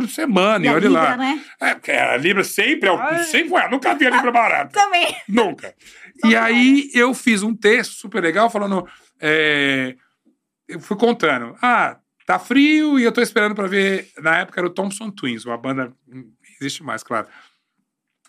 por 0.00 0.08
semana, 0.08 0.64
E 0.66 0.68
olha 0.68 0.90
lá. 0.90 1.10
Libra, 1.10 1.16
né? 1.16 1.44
É, 1.60 1.74
porque 1.74 1.90
a 1.92 2.16
Libra 2.16 2.42
sempre, 2.42 2.88
é, 2.88 3.18
sempre 3.24 3.54
é, 3.56 3.70
nunca 3.70 3.94
vi 3.94 4.06
a 4.06 4.10
Libra 4.10 4.32
barata. 4.32 4.80
Também. 4.80 5.14
Nunca. 5.28 5.74
E 6.24 6.34
aí 6.34 6.90
eu 6.94 7.12
fiz 7.14 7.42
um 7.42 7.54
texto 7.54 7.92
super 7.92 8.22
legal 8.22 8.48
falando. 8.50 8.86
é, 9.20 9.94
eu 10.68 10.80
fui 10.80 10.96
contando. 10.96 11.54
Ah, 11.60 11.98
tá 12.26 12.38
frio 12.38 12.98
e 12.98 13.04
eu 13.04 13.12
tô 13.12 13.20
esperando 13.20 13.54
pra 13.54 13.66
ver. 13.66 14.08
Na 14.18 14.38
época 14.38 14.60
era 14.60 14.66
o 14.66 14.70
Thompson 14.70 15.10
Twins, 15.10 15.44
uma 15.44 15.58
banda. 15.58 15.92
não 16.08 16.24
existe 16.60 16.82
mais, 16.82 17.02
claro. 17.02 17.26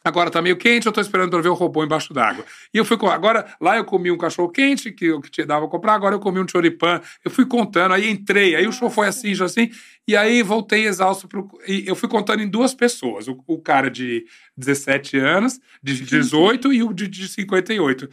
Agora 0.05 0.29
tá 0.29 0.41
meio 0.41 0.57
quente, 0.57 0.85
eu 0.85 0.91
tô 0.91 0.99
esperando 0.99 1.41
ver 1.41 1.47
o 1.47 1.53
robô 1.53 1.81
embaixo 1.81 2.13
d'água. 2.13 2.43
E 2.73 2.77
eu 2.77 2.83
fui 2.83 2.97
com. 2.97 3.07
Agora, 3.07 3.45
lá 3.61 3.77
eu 3.77 3.85
comi 3.85 4.11
um 4.11 4.17
cachorro 4.17 4.49
quente, 4.49 4.91
que 4.91 5.05
eu 5.05 5.21
que 5.21 5.31
te 5.31 5.45
dava 5.45 5.61
pra 5.61 5.71
comprar, 5.71 5.93
agora 5.93 6.15
eu 6.15 6.19
comi 6.19 6.41
um 6.41 6.47
choripan. 6.47 6.99
Eu 7.23 7.31
fui 7.31 7.45
contando, 7.45 7.93
aí 7.93 8.09
entrei, 8.09 8.53
aí 8.53 8.67
o 8.67 8.71
show 8.73 8.89
foi 8.89 9.07
assim, 9.07 9.33
já 9.33 9.45
assim, 9.45 9.69
e 10.05 10.17
aí 10.17 10.43
voltei 10.43 10.85
exausto 10.87 11.25
pro. 11.25 11.47
E 11.65 11.87
eu 11.87 11.95
fui 11.95 12.09
contando 12.09 12.43
em 12.43 12.49
duas 12.49 12.73
pessoas: 12.73 13.29
o, 13.29 13.41
o 13.47 13.61
cara 13.61 13.89
de 13.89 14.25
17 14.57 15.17
anos, 15.17 15.59
de 15.81 16.01
18 16.01 16.73
e 16.73 16.83
o 16.83 16.91
de, 16.91 17.07
de 17.07 17.29
58. 17.29 18.09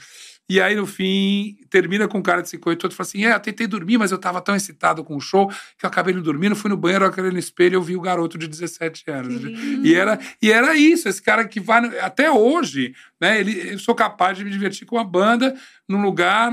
E 0.51 0.61
aí, 0.61 0.75
no 0.75 0.85
fim, 0.87 1.57
termina 1.71 2.09
com 2.09 2.19
um 2.19 2.23
cara 2.23 2.43
de 2.43 2.49
58 2.49 2.93
e 2.93 2.97
fala 2.97 3.07
assim: 3.07 3.25
É, 3.25 3.33
eu 3.35 3.39
tentei 3.41 3.67
dormir, 3.69 3.97
mas 3.99 4.11
eu 4.11 4.19
tava 4.19 4.41
tão 4.41 4.57
excitado 4.57 5.05
com 5.05 5.15
o 5.17 5.21
show 5.21 5.47
que 5.79 5.87
eu 5.87 5.89
acabei 5.89 6.13
não 6.13 6.21
dormindo, 6.21 6.57
fui 6.57 6.69
no 6.69 6.77
banheiro, 6.77 7.05
olhei 7.09 7.31
no 7.31 7.39
espelho 7.39 7.75
e 7.75 7.77
eu 7.77 7.83
vi 7.83 7.95
o 7.97 8.01
garoto 8.01 8.37
de 8.37 8.49
17 8.49 9.09
anos. 9.11 9.43
E 9.85 9.95
era, 9.95 10.19
e 10.43 10.51
era 10.51 10.75
isso, 10.75 11.09
esse 11.09 11.23
cara 11.23 11.47
que 11.47 11.61
vai. 11.61 11.99
Até 12.01 12.31
hoje, 12.31 12.93
né? 13.21 13.39
Ele, 13.39 13.75
eu 13.75 13.79
sou 13.79 13.95
capaz 13.95 14.37
de 14.37 14.45
me 14.45 14.51
divertir 14.51 14.85
com 14.87 14.99
a 14.99 15.05
banda 15.05 15.55
num 15.89 16.03
lugar, 16.03 16.53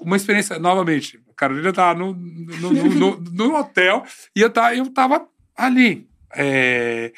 uma 0.00 0.16
experiência, 0.16 0.58
novamente. 0.58 1.18
A 1.30 1.34
Carolina 1.34 1.72
tava 1.72 1.98
no, 1.98 2.12
no, 2.14 2.70
no, 2.72 2.94
no- 2.94 3.16
no 3.32 3.56
hotel 3.56 4.04
e 4.36 4.42
eu 4.42 4.50
tava, 4.50 4.74
eu 4.76 4.86
tava 4.90 5.26
ali, 5.56 6.06
é, 6.36 7.12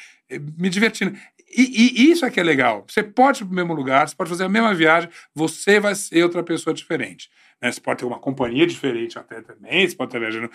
me 0.57 0.69
divertindo. 0.69 1.13
E, 1.55 2.01
e 2.03 2.11
isso 2.11 2.25
é 2.25 2.29
que 2.29 2.39
é 2.39 2.43
legal. 2.43 2.85
Você 2.87 3.03
pode 3.03 3.43
ir 3.43 3.45
para 3.45 3.51
o 3.51 3.55
mesmo 3.55 3.73
lugar, 3.73 4.07
você 4.07 4.15
pode 4.15 4.29
fazer 4.29 4.45
a 4.45 4.49
mesma 4.49 4.73
viagem, 4.73 5.09
você 5.33 5.79
vai 5.79 5.95
ser 5.95 6.23
outra 6.23 6.43
pessoa 6.43 6.73
diferente. 6.73 7.29
né? 7.61 7.71
Você 7.71 7.81
pode 7.81 7.99
ter 7.99 8.05
uma 8.05 8.19
companhia 8.19 8.65
diferente 8.65 9.19
até 9.19 9.41
também, 9.41 9.87
você 9.87 9.95
pode 9.95 10.09
estar 10.09 10.19
viajando 10.19 10.49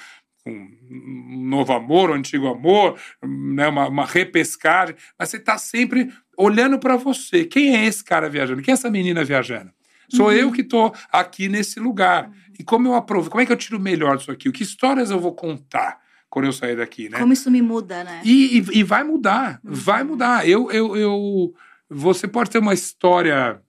com 0.44 0.50
um 0.52 1.46
novo 1.48 1.72
amor, 1.72 2.10
um 2.10 2.14
antigo 2.14 2.46
amor, 2.46 2.98
né? 3.22 3.66
uma, 3.66 3.88
uma 3.88 4.06
repescagem, 4.06 4.94
mas 5.18 5.28
você 5.28 5.38
está 5.38 5.58
sempre 5.58 6.12
olhando 6.36 6.78
para 6.78 6.96
você. 6.96 7.44
Quem 7.44 7.76
é 7.76 7.84
esse 7.84 8.04
cara 8.04 8.28
viajando? 8.28 8.62
Quem 8.62 8.72
é 8.72 8.74
essa 8.74 8.90
menina 8.90 9.24
viajando? 9.24 9.72
Sou 10.08 10.32
eu 10.32 10.52
que 10.52 10.60
estou 10.60 10.94
aqui 11.10 11.48
nesse 11.48 11.80
lugar. 11.80 12.30
E 12.58 12.62
como 12.62 12.86
eu 12.86 12.94
aproveito? 12.94 13.30
Como 13.30 13.42
é 13.42 13.46
que 13.46 13.52
eu 13.52 13.56
tiro 13.56 13.76
o 13.76 13.80
melhor 13.80 14.16
disso 14.16 14.30
aqui? 14.30 14.50
Que 14.52 14.62
histórias 14.62 15.10
eu 15.10 15.18
vou 15.18 15.34
contar 15.34 15.98
quando 16.28 16.46
eu 16.46 16.52
sair 16.52 16.76
daqui, 16.76 17.08
né? 17.08 17.18
Como 17.18 17.32
isso 17.32 17.50
me 17.50 17.62
muda, 17.62 18.04
né? 18.04 18.20
E, 18.24 18.58
e- 18.58 18.78
e 18.78 18.82
vai 18.82 19.02
mudar, 19.04 19.60
vai 19.62 20.02
mudar. 20.04 20.46
Eu, 20.48 20.70
eu, 20.70 20.96
eu, 20.96 21.54
você 21.88 22.26
pode 22.28 22.50
ter 22.50 22.58
uma 22.58 22.74
história 22.74 23.60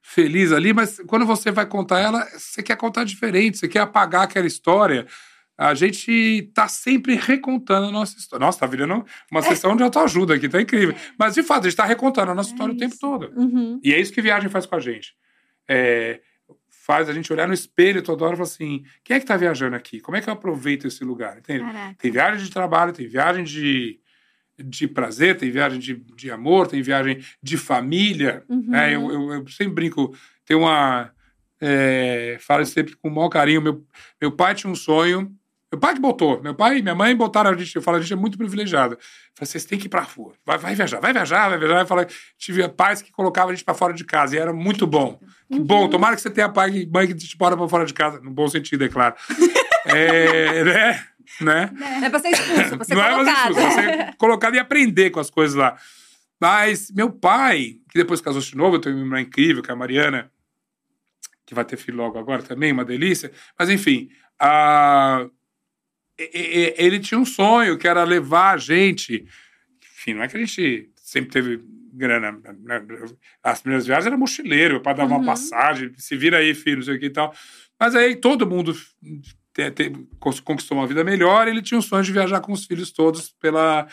feliz 0.00 0.52
ali, 0.52 0.72
mas 0.72 1.00
quando 1.06 1.24
você 1.24 1.50
vai 1.50 1.64
contar 1.66 2.00
ela, 2.00 2.24
você 2.36 2.62
quer 2.62 2.76
contar 2.76 3.04
diferente, 3.04 3.58
você 3.58 3.68
quer 3.68 3.80
apagar 3.80 4.22
aquela 4.24 4.46
história. 4.46 5.06
A 5.56 5.74
gente 5.74 6.50
tá 6.54 6.66
sempre 6.66 7.14
recontando 7.14 7.86
a 7.86 7.90
nossa 7.92 8.18
história. 8.18 8.44
Nossa, 8.44 8.58
tá 8.60 8.66
virando 8.66 9.04
uma 9.30 9.42
sessão 9.42 9.76
de 9.76 9.82
autoajuda 9.82 10.34
aqui, 10.34 10.48
tá 10.48 10.60
incrível. 10.60 10.94
Mas, 11.18 11.34
de 11.34 11.42
fato, 11.42 11.66
a 11.66 11.70
gente 11.70 11.76
tá 11.76 11.84
recontando 11.84 12.32
a 12.32 12.34
nossa 12.34 12.50
história 12.50 12.74
o 12.74 12.76
tempo 12.76 12.96
todo. 12.98 13.30
Uhum. 13.36 13.78
E 13.82 13.92
é 13.92 14.00
isso 14.00 14.12
que 14.12 14.20
viagem 14.20 14.48
faz 14.50 14.66
com 14.66 14.74
a 14.74 14.80
gente. 14.80 15.14
É, 15.68 16.20
faz 16.84 17.08
a 17.08 17.12
gente 17.12 17.32
olhar 17.32 17.46
no 17.46 17.54
espelho 17.54 18.02
toda 18.02 18.24
hora 18.24 18.34
e 18.34 18.36
falar 18.36 18.48
assim: 18.48 18.84
quem 19.04 19.16
é 19.16 19.20
que 19.20 19.26
tá 19.26 19.36
viajando 19.36 19.76
aqui? 19.76 20.00
Como 20.00 20.16
é 20.16 20.20
que 20.20 20.28
eu 20.28 20.32
aproveito 20.32 20.86
esse 20.86 21.04
lugar? 21.04 21.38
Entende? 21.38 21.64
Caraca. 21.64 21.94
Tem 21.96 22.10
viagem 22.10 22.44
de 22.44 22.50
trabalho, 22.50 22.92
tem 22.92 23.06
viagem 23.06 23.44
de, 23.44 24.00
de 24.58 24.88
prazer, 24.88 25.36
tem 25.36 25.50
viagem 25.50 25.78
de, 25.78 25.94
de 25.94 26.30
amor, 26.30 26.66
tem 26.66 26.82
viagem 26.82 27.24
de 27.40 27.56
família. 27.56 28.42
Uhum. 28.48 28.70
né? 28.70 28.94
eu, 28.94 29.10
eu, 29.12 29.32
eu 29.32 29.48
sempre 29.48 29.74
brinco, 29.74 30.14
tem 30.44 30.56
uma. 30.56 31.12
É, 31.60 32.36
falo 32.40 32.66
sempre 32.66 32.96
com 32.96 33.08
o 33.08 33.14
maior 33.14 33.28
carinho. 33.28 33.62
Meu, 33.62 33.86
meu 34.20 34.32
pai 34.32 34.52
tinha 34.52 34.70
um 34.70 34.74
sonho. 34.74 35.32
Meu 35.72 35.80
pai 35.80 35.94
que 35.94 36.00
botou. 36.00 36.42
Meu 36.42 36.54
pai 36.54 36.78
e 36.78 36.82
minha 36.82 36.94
mãe 36.94 37.16
botaram 37.16 37.50
a 37.50 37.56
gente. 37.56 37.74
Eu 37.74 37.80
falo, 37.80 37.96
a 37.96 38.00
gente 38.00 38.12
é 38.12 38.16
muito 38.16 38.36
privilegiado. 38.36 38.94
Eu 39.40 39.46
vocês 39.46 39.64
têm 39.64 39.78
que 39.78 39.86
ir 39.86 39.88
pra 39.88 40.02
rua. 40.02 40.34
Vai, 40.44 40.58
vai 40.58 40.74
viajar, 40.74 41.00
vai 41.00 41.14
viajar, 41.14 41.48
vai 41.48 41.58
viajar. 41.58 41.80
Eu 41.80 41.86
falei, 41.86 42.06
tive 42.36 42.68
pais 42.68 43.00
que 43.00 43.10
colocavam 43.10 43.50
a 43.50 43.54
gente 43.54 43.64
pra 43.64 43.72
fora 43.72 43.94
de 43.94 44.04
casa. 44.04 44.36
E 44.36 44.38
era 44.38 44.52
muito 44.52 44.86
bom. 44.86 45.18
Que 45.50 45.58
bom. 45.58 45.88
Tomara 45.88 46.14
que 46.14 46.20
você 46.20 46.28
tenha 46.30 46.50
pai 46.50 46.70
e 46.76 46.86
mãe 46.86 47.06
que 47.06 47.14
te 47.14 47.36
bota 47.38 47.56
pra 47.56 47.66
fora 47.68 47.86
de 47.86 47.94
casa. 47.94 48.20
No 48.20 48.30
bom 48.30 48.46
sentido, 48.48 48.84
é 48.84 48.88
claro. 48.90 49.14
é, 49.86 50.62
né? 50.62 51.04
né? 51.40 51.70
Não 51.72 52.04
é 52.04 52.10
pra 52.10 52.18
ser 52.18 52.28
expulso, 52.28 52.76
pra 52.76 52.84
ser 52.84 52.94
não 52.94 53.02
é 53.02 53.10
mais 53.10 53.24
colocado. 53.24 53.50
expulso, 53.50 53.78
é 53.78 53.82
ser 54.06 54.16
colocado 54.16 54.54
e 54.54 54.58
aprender 54.58 55.08
com 55.10 55.20
as 55.20 55.30
coisas 55.30 55.56
lá. 55.56 55.76
Mas 56.38 56.90
meu 56.90 57.10
pai, 57.10 57.76
que 57.90 57.98
depois 57.98 58.20
casou 58.20 58.42
de 58.42 58.56
novo, 58.56 58.76
eu 58.76 58.80
tenho 58.80 58.96
uma 58.96 59.04
irmã 59.04 59.20
incrível, 59.20 59.62
que 59.62 59.70
é 59.70 59.72
a 59.72 59.76
Mariana, 59.76 60.30
que 61.46 61.54
vai 61.54 61.64
ter 61.64 61.76
filho 61.78 61.96
logo 61.96 62.18
agora 62.18 62.42
também, 62.42 62.72
uma 62.72 62.84
delícia. 62.84 63.32
Mas 63.58 63.70
enfim, 63.70 64.10
a- 64.38 65.26
ele 66.32 66.98
tinha 67.00 67.18
um 67.18 67.24
sonho 67.24 67.76
que 67.78 67.86
era 67.88 68.04
levar 68.04 68.54
a 68.54 68.56
gente. 68.56 69.24
Enfim, 69.96 70.14
não 70.14 70.22
é 70.22 70.28
que 70.28 70.36
a 70.36 70.40
gente 70.40 70.90
sempre 70.96 71.30
teve 71.30 71.60
grana. 71.94 72.32
né? 72.62 72.82
As 73.42 73.60
primeiras 73.60 73.86
viagens 73.86 74.06
era 74.06 74.16
mochileiro, 74.16 74.80
pai 74.80 74.94
dava 74.94 75.10
Uhum. 75.14 75.18
uma 75.20 75.26
passagem, 75.26 75.92
se 75.96 76.16
vira 76.16 76.38
aí, 76.38 76.54
filho, 76.54 76.76
não 76.78 76.82
sei 76.84 76.96
o 76.96 76.98
que 77.00 77.06
e 77.06 77.10
tal. 77.10 77.34
Mas 77.78 77.94
aí 77.94 78.16
todo 78.16 78.46
mundo 78.46 78.74
te- 79.54 79.70
te- 79.70 79.92
cons- 80.18 80.40
conquistou 80.40 80.78
uma 80.78 80.86
vida 80.86 81.04
melhor. 81.04 81.46
Ele 81.48 81.60
tinha 81.62 81.78
um 81.78 81.82
sonho 81.82 82.02
de 82.02 82.12
viajar 82.12 82.40
com 82.40 82.52
os 82.52 82.64
filhos 82.64 82.90
todos 82.92 83.30
pela, 83.40 83.86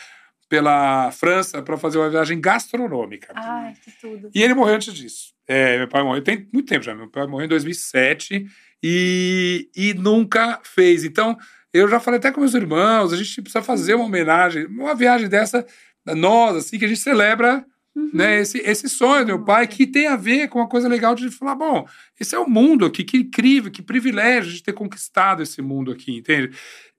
pela 0.48 1.10
França 1.12 1.60
para 1.62 1.76
fazer 1.76 1.98
uma 1.98 2.08
viagem 2.08 2.40
gastronômica. 2.40 3.32
Ai, 3.36 3.74
que 3.84 3.90
tudo. 4.00 4.30
E 4.34 4.42
ele 4.42 4.54
morreu 4.54 4.76
antes 4.76 4.94
disso. 4.94 5.34
É, 5.46 5.76
meu 5.78 5.88
pai 5.88 6.02
morreu, 6.02 6.22
tem 6.22 6.48
muito 6.52 6.68
tempo 6.68 6.84
já. 6.84 6.94
Meu 6.94 7.08
pai 7.10 7.26
morreu 7.26 7.44
em 7.46 7.48
2007 7.48 8.46
e, 8.82 9.68
e 9.76 9.92
nunca 9.94 10.60
fez. 10.64 11.04
Então, 11.04 11.36
eu 11.72 11.88
já 11.88 12.00
falei 12.00 12.18
até 12.18 12.30
com 12.30 12.40
meus 12.40 12.54
irmãos, 12.54 13.12
a 13.12 13.16
gente 13.16 13.42
precisa 13.42 13.62
fazer 13.62 13.94
uma 13.94 14.04
homenagem, 14.04 14.66
uma 14.66 14.94
viagem 14.94 15.28
dessa, 15.28 15.66
nós, 16.06 16.56
assim, 16.56 16.78
que 16.78 16.84
a 16.84 16.88
gente 16.88 17.00
celebra 17.00 17.64
né, 18.12 18.40
esse, 18.40 18.58
esse 18.58 18.88
sonho 18.88 19.24
do 19.24 19.28
meu 19.28 19.44
pai, 19.44 19.66
que 19.66 19.86
tem 19.86 20.06
a 20.06 20.16
ver 20.16 20.48
com 20.48 20.58
uma 20.60 20.68
coisa 20.68 20.88
legal 20.88 21.14
de 21.14 21.30
falar, 21.30 21.54
bom, 21.54 21.86
esse 22.18 22.34
é 22.34 22.38
o 22.38 22.48
mundo 22.48 22.84
aqui, 22.84 23.04
que 23.04 23.18
incrível, 23.18 23.70
que 23.70 23.82
privilégio 23.82 24.52
de 24.52 24.62
ter 24.62 24.72
conquistado 24.72 25.42
esse 25.42 25.60
mundo 25.60 25.90
aqui, 25.90 26.16
entende? 26.16 26.50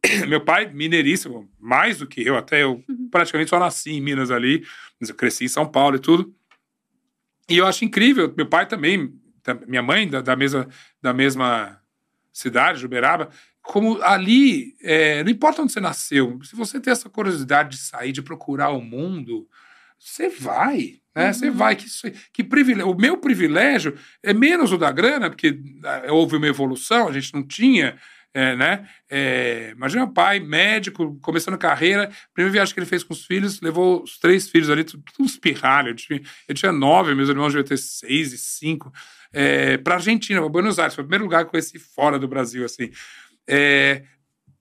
Meu 0.28 0.42
pai, 0.42 0.72
mineiríssimo, 0.72 1.50
mais 1.60 2.00
do 2.00 2.08
que 2.08 2.26
eu, 2.26 2.36
até 2.36 2.64
eu 2.64 2.84
praticamente 3.12 3.50
só 3.50 3.60
nasci 3.60 3.92
em 3.92 4.02
Minas 4.02 4.32
ali, 4.32 4.66
mas 5.00 5.10
eu 5.10 5.16
cresci 5.16 5.46
em 5.46 5.48
São 5.48 5.66
Paulo 5.66 5.96
e 5.96 6.00
tudo. 6.00 6.34
E 7.48 7.58
eu 7.58 7.68
acho 7.68 7.86
incrível, 7.86 8.34
meu 8.36 8.48
pai 8.48 8.66
também, 8.66 9.14
ta- 9.44 9.60
minha 9.68 9.82
mãe 9.82 10.08
da, 10.08 10.22
da 10.22 10.36
mesma, 10.36 10.68
da 11.02 11.14
mesma 11.14 11.80
cidade, 12.34 12.80
de 12.80 12.86
Uberaba, 12.86 13.30
como 13.62 14.02
ali, 14.02 14.76
é, 14.82 15.24
não 15.24 15.32
importa 15.32 15.62
onde 15.62 15.72
você 15.72 15.80
nasceu, 15.80 16.40
se 16.44 16.56
você 16.56 16.80
tem 16.80 16.92
essa 16.92 17.10
curiosidade 17.10 17.72
de 17.72 17.78
sair, 17.78 18.12
de 18.12 18.22
procurar 18.22 18.70
o 18.70 18.82
mundo, 18.82 19.48
você 20.00 20.30
vai, 20.30 21.00
né? 21.16 21.32
Você 21.32 21.52
vai. 21.52 21.76
Que, 21.76 21.86
que 22.34 22.44
privilégio. 22.44 22.92
O 22.92 23.00
meu 23.00 23.18
privilégio 23.18 23.96
é 24.24 24.34
menos 24.34 24.72
o 24.72 24.78
da 24.78 24.92
grana, 24.92 25.30
porque 25.30 25.60
ah, 25.84 26.04
houve 26.10 26.38
uma 26.38 26.48
evolução, 26.48 27.08
a 27.08 27.12
gente 27.12 27.34
não 27.34 27.44
tinha. 27.44 27.98
é, 28.34 28.56
né? 28.56 28.90
É, 29.10 29.74
imagina 29.76 30.08
pai, 30.08 30.40
médico, 30.40 31.20
começando 31.22 31.56
a 31.56 31.58
carreira, 31.58 32.10
primeira 32.34 32.54
viagem 32.54 32.74
que 32.74 32.80
ele 32.80 32.88
fez 32.88 33.04
com 33.04 33.14
os 33.14 33.26
filhos, 33.26 33.62
levou 33.62 34.04
os 34.04 34.18
três 34.18 34.50
filhos 34.50 34.70
ali, 34.70 34.84
tudo, 34.84 35.04
tudo 35.14 35.26
uns 35.26 35.38
pirralhos. 35.38 35.90
Eu 35.92 35.96
tinha, 35.96 36.22
eu 36.48 36.56
tinha 36.56 36.72
nove, 36.72 37.14
meus 37.14 37.30
irmãos 37.30 37.54
deviam 37.54 37.68
ter 37.68 37.78
seis 37.78 38.34
e 38.34 38.38
cinco. 38.38 38.92
É, 39.34 39.78
para 39.78 39.96
Argentina, 39.96 40.40
para 40.40 40.50
Buenos 40.50 40.80
Aires, 40.80 40.96
foi 40.96 41.04
o 41.04 41.08
primeiro 41.08 41.26
lugar 41.26 41.44
que 41.44 41.48
eu 41.48 41.52
conheci 41.52 41.78
fora 41.78 42.18
do 42.18 42.28
Brasil, 42.28 42.66
assim. 42.66 42.90
É, 43.52 44.04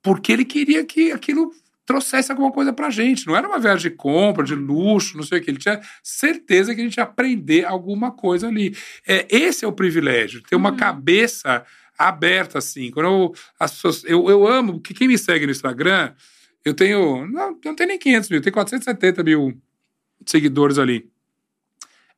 porque 0.02 0.32
ele 0.32 0.44
queria 0.44 0.84
que 0.84 1.12
aquilo 1.12 1.52
trouxesse 1.86 2.30
alguma 2.30 2.52
coisa 2.52 2.72
pra 2.72 2.90
gente. 2.90 3.26
Não 3.26 3.36
era 3.36 3.48
uma 3.48 3.58
viagem 3.58 3.90
de 3.90 3.96
compra, 3.96 4.44
de 4.44 4.54
luxo, 4.54 5.16
não 5.16 5.24
sei 5.24 5.38
o 5.38 5.42
que. 5.42 5.50
Ele 5.50 5.58
tinha 5.58 5.80
certeza 6.02 6.74
que 6.74 6.80
a 6.80 6.84
gente 6.84 6.96
ia 6.96 7.04
aprender 7.04 7.64
alguma 7.64 8.12
coisa 8.12 8.48
ali. 8.48 8.76
É, 9.06 9.26
esse 9.28 9.64
é 9.64 9.68
o 9.68 9.72
privilégio, 9.72 10.42
ter 10.42 10.56
uma 10.56 10.76
cabeça 10.76 11.64
aberta, 11.98 12.58
assim. 12.58 12.90
Quando 12.90 13.06
eu, 13.06 13.34
as 13.58 13.72
pessoas, 13.72 14.04
eu, 14.04 14.28
eu 14.30 14.46
amo, 14.46 14.80
que 14.80 14.94
quem 14.94 15.08
me 15.08 15.18
segue 15.18 15.46
no 15.46 15.52
Instagram, 15.52 16.14
eu 16.64 16.74
tenho, 16.74 17.26
não, 17.26 17.58
não 17.64 17.74
tenho 17.74 17.88
nem 17.88 17.98
500 17.98 18.30
mil, 18.30 18.38
eu 18.38 18.42
tenho 18.42 18.54
470 18.54 19.22
mil 19.22 19.60
seguidores 20.26 20.78
ali. 20.78 21.10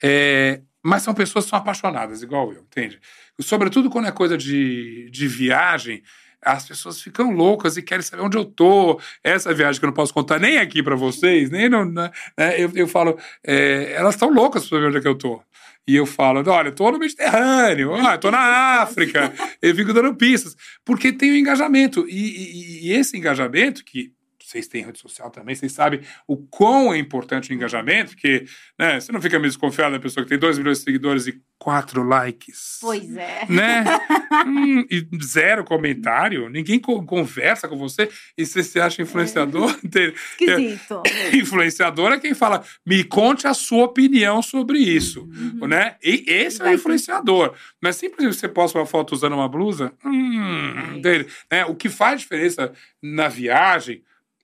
É, 0.03 0.61
mas 0.83 1.03
são 1.03 1.15
pessoas 1.15 1.45
que 1.45 1.51
são 1.51 1.59
apaixonadas, 1.59 2.23
igual 2.23 2.53
eu, 2.53 2.63
entende? 2.63 3.01
Sobretudo 3.41 3.89
quando 3.89 4.09
é 4.09 4.13
coisa 4.13 4.37
de, 4.37 5.09
de 5.11 5.29
viagem, 5.29 6.03
as 6.45 6.67
pessoas 6.67 7.01
ficam 7.01 7.31
loucas 7.31 7.77
e 7.77 7.83
querem 7.83 8.03
saber 8.03 8.23
onde 8.23 8.37
eu 8.37 8.45
tô. 8.45 9.01
Essa 9.23 9.55
viagem 9.55 9.79
que 9.81 9.85
eu 9.85 9.89
não 9.89 9.95
posso 9.95 10.13
contar 10.13 10.39
nem 10.39 10.59
aqui 10.59 10.83
para 10.83 10.97
vocês, 10.97 11.51
nem 11.51 11.69
no, 11.69 11.85
né, 11.85 12.11
né, 12.39 12.61
eu, 12.61 12.71
eu 12.75 12.89
falo, 12.89 13.19
é, 13.47 13.93
elas 13.93 14.15
estão 14.15 14.33
loucas 14.33 14.67
para 14.69 14.77
saber 14.79 14.89
onde 14.89 14.99
é 14.99 15.01
que 15.01 15.09
eu 15.09 15.15
tô. 15.17 15.41
E 15.87 15.97
eu 15.97 16.07
falo, 16.07 16.43
olha, 16.49 16.69
eu 16.69 16.75
tô 16.75 16.91
no 16.93 16.99
Mediterrâneo, 16.99 17.95
ah, 17.95 18.15
eu 18.15 18.19
tô 18.19 18.31
na 18.31 18.39
África, 18.83 19.33
eu 19.61 19.75
fico 19.75 19.93
dando 19.93 20.15
pistas, 20.15 20.57
porque 20.85 21.13
tem 21.13 21.33
o 21.33 21.37
engajamento. 21.37 22.07
E, 22.09 22.13
e- 22.15 22.87
e 22.89 22.93
esse 22.93 23.17
engajamento, 23.17 23.85
que 23.85 24.13
vocês 24.53 24.69
têm 24.69 24.85
rede 24.85 24.99
social 24.99 25.31
também, 25.31 25.55
vocês 25.55 25.73
sabem 25.73 26.01
o 26.27 26.37
quão 26.37 26.93
é 26.93 26.99
importante 26.99 27.51
o 27.51 27.55
engajamento, 27.55 28.11
porque 28.13 28.45
né, 28.79 29.01
você 29.01 29.11
não 29.11 29.21
fica 29.21 29.39
meio 29.39 29.49
desconfiado 29.51 29.93
da 29.93 30.01
pessoa 30.01 30.23
que 30.25 30.29
tem 30.31 30.39
2 30.39 30.59
milhões 30.59 30.79
de 30.79 30.85
seguidores 30.85 31.27
e 31.27 31.41
4 31.59 32.03
likes. 32.03 32.79
Pois 32.81 33.17
é. 33.17 33.47
Né? 33.49 33.85
hum, 34.47 34.85
e 34.91 35.09
zero 35.23 35.65
comentário, 35.65 36.49
ninguém 36.49 36.79
co- 36.79 37.03
conversa 37.05 37.69
com 37.69 37.77
você 37.77 38.09
e 38.37 38.45
você 38.45 38.63
se 38.63 38.79
acha 38.81 39.01
influenciador. 39.01 39.73
Tem- 39.91 40.13
Esquisito. 40.13 41.03
influenciador 41.33 42.13
é 42.13 42.21
quem 42.21 42.35
fala, 42.35 42.65
me 42.85 43.05
conte 43.05 43.47
a 43.47 43.55
sua 43.55 43.85
opinião 43.85 44.43
sobre 44.43 44.79
isso, 44.79 45.29
né? 45.67 45.97
E 46.03 46.25
esse 46.27 46.61
é 46.61 46.65
o 46.67 46.73
influenciador. 46.75 47.55
Mas 47.81 47.97
simplesmente 47.97 48.37
você 48.37 48.49
posta 48.49 48.79
uma 48.79 48.87
foto 48.87 49.13
usando 49.13 49.35
uma 49.35 49.49
blusa, 49.49 49.93
hum, 50.05 51.01
dele, 51.01 51.27
né? 51.51 51.65
O 51.67 51.75
que 51.75 51.89
faz 51.89 52.21
diferença 52.21 52.73
na 53.01 53.29
viagem, 53.29 54.03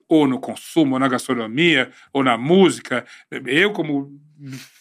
ou 0.08 0.26
no 0.26 0.40
consumo, 0.40 0.94
ou 0.94 0.98
na 0.98 1.08
gastronomia, 1.08 1.90
ou 2.12 2.24
na 2.24 2.38
música, 2.38 3.04
eu 3.30 3.72
como 3.72 4.18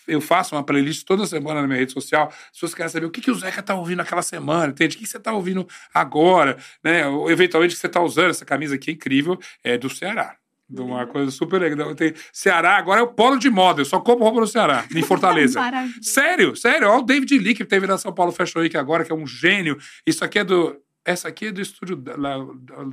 eu 0.07 0.21
faço 0.21 0.55
uma 0.55 0.63
playlist 0.63 1.03
toda 1.03 1.25
semana 1.25 1.61
na 1.61 1.67
minha 1.67 1.79
rede 1.79 1.91
social. 1.91 2.27
As 2.27 2.51
pessoas 2.51 2.75
querem 2.75 2.91
saber 2.91 3.05
o 3.05 3.11
que, 3.11 3.19
que 3.19 3.31
o 3.31 3.35
Zeca 3.35 3.61
tá 3.61 3.75
ouvindo 3.75 3.97
naquela 3.97 4.21
semana, 4.21 4.71
entende? 4.71 4.95
O 4.95 4.99
que, 4.99 5.03
que 5.03 5.09
você 5.09 5.19
tá 5.19 5.33
ouvindo 5.33 5.67
agora, 5.93 6.57
né? 6.83 7.07
Ou, 7.07 7.29
eventualmente, 7.29 7.73
que 7.73 7.81
você 7.81 7.89
tá 7.89 8.01
usando. 8.01 8.29
Essa 8.29 8.45
camisa 8.45 8.75
aqui 8.75 8.91
é 8.91 8.93
incrível, 8.93 9.37
é 9.63 9.77
do 9.77 9.89
Ceará. 9.89 10.35
De 10.69 10.81
uma 10.81 11.07
coisa 11.07 11.31
super 11.31 11.61
legal. 11.61 11.95
Tem 11.95 12.13
Ceará 12.31 12.77
agora 12.77 12.99
é 12.99 13.03
o 13.03 13.07
polo 13.07 13.37
de 13.37 13.49
moda. 13.49 13.81
Eu 13.81 13.85
só 13.85 13.99
compro 13.99 14.25
roupa 14.25 14.41
no 14.41 14.47
Ceará, 14.47 14.85
em 14.93 15.01
Fortaleza. 15.03 15.59
Sério, 16.01 16.55
sério. 16.55 16.89
Olha 16.89 16.99
o 16.99 17.03
David 17.03 17.37
Lee, 17.39 17.55
que 17.55 17.65
teve 17.65 17.87
na 17.87 17.97
São 17.97 18.13
Paulo 18.13 18.31
Fashion 18.31 18.59
Week 18.59 18.75
agora, 18.77 19.03
que 19.03 19.11
é 19.11 19.15
um 19.15 19.25
gênio. 19.25 19.77
Isso 20.05 20.23
aqui 20.23 20.39
é 20.39 20.43
do. 20.43 20.77
Essa 21.05 21.29
aqui 21.29 21.47
é 21.47 21.51
do 21.53 21.61
estúdio 21.61 21.95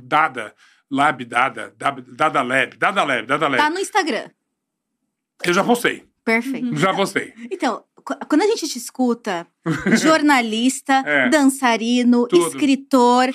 Dada. 0.03 0.55
Lab 0.95 1.25
Dada. 1.25 1.73
Dada 1.77 2.41
Lab. 2.41 2.77
Dada 2.77 3.03
Lab. 3.03 3.25
Dada 3.27 3.47
Lab. 3.47 3.57
Tá 3.57 3.69
no 3.69 3.79
Instagram. 3.79 4.29
Eu 5.43 5.53
já 5.53 5.63
postei. 5.63 6.03
Perfeito. 6.23 6.75
Já 6.77 6.93
postei. 6.93 7.33
Então, 7.51 7.83
qu- 8.03 8.17
quando 8.27 8.41
a 8.41 8.47
gente 8.47 8.67
te 8.67 8.77
escuta, 8.77 9.45
jornalista, 10.01 10.93
É. 11.05 11.29
dançarino, 11.29 12.27
Tudo. 12.27 12.47
escritor, 12.47 13.29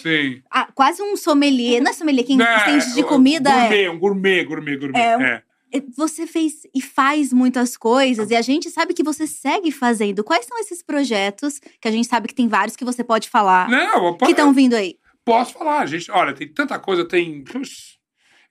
ah, 0.51 0.69
quase 0.75 1.03
um 1.03 1.17
sommelier. 1.17 1.81
Não 1.83 1.91
é 1.91 1.95
sommelier, 1.95 2.25
quem 2.27 2.41
É, 2.41 2.61
entende 2.63 2.95
de 2.95 3.03
comida 3.05 3.51
é. 3.51 3.61
Gourmet, 3.69 3.89
um 3.89 3.99
gourmet, 3.99 4.45
gourmet, 4.45 4.77
gourmet. 4.77 4.99
É 5.01 5.43
É. 5.73 5.83
Você 5.97 6.27
fez 6.27 6.63
e 6.75 6.83
faz 6.83 7.33
muitas 7.33 7.77
coisas 7.77 8.29
e 8.33 8.35
a 8.35 8.43
gente 8.43 8.69
sabe 8.71 8.93
que 8.93 9.05
você 9.05 9.25
segue 9.25 9.71
fazendo. 9.71 10.25
Quais 10.25 10.45
são 10.45 10.59
esses 10.59 10.83
projetos 10.83 11.61
que 11.81 11.87
a 11.87 11.93
gente 11.93 12.09
sabe 12.09 12.27
que 12.27 12.35
tem 12.35 12.49
vários 12.49 12.75
que 12.75 12.85
você 12.85 13.05
pode 13.05 13.29
falar 13.31 13.69
Não, 13.69 14.07
eu 14.09 14.17
que 14.17 14.33
estão 14.33 14.53
vindo 14.53 14.75
aí? 14.75 14.97
Posso 15.25 15.53
falar, 15.55 15.87
gente. 15.87 16.11
Olha, 16.11 16.33
tem 16.33 16.49
tanta 16.49 16.79
coisa, 16.79 17.05
tem. 17.05 17.45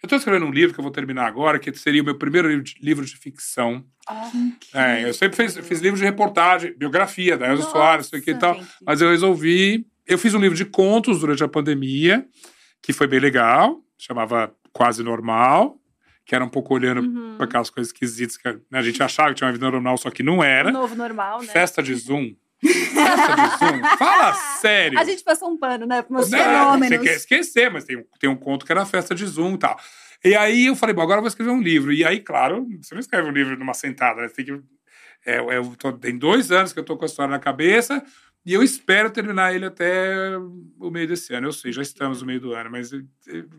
Eu 0.02 0.06
estou 0.06 0.18
escrevendo 0.18 0.46
um 0.46 0.52
livro 0.52 0.74
que 0.74 0.80
eu 0.80 0.84
vou 0.84 0.92
terminar 0.92 1.28
agora, 1.28 1.60
que 1.60 1.74
seria 1.74 2.02
o 2.02 2.06
meu 2.06 2.18
primeiro 2.18 2.48
livro 2.48 2.64
de, 2.64 2.76
livro 2.82 3.06
de 3.06 3.16
ficção. 3.18 3.84
É, 4.74 5.04
eu 5.04 5.14
sempre 5.14 5.36
fiz, 5.36 5.58
fiz 5.58 5.80
livros 5.82 6.00
de 6.00 6.06
reportagem, 6.06 6.74
biografia 6.78 7.38
da 7.38 7.48
Elza 7.48 7.64
Nossa, 7.64 7.72
Soares, 7.74 8.06
isso 8.06 8.16
aqui 8.16 8.32
e 8.32 8.36
tal. 8.36 8.60
Mas 8.86 9.02
eu 9.02 9.10
resolvi. 9.10 9.86
Eu 10.08 10.18
fiz 10.18 10.34
um 10.34 10.40
livro 10.40 10.58
de 10.58 10.66
contos 10.66 11.20
durante 11.20 11.44
a 11.44 11.48
pandemia, 11.48 12.26
que 12.82 12.94
foi 12.94 13.08
bem 13.08 13.20
legal, 13.20 13.84
chamava 13.98 14.52
Quase 14.72 15.04
Normal, 15.04 15.78
que 16.26 16.34
era 16.34 16.44
um 16.46 16.50
pouco 16.50 16.74
olhando 16.74 17.02
Uhum. 17.02 17.36
para 17.36 17.46
aquelas 17.46 17.70
coisas 17.70 17.92
esquisitas 17.92 18.38
que 18.38 18.50
né, 18.50 18.80
a 18.80 18.82
gente 18.82 19.04
achava 19.04 19.30
que 19.30 19.36
tinha 19.36 19.48
uma 19.48 19.54
vida 19.54 19.70
normal, 19.70 19.98
só 19.98 20.10
que 20.10 20.24
não 20.24 20.42
era. 20.44 20.72
Novo 20.72 20.96
normal, 20.96 21.42
né? 21.42 21.48
Festa 21.48 21.84
de 21.84 21.94
Zoom. 21.94 22.34
Festa 22.62 23.36
de 23.36 23.58
Zoom. 23.58 23.98
Fala 23.98 24.34
sério. 24.60 25.00
A 25.00 25.04
gente 25.04 25.24
passou 25.24 25.50
um 25.50 25.58
pano, 25.58 25.86
né? 25.86 26.02
Para 26.02 26.20
Os 26.20 26.30
fenômenos. 26.30 26.98
Você 26.98 27.04
quer 27.04 27.16
esquecer, 27.16 27.72
mas 27.72 27.84
tem, 27.86 27.98
um- 27.98 28.06
tem 28.20 28.30
um 28.30 28.36
conto 28.36 28.66
que 28.66 28.72
era 28.72 28.86
festa 28.86 29.16
de 29.16 29.26
Zoom 29.26 29.56
e 29.56 29.60
tal. 29.60 29.80
E 30.24 30.36
aí 30.36 30.66
eu 30.66 30.76
falei, 30.76 30.94
bom, 30.94 31.02
agora 31.02 31.20
eu 31.20 31.22
vou 31.22 31.30
escrever 31.30 31.52
um 31.52 31.62
livro. 31.62 31.94
E 31.94 32.04
aí, 32.06 32.20
claro, 32.20 32.68
você 32.82 32.94
não 32.94 33.00
escreve 33.00 33.30
um 33.30 33.32
livro 33.32 33.58
numa 33.58 33.74
sentada, 33.74 34.22
né? 34.22 34.28
Você 34.28 34.36
tem 34.36 34.46
que. 34.46 34.62
É, 35.26 35.40
eu 35.40 35.76
tô- 35.78 35.94
tem 35.94 36.18
dois 36.18 36.52
anos 36.52 36.72
que 36.74 36.80
eu 36.80 36.84
tô 36.84 36.96
com 36.98 37.04
a 37.04 37.08
história 37.08 37.32
na 37.32 37.40
cabeça 37.40 38.04
e 38.46 38.54
eu 38.54 38.64
espero 38.64 39.12
terminar 39.12 39.54
ele 39.54 39.66
até 39.66 40.38
o 40.80 40.90
meio 40.90 41.08
desse 41.08 41.34
ano. 41.34 41.48
Eu 41.48 41.52
sei, 41.52 41.72
já 41.72 41.82
estamos 41.82 42.22
no 42.22 42.28
meio 42.28 42.40
do 42.40 42.54
ano, 42.54 42.70
mas 42.72 42.92
eh, 42.94 43.02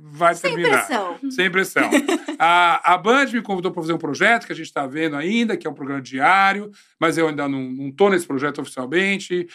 vai 0.00 0.34
Sem 0.34 0.54
terminar. 0.54 0.86
pressão. 0.86 1.18
Sem 1.30 1.50
pressão. 1.50 1.90
a, 2.38 2.94
a 2.94 2.98
Band 2.98 3.26
me 3.26 3.42
convidou 3.42 3.70
para 3.70 3.82
fazer 3.82 3.92
um 3.92 3.98
projeto 3.98 4.46
que 4.46 4.52
a 4.52 4.56
gente 4.56 4.66
está 4.66 4.86
vendo 4.86 5.16
ainda, 5.16 5.56
que 5.56 5.66
é 5.66 5.70
um 5.70 5.74
programa 5.74 6.00
diário, 6.02 6.70
mas 6.98 7.16
eu 7.18 7.28
ainda 7.28 7.48
não 7.48 7.88
estou 7.88 8.10
nesse 8.10 8.26
projeto 8.26 8.60
oficialmente. 8.60 9.46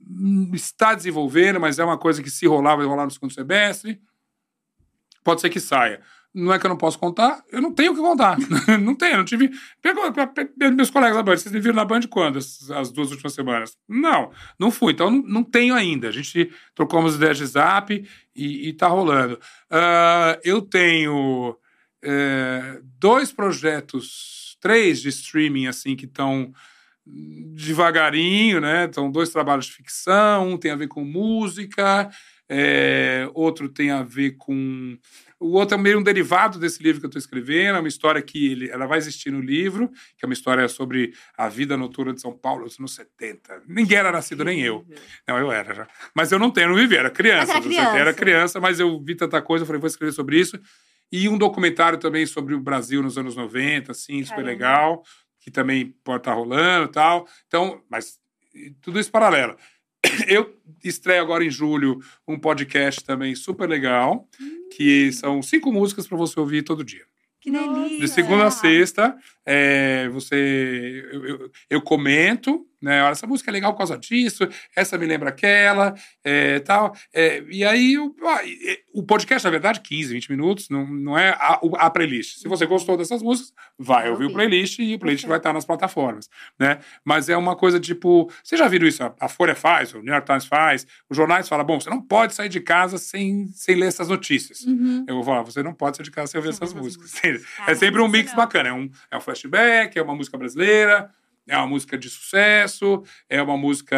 Hum, 0.00 0.50
Está 0.54 0.94
desenvolvendo, 0.94 1.60
mas 1.60 1.78
é 1.78 1.84
uma 1.84 1.98
coisa 1.98 2.22
que 2.22 2.30
se 2.30 2.46
rolar, 2.46 2.76
vai 2.76 2.86
rolar 2.86 3.04
no 3.04 3.10
segundo 3.10 3.32
semestre. 3.34 4.00
Pode 5.22 5.40
ser 5.40 5.50
que 5.50 5.60
saia. 5.60 6.00
Não 6.38 6.52
é 6.52 6.58
que 6.58 6.66
eu 6.66 6.68
não 6.68 6.76
posso 6.76 6.98
contar, 6.98 7.42
eu 7.50 7.62
não 7.62 7.72
tenho 7.72 7.92
o 7.92 7.94
que 7.94 8.00
contar. 8.02 8.36
não 8.78 8.94
tenho, 8.94 9.16
não 9.16 9.24
tive. 9.24 9.50
Pegou, 9.80 10.12
pe- 10.12 10.44
pe- 10.44 10.70
meus 10.70 10.90
colegas 10.90 11.16
da 11.16 11.22
Band, 11.22 11.38
vocês 11.38 11.50
me 11.50 11.60
viram 11.60 11.74
na 11.76 11.84
Band 11.84 12.02
quando? 12.10 12.38
As, 12.38 12.70
as 12.70 12.92
duas 12.92 13.10
últimas 13.10 13.32
semanas? 13.32 13.74
Não, 13.88 14.30
não 14.58 14.70
fui. 14.70 14.92
Então 14.92 15.10
não, 15.10 15.22
não 15.22 15.42
tenho 15.42 15.74
ainda. 15.74 16.08
A 16.08 16.12
gente 16.12 16.52
trocou 16.74 17.00
umas 17.00 17.14
ideias 17.14 17.38
de 17.38 17.46
zap 17.46 17.90
e, 18.34 18.68
e 18.68 18.72
tá 18.74 18.86
rolando. 18.86 19.40
Ah, 19.70 20.38
eu 20.44 20.60
tenho 20.60 21.56
é, 22.04 22.80
dois 23.00 23.32
projetos, 23.32 24.58
três 24.60 25.00
de 25.00 25.08
streaming, 25.08 25.68
assim, 25.68 25.96
que 25.96 26.04
estão 26.04 26.52
devagarinho, 27.06 28.60
né? 28.60 28.84
Então, 28.84 29.10
dois 29.10 29.30
trabalhos 29.30 29.66
de 29.66 29.72
ficção, 29.72 30.50
um 30.50 30.56
tem 30.58 30.70
a 30.72 30.76
ver 30.76 30.88
com 30.88 31.04
música, 31.04 32.10
é, 32.48 33.28
outro 33.34 33.68
tem 33.68 33.90
a 33.90 34.02
ver 34.02 34.32
com. 34.32 34.98
O 35.38 35.52
outro 35.52 35.76
é 35.76 35.80
meio 35.80 35.98
um 35.98 36.02
derivado 36.02 36.58
desse 36.58 36.82
livro 36.82 37.00
que 37.00 37.06
eu 37.06 37.08
estou 37.08 37.20
escrevendo, 37.20 37.76
é 37.76 37.78
uma 37.78 37.88
história 37.88 38.22
que 38.22 38.52
ele, 38.52 38.70
ela 38.70 38.86
vai 38.86 38.96
existir 38.96 39.30
no 39.30 39.40
livro, 39.40 39.88
que 40.16 40.24
é 40.24 40.26
uma 40.26 40.32
história 40.32 40.66
sobre 40.66 41.12
a 41.36 41.48
vida 41.48 41.76
noturna 41.76 42.14
de 42.14 42.22
São 42.22 42.36
Paulo 42.36 42.64
nos 42.64 42.78
anos 42.78 42.94
70. 42.94 43.62
Ninguém 43.68 43.98
era 43.98 44.10
nascido, 44.10 44.44
nem 44.44 44.62
eu. 44.62 44.86
Não, 45.28 45.38
eu 45.38 45.52
era 45.52 45.74
já. 45.74 45.88
Mas 46.14 46.32
eu 46.32 46.38
não 46.38 46.50
tenho, 46.50 46.64
eu 46.64 46.68
não 46.70 46.76
vivi, 46.76 46.96
era 46.96 47.10
criança. 47.10 47.46
Mas 47.46 47.50
era 47.50 47.58
nos 47.58 47.66
70, 47.66 47.90
criança. 47.90 47.98
era 47.98 48.14
criança, 48.14 48.60
mas 48.60 48.80
eu 48.80 48.98
vi 49.02 49.14
tanta 49.14 49.42
coisa, 49.42 49.62
eu 49.62 49.66
falei, 49.66 49.80
vou 49.80 49.88
escrever 49.88 50.12
sobre 50.12 50.40
isso. 50.40 50.58
E 51.12 51.28
um 51.28 51.36
documentário 51.36 51.98
também 51.98 52.24
sobre 52.24 52.54
o 52.54 52.60
Brasil 52.60 53.02
nos 53.02 53.18
anos 53.18 53.36
90, 53.36 53.92
assim, 53.92 54.22
super 54.22 54.36
Caramba. 54.36 54.50
legal, 54.50 55.02
que 55.40 55.50
também 55.50 55.94
pode 56.02 56.18
estar 56.18 56.32
rolando 56.32 56.86
e 56.86 56.92
tal. 56.92 57.28
Então, 57.46 57.82
mas 57.90 58.18
tudo 58.80 58.98
isso 58.98 59.10
paralelo. 59.10 59.56
Eu 60.28 60.54
estreio 60.84 61.22
agora 61.22 61.44
em 61.44 61.50
julho 61.50 62.00
um 62.26 62.38
podcast 62.38 63.02
também 63.04 63.34
super 63.34 63.68
legal, 63.68 64.28
que 64.76 65.10
são 65.12 65.42
cinco 65.42 65.72
músicas 65.72 66.06
para 66.06 66.16
você 66.18 66.38
ouvir 66.38 66.62
todo 66.62 66.84
dia. 66.84 67.04
Que 67.40 67.50
delícia. 67.50 68.00
De 68.00 68.08
segunda 68.08 68.46
a 68.46 68.50
sexta, 68.50 69.16
é, 69.44 70.08
você, 70.08 71.08
eu, 71.12 71.24
eu- 71.26 71.50
eu 71.70 71.80
comento, 71.80 72.66
né? 72.86 73.02
Olha, 73.02 73.12
essa 73.12 73.26
música 73.26 73.50
é 73.50 73.52
legal 73.52 73.72
por 73.72 73.78
causa 73.78 73.98
disso, 73.98 74.48
essa 74.74 74.96
me 74.96 75.04
lembra 75.06 75.28
aquela, 75.30 75.94
é, 76.24 76.60
tal. 76.60 76.94
É, 77.12 77.42
e 77.50 77.64
aí, 77.64 77.96
ah, 78.24 78.44
e- 78.44 78.78
o 78.94 79.02
podcast, 79.02 79.44
na 79.44 79.50
verdade, 79.50 79.80
15, 79.80 80.14
20 80.14 80.30
minutos, 80.30 80.68
não, 80.70 80.86
não 80.86 81.18
é 81.18 81.30
a, 81.38 81.58
o- 81.62 81.76
a 81.76 81.90
playlist. 81.90 82.38
Se 82.38 82.48
você 82.48 82.64
gostou 82.64 82.96
dessas 82.96 83.22
músicas, 83.22 83.52
vai 83.78 84.08
ouvir 84.08 84.24
o 84.26 84.32
playlist 84.32 84.78
e 84.78 84.94
o 84.94 84.98
playlist 84.98 85.26
vai 85.26 85.36
estar 85.38 85.52
nas 85.52 85.64
plataformas, 85.64 86.30
né? 86.58 86.78
Mas 87.04 87.28
é 87.28 87.36
uma 87.36 87.54
coisa 87.56 87.78
tipo, 87.80 88.30
vocês 88.42 88.58
já 88.58 88.68
viram 88.68 88.86
isso? 88.86 89.02
A, 89.02 89.14
a 89.20 89.28
Folha 89.28 89.54
faz, 89.54 89.92
o 89.92 90.00
New 90.00 90.12
York 90.12 90.26
Times 90.26 90.46
faz, 90.46 90.86
os 91.10 91.16
jornais 91.16 91.48
falam, 91.48 91.66
bom, 91.66 91.78
você 91.80 91.90
não 91.90 92.00
pode 92.00 92.34
sair 92.34 92.48
de 92.48 92.60
casa 92.60 92.96
sem, 92.98 93.48
sem 93.52 93.74
ler 93.74 93.88
essas 93.88 94.08
notícias. 94.08 94.60
Uhum. 94.62 95.04
Eu 95.08 95.16
vou 95.16 95.24
falar, 95.24 95.42
você 95.42 95.62
não 95.62 95.74
pode 95.74 95.96
sair 95.96 96.04
de 96.04 96.10
casa 96.10 96.28
sem 96.30 96.38
ouvir 96.38 96.50
essas 96.50 96.72
músicas. 96.72 97.12
músicas. 97.12 97.44
É 97.66 97.74
sempre 97.74 98.00
um 98.00 98.06
mix 98.08 98.30
sensacional. 98.30 98.46
bacana. 98.46 98.68
É 98.68 98.72
um, 98.72 98.90
é 99.10 99.16
um 99.16 99.20
flashback, 99.20 99.98
é 99.98 100.02
uma 100.02 100.14
música 100.14 100.38
brasileira, 100.38 101.10
é 101.48 101.56
uma 101.56 101.66
música 101.66 101.96
de 101.96 102.10
sucesso, 102.10 103.02
é 103.28 103.40
uma 103.40 103.56
música 103.56 103.96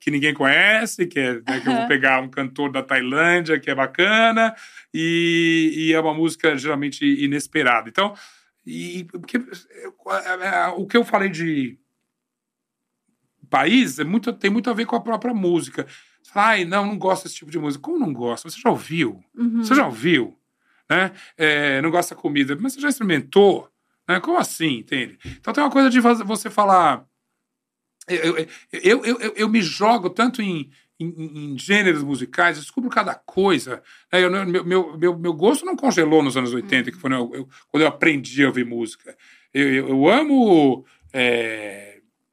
que 0.00 0.10
ninguém 0.10 0.34
conhece, 0.34 1.06
que, 1.06 1.18
é, 1.18 1.34
né, 1.34 1.60
que 1.60 1.68
eu 1.68 1.74
vou 1.74 1.88
pegar 1.88 2.22
um 2.22 2.28
cantor 2.28 2.70
da 2.70 2.82
Tailândia, 2.82 3.58
que 3.58 3.70
é 3.70 3.74
bacana, 3.74 4.54
e, 4.92 5.72
e 5.74 5.92
é 5.92 6.00
uma 6.00 6.12
música 6.12 6.56
geralmente 6.56 7.04
inesperada. 7.04 7.88
Então, 7.88 8.14
e, 8.66 9.04
porque, 9.04 9.38
é, 9.38 10.46
é, 10.46 10.68
o 10.68 10.86
que 10.86 10.96
eu 10.96 11.04
falei 11.04 11.30
de 11.30 11.78
país 13.48 13.98
é 13.98 14.04
muito, 14.04 14.32
tem 14.32 14.50
muito 14.50 14.70
a 14.70 14.74
ver 14.74 14.86
com 14.86 14.96
a 14.96 15.00
própria 15.00 15.34
música. 15.34 15.86
Você 16.22 16.32
fala, 16.32 16.46
Ai, 16.48 16.64
não, 16.64 16.86
não 16.86 16.98
gosto 16.98 17.24
desse 17.24 17.36
tipo 17.36 17.50
de 17.50 17.58
música. 17.58 17.82
Como 17.82 17.98
não 17.98 18.12
gosta? 18.12 18.48
Você 18.48 18.60
já 18.60 18.70
ouviu? 18.70 19.22
Uhum. 19.34 19.64
Você 19.64 19.74
já 19.74 19.86
ouviu? 19.86 20.38
Né? 20.88 21.10
É, 21.36 21.80
não 21.82 21.90
gosta 21.90 22.14
da 22.14 22.20
comida, 22.20 22.56
mas 22.60 22.74
você 22.74 22.80
já 22.80 22.88
experimentou? 22.88 23.68
Né? 24.08 24.20
Como 24.20 24.38
assim, 24.38 24.78
entende? 24.78 25.18
Então 25.24 25.52
tem 25.52 25.62
uma 25.62 25.70
coisa 25.70 25.88
de 25.90 26.00
você 26.00 26.50
falar. 26.50 27.04
Eu, 28.08 28.36
eu, 28.38 28.46
eu, 28.72 29.04
eu, 29.04 29.32
eu- 29.36 29.48
me 29.48 29.60
jogo 29.62 30.10
tanto 30.10 30.42
em, 30.42 30.70
em, 30.98 31.52
em 31.54 31.58
gêneros 31.58 32.02
musicais, 32.02 32.56
eu 32.56 32.62
descubro 32.62 32.90
cada 32.90 33.14
coisa. 33.14 33.82
né? 34.12 34.24
Eu 34.24 34.30
meu, 34.30 34.64
meu, 34.64 34.98
meu, 34.98 35.18
meu 35.18 35.32
gosto 35.32 35.64
não 35.64 35.76
congelou 35.76 36.22
nos 36.22 36.36
anos 36.36 36.52
80, 36.52 36.90
que 36.90 36.96
foi 36.98 37.12
eu- 37.12 37.30
eu- 37.34 37.48
quando 37.68 37.82
eu 37.82 37.88
aprendi 37.88 38.42
a 38.44 38.48
ouvir 38.48 38.64
música. 38.66 39.16
Eu, 39.54 39.72
eu, 39.72 39.88
eu 39.90 40.08
amo. 40.08 40.84
é, 41.12 41.89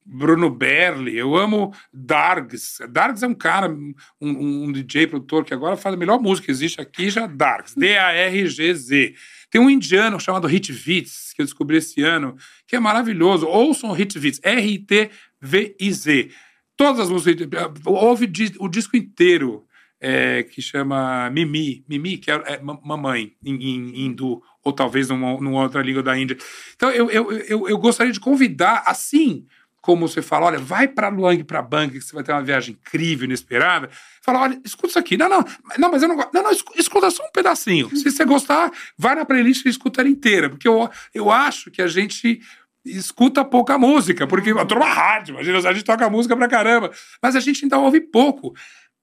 Bruno 0.10 0.50
Berli, 0.50 1.18
eu 1.18 1.36
amo 1.36 1.74
Dargs. 1.94 2.78
Dargs 2.90 3.22
é 3.24 3.28
um 3.28 3.34
cara, 3.34 3.70
um, 3.70 3.94
um 4.22 4.72
DJ 4.72 5.06
produtor 5.08 5.44
que 5.44 5.54
agora 5.54 5.76
faz 5.76 5.96
a 5.96 5.98
melhor 5.98 6.18
música 6.22 6.46
que 6.46 6.52
existe 6.52 6.80
aqui, 6.80 7.10
já 7.10 7.28
Dargs, 7.28 7.76
D-A-R-G-Z. 7.76 9.16
Tem 9.52 9.60
um 9.60 9.70
indiano 9.70 10.18
chamado 10.18 10.48
Hit 10.48 10.72
Vits, 10.72 11.34
que 11.36 11.42
eu 11.42 11.46
descobri 11.46 11.78
esse 11.78 12.02
ano, 12.02 12.38
que 12.66 12.78
é 12.78 12.80
maravilhoso. 12.80 13.48
Ouçam 13.48 13.92
Hit 13.92 14.18
Vits, 14.18 14.40
R-I-T-V-I-Z. 14.42 16.32
Todas 16.78 17.02
as 17.02 17.10
músicas, 17.10 17.48
ouve 17.86 18.32
o 18.60 18.70
disco 18.70 18.96
inteiro, 18.96 19.66
é, 20.00 20.44
que 20.44 20.62
chama 20.62 21.30
Mimi, 21.32 21.84
Mimi, 21.90 22.18
que 22.18 22.32
é, 22.32 22.36
é 22.46 22.62
mamãe 22.62 23.34
em, 23.44 23.56
em 23.56 24.06
hindu, 24.06 24.42
ou 24.64 24.72
talvez 24.72 25.10
numa, 25.10 25.34
numa, 25.42 25.64
outra 25.64 25.82
língua 25.82 26.04
da 26.04 26.18
Índia. 26.18 26.38
Então 26.76 26.92
eu, 26.92 27.10
eu, 27.10 27.32
eu, 27.32 27.68
eu 27.68 27.78
gostaria 27.78 28.14
de 28.14 28.20
convidar, 28.20 28.84
assim 28.86 29.46
como 29.88 30.06
você 30.06 30.22
fala, 30.22 30.48
olha, 30.48 30.60
vai 30.60 30.86
para 30.86 31.08
Luang, 31.08 31.42
para 31.46 31.62
Bang, 31.62 31.98
que 31.98 32.02
você 32.02 32.14
vai 32.14 32.22
ter 32.22 32.34
uma 32.34 32.44
viagem 32.44 32.76
incrível, 32.76 33.24
inesperada. 33.24 33.90
Fala, 34.22 34.42
olha, 34.42 34.60
escuta 34.66 34.90
isso 34.90 35.00
aqui. 35.00 35.16
Não, 35.16 35.30
não, 35.30 35.46
não, 35.78 35.90
mas 35.90 36.04
eu 36.04 36.10
não 36.10 36.18
gosto. 36.18 36.34
Não, 36.34 36.44
não, 36.44 36.52
escuta 36.52 37.10
só 37.10 37.24
um 37.24 37.32
pedacinho. 37.32 37.90
Se 37.96 38.12
você 38.12 38.26
gostar, 38.26 38.70
vai 38.98 39.16
na 39.16 39.24
playlist 39.24 39.66
e 39.66 39.70
escuta 39.70 40.02
ela 40.02 40.10
inteira. 40.10 40.50
Porque 40.50 40.68
eu, 40.68 40.90
eu 41.14 41.32
acho 41.32 41.72
que 41.72 41.82
a 41.82 41.88
gente 41.88 42.42
escuta 42.84 43.46
pouca 43.46 43.78
música, 43.78 44.28
porque 44.28 44.52
eu 44.52 44.66
tô 44.66 44.76
numa 44.76 44.90
rádio, 44.90 45.36
imagina, 45.36 45.58
a 45.58 45.74
gente 45.74 45.86
toca 45.86 46.10
música 46.10 46.36
pra 46.36 46.50
caramba, 46.50 46.92
mas 47.24 47.38
a 47.38 47.40
gente 47.40 47.64
ainda 47.64 47.78
ouve 47.78 48.02
pouco. 48.02 48.54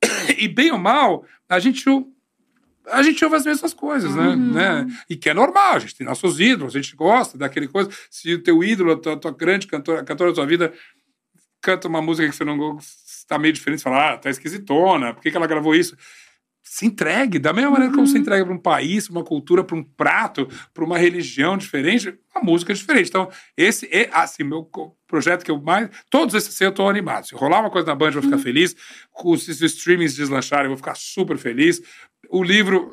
E 0.36 0.46
bem 0.48 0.70
ou 0.70 0.78
mal, 0.78 1.24
a 1.48 1.58
gente 1.58 1.88
a 2.88 3.02
gente 3.02 3.24
ouve 3.24 3.36
as 3.36 3.44
mesmas 3.44 3.72
coisas, 3.72 4.14
né? 4.14 4.28
uhum. 4.28 4.52
né? 4.52 4.86
E 5.08 5.16
que 5.16 5.30
é 5.30 5.34
normal, 5.34 5.74
a 5.74 5.78
gente 5.78 5.94
tem 5.94 6.06
nossos 6.06 6.38
ídolos, 6.38 6.74
a 6.74 6.80
gente 6.80 6.94
gosta 6.94 7.38
daquele 7.38 7.68
coisa. 7.68 7.90
Se 8.10 8.34
o 8.34 8.42
teu 8.42 8.62
ídolo, 8.62 8.92
a 8.92 8.96
tua, 8.96 9.16
tua 9.16 9.32
grande 9.32 9.66
cantora, 9.66 10.04
cantora 10.04 10.30
da 10.30 10.34
tua 10.34 10.46
vida, 10.46 10.72
canta 11.60 11.88
uma 11.88 12.02
música 12.02 12.28
que 12.28 12.36
você 12.36 12.44
não 12.44 12.78
está 12.78 13.38
meio 13.38 13.54
diferente, 13.54 13.78
você 13.78 13.84
fala, 13.84 14.12
ah, 14.12 14.18
tá 14.18 14.28
esquisitona, 14.28 15.14
por 15.14 15.22
que, 15.22 15.30
que 15.30 15.36
ela 15.36 15.46
gravou 15.46 15.74
isso? 15.74 15.96
Se 16.66 16.86
entregue, 16.86 17.38
da 17.38 17.52
mesma 17.52 17.70
maneira 17.70 17.90
uhum. 17.90 17.96
como 17.98 18.06
se 18.08 18.18
entrega 18.18 18.44
para 18.44 18.54
um 18.54 18.58
país, 18.58 19.06
para 19.06 19.18
uma 19.18 19.24
cultura, 19.24 19.62
para 19.62 19.76
um 19.76 19.82
prato, 19.84 20.48
para 20.72 20.82
uma 20.82 20.96
religião 20.96 21.58
diferente, 21.58 22.18
a 22.34 22.40
música 22.40 22.72
é 22.72 22.74
diferente. 22.74 23.08
Então, 23.10 23.30
esse 23.56 23.86
é, 23.92 24.08
assim, 24.12 24.42
meu 24.42 24.68
projeto 25.06 25.44
que 25.44 25.50
eu 25.50 25.60
mais. 25.60 25.88
Todos 26.10 26.34
esses 26.34 26.60
eu 26.60 26.70
estou 26.70 26.88
animado. 26.88 27.26
Se 27.28 27.34
rolar 27.34 27.60
uma 27.60 27.70
coisa 27.70 27.86
na 27.86 27.94
Band, 27.94 28.06
eu 28.06 28.12
vou 28.14 28.22
ficar 28.22 28.36
uhum. 28.36 28.42
feliz. 28.42 28.74
Se 29.38 29.50
os 29.50 29.62
streamings 29.62 30.16
deslancharem, 30.16 30.64
eu 30.64 30.70
vou 30.70 30.76
ficar 30.76 30.96
super 30.96 31.38
feliz. 31.38 31.80
O 32.28 32.42
livro, 32.42 32.90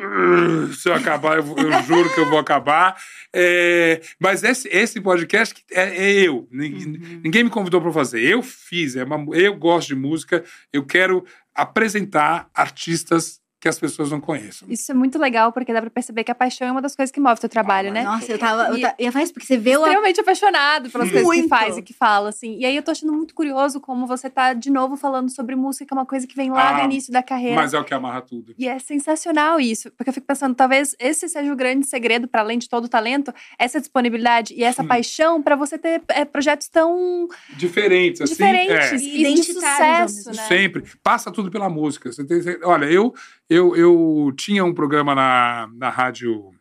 se 0.77 0.87
eu 0.87 0.93
acabar, 0.93 1.37
eu, 1.37 1.55
eu 1.57 1.83
juro 1.83 2.13
que 2.13 2.19
eu 2.19 2.29
vou 2.29 2.37
acabar. 2.37 2.95
É, 3.33 4.01
mas 4.19 4.43
esse, 4.43 4.67
esse 4.67 5.01
podcast 5.01 5.55
é, 5.71 5.81
é 5.81 6.11
eu. 6.27 6.47
Ninguém, 6.51 6.85
uhum. 6.85 7.21
ninguém 7.23 7.43
me 7.43 7.49
convidou 7.49 7.81
para 7.81 7.91
fazer. 7.91 8.21
Eu 8.21 8.43
fiz. 8.43 8.95
É 8.95 9.03
uma, 9.03 9.35
eu 9.35 9.55
gosto 9.55 9.87
de 9.87 9.95
música. 9.95 10.43
Eu 10.71 10.85
quero 10.85 11.25
apresentar 11.55 12.49
artistas 12.53 13.40
que 13.61 13.69
as 13.69 13.77
pessoas 13.77 14.09
não 14.09 14.19
conheçam. 14.19 14.67
Isso 14.67 14.91
é 14.91 14.95
muito 14.95 15.19
legal, 15.19 15.51
porque 15.51 15.71
dá 15.71 15.79
pra 15.79 15.91
perceber 15.91 16.23
que 16.23 16.31
a 16.31 16.35
paixão 16.35 16.67
é 16.67 16.71
uma 16.71 16.81
das 16.81 16.95
coisas 16.95 17.11
que 17.11 17.19
move 17.19 17.35
o 17.35 17.41
teu 17.41 17.47
trabalho, 17.47 17.89
ah, 17.89 17.93
né? 17.93 18.03
Nossa, 18.03 18.31
eu 18.31 18.39
tava. 18.39 18.75
Eu, 18.75 18.89
eu 18.97 19.11
faço 19.11 19.31
porque 19.31 19.45
você 19.45 19.55
vê 19.55 19.77
o. 19.77 19.81
Extremamente 19.81 20.19
apaixonado 20.19 20.89
pelas 20.89 21.11
muito. 21.11 21.23
coisas 21.23 21.43
que 21.43 21.47
faz 21.47 21.77
e 21.77 21.81
que 21.83 21.93
fala, 21.93 22.29
assim. 22.29 22.57
E 22.57 22.65
aí 22.65 22.75
eu 22.75 22.81
tô 22.81 22.89
achando 22.89 23.13
muito 23.13 23.35
curioso 23.35 23.79
como 23.79 24.07
você 24.07 24.31
tá 24.31 24.53
de 24.53 24.71
novo 24.71 24.97
falando 24.97 25.29
sobre 25.29 25.55
música, 25.55 25.85
que 25.85 25.93
é 25.93 25.95
uma 25.95 26.07
coisa 26.07 26.25
que 26.25 26.35
vem 26.35 26.49
lá 26.49 26.71
ah, 26.71 26.79
do 26.79 26.85
início 26.85 27.13
da 27.13 27.21
carreira. 27.21 27.55
Mas 27.55 27.75
é 27.75 27.79
o 27.79 27.83
que 27.83 27.93
amarra 27.93 28.21
tudo. 28.21 28.55
E 28.57 28.67
é 28.67 28.79
sensacional 28.79 29.59
isso. 29.59 29.91
Porque 29.91 30.09
eu 30.09 30.13
fico 30.13 30.25
pensando, 30.25 30.55
talvez 30.55 30.95
esse 30.99 31.29
seja 31.29 31.53
o 31.53 31.55
grande 31.55 31.85
segredo, 31.85 32.27
para 32.27 32.41
além 32.41 32.57
de 32.57 32.67
todo 32.67 32.85
o 32.85 32.89
talento, 32.89 33.31
essa 33.59 33.79
disponibilidade 33.79 34.55
e 34.55 34.63
essa 34.63 34.81
hum. 34.81 34.87
paixão 34.87 35.39
para 35.39 35.55
você 35.55 35.77
ter 35.77 36.01
é, 36.07 36.25
projetos 36.25 36.67
tão. 36.67 37.27
Diferentes, 37.55 38.21
assim. 38.21 38.33
Diferentes. 38.33 38.91
É. 38.91 39.05
E 39.05 39.33
de 39.35 39.43
sucesso, 39.43 40.29
né? 40.29 40.47
Sempre. 40.47 40.83
Passa 41.03 41.31
tudo 41.31 41.51
pela 41.51 41.69
música. 41.69 42.11
Você 42.11 42.25
tem, 42.25 42.41
olha, 42.63 42.85
eu 42.85 43.13
eu, 43.51 43.75
eu 43.75 44.33
tinha 44.37 44.63
um 44.63 44.73
programa 44.73 45.13
na, 45.13 45.69
na 45.75 45.89
rádio 45.89 46.51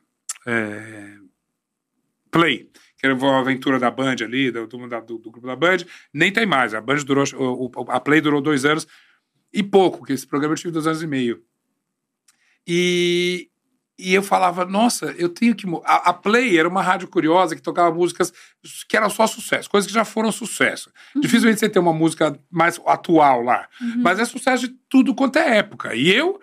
é, 0.45 1.15
Play, 2.33 2.69
que 2.99 3.07
era 3.07 3.15
uma 3.15 3.39
aventura 3.39 3.79
da 3.79 3.93
Band 3.93 4.17
ali, 4.25 4.51
do, 4.51 4.67
do, 4.67 4.89
do, 4.89 5.19
do, 5.19 5.31
grupo 5.31 5.47
da 5.47 5.55
Band. 5.55 5.79
Nem 6.13 6.33
tem 6.33 6.45
mais. 6.45 6.75
A 6.75 6.81
Band 6.81 6.97
durou, 7.07 7.25
a 7.89 8.01
Play 8.01 8.21
durou 8.21 8.41
dois 8.41 8.65
anos 8.65 8.89
e 9.53 9.63
pouco, 9.63 10.05
que 10.05 10.13
esse 10.13 10.27
programa 10.27 10.55
eu 10.55 10.59
tive 10.59 10.73
dois 10.73 10.89
anos 10.89 11.01
e 11.01 11.07
meio. 11.07 11.41
E, 12.67 13.49
e 13.97 14.13
eu 14.13 14.23
falava, 14.23 14.65
nossa, 14.65 15.15
eu 15.17 15.29
tenho 15.29 15.55
que. 15.55 15.69
A, 15.85 16.11
a, 16.11 16.13
Play 16.13 16.59
era 16.59 16.69
uma 16.69 16.83
rádio 16.83 17.07
curiosa 17.07 17.55
que 17.55 17.63
tocava 17.63 17.95
músicas 17.95 18.33
que 18.89 18.97
eram 18.97 19.09
só 19.09 19.29
sucesso, 19.29 19.71
coisas 19.71 19.87
que 19.87 19.95
já 19.95 20.05
foram 20.05 20.33
sucesso. 20.33 20.91
Uhum. 21.15 21.21
Dificilmente 21.21 21.61
você 21.61 21.69
ter 21.69 21.79
uma 21.79 21.93
música 21.93 22.37
mais 22.51 22.81
atual 22.85 23.43
lá. 23.43 23.69
Uhum. 23.81 24.03
Mas 24.03 24.19
é 24.19 24.25
sucesso 24.25 24.67
de 24.67 24.75
tudo 24.89 25.15
quanto 25.15 25.39
é 25.39 25.59
época. 25.59 25.95
E 25.95 26.11
eu 26.11 26.41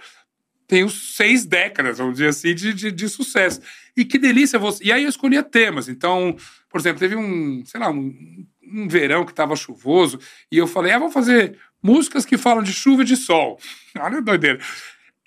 tenho 0.68 0.90
seis 0.90 1.46
décadas, 1.46 1.98
vamos 1.98 2.14
dizer 2.14 2.30
assim, 2.30 2.54
de, 2.54 2.74
de, 2.74 2.92
de, 2.92 3.10
sucesso. 3.10 3.62
E 3.96 4.04
que 4.04 4.20
delícia 4.20 4.60
você. 4.60 4.84
E 4.84 4.92
aí 4.92 5.04
eu 5.04 5.10
escolhia 5.10 5.42
temas. 5.42 5.88
Então, 5.88 6.36
por 6.70 6.80
exemplo, 6.80 7.00
teve 7.00 7.16
um, 7.16 7.64
sei 7.66 7.80
lá, 7.80 7.90
um, 7.90 8.46
um 8.62 8.88
verão 8.88 9.24
que 9.24 9.32
estava 9.32 9.56
chuvoso, 9.56 10.20
e 10.52 10.58
eu 10.58 10.68
falei, 10.68 10.92
ah, 10.92 11.00
vamos 11.00 11.14
fazer 11.14 11.58
músicas 11.82 12.26
que 12.26 12.38
falam 12.38 12.62
de 12.62 12.74
chuva 12.74 13.04
e 13.04 13.06
de 13.06 13.16
sol. 13.16 13.60
Olha 13.98 14.18
a 14.18 14.22
doideira. 14.22 14.60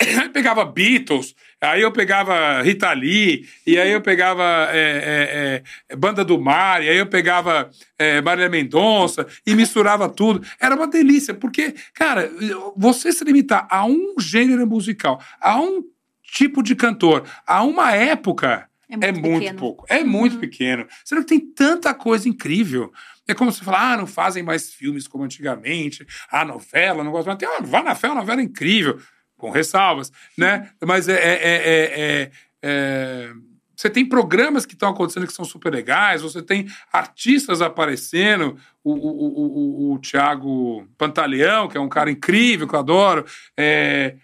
Aí 0.01 0.31
pegava 0.31 0.64
Beatles, 0.64 1.35
aí 1.60 1.82
eu 1.82 1.93
pegava 1.93 2.62
Rita 2.62 2.90
Lee, 2.93 3.47
e 3.66 3.78
aí 3.78 3.93
eu 3.93 4.01
pegava 4.01 4.68
é, 4.72 5.62
é, 5.89 5.93
é, 5.93 5.97
Banda 5.97 6.24
do 6.24 6.40
Mar, 6.40 6.82
e 6.82 6.89
aí 6.89 6.97
eu 6.97 7.06
pegava 7.06 7.70
é, 7.98 8.20
Marília 8.22 8.48
Mendonça, 8.48 9.27
e 9.47 9.55
misturava 9.55 10.09
tudo. 10.09 10.43
Era 10.59 10.74
uma 10.74 10.86
delícia, 10.86 11.35
porque, 11.35 11.74
cara, 11.93 12.31
você 12.74 13.12
se 13.12 13.22
limitar 13.24 13.66
a 13.70 13.85
um 13.85 14.14
gênero 14.18 14.66
musical, 14.66 15.22
a 15.39 15.60
um 15.60 15.85
tipo 16.22 16.62
de 16.62 16.74
cantor, 16.74 17.24
a 17.47 17.62
uma 17.62 17.94
época, 17.94 18.66
é 18.89 18.97
muito, 18.97 19.06
é 19.06 19.12
muito 19.20 19.55
pouco. 19.55 19.85
É 19.89 20.02
muito 20.02 20.35
uhum. 20.35 20.40
pequeno. 20.40 20.86
Você 21.05 21.14
não 21.14 21.22
tem 21.22 21.39
tanta 21.39 21.94
coisa 21.94 22.28
incrível. 22.28 22.90
É 23.28 23.35
como 23.35 23.52
se 23.52 23.62
falar, 23.62 23.93
ah, 23.93 23.97
não 23.98 24.06
fazem 24.06 24.43
mais 24.43 24.72
filmes 24.72 25.06
como 25.06 25.22
antigamente, 25.22 26.05
a 26.28 26.44
novela, 26.44 27.05
não 27.05 27.12
gosto 27.12 27.27
mais. 27.27 27.39
Tem, 27.39 27.48
ah, 27.48 27.60
vá 27.60 27.82
na 27.82 27.94
fé, 27.94 28.09
uma 28.09 28.16
novela 28.16 28.43
incrível 28.43 28.98
com 29.40 29.50
ressalvas, 29.50 30.12
né? 30.36 30.70
Mas 30.84 31.08
é, 31.08 31.14
é, 31.14 32.30
é, 32.62 33.30
você 33.74 33.88
tem 33.88 34.04
programas 34.04 34.66
que 34.66 34.74
estão 34.74 34.90
acontecendo 34.90 35.26
que 35.26 35.32
são 35.32 35.44
super 35.44 35.72
legais, 35.72 36.20
você 36.20 36.42
tem 36.42 36.68
artistas 36.92 37.62
aparecendo, 37.62 38.58
o, 38.84 38.92
o, 38.92 39.88
o, 39.88 39.92
o, 39.92 39.98
Tiago 39.98 40.86
Pantaleão, 40.98 41.66
que 41.66 41.78
é 41.78 41.80
um 41.80 41.88
cara 41.88 42.10
incrível, 42.10 42.68
que 42.68 42.74
eu 42.74 42.78
adoro, 42.78 43.24
é, 43.56 44.16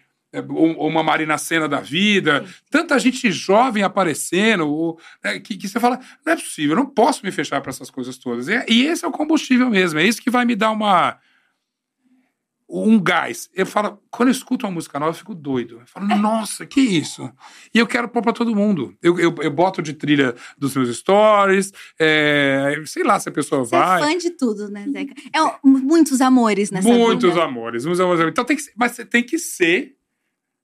uma 0.51 1.03
Marina 1.03 1.39
Cena 1.39 1.67
da 1.67 1.81
vida, 1.81 2.45
tanta 2.71 2.99
gente 2.99 3.33
jovem 3.33 3.83
aparecendo, 3.83 4.69
ou, 4.69 5.01
né, 5.25 5.41
que, 5.41 5.57
que, 5.57 5.67
você 5.67 5.81
fala, 5.81 5.99
não 6.25 6.35
é 6.35 6.37
possível, 6.37 6.73
eu 6.73 6.83
não 6.83 6.91
posso 6.91 7.25
me 7.25 7.33
fechar 7.33 7.63
para 7.63 7.71
essas 7.71 7.91
coisas 7.91 8.19
todas. 8.19 8.49
E, 8.49 8.65
e 8.69 8.87
esse 8.87 9.07
é 9.07 9.09
o 9.09 9.13
combustível 9.13 9.71
mesmo, 9.71 9.99
é 9.99 10.05
isso 10.05 10.21
que 10.21 10.29
vai 10.29 10.45
me 10.45 10.55
dar 10.55 10.71
uma 10.71 11.19
um 12.69 12.99
gás. 13.01 13.49
Eu 13.55 13.65
falo, 13.65 14.03
quando 14.11 14.29
eu 14.29 14.33
escuto 14.33 14.67
uma 14.67 14.73
música 14.73 14.99
nova, 14.99 15.11
eu 15.13 15.15
fico 15.15 15.35
doido. 15.35 15.79
Eu 15.81 15.87
falo, 15.87 16.07
nossa, 16.19 16.67
que 16.67 16.81
isso? 16.81 17.31
E 17.73 17.79
eu 17.79 17.87
quero 17.87 18.09
pôr 18.09 18.23
pra 18.23 18.33
todo 18.33 18.55
mundo. 18.57 18.97
Eu, 19.01 19.19
eu, 19.21 19.35
eu 19.41 19.51
boto 19.51 19.81
de 19.81 19.93
trilha 19.93 20.35
dos 20.59 20.75
meus 20.75 20.95
stories, 20.97 21.73
é, 21.99 22.75
sei 22.87 23.05
lá 23.05 23.21
se 23.21 23.29
a 23.29 23.33
pessoa 23.33 23.65
Você 23.65 23.77
vai. 23.77 24.03
é 24.03 24.05
fã 24.05 24.19
de 24.19 24.31
tudo, 24.31 24.69
né, 24.69 24.85
Zeca? 24.91 25.15
É, 25.33 25.39
muitos 25.65 26.21
amores 26.21 26.71
nessa 26.71 26.89
Muitos 26.89 27.31
vida. 27.31 27.45
amores, 27.45 27.85
muitos 27.85 28.01
amores. 28.01 28.25
Então 28.29 28.45
tem 28.45 28.57
que, 28.57 28.65
mas 28.75 28.93
você 28.93 29.05
tem 29.05 29.23
que 29.23 29.39
ser 29.39 29.97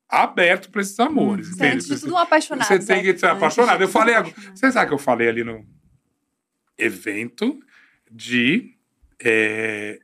aberto 0.09 0.71
para 0.71 0.83
esses 0.83 0.99
amores. 0.99 1.49
Hum, 1.49 1.53
entende? 1.55 1.85
Você, 1.85 2.01
tudo 2.01 2.15
um 2.15 2.19
apaixonado. 2.19 2.67
Você 2.67 2.79
tem 2.81 3.03
que 3.03 3.17
ser 3.17 3.27
apaixonado. 3.27 3.81
Eu 3.81 3.89
falei, 3.89 4.15
você 4.55 4.73
sabe 4.73 4.89
que 4.89 4.95
eu 4.95 4.99
falei 4.99 5.29
ali 5.29 5.45
no 5.45 5.65
evento 6.77 7.59
de 8.11 8.77
é, 9.23 10.01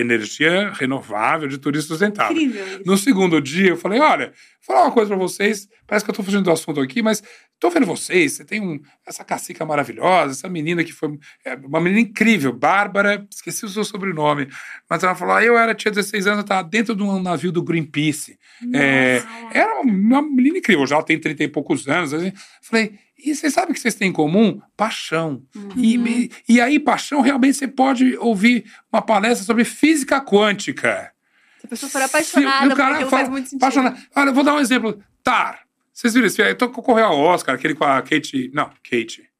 energia 0.00 0.70
renovável 0.72 1.48
de 1.48 1.58
turismo 1.58 1.88
sustentável. 1.88 2.36
Incrível 2.36 2.82
No 2.84 2.96
segundo 2.96 3.40
dia, 3.40 3.70
eu 3.70 3.76
falei: 3.76 4.00
olha, 4.00 4.26
vou 4.26 4.34
falar 4.66 4.82
uma 4.82 4.92
coisa 4.92 5.08
para 5.08 5.18
vocês. 5.18 5.68
Parece 5.86 6.04
que 6.04 6.10
eu 6.10 6.12
estou 6.12 6.24
fugindo 6.24 6.44
do 6.44 6.50
assunto 6.50 6.80
aqui, 6.80 7.02
mas 7.02 7.22
estou 7.54 7.70
vendo 7.70 7.86
vocês. 7.86 8.32
Você 8.32 8.44
tem 8.44 8.60
um, 8.60 8.80
essa 9.06 9.24
cacica 9.24 9.64
maravilhosa, 9.64 10.32
essa 10.32 10.48
menina 10.48 10.82
que 10.84 10.92
foi 10.92 11.18
é, 11.44 11.54
uma 11.54 11.80
menina 11.80 12.00
incrível, 12.00 12.52
Bárbara, 12.52 13.26
esqueci 13.30 13.64
o 13.64 13.68
seu 13.68 13.84
sobrenome. 13.84 14.48
Mas 14.88 15.02
ela 15.02 15.14
falou: 15.14 15.34
ah, 15.34 15.44
eu 15.44 15.56
era, 15.58 15.74
tinha 15.74 15.92
16 15.92 16.26
anos, 16.26 16.38
eu 16.38 16.42
estava 16.42 16.66
dentro 16.66 16.94
de 16.94 17.02
um 17.02 17.22
navio 17.22 17.52
do 17.52 17.62
Greenpeace. 17.62 18.38
É, 18.72 19.22
era 19.52 19.80
uma, 19.80 20.22
menina 20.22 20.58
incrível, 20.58 20.86
já 20.86 20.96
ela 20.96 21.04
tem 21.04 21.18
30 21.18 21.44
e 21.44 21.48
poucos 21.48 21.86
anos. 21.88 22.14
Assim. 22.14 22.32
Falei, 22.62 22.98
e 23.24 23.34
você 23.34 23.50
sabe 23.50 23.72
o 23.72 23.74
que 23.74 23.80
vocês 23.80 23.94
têm 23.94 24.10
em 24.10 24.12
comum? 24.12 24.60
Paixão. 24.76 25.42
Uhum. 25.54 25.72
E, 25.76 26.30
e 26.48 26.60
aí, 26.60 26.78
paixão, 26.78 27.20
realmente 27.20 27.56
você 27.56 27.66
pode 27.66 28.16
ouvir 28.18 28.64
uma 28.92 29.00
palestra 29.00 29.44
sobre 29.44 29.64
física 29.64 30.20
quântica. 30.20 31.12
Se 31.60 31.66
a 31.66 31.68
pessoa 31.68 31.90
for 31.90 32.02
apaixonada, 32.02 32.70
Se, 32.70 32.76
cara 32.76 33.06
faz 33.06 33.28
muito 33.28 33.48
sentido. 33.48 33.62
Apaixonada. 33.62 33.98
Olha, 34.14 34.32
vou 34.32 34.44
dar 34.44 34.54
um 34.54 34.60
exemplo. 34.60 35.02
Tar. 35.22 35.60
Vocês 35.92 36.12
viram 36.12 36.26
esse 36.26 36.36
filme? 36.36 36.54
Concorreu 36.54 37.06
ao 37.06 37.18
Oscar, 37.18 37.54
aquele 37.54 37.74
com 37.74 37.84
a 37.84 38.02
Kate... 38.02 38.50
Não, 38.52 38.70
Kate. 38.82 39.30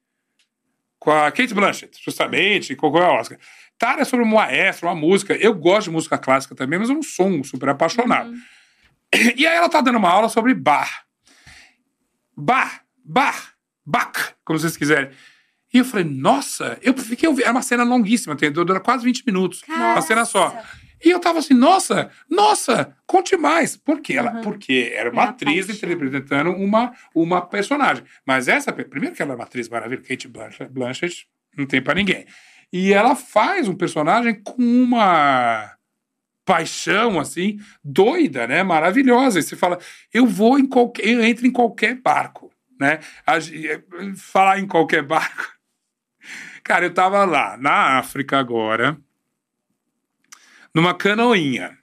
Com 0.98 1.10
a 1.10 1.30
Kate 1.30 1.52
Blanchett, 1.52 2.00
justamente, 2.02 2.74
concorreu 2.74 3.08
ao 3.08 3.20
Oscar. 3.20 3.38
Tara 3.78 4.02
é 4.02 4.04
sobre 4.04 4.24
um 4.24 4.28
maestro, 4.28 4.88
uma 4.88 4.94
música. 4.94 5.34
Eu 5.34 5.52
gosto 5.52 5.84
de 5.84 5.90
música 5.90 6.16
clássica 6.16 6.54
também, 6.54 6.78
mas 6.78 6.88
eu 6.88 6.94
não 6.94 7.02
sou 7.02 7.26
um 7.26 7.44
super 7.44 7.68
apaixonado. 7.68 8.30
Uhum. 8.30 8.40
E 9.36 9.46
aí 9.46 9.56
ela 9.56 9.68
tá 9.68 9.80
dando 9.80 9.98
uma 9.98 10.10
aula 10.10 10.28
sobre 10.28 10.54
bar. 10.54 11.04
Bar, 12.36 12.84
bar, 13.04 13.53
Bach, 13.84 14.32
como 14.44 14.58
vocês 14.58 14.76
quiserem. 14.76 15.10
E 15.72 15.78
eu 15.78 15.84
falei, 15.84 16.04
nossa, 16.04 16.78
eu 16.82 16.96
fiquei 16.96 17.28
ouvindo. 17.28 17.44
Era 17.44 17.52
uma 17.52 17.62
cena 17.62 17.82
longuíssima, 17.82 18.36
dura 18.36 18.78
quase 18.78 19.04
20 19.04 19.24
minutos. 19.26 19.62
Uma 19.68 20.00
cena 20.02 20.24
só. 20.24 20.56
E 21.04 21.10
eu 21.10 21.18
tava 21.18 21.40
assim, 21.40 21.52
nossa, 21.52 22.10
nossa, 22.30 22.96
conte 23.06 23.36
mais. 23.36 23.76
Por 23.76 24.00
quê? 24.00 24.14
Ela, 24.14 24.40
Porque 24.40 24.92
era 24.94 25.10
uma 25.10 25.24
É 25.24 25.26
atriz 25.26 25.68
interpretando 25.68 26.50
uma, 26.50 26.92
uma 27.14 27.42
personagem. 27.42 28.04
Mas 28.24 28.48
essa, 28.48 28.72
primeiro 28.72 29.14
que 29.14 29.20
ela 29.20 29.32
é 29.32 29.34
uma 29.34 29.44
atriz 29.44 29.68
maravilhosa, 29.68 30.08
Kate 30.08 30.28
Blanchett, 30.28 30.72
Blanchett 30.72 31.28
não 31.56 31.66
tem 31.66 31.82
pra 31.82 31.94
ninguém. 31.94 32.24
E 32.72 32.92
ela 32.92 33.14
faz 33.14 33.68
um 33.68 33.74
personagem 33.74 34.40
com 34.42 34.62
uma 34.62 35.72
paixão, 36.44 37.18
assim, 37.18 37.58
doida, 37.82 38.46
né? 38.46 38.62
Maravilhosa. 38.62 39.38
E 39.38 39.42
você 39.42 39.56
fala, 39.56 39.78
eu 40.12 40.26
vou 40.26 40.58
em 40.58 40.66
qualquer, 40.66 41.06
eu 41.08 41.24
entro 41.24 41.46
em 41.46 41.50
qualquer 41.50 41.96
barco, 42.00 42.50
né? 42.80 43.00
Ge- 43.40 43.84
falar 44.16 44.58
em 44.58 44.66
qualquer 44.66 45.02
barco. 45.06 45.52
Cara, 46.62 46.86
eu 46.86 46.94
tava 46.94 47.24
lá, 47.24 47.56
na 47.58 47.98
África 47.98 48.38
agora, 48.38 48.96
numa 50.74 50.94
canoinha. 50.94 51.76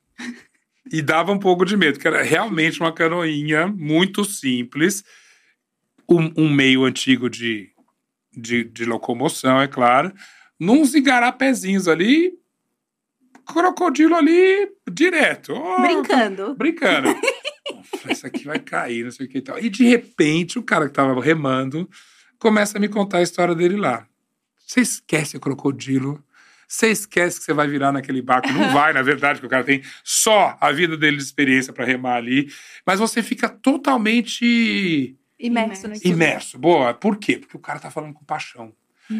E 0.91 1.01
dava 1.01 1.31
um 1.31 1.39
pouco 1.39 1.63
de 1.63 1.77
medo, 1.77 1.99
que 1.99 2.07
era 2.07 2.21
realmente 2.21 2.79
uma 2.81 2.91
canoinha 2.91 3.67
muito 3.67 4.25
simples, 4.25 5.03
um, 6.09 6.31
um 6.35 6.49
meio 6.49 6.83
antigo 6.83 7.29
de, 7.29 7.69
de, 8.35 8.63
de 8.65 8.83
locomoção, 8.83 9.61
é 9.61 9.67
claro, 9.67 10.11
nos 10.59 10.93
igarapézinhos 10.93 11.87
ali, 11.87 12.33
crocodilo 13.45 14.15
ali 14.15 14.69
direto. 14.91 15.53
Oh, 15.53 15.81
Brincando. 15.81 16.55
Brincando. 16.55 17.09
Falei, 18.01 18.13
Isso 18.15 18.27
aqui 18.27 18.45
vai 18.45 18.59
cair, 18.59 19.03
não 19.03 19.11
sei 19.11 19.25
o 19.25 19.29
que 19.29 19.37
e 19.37 19.41
tal. 19.41 19.59
E 19.59 19.69
de 19.69 19.83
repente, 19.85 20.57
o 20.59 20.63
cara 20.63 20.87
que 20.87 20.93
tava 20.93 21.19
remando 21.21 21.89
começa 22.39 22.77
a 22.77 22.81
me 22.81 22.87
contar 22.89 23.19
a 23.19 23.21
história 23.21 23.53
dele 23.55 23.77
lá. 23.77 24.07
Você 24.65 24.81
esquece 24.81 25.37
o 25.37 25.39
crocodilo. 25.39 26.23
Você 26.67 26.87
esquece 26.87 27.37
que 27.39 27.43
você 27.45 27.53
vai 27.53 27.67
virar 27.67 27.91
naquele 27.91 28.21
barco. 28.21 28.49
Não 28.51 28.69
vai, 28.73 28.93
na 28.93 29.01
verdade, 29.01 29.39
porque 29.39 29.47
o 29.47 29.49
cara 29.49 29.63
tem 29.63 29.81
só 30.03 30.57
a 30.59 30.71
vida 30.71 30.95
dele 30.97 31.17
de 31.17 31.23
experiência 31.23 31.73
para 31.73 31.83
remar 31.85 32.15
ali. 32.15 32.47
Mas 32.85 32.99
você 32.99 33.21
fica 33.21 33.49
totalmente 33.49 35.15
Imerso 35.39 35.87
naquilo. 35.87 36.13
imerso. 36.13 36.57
Boa, 36.57 36.93
por 36.93 37.17
quê? 37.17 37.37
Porque 37.37 37.57
o 37.57 37.59
cara 37.59 37.79
tá 37.79 37.91
falando 37.91 38.13
com 38.13 38.23
paixão. 38.23 38.73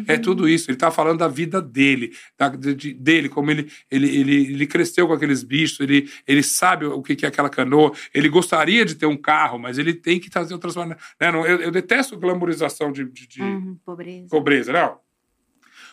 É 0.08 0.16
tudo 0.18 0.48
isso. 0.48 0.70
Ele 0.70 0.78
tá 0.78 0.90
falando 0.90 1.18
da 1.18 1.28
vida 1.28 1.60
dele, 1.60 2.12
da- 2.38 2.48
de- 2.48 2.74
de- 2.74 2.94
dele, 2.94 3.28
como 3.28 3.50
ele, 3.50 3.70
ele, 3.90 4.08
ele, 4.16 4.34
ele 4.52 4.66
cresceu 4.66 5.06
com 5.06 5.12
aqueles 5.12 5.42
bichos, 5.42 5.80
ele, 5.80 6.10
ele 6.26 6.42
sabe 6.42 6.86
o 6.86 7.02
que 7.02 7.14
que 7.16 7.24
é 7.24 7.28
aquela 7.28 7.48
canoa, 7.50 7.92
ele 8.14 8.28
gostaria 8.28 8.84
de 8.84 8.94
ter 8.94 9.06
um 9.06 9.16
carro, 9.16 9.58
mas 9.58 9.78
ele 9.78 9.94
tem 9.94 10.18
que 10.20 10.30
trazer 10.30 10.54
outras 10.54 10.76
maneiras. 10.76 11.02
Né? 11.20 11.28
Eu, 11.28 11.60
eu 11.60 11.70
detesto 11.70 12.18
glamorização 12.18 12.90
de, 12.92 13.04
de- 13.04 13.26
de 13.26 13.42
Uhum, 13.42 13.78
pobreza. 13.84 14.28
pobreza, 14.28 14.72
não. 14.72 14.98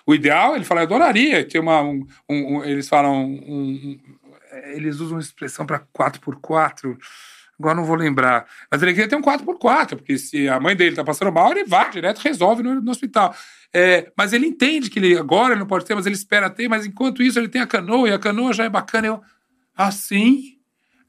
O 0.06 0.16
ideal, 0.16 0.56
ele 0.56 0.66
fala, 0.66 0.82
eu 0.82 0.86
adoraria 0.86 1.46
ter 1.46 1.60
uma. 1.60 1.82
Um, 1.84 2.06
um- 2.28 2.58
um- 2.58 2.64
eles 2.64 2.88
falam. 2.90 3.40
eles 4.74 4.96
usam 5.00 5.16
uma 5.18 5.22
expressão 5.22 5.66
para 5.66 5.80
4x4. 5.94 6.98
Agora 7.60 7.76
não 7.76 7.84
vou 7.84 7.96
lembrar. 7.96 8.46
Mas 8.72 8.82
ele 8.82 8.94
queria 8.94 9.10
ter 9.10 9.16
um 9.18 9.22
4x4, 9.22 9.90
porque 9.98 10.18
se 10.18 10.48
a 10.48 10.60
mãe 10.60 10.76
dele 10.76 10.96
tá 10.96 11.04
passando 11.04 11.32
mal, 11.32 11.52
ele 11.52 11.66
vai 11.66 11.90
direto, 11.90 12.20
resolve 12.20 12.64
no, 12.64 12.80
no 12.82 12.92
hospital. 12.92 13.36
É, 13.74 14.12
mas 14.18 14.32
ele 14.34 14.48
entende 14.48 14.90
que 14.90 14.98
ele 14.98 15.18
agora 15.18 15.54
ele 15.54 15.60
não 15.60 15.68
pode 15.68 15.86
ter, 15.86 15.94
mas 15.94 16.06
ele 16.06 16.16
espera 16.16 16.50
ter, 16.50 16.68
mas 16.70 16.86
enquanto 16.86 17.22
isso 17.22 17.38
ele 17.38 17.50
tem 17.50 17.62
a 17.62 17.68
canoa, 17.68 18.08
e 18.10 18.14
a 18.14 18.20
canoa 18.20 18.54
já 18.54 18.64
é 18.64 18.70
bacana. 18.70 19.08
Eu, 19.08 19.22
assim. 19.76 20.56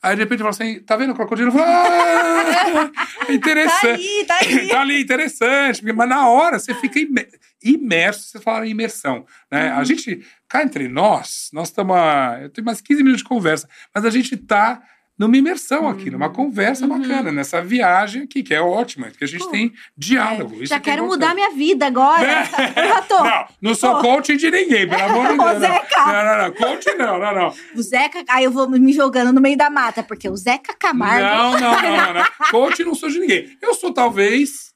Aí 0.02 0.14
de 0.16 0.22
repente 0.22 0.42
ele 0.42 0.50
fala 0.52 0.70
assim: 0.70 0.80
tá 0.80 0.96
vendo 0.96 1.10
o 1.10 1.14
crocodilo? 1.14 1.48
Eu 1.48 1.52
falo, 1.52 1.64
ah, 1.66 2.90
Tá 3.26 3.32
interessante. 3.32 3.86
aí, 4.00 4.24
tá 4.26 4.38
aí. 4.40 4.68
tá 4.68 4.80
ali, 4.80 5.00
interessante. 5.00 5.84
Mas 5.92 6.08
na 6.08 6.28
hora 6.28 6.58
você 6.58 6.74
fica 6.74 6.98
imer- 6.98 7.30
imerso, 7.62 8.22
você 8.28 8.40
fala 8.40 8.66
em 8.66 8.70
imersão. 8.70 9.24
Né? 9.50 9.72
Uhum. 9.72 9.78
A 9.78 9.84
gente, 9.84 10.26
cá 10.48 10.62
entre 10.62 10.88
nós, 10.88 11.50
nós 11.52 11.68
estamos. 11.68 11.96
Eu 12.42 12.48
tenho 12.50 12.64
mais 12.64 12.80
15 12.80 13.02
minutos 13.02 13.22
de 13.22 13.28
conversa, 13.28 13.68
mas 13.94 14.04
a 14.04 14.10
gente 14.10 14.36
tá 14.36 14.82
numa 15.20 15.36
imersão 15.36 15.86
aqui, 15.86 16.06
Uhum. 16.06 16.12
numa 16.12 16.30
conversa 16.30 16.86
bacana, 16.86 17.30
nessa 17.30 17.60
viagem 17.60 18.22
aqui, 18.22 18.42
que 18.42 18.54
é 18.54 18.60
ótima, 18.60 19.08
que 19.10 19.22
a 19.22 19.26
gente 19.26 19.48
tem 19.50 19.72
diálogo. 19.96 20.54
Isso 20.54 20.66
Já 20.68 20.80
que 20.80 20.88
é 20.88 20.94
quero 20.94 21.06
mudar 21.06 21.34
minha 21.34 21.50
vida 21.50 21.86
agora. 21.86 22.22
Eu 22.74 22.88
já 22.88 23.02
tô. 23.02 23.22
Não, 23.22 23.44
não 23.60 23.74
sou 23.74 23.96
Tô. 23.96 24.00
coach 24.00 24.34
de 24.36 24.50
ninguém, 24.50 24.88
pelo 24.88 25.02
amor 25.02 25.28
de 25.28 25.36
Deus. 25.38 25.52
Não, 25.52 25.60
Zeca. 25.60 26.06
não, 26.06 26.24
não, 26.24 26.38
não. 26.44 26.52
Coach 26.54 26.94
não, 26.96 27.18
não, 27.18 27.34
não. 27.34 27.54
O 27.76 27.82
Zeca, 27.82 28.24
aí 28.30 28.44
eu 28.44 28.50
vou 28.50 28.68
me 28.68 28.92
jogando 28.94 29.30
no 29.32 29.40
meio 29.42 29.58
da 29.58 29.68
mata, 29.68 30.02
porque 30.02 30.26
o 30.28 30.36
Zeca 30.36 30.74
Camargo. 30.78 31.20
Não, 31.26 31.52
não, 31.60 31.82
não, 31.82 31.82
não, 32.06 32.14
não. 32.14 32.24
Coach 32.50 32.82
não 32.82 32.94
sou 32.94 33.10
de 33.10 33.18
ninguém. 33.20 33.56
Eu 33.60 33.74
sou 33.74 33.92
talvez 33.92 34.69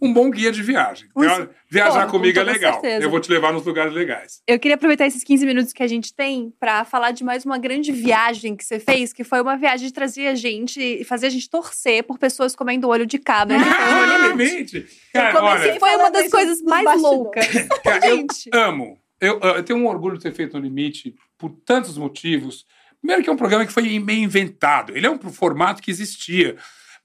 um 0.00 0.12
bom 0.12 0.30
guia 0.30 0.50
de 0.52 0.62
viagem. 0.62 1.08
Um- 1.16 1.20
Via- 1.22 1.50
Viajar 1.70 2.06
Pô, 2.06 2.12
comigo 2.12 2.34
com 2.34 2.40
é 2.40 2.44
legal. 2.52 2.72
certeza. 2.74 3.04
Eu 3.04 3.10
vou 3.10 3.20
te 3.20 3.30
levar 3.30 3.52
nos 3.52 3.64
lugares 3.64 3.92
legais. 3.92 4.40
Eu 4.46 4.58
queria 4.58 4.74
aproveitar 4.76 5.06
esses 5.06 5.22
15 5.22 5.44
minutos 5.44 5.72
que 5.72 5.82
a 5.82 5.86
gente 5.86 6.14
tem 6.14 6.52
pra 6.58 6.84
falar 6.84 7.10
de 7.10 7.22
mais 7.22 7.44
uma 7.44 7.58
grande 7.58 7.92
viagem 7.92 8.56
que 8.56 8.64
você 8.64 8.78
fez, 8.78 9.12
que 9.12 9.22
foi 9.24 9.40
uma 9.42 9.56
viagem 9.56 9.86
de 9.86 9.92
trazer 9.92 10.28
a 10.28 10.34
gente 10.34 10.80
e 10.80 11.04
fazer 11.04 11.26
a 11.26 11.30
gente 11.30 11.48
torcer 11.50 12.02
por 12.04 12.18
pessoas 12.18 12.56
comendo 12.56 12.88
olho 12.88 13.04
de 13.06 13.18
cabra. 13.18 13.56
Ah, 13.58 14.28
limite. 14.28 14.78
realmente. 14.78 14.86
Cara, 15.12 15.42
olha, 15.44 15.78
Foi 15.80 15.96
uma 15.96 16.10
das 16.10 16.30
coisas 16.30 16.62
mais 16.62 16.84
bastidores. 16.84 17.18
loucas. 17.18 17.46
cara, 17.84 18.08
eu 18.08 18.16
gente. 18.16 18.50
amo. 18.54 18.98
Eu, 19.20 19.38
eu 19.40 19.62
tenho 19.62 19.78
um 19.80 19.86
orgulho 19.86 20.16
de 20.16 20.22
ter 20.22 20.32
feito 20.32 20.56
no 20.56 20.62
Limite 20.62 21.14
por 21.36 21.50
tantos 21.66 21.98
motivos. 21.98 22.64
Primeiro 23.00 23.22
que 23.22 23.28
é 23.28 23.32
um 23.32 23.36
programa 23.36 23.66
que 23.66 23.72
foi 23.72 23.98
meio 23.98 24.22
inventado. 24.22 24.96
Ele 24.96 25.06
é 25.06 25.10
um 25.10 25.18
formato 25.18 25.82
que 25.82 25.90
existia. 25.90 26.56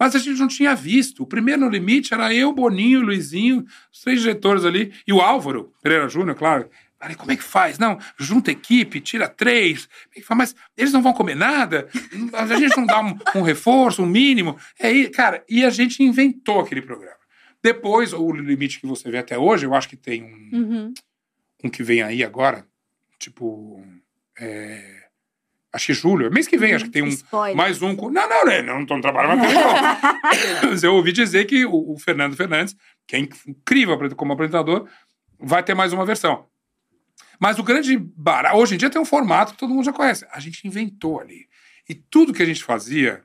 Mas 0.03 0.17
a 0.17 0.19
gente 0.19 0.38
não 0.38 0.49
tinha 0.49 0.75
visto. 0.75 1.23
O 1.23 1.25
primeiro 1.25 1.61
no 1.61 1.69
Limite 1.69 2.13
era 2.13 2.34
eu, 2.34 2.51
Boninho, 2.51 2.99
Luizinho, 2.99 3.63
os 3.89 4.01
três 4.01 4.19
diretores 4.19 4.65
ali, 4.65 4.91
e 5.07 5.13
o 5.13 5.21
Álvaro, 5.21 5.71
Pereira 5.81 6.09
Júnior, 6.09 6.35
claro. 6.35 6.69
Falei, 6.99 7.15
como 7.15 7.31
é 7.31 7.38
que 7.38 7.43
faz? 7.43 7.80
Não, 7.80 7.97
junta 8.19 8.51
equipe, 8.51 8.99
tira 8.99 9.30
três. 9.30 9.88
É? 10.13 10.21
Mas 10.35 10.53
eles 10.75 10.91
não 10.91 11.01
vão 11.01 11.13
comer 11.13 11.35
nada? 11.38 11.88
A 12.34 12.45
gente 12.47 12.75
não 12.75 12.85
dá 12.85 12.99
um, 12.99 13.17
um 13.35 13.41
reforço, 13.43 14.03
um 14.03 14.05
mínimo? 14.05 14.57
É, 14.77 14.88
aí, 14.88 15.09
cara, 15.09 15.41
e 15.47 15.63
a 15.63 15.69
gente 15.69 16.03
inventou 16.03 16.59
aquele 16.59 16.81
programa. 16.81 17.15
Depois, 17.63 18.11
o 18.11 18.30
limite 18.30 18.81
que 18.81 18.85
você 18.85 19.09
vê 19.09 19.19
até 19.19 19.38
hoje, 19.38 19.65
eu 19.65 19.73
acho 19.73 19.88
que 19.88 19.95
tem 19.95 20.21
um, 20.21 20.49
Uhum. 20.51 20.93
um 21.63 21.69
que 21.69 21.81
vem 21.81 22.01
aí 22.01 22.25
agora, 22.25 22.67
tipo. 23.17 23.81
é, 24.38 25.02
acho 25.73 25.87
que 25.87 25.93
julho, 25.93 26.31
mês 26.31 26.47
que 26.47 26.57
vem, 26.57 26.73
acho 26.73 26.85
que 26.85 26.91
tem 26.91 27.01
um. 27.01 27.07
Spoiler. 27.07 27.57
Mais 27.57 27.81
um. 27.81 27.93
Não, 27.93 28.11
não, 28.11 28.45
né? 28.45 28.61
Não 28.61 28.81
estou 28.81 29.01
trabalhando 29.01 29.43
ele, 29.43 29.53
não. 29.53 30.69
Mas 30.69 30.83
eu 30.83 30.93
ouvi 30.93 31.11
dizer 31.11 31.45
que 31.45 31.65
o, 31.65 31.93
o 31.93 31.97
Fernando 31.97 32.35
Fernandes, 32.35 32.75
que 33.07 33.15
é 33.15 33.19
incrível 33.19 33.97
como 34.15 34.33
apresentador, 34.33 34.87
vai 35.39 35.63
ter 35.63 35.73
mais 35.73 35.91
uma 35.91 36.05
versão. 36.05 36.45
Mas 37.39 37.57
o 37.57 37.63
grande 37.63 37.97
barato. 37.97 38.55
Hoje 38.55 38.75
em 38.75 38.77
dia 38.77 38.89
tem 38.89 39.01
um 39.01 39.05
formato 39.05 39.53
que 39.53 39.57
todo 39.57 39.73
mundo 39.73 39.85
já 39.85 39.91
conhece. 39.91 40.25
A 40.31 40.39
gente 40.39 40.65
inventou 40.67 41.19
ali. 41.19 41.47
E 41.89 41.95
tudo 41.95 42.33
que 42.33 42.43
a 42.43 42.45
gente 42.45 42.63
fazia, 42.63 43.21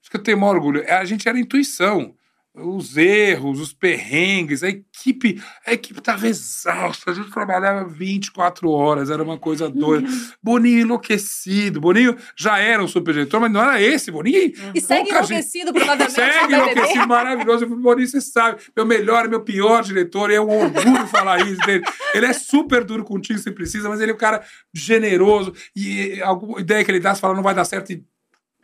isso 0.00 0.10
que 0.10 0.16
eu 0.16 0.22
tenho 0.22 0.38
maior 0.38 0.54
orgulho, 0.54 0.82
é, 0.82 0.92
a 0.92 1.04
gente 1.04 1.28
era 1.28 1.38
intuição. 1.38 2.14
Os 2.52 2.96
erros, 2.96 3.60
os 3.60 3.72
perrengues, 3.72 4.64
a 4.64 4.68
equipe, 4.68 5.40
a 5.64 5.72
equipe 5.72 6.00
estava 6.00 6.26
exausta, 6.26 7.12
a 7.12 7.14
gente 7.14 7.30
trabalhava 7.30 7.88
24 7.88 8.68
horas, 8.68 9.08
era 9.08 9.22
uma 9.22 9.38
coisa 9.38 9.70
doida. 9.70 10.08
Boninho 10.42 10.80
enlouquecido, 10.80 11.80
Boninho 11.80 12.16
já 12.36 12.58
era 12.58 12.82
um 12.82 12.88
super 12.88 13.14
diretor, 13.14 13.38
mas 13.38 13.52
não 13.52 13.62
era 13.62 13.80
esse, 13.80 14.10
Boninho. 14.10 14.52
E 14.74 14.80
segue 14.80 15.10
pouca 15.10 15.22
gente- 15.22 15.30
enlouquecido, 15.30 15.72
provavelmente. 15.72 16.12
Segue 16.12 16.52
enlouquecido, 16.54 17.06
maravilhoso. 17.06 17.66
Boninho, 17.68 18.08
você 18.08 18.20
sabe, 18.20 18.60
meu 18.76 18.84
melhor, 18.84 19.28
meu 19.28 19.42
pior 19.42 19.84
diretor, 19.84 20.28
e 20.32 20.34
é 20.34 20.40
um 20.40 20.50
orgulho 20.50 21.06
falar 21.06 21.38
isso 21.46 21.60
dele. 21.64 21.84
Ele 22.12 22.26
é 22.26 22.32
super 22.32 22.82
duro 22.82 23.04
contigo 23.04 23.38
se 23.38 23.52
precisa, 23.52 23.88
mas 23.88 24.00
ele 24.00 24.10
é 24.10 24.14
um 24.14 24.18
cara 24.18 24.42
generoso, 24.74 25.54
e 25.76 26.20
alguma 26.22 26.60
ideia 26.60 26.84
que 26.84 26.90
ele 26.90 26.98
dá, 26.98 27.14
você 27.14 27.20
fala, 27.20 27.34
não 27.34 27.44
vai 27.44 27.54
dar 27.54 27.64
certo, 27.64 27.92
e 27.92 28.04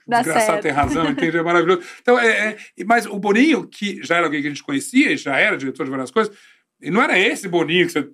Dá 0.06 0.18
Desgraçado 0.18 0.52
certo. 0.52 0.62
tem 0.62 0.72
razão, 0.72 1.10
entende? 1.10 1.36
É 1.36 1.42
maravilhoso. 1.42 1.82
Então, 2.00 2.18
é, 2.18 2.50
é- 2.50 2.84
mas 2.84 3.06
o 3.06 3.18
Boninho, 3.18 3.66
que 3.66 4.00
já 4.04 4.16
era 4.16 4.26
alguém 4.26 4.40
que 4.40 4.46
a 4.46 4.50
gente 4.50 4.62
conhecia, 4.62 5.12
e 5.12 5.16
já 5.16 5.36
era 5.36 5.56
diretor 5.56 5.84
de 5.84 5.90
várias 5.90 6.10
coisas, 6.10 6.34
e 6.80 6.90
não 6.90 7.02
era 7.02 7.18
esse 7.18 7.48
Boninho 7.48 7.86
que 7.86 7.92
você 7.92 8.08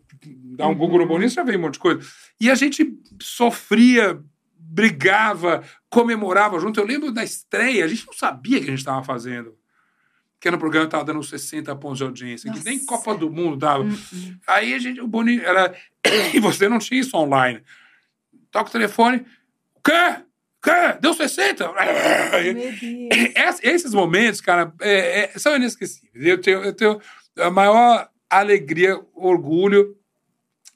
dá 0.56 0.66
um 0.68 0.74
Google 0.74 1.00
no 1.00 1.06
Boninho, 1.06 1.28
você 1.28 1.36
já 1.36 1.42
vê 1.42 1.56
um 1.56 1.60
monte 1.60 1.74
de 1.74 1.80
coisa. 1.80 2.00
E 2.40 2.50
a 2.50 2.54
gente 2.54 2.96
sofria, 3.20 4.18
brigava, 4.56 5.62
comemorava 5.90 6.58
junto. 6.58 6.80
Eu 6.80 6.86
lembro 6.86 7.12
da 7.12 7.22
estreia, 7.22 7.84
a 7.84 7.88
gente 7.88 8.06
não 8.06 8.14
sabia 8.14 8.56
o 8.58 8.60
que 8.60 8.66
a 8.66 8.70
gente 8.70 8.78
estava 8.78 9.02
fazendo. 9.04 9.54
Que 10.40 10.48
era 10.48 10.56
um 10.56 10.60
programa 10.60 10.86
que 10.86 10.88
estava 10.88 11.04
dando 11.04 11.22
60 11.22 11.74
pontos 11.76 11.98
de 11.98 12.04
audiência, 12.04 12.50
que 12.52 12.64
nem 12.64 12.76
Nossa. 12.76 12.86
Copa 12.86 13.14
do 13.14 13.30
Mundo 13.30 13.56
dava. 13.56 13.84
Aí 14.46 14.74
a 14.74 14.78
gente, 14.78 15.00
o 15.00 15.06
Boninho 15.06 15.42
era. 15.42 15.74
E 16.34 16.40
você 16.40 16.68
não 16.68 16.78
tinha 16.78 17.00
isso 17.00 17.16
online. 17.16 17.62
Toca 18.50 18.70
o 18.70 18.72
telefone. 18.72 19.24
O 19.74 19.80
quê? 19.80 20.22
Quê? 20.62 20.70
Deu 21.00 21.12
60? 21.14 21.72
Meu 21.72 22.54
Deus. 22.54 23.32
Ess- 23.36 23.60
Esses 23.62 23.92
momentos, 23.94 24.40
cara, 24.40 24.72
é- 24.80 25.24
é- 25.34 25.38
são 25.38 25.56
inesquecíveis. 25.56 26.10
Eu 26.26 26.40
tenho, 26.40 26.62
eu 26.62 26.72
tenho 26.72 27.00
a 27.38 27.50
maior 27.50 28.08
alegria, 28.30 28.98
orgulho 29.14 29.96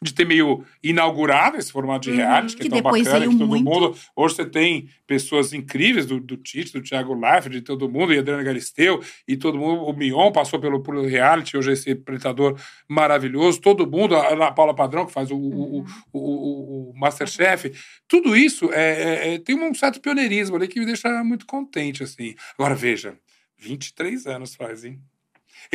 de 0.06 0.14
ter 0.14 0.24
meio 0.26 0.64
inaugurado 0.82 1.56
esse 1.56 1.70
formato 1.72 2.04
de 2.04 2.10
Uhum. 2.10 2.16
reality, 2.16 2.56
que, 2.56 2.62
Que 2.62 2.68
é 2.68 2.70
tão 2.70 2.82
bacana, 2.82 3.26
que 3.28 3.36
todo 3.36 3.46
muito. 3.46 3.64
mundo... 3.64 3.96
Hoje 4.14 4.34
você 4.36 4.46
tem 4.46 4.88
pessoas 5.06 5.52
incríveis 5.52 6.06
do, 6.06 6.18
do 6.20 6.36
Tite, 6.36 6.72
do 6.72 6.80
Thiago 6.82 7.14
Leifert, 7.14 7.50
de 7.52 7.60
todo 7.60 7.88
mundo, 7.88 8.12
e 8.14 8.18
Adriana 8.18 8.42
Galisteu, 8.42 9.02
e 9.26 9.36
todo 9.36 9.58
mundo, 9.58 9.82
o 9.84 9.92
Mion 9.92 10.32
passou 10.32 10.58
pelo, 10.58 10.82
pelo 10.82 11.06
reality, 11.06 11.56
hoje 11.56 11.70
é 11.70 11.72
esse 11.74 11.90
apresentador 11.90 12.58
maravilhoso, 12.88 13.60
todo 13.60 13.90
mundo, 13.90 14.16
a 14.16 14.32
Ana 14.32 14.52
Paula 14.52 14.74
Padrão, 14.74 15.04
que 15.06 15.12
faz 15.12 15.30
o, 15.30 15.36
o, 15.36 15.78
Uhum. 15.78 15.84
o, 16.12 16.18
o, 16.20 16.90
o 16.90 16.98
Masterchef, 16.98 17.72
tudo 18.08 18.36
isso 18.36 18.70
é, 18.72 19.02
é- 19.02 19.34
é- 19.34 19.38
tem 19.38 19.54
um 19.56 19.74
certo 19.74 20.00
pioneirismo 20.00 20.56
ali 20.56 20.68
que 20.68 20.78
me 20.80 20.86
deixa 20.86 21.22
muito 21.24 21.44
contente, 21.46 22.02
assim. 22.02 22.34
Agora, 22.58 22.74
veja, 22.74 23.18
23 23.58 24.26
anos 24.26 24.54
faz, 24.54 24.84
hein? 24.84 25.00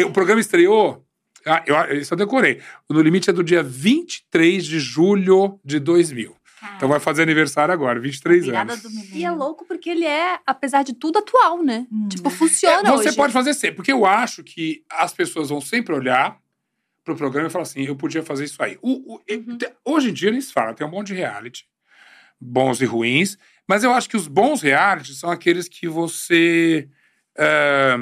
O 0.05 0.11
programa 0.11 0.39
estreou. 0.39 1.05
Ah, 1.45 1.63
eu, 1.65 1.97
isso 1.97 2.13
eu 2.13 2.17
decorei. 2.17 2.61
O 2.89 2.93
No 2.93 3.01
Limite 3.01 3.29
é 3.29 3.33
do 3.33 3.43
dia 3.43 3.63
23 3.63 4.65
de 4.65 4.79
julho 4.79 5.59
de 5.63 5.79
2000. 5.79 6.35
Então 6.75 6.87
vai 6.87 6.99
fazer 6.99 7.23
aniversário 7.23 7.73
agora, 7.73 7.99
23 7.99 8.45
Virada 8.45 8.73
anos. 8.73 8.83
do 8.83 9.15
E 9.17 9.25
é 9.25 9.31
louco 9.31 9.65
porque 9.65 9.89
ele 9.89 10.05
é, 10.05 10.39
apesar 10.45 10.83
de 10.83 10.93
tudo, 10.93 11.17
atual, 11.17 11.63
né? 11.63 11.87
Hum. 11.91 12.07
Tipo, 12.07 12.29
funciona 12.29 12.87
É, 12.87 12.91
você 12.91 13.07
hoje. 13.09 13.17
pode 13.17 13.33
fazer 13.33 13.53
sempre, 13.55 13.77
porque 13.77 13.91
eu 13.91 14.05
acho 14.05 14.43
que 14.43 14.83
as 14.91 15.11
pessoas 15.11 15.49
vão 15.49 15.59
sempre 15.59 15.95
olhar 15.95 16.37
pro 17.03 17.15
programa 17.15 17.47
e 17.47 17.51
falar 17.51 17.63
assim: 17.63 17.83
eu 17.83 17.95
podia 17.95 18.21
fazer 18.21 18.45
isso 18.45 18.61
aí. 18.61 18.77
O- 18.79 19.15
o- 19.15 19.21
Uhum. 19.31 19.57
Hoje 19.83 20.11
em 20.11 20.13
dia 20.13 20.29
eles 20.29 20.51
falam, 20.51 20.75
tem 20.75 20.85
um 20.85 20.91
monte 20.91 21.07
de 21.07 21.13
reality, 21.15 21.65
bons 22.39 22.79
e 22.79 22.85
ruins, 22.85 23.39
mas 23.67 23.83
eu 23.83 23.91
acho 23.91 24.07
que 24.07 24.17
os 24.17 24.27
bons 24.27 24.61
realities 24.61 25.17
são 25.17 25.31
aqueles 25.31 25.67
que 25.67 25.87
você. 25.87 26.87
ah, 27.39 27.97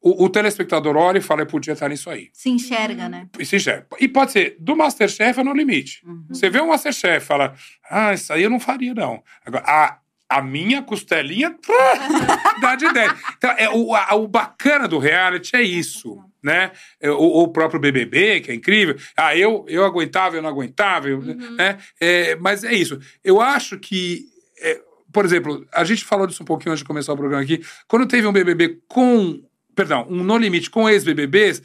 o, 0.00 0.24
o 0.24 0.28
telespectador 0.28 0.96
olha 0.96 1.18
e 1.18 1.22
fala: 1.22 1.42
eu 1.42 1.46
podia 1.46 1.72
estar 1.72 1.88
nisso 1.88 2.08
aí. 2.10 2.28
Se 2.32 2.48
enxerga, 2.48 3.08
né? 3.08 3.28
E, 3.38 3.44
se 3.44 3.56
enxerga. 3.56 3.86
E 4.00 4.06
pode 4.08 4.32
ser 4.32 4.56
do 4.60 4.76
Masterchef 4.76 5.38
ou 5.40 5.44
no 5.44 5.52
limite. 5.52 6.00
Uhum. 6.06 6.26
Você 6.28 6.48
vê 6.50 6.60
um 6.60 6.68
Masterchef 6.68 7.24
e 7.24 7.26
fala: 7.26 7.54
ah, 7.90 8.12
isso 8.14 8.32
aí 8.32 8.42
eu 8.42 8.50
não 8.50 8.60
faria, 8.60 8.94
não. 8.94 9.22
Agora, 9.44 9.64
a, 9.66 9.98
a 10.28 10.42
minha 10.42 10.82
costelinha 10.82 11.56
dá 12.60 12.76
de 12.76 12.92
10. 12.92 13.12
Então, 13.36 13.50
é, 13.56 13.68
o, 13.70 13.94
a- 13.94 14.14
o 14.14 14.28
bacana 14.28 14.86
do 14.88 14.98
reality 14.98 15.56
é 15.56 15.62
isso. 15.62 16.18
Né? 16.42 16.70
É, 17.00 17.10
O, 17.10 17.42
o 17.42 17.48
próprio 17.48 17.80
BBB, 17.80 18.40
que 18.40 18.50
é 18.50 18.54
incrível. 18.54 18.96
Ah, 19.16 19.36
eu, 19.36 19.64
eu 19.68 19.84
aguentava, 19.84 20.36
eu 20.36 20.42
não 20.42 20.48
aguentava. 20.48 21.08
eu- 21.08 21.20
né? 21.22 21.78
É, 22.00 22.36
mas 22.36 22.62
é 22.62 22.72
isso. 22.72 22.98
Eu 23.24 23.40
acho 23.40 23.78
que. 23.78 24.26
é, 24.62 24.80
por 25.12 25.24
exemplo, 25.24 25.66
a 25.72 25.82
gente 25.84 26.04
falou 26.04 26.26
disso 26.26 26.42
um 26.42 26.46
pouquinho 26.46 26.70
antes 26.72 26.82
de 26.82 26.86
começar 26.86 27.12
o 27.12 27.16
programa 27.16 27.42
aqui. 27.42 27.60
Quando 27.88 28.06
teve 28.06 28.26
um 28.26 28.32
BBB 28.32 28.78
com. 28.86 29.42
Perdão, 29.78 30.04
um 30.10 30.24
No 30.24 30.36
Limite 30.36 30.68
com 30.68 30.88
ex-BBBs, 30.88 31.62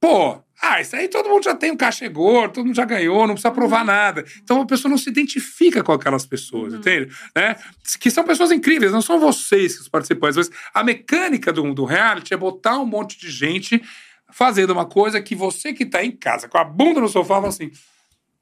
pô, 0.00 0.40
ah, 0.62 0.80
isso 0.80 0.94
aí 0.94 1.08
todo 1.08 1.28
mundo 1.28 1.42
já 1.42 1.56
tem 1.56 1.72
um 1.72 1.76
cachê 1.76 2.08
gordo, 2.08 2.52
todo 2.52 2.66
mundo 2.66 2.76
já 2.76 2.84
ganhou, 2.84 3.26
não 3.26 3.34
precisa 3.34 3.50
provar 3.50 3.84
nada. 3.84 4.24
Então 4.40 4.60
a 4.60 4.64
pessoa 4.64 4.88
não 4.88 4.96
se 4.96 5.10
identifica 5.10 5.82
com 5.82 5.90
aquelas 5.90 6.24
pessoas, 6.24 6.72
entende? 6.72 7.12
Né? 7.34 7.56
Que 7.98 8.12
são 8.12 8.22
pessoas 8.22 8.52
incríveis, 8.52 8.92
não 8.92 9.02
são 9.02 9.18
vocês 9.18 9.74
que 9.74 9.82
os 9.82 9.88
participantes, 9.88 10.36
mas 10.36 10.50
a 10.72 10.84
mecânica 10.84 11.52
do, 11.52 11.74
do 11.74 11.84
reality 11.84 12.32
é 12.32 12.36
botar 12.36 12.78
um 12.78 12.86
monte 12.86 13.18
de 13.18 13.28
gente 13.28 13.82
fazendo 14.30 14.70
uma 14.70 14.86
coisa 14.86 15.20
que 15.20 15.34
você 15.34 15.72
que 15.72 15.84
tá 15.84 16.04
em 16.04 16.12
casa, 16.12 16.48
com 16.48 16.58
a 16.58 16.64
bunda 16.64 17.00
no 17.00 17.08
sofá, 17.08 17.34
fala 17.34 17.48
assim. 17.48 17.72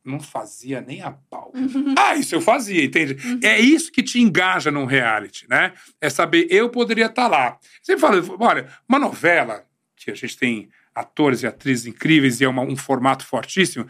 Não 0.07 0.21
fazia 0.21 0.81
nem 0.81 1.03
a 1.03 1.11
pau. 1.11 1.53
Ah, 1.99 2.15
isso 2.15 2.35
eu 2.35 2.41
fazia, 2.41 2.85
entende? 2.85 3.17
É 3.45 3.59
isso 3.59 3.91
que 3.91 4.03
te 4.03 4.21
engaja 4.21 4.71
num 4.71 4.85
reality, 4.85 5.47
né? 5.49 5.73
É 6.01 6.09
saber, 6.09 6.47
eu 6.51 6.69
poderia 6.71 7.07
estar 7.07 7.27
lá. 7.29 7.59
Sempre 7.83 8.01
falo, 8.01 8.37
olha, 8.41 8.69
uma 8.89 8.99
novela, 8.99 9.65
que 9.97 10.11
a 10.11 10.15
gente 10.15 10.37
tem 10.39 10.69
atores 10.95 11.43
e 11.43 11.47
atrizes 11.47 11.87
incríveis 11.87 12.41
e 12.41 12.45
é 12.45 12.49
uma- 12.49 12.63
um 12.63 12.77
formato 12.77 13.27
fortíssimo, 13.27 13.87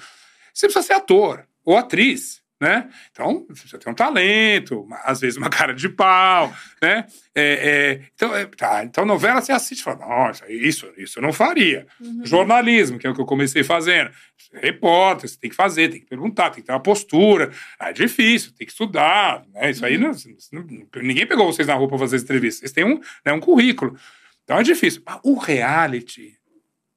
você 0.53 0.67
precisa 0.67 0.87
ser 0.87 0.95
ator 0.95 1.47
ou 1.65 1.77
atriz, 1.77 2.41
né? 2.61 2.89
Então, 3.13 3.47
você 3.51 3.77
ter 3.79 3.91
um 3.91 3.95
talento, 3.95 4.81
uma- 4.83 5.01
às 5.05 5.21
vezes 5.21 5.37
uma 5.37 5.51
cara 5.51 5.75
de 5.75 5.89
pau, 5.89 6.55
né? 6.83 7.07
É, 7.35 8.01
é, 8.01 8.09
então, 8.15 8.35
é, 8.35 8.47
tá, 8.47 8.83
então, 8.85 9.05
novela 9.05 9.41
você 9.43 9.53
assiste 9.53 9.81
e 9.81 9.85
fala, 9.85 9.99
nossa, 10.07 10.51
isso, 10.51 10.91
isso 10.97 11.19
eu 11.19 11.23
não 11.23 11.33
faria. 11.33 11.87
Jornalismo, 12.25 12.99
que 12.99 13.07
é 13.07 13.11
o 13.11 13.15
que 13.15 13.21
eu 13.21 13.27
comecei 13.27 13.63
fazendo. 13.63 14.11
Repórter, 14.55 15.29
você 15.29 15.39
tem 15.39 15.51
que 15.51 15.57
fazer, 15.57 15.89
tem 15.91 16.01
que 16.01 16.07
perguntar, 16.07 16.51
tem 16.51 16.61
que 16.63 16.67
ter 16.67 16.73
uma 16.73 16.81
postura. 16.83 17.51
Ah, 17.79 17.91
É 17.91 17.93
difícil, 17.93 18.53
tem 18.57 18.67
que 18.67 18.73
estudar, 18.73 19.45
né? 19.53 19.71
Isso 19.71 19.85
aí, 19.85 19.99
não, 19.99 20.13
não- 20.53 20.67
ninguém 21.03 21.27
pegou 21.27 21.47
vocês 21.53 21.69
na 21.69 21.75
rua 21.75 21.89
para 21.89 21.99
fazer 21.99 22.17
entrevista. 22.19 22.61
Vocês 22.61 22.73
têm 22.73 22.85
um, 22.85 23.01
né, 23.25 23.33
um 23.33 23.41
currículo. 23.41 23.99
Então 24.45 24.59
é 24.59 24.63
difícil. 24.63 25.03
Mas 25.05 25.19
o 25.25 25.37
reality, 25.37 26.39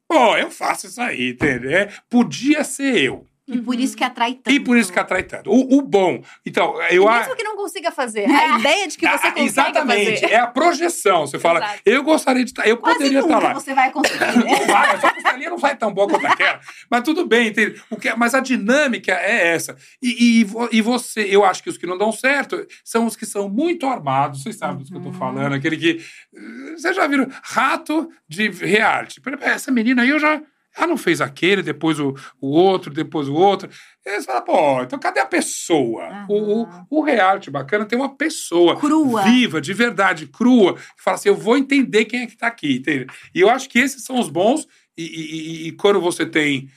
pô, 0.07 0.37
eu 0.37 0.49
faço 0.51 0.87
isso 0.87 1.01
aí, 1.01 1.31
entendeu? 1.31 1.71
É, 1.71 1.89
podia 2.09 2.63
ser 2.63 2.95
eu. 3.03 3.25
E 3.51 3.61
por 3.61 3.79
isso 3.79 3.97
que 3.97 4.03
atrai 4.03 4.33
tanto. 4.35 4.51
E 4.51 4.59
por 4.59 4.77
isso 4.77 4.91
que 4.93 4.99
atrai 4.99 5.23
tanto. 5.23 5.49
O, 5.51 5.77
o 5.79 5.81
bom. 5.81 6.21
Então, 6.45 6.81
eu 6.91 7.07
acho. 7.07 7.21
mesmo 7.21 7.35
que 7.35 7.43
não 7.43 7.55
consiga 7.55 7.91
fazer, 7.91 8.25
a 8.29 8.57
ideia 8.59 8.87
de 8.87 8.97
que 8.97 9.05
você 9.07 9.13
Ah, 9.13 9.19
consegue 9.31 9.41
Exatamente, 9.41 10.21
fazer. 10.21 10.33
é 10.33 10.37
a 10.39 10.47
projeção. 10.47 11.27
Você 11.27 11.39
fala, 11.39 11.59
Exato. 11.59 11.81
eu 11.85 12.03
gostaria 12.03 12.43
de 12.45 12.51
estar, 12.51 12.67
eu 12.67 12.77
Quase 12.77 12.97
poderia 12.97 13.19
estar 13.19 13.39
lá. 13.39 13.53
você 13.53 13.73
vai 13.73 13.91
conseguir, 13.91 14.19
né? 14.43 14.59
Não 14.59 14.67
vai, 14.67 14.95
a 14.95 14.99
sua 14.99 15.13
costelinha 15.13 15.49
não 15.49 15.57
vai 15.57 15.75
tão 15.75 15.93
boa 15.93 16.07
quanto 16.07 16.25
aquela. 16.27 16.59
Mas 16.89 17.01
tudo 17.03 17.25
bem, 17.25 17.47
entende? 17.49 17.81
O 17.89 17.95
que, 17.97 18.13
mas 18.15 18.33
a 18.35 18.39
dinâmica 18.39 19.11
é 19.13 19.47
essa. 19.53 19.75
E, 20.01 20.41
e, 20.41 20.77
e 20.77 20.81
você, 20.81 21.21
eu 21.29 21.43
acho 21.43 21.63
que 21.63 21.69
os 21.69 21.77
que 21.77 21.87
não 21.87 21.97
dão 21.97 22.11
certo 22.11 22.65
são 22.83 23.05
os 23.05 23.15
que 23.15 23.25
são 23.25 23.49
muito 23.49 23.85
armados. 23.87 24.43
Vocês 24.43 24.55
sabem 24.57 24.77
do 24.83 24.85
que 24.85 24.95
eu 24.95 25.01
tô 25.01 25.11
falando. 25.13 25.53
Aquele 25.53 25.77
que. 25.77 25.99
eh, 26.35 26.71
Vocês 26.77 26.95
já 26.95 27.07
viram? 27.07 27.27
Rato 27.43 28.09
de 28.27 28.49
reality. 28.49 29.19
Exemplo, 29.25 29.43
Essa 29.45 29.71
menina 29.71 30.03
aí 30.03 30.09
eu 30.09 30.19
já. 30.19 30.41
Ela 30.77 30.87
não 30.87 30.97
fez 30.97 31.19
aquele, 31.19 31.61
depois 31.61 31.99
o, 31.99 32.15
o 32.39 32.47
outro, 32.49 32.93
depois 32.93 33.27
o 33.27 33.33
outro. 33.33 33.69
E 34.05 34.09
aí 34.09 34.19
você 34.21 34.25
fala, 34.27 34.41
pô, 34.41 34.81
então 34.81 34.99
cadê 34.99 35.19
a 35.19 35.25
pessoa? 35.25 36.25
O, 36.29 36.63
o, 36.63 36.67
o 36.89 37.01
reality 37.03 37.49
bacana 37.49 37.85
tem 37.85 37.97
uma 37.97 38.15
pessoa 38.15 38.79
Crua. 38.79 39.23
viva, 39.23 39.59
de 39.59 39.73
verdade, 39.73 40.27
crua, 40.27 40.75
que 40.75 41.03
fala 41.03 41.15
assim: 41.15 41.29
eu 41.29 41.35
vou 41.35 41.57
entender 41.57 42.05
quem 42.05 42.21
é 42.21 42.27
que 42.27 42.37
tá 42.37 42.47
aqui, 42.47 42.77
entende? 42.77 43.07
E 43.33 43.41
eu 43.41 43.49
acho 43.49 43.67
que 43.67 43.79
esses 43.79 44.03
são 44.03 44.19
os 44.19 44.29
bons, 44.29 44.67
e, 44.97 45.03
e- 45.03 45.67
e- 45.67 45.71
quando 45.73 45.99
você 45.99 46.25
tem, 46.25 46.69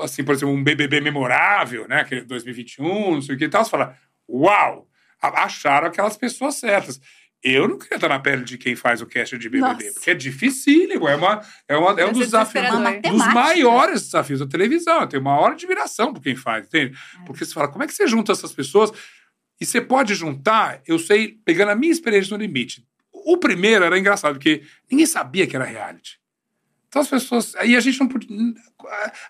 assim, 0.00 0.24
por 0.24 0.34
exemplo, 0.34 0.54
um 0.54 0.64
BBB 0.64 1.00
memorável, 1.00 1.86
né, 1.88 2.00
aquele 2.00 2.22
2021, 2.22 3.14
não 3.14 3.22
sei 3.22 3.34
o 3.34 3.38
que 3.38 3.44
e 3.44 3.48
tal, 3.48 3.64
você 3.64 3.70
fala: 3.70 3.96
uau, 4.28 4.88
acharam 5.20 5.86
aquelas 5.88 6.16
pessoas 6.16 6.56
certas. 6.56 7.00
Eu 7.42 7.68
não 7.68 7.78
queria 7.78 7.96
estar 7.96 8.08
na 8.08 8.18
pele 8.18 8.42
de 8.42 8.58
quem 8.58 8.74
faz 8.74 9.00
o 9.00 9.06
cast 9.06 9.38
de 9.38 9.48
BBB, 9.48 9.84
Nossa. 9.84 9.92
porque 9.92 10.10
é 10.10 10.14
dificílimo, 10.14 11.06
é, 11.08 11.14
uma, 11.14 11.40
é, 11.68 11.76
uma, 11.76 12.00
é 12.00 12.06
um 12.06 12.12
dos 12.12 12.18
ser 12.18 12.24
desafios 12.24 12.64
Dos 13.10 13.34
maiores 13.34 14.02
desafios 14.02 14.40
da 14.40 14.46
televisão. 14.46 15.02
Eu 15.02 15.06
tenho 15.06 15.20
uma 15.20 15.38
hora 15.38 15.54
de 15.54 15.64
admiração 15.64 16.12
por 16.12 16.22
quem 16.22 16.34
faz, 16.34 16.66
entende? 16.66 16.98
Porque 17.24 17.44
você 17.44 17.52
fala, 17.52 17.68
como 17.68 17.84
é 17.84 17.86
que 17.86 17.94
você 17.94 18.06
junta 18.06 18.32
essas 18.32 18.52
pessoas? 18.52 18.90
E 19.60 19.64
você 19.64 19.80
pode 19.80 20.14
juntar, 20.14 20.80
eu 20.86 20.98
sei, 20.98 21.38
pegando 21.44 21.70
a 21.70 21.76
minha 21.76 21.92
experiência 21.92 22.36
no 22.36 22.42
limite. 22.42 22.84
O 23.12 23.38
primeiro 23.38 23.84
era 23.84 23.98
engraçado, 23.98 24.34
porque 24.34 24.62
ninguém 24.90 25.06
sabia 25.06 25.46
que 25.46 25.56
era 25.56 25.64
reality. 25.64 26.18
Então 26.88 27.02
as 27.02 27.08
pessoas. 27.08 27.54
Aí 27.56 27.76
a 27.76 27.80
gente 27.80 27.98
não 28.00 28.08
podia. 28.08 28.28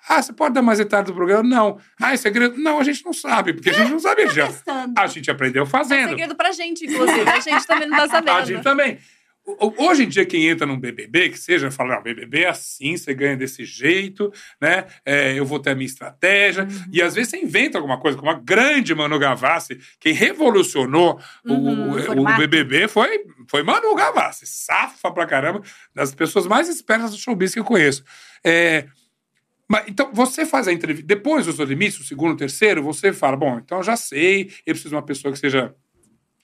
Ah, 0.09 0.23
você 0.23 0.33
pode 0.33 0.55
dar 0.55 0.63
mais 0.63 0.79
detalhes 0.79 1.07
do 1.09 1.15
programa? 1.15 1.43
Não. 1.43 1.79
Ah, 2.01 2.13
é 2.13 2.17
segredo? 2.17 2.57
Não, 2.59 2.79
a 2.79 2.85
gente 2.85 3.05
não 3.05 3.13
sabe, 3.13 3.55
porque 3.55 3.71
a 3.71 3.73
gente 3.73 3.91
não 3.91 3.99
sabia 3.99 4.29
já. 4.29 4.47
Testando. 4.47 4.93
A 4.97 5.07
gente 5.07 5.31
aprendeu 5.31 5.63
É 5.63 5.67
fazendo. 5.67 6.11
segredo 6.11 6.35
pra 6.37 6.53
gente, 6.53 6.85
inclusive. 6.87 7.29
A 7.29 7.41
gente 7.41 7.67
também 7.67 7.89
não 7.89 7.97
tá 7.97 8.09
sabendo. 8.09 8.37
A 8.37 8.45
gente 8.45 8.63
também. 8.63 8.99
O- 9.47 9.69
o- 9.69 9.87
Hoje 9.89 10.03
em 10.03 10.09
dia, 10.09 10.27
quem 10.27 10.47
entra 10.49 10.67
num 10.67 10.79
BBB, 10.79 11.29
que 11.31 11.39
seja, 11.39 11.71
fala, 11.71 11.95
não, 11.95 12.03
BBB 12.03 12.43
é 12.43 12.49
assim, 12.49 12.97
você 12.97 13.15
ganha 13.15 13.37
desse 13.37 13.65
jeito, 13.65 14.33
né? 14.61 14.87
É, 15.05 15.39
eu 15.39 15.45
vou 15.47 15.61
ter 15.61 15.71
a 15.71 15.75
minha 15.75 15.87
estratégia. 15.87 16.67
E 16.93 17.01
às 17.01 17.15
vezes 17.15 17.31
você 17.31 17.39
inventa 17.39 17.79
alguma 17.79 17.99
coisa, 18.01 18.19
como 18.19 18.31
a 18.31 18.35
grande 18.35 18.93
Manu 18.95 19.19
Gavassi, 19.19 19.79
quem 20.01 20.13
revolucionou 20.13 21.21
o- 21.45 21.53
Uhum, 21.53 21.93
o, 21.93 21.97
o 21.97 22.03
formato. 22.03 22.39
BBB 22.39 22.89
foi, 22.89 23.21
foi 23.49 23.63
Manu 23.63 23.95
Gavassi. 23.95 24.47
Safa 24.47 25.11
pra 25.13 25.27
caramba, 25.27 25.63
das 25.95 26.13
pessoas 26.15 26.47
mais 26.47 26.69
espertas 26.69 27.13
do 27.13 27.17
showbiz 27.19 27.53
que 27.55 27.61
eu 27.61 27.65
conheço. 27.65 28.03
É, 28.45 28.87
mas, 29.69 29.85
então, 29.89 30.11
você 30.13 30.45
faz 30.47 30.69
a 30.69 30.73
entrevista. 30.73 31.07
Depois 31.07 31.47
dos 31.47 31.57
limites, 31.59 31.99
o 32.01 32.05
segundo, 32.05 32.33
o 32.35 32.37
terceiro, 32.37 32.83
você 32.83 33.13
fala: 33.13 33.37
bom, 33.37 33.59
então 33.59 33.79
eu 33.79 33.85
já 33.85 33.97
sei, 33.97 34.51
eu 34.65 34.75
preciso 34.75 34.91
de 34.91 34.95
uma 34.97 35.03
pessoa 35.03 35.33
que 35.33 35.39
seja. 35.39 35.75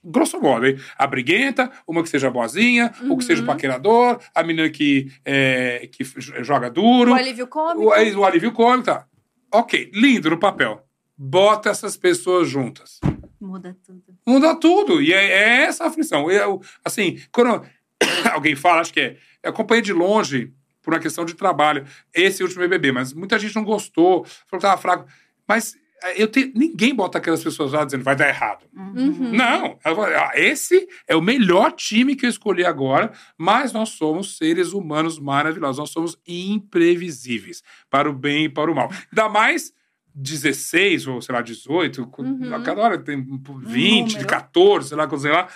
Grosso 0.04 0.40
modo, 0.40 0.66
hein? 0.66 0.76
A 0.98 1.06
briguenta, 1.06 1.70
uma 1.86 2.02
que 2.02 2.08
seja 2.08 2.30
boazinha, 2.30 2.92
ou 3.08 3.16
que 3.16 3.24
seja 3.24 3.42
o 3.42 3.46
paquerador, 3.46 4.20
a 4.34 4.42
menina 4.42 4.68
que, 4.68 5.12
é, 5.24 5.88
que 5.92 6.02
joga 6.42 6.68
duro, 6.68 7.12
O 7.12 7.14
alívio 7.14 7.46
cômico. 7.46 7.84
o, 7.84 7.92
aí 7.92 8.14
o 8.14 8.24
alívio 8.24 8.52
cômico, 8.52 8.84
tá. 8.84 9.06
Ok, 9.52 9.90
lindo 9.94 10.30
no 10.30 10.38
papel. 10.38 10.84
Bota 11.16 11.70
essas 11.70 11.96
pessoas 11.96 12.48
juntas. 12.48 12.98
Muda 13.40 13.76
tudo. 13.84 14.02
Muda 14.26 14.54
tudo. 14.56 15.02
E 15.02 15.12
é, 15.12 15.24
é 15.26 15.62
essa 15.64 15.84
a 15.84 15.88
aflição. 15.88 16.30
Eu, 16.30 16.60
assim, 16.84 17.20
quando 17.30 17.64
alguém 18.32 18.56
fala, 18.56 18.80
acho 18.80 18.92
que 18.92 19.00
é, 19.00 19.16
eu 19.42 19.50
acompanhei 19.50 19.82
de 19.82 19.92
longe 19.92 20.52
por 20.80 20.92
uma 20.94 21.00
questão 21.00 21.24
de 21.24 21.34
trabalho 21.34 21.84
esse 22.12 22.42
último 22.42 22.60
BBB, 22.62 22.90
mas 22.90 23.12
muita 23.12 23.38
gente 23.38 23.54
não 23.54 23.62
gostou, 23.62 24.24
falou 24.24 24.40
que 24.52 24.58
tava 24.58 24.80
fraco. 24.80 25.06
Mas 25.46 25.76
eu 26.16 26.28
tenho, 26.28 26.52
ninguém 26.54 26.94
bota 26.94 27.18
aquelas 27.18 27.42
pessoas 27.42 27.72
lá 27.72 27.84
dizendo 27.84 28.02
vai 28.04 28.16
dar 28.16 28.28
errado. 28.28 28.64
Uhum. 28.74 29.32
Não. 29.32 29.78
Ela 29.84 29.94
fala, 29.96 30.08
"Ah, 30.08 30.32
esse 30.34 30.88
é 31.06 31.14
o 31.16 31.20
melhor 31.22 31.72
time 31.72 32.16
que 32.16 32.26
eu 32.26 32.30
escolhi 32.30 32.64
agora, 32.64 33.12
mas 33.38 33.72
nós 33.72 33.90
somos 33.90 34.36
seres 34.36 34.72
humanos 34.72 35.18
maravilhosos. 35.18 35.78
Nós 35.78 35.90
somos 35.90 36.16
imprevisíveis, 36.26 37.62
para 37.90 38.08
o 38.08 38.12
bem 38.12 38.44
e 38.44 38.48
para 38.48 38.70
o 38.70 38.74
mal. 38.74 38.90
Ainda 39.10 39.28
mais 39.28 39.72
16 40.14 41.06
ou, 41.06 41.20
sei 41.22 41.34
lá, 41.34 41.40
18, 41.42 42.06
com- 42.06 42.22
Uhum. 42.22 42.54
a 42.54 42.62
cada 42.62 42.80
hora 42.82 42.98
tem 42.98 43.22
20, 43.62 44.12
número. 44.12 44.26
14, 44.28 44.88
sei 44.88 44.96
lá, 44.96 45.08
sei 45.18 45.30
lá. 45.30 45.48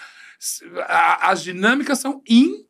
As 1.22 1.42
dinâmicas 1.42 1.98
são 1.98 2.22
in- 2.28 2.65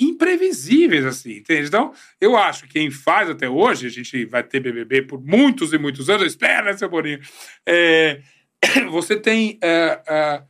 imprevisíveis, 0.00 1.04
assim, 1.06 1.38
entende? 1.38 1.68
Então, 1.68 1.92
eu 2.20 2.36
acho 2.36 2.64
que 2.64 2.74
quem 2.74 2.90
faz 2.90 3.30
até 3.30 3.48
hoje, 3.48 3.86
a 3.86 3.90
gente 3.90 4.24
vai 4.26 4.42
ter 4.42 4.60
BBB 4.60 5.02
por 5.02 5.20
muitos 5.22 5.72
e 5.72 5.78
muitos 5.78 6.10
anos, 6.10 6.36
né, 6.38 6.76
seu 6.76 6.88
Boninho? 6.88 7.20
É, 7.66 8.20
você 8.90 9.16
tem 9.16 9.58
é, 9.62 10.02
é, 10.06 10.42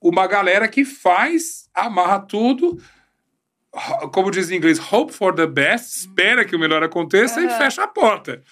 uma 0.00 0.26
galera 0.26 0.66
que 0.66 0.84
faz, 0.84 1.68
amarra 1.74 2.20
tudo, 2.20 2.80
como 4.12 4.30
diz 4.30 4.50
em 4.50 4.56
inglês, 4.56 4.80
hope 4.92 5.12
for 5.12 5.34
the 5.34 5.46
best, 5.46 6.00
espera 6.00 6.44
que 6.44 6.56
o 6.56 6.58
melhor 6.58 6.82
aconteça 6.82 7.40
e 7.40 7.46
Aham. 7.46 7.58
fecha 7.58 7.84
a 7.84 7.88
porta. 7.88 8.42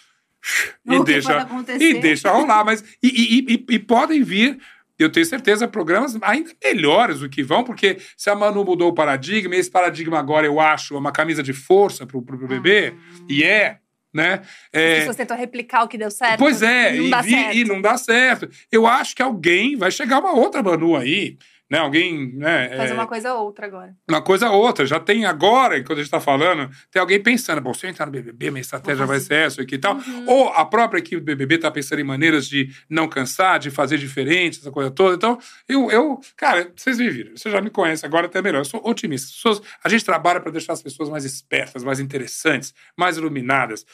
E 0.86 0.94
O 0.94 1.04
que 1.04 1.12
deixa, 1.12 1.48
e 1.80 1.94
deixa 1.94 2.30
rolar. 2.30 2.64
Mas, 2.64 2.84
e, 3.02 3.08
e- 3.08 3.54
e- 3.54 3.66
e 3.74 3.78
podem 3.78 4.22
vir, 4.22 4.58
eu 4.98 5.10
tenho 5.10 5.24
certeza, 5.26 5.68
programas 5.68 6.16
ainda 6.22 6.50
melhores 6.64 7.20
do 7.20 7.28
que 7.28 7.42
vão, 7.42 7.62
porque 7.64 7.98
se 8.16 8.28
a 8.30 8.34
Manu 8.34 8.64
mudou 8.64 8.88
o 8.90 8.94
paradigma, 8.94 9.54
e 9.54 9.58
esse 9.58 9.70
paradigma 9.70 10.18
agora 10.18 10.46
eu 10.46 10.58
acho 10.60 10.94
é 10.94 10.98
uma 10.98 11.12
camisa 11.12 11.42
de 11.42 11.52
força 11.52 12.06
pro, 12.06 12.20
pro, 12.22 12.38
pro 12.38 12.48
bebê, 12.48 12.94
e 13.28 13.42
é, 13.44 13.78
né? 14.12 14.40
As 14.42 14.48
É, 14.72 14.98
pessoas 15.00 15.16
tentam 15.16 15.36
replicar 15.36 15.84
o 15.84 15.88
que 15.88 15.98
deu 15.98 16.10
certo. 16.10 16.38
Pois 16.38 16.62
é, 16.62 16.94
e 16.96 16.98
não 16.98 17.06
e, 17.06 17.10
dá 17.10 17.20
vi- 17.22 17.30
certo. 17.30 17.56
e 17.56 17.64
não 17.64 17.80
dá 17.80 17.96
certo. 17.96 18.48
Eu 18.72 18.86
acho 18.86 19.14
que 19.14 19.22
alguém 19.22 19.76
vai 19.76 19.90
chegar 19.90 20.18
uma 20.18 20.32
outra 20.32 20.62
Manu 20.62 20.96
aí, 20.96 21.36
né? 21.70 21.78
Alguém, 21.78 22.34
né? 22.34 22.76
Fazer 22.76 22.92
é, 22.92 22.94
uma 22.94 23.06
coisa 23.06 23.34
ou 23.34 23.44
outra 23.44 23.66
agora. 23.66 23.94
uma 24.08 24.22
coisa 24.22 24.50
ou 24.50 24.62
outra. 24.62 24.86
Já 24.86 24.98
tem 24.98 25.24
agora, 25.26 25.82
quando 25.84 25.98
a 25.98 26.02
gente 26.02 26.10
tá 26.10 26.20
falando, 26.20 26.70
tem 26.90 27.00
alguém 27.00 27.22
pensando, 27.22 27.60
bom, 27.60 27.74
se 27.74 27.86
eu 27.86 27.90
entrar 27.90 28.06
no 28.06 28.12
BBB, 28.12 28.50
minha 28.50 28.60
estratégia 28.60 29.04
vai 29.04 29.20
ser 29.20 29.34
essa 29.34 29.62
aqui 29.62 29.74
e 29.74 29.78
tal. 29.78 29.96
Uhum. 29.96 30.24
Ou 30.26 30.48
a 30.48 30.64
própria 30.64 30.98
equipe 30.98 31.20
do 31.20 31.24
BBB 31.24 31.58
tá 31.58 31.70
pensando 31.70 32.00
em 32.00 32.04
maneiras 32.04 32.46
de 32.46 32.70
não 32.88 33.08
cansar, 33.08 33.58
de 33.58 33.70
fazer 33.70 33.98
diferente, 33.98 34.58
essa 34.60 34.70
coisa 34.70 34.90
toda. 34.90 35.14
Então, 35.14 35.38
eu, 35.68 35.90
eu 35.90 36.20
cara, 36.36 36.72
vocês 36.74 36.98
me 36.98 37.10
viram, 37.10 37.36
vocês 37.36 37.52
já 37.52 37.60
me 37.60 37.70
conhecem 37.70 38.06
agora 38.06 38.26
até 38.26 38.40
melhor. 38.40 38.60
Eu 38.60 38.64
sou 38.64 38.80
otimista. 38.84 39.28
As 39.28 39.34
pessoas- 39.34 39.62
a 39.84 39.88
gente 39.88 40.04
trabalha 40.04 40.40
para 40.40 40.50
deixar 40.50 40.72
as 40.72 40.82
pessoas 40.82 41.08
mais 41.08 41.24
espertas, 41.24 41.84
mais 41.84 42.00
interessantes, 42.00 42.72
mais 42.96 43.16
iluminadas. 43.16 43.84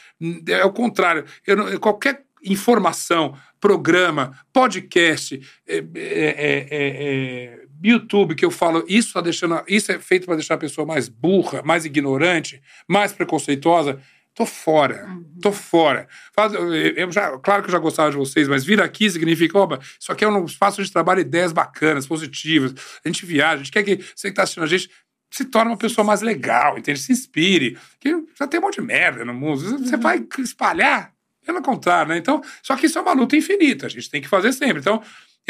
É 0.48 0.64
o 0.64 0.72
contrário. 0.72 1.24
Eu 1.46 1.80
qualquer 1.80 2.24
informação, 2.44 3.36
programa, 3.58 4.38
podcast, 4.52 5.40
é, 5.66 5.76
é, 5.76 5.82
é, 5.84 6.68
é, 6.70 6.88
é, 7.50 7.63
YouTube 7.84 8.34
que 8.34 8.44
eu 8.44 8.50
falo, 8.50 8.84
isso 8.88 9.12
tá 9.12 9.20
deixando, 9.20 9.62
isso 9.68 9.92
é 9.92 9.98
feito 9.98 10.26
para 10.26 10.36
deixar 10.36 10.54
a 10.54 10.58
pessoa 10.58 10.86
mais 10.86 11.08
burra, 11.08 11.62
mais 11.64 11.84
ignorante, 11.84 12.60
mais 12.88 13.12
preconceituosa. 13.12 14.00
Tô 14.34 14.44
fora, 14.44 15.06
tô 15.40 15.52
fora. 15.52 16.08
Faz- 16.34 16.52
eu- 16.54 17.12
já, 17.12 17.38
claro 17.38 17.62
que 17.62 17.68
eu 17.68 17.72
já 17.72 17.78
gostava 17.78 18.10
de 18.10 18.16
vocês, 18.16 18.48
mas 18.48 18.64
vir 18.64 18.80
aqui 18.80 19.08
significa, 19.08 19.56
opa, 19.58 19.78
isso 20.00 20.10
aqui 20.10 20.24
é 20.24 20.28
um 20.28 20.44
espaço 20.44 20.82
de 20.82 20.90
trabalho, 20.90 21.20
ideias 21.20 21.52
bacanas, 21.52 22.04
positivas. 22.04 22.74
A 23.04 23.08
gente 23.08 23.24
viaja, 23.24 23.54
a 23.54 23.58
gente 23.58 23.70
quer 23.70 23.84
que 23.84 23.96
você 23.96 24.28
que 24.28 24.32
está 24.32 24.42
assistindo 24.42 24.64
a 24.64 24.66
gente 24.66 24.90
se 25.30 25.44
torne 25.44 25.70
uma 25.70 25.76
pessoa 25.76 26.04
mais 26.04 26.20
legal, 26.20 26.76
entende? 26.78 26.98
Se 26.98 27.12
inspire. 27.12 27.78
Que 28.00 28.10
já 28.38 28.46
tem 28.48 28.58
um 28.58 28.64
monte 28.64 28.76
de 28.76 28.82
merda 28.82 29.24
no 29.24 29.34
mundo. 29.34 29.60
Você 29.78 29.96
vai 29.96 30.24
espalhar, 30.38 31.12
pelo 31.46 31.62
contrário, 31.62 32.08
né? 32.10 32.18
Então, 32.18 32.40
só 32.62 32.74
que 32.76 32.86
isso 32.86 32.98
é 32.98 33.02
uma 33.02 33.12
luta 33.12 33.36
infinita, 33.36 33.86
a 33.86 33.88
gente 33.88 34.10
tem 34.10 34.20
que 34.22 34.28
fazer 34.28 34.52
sempre. 34.52 34.78
Então, 34.80 35.00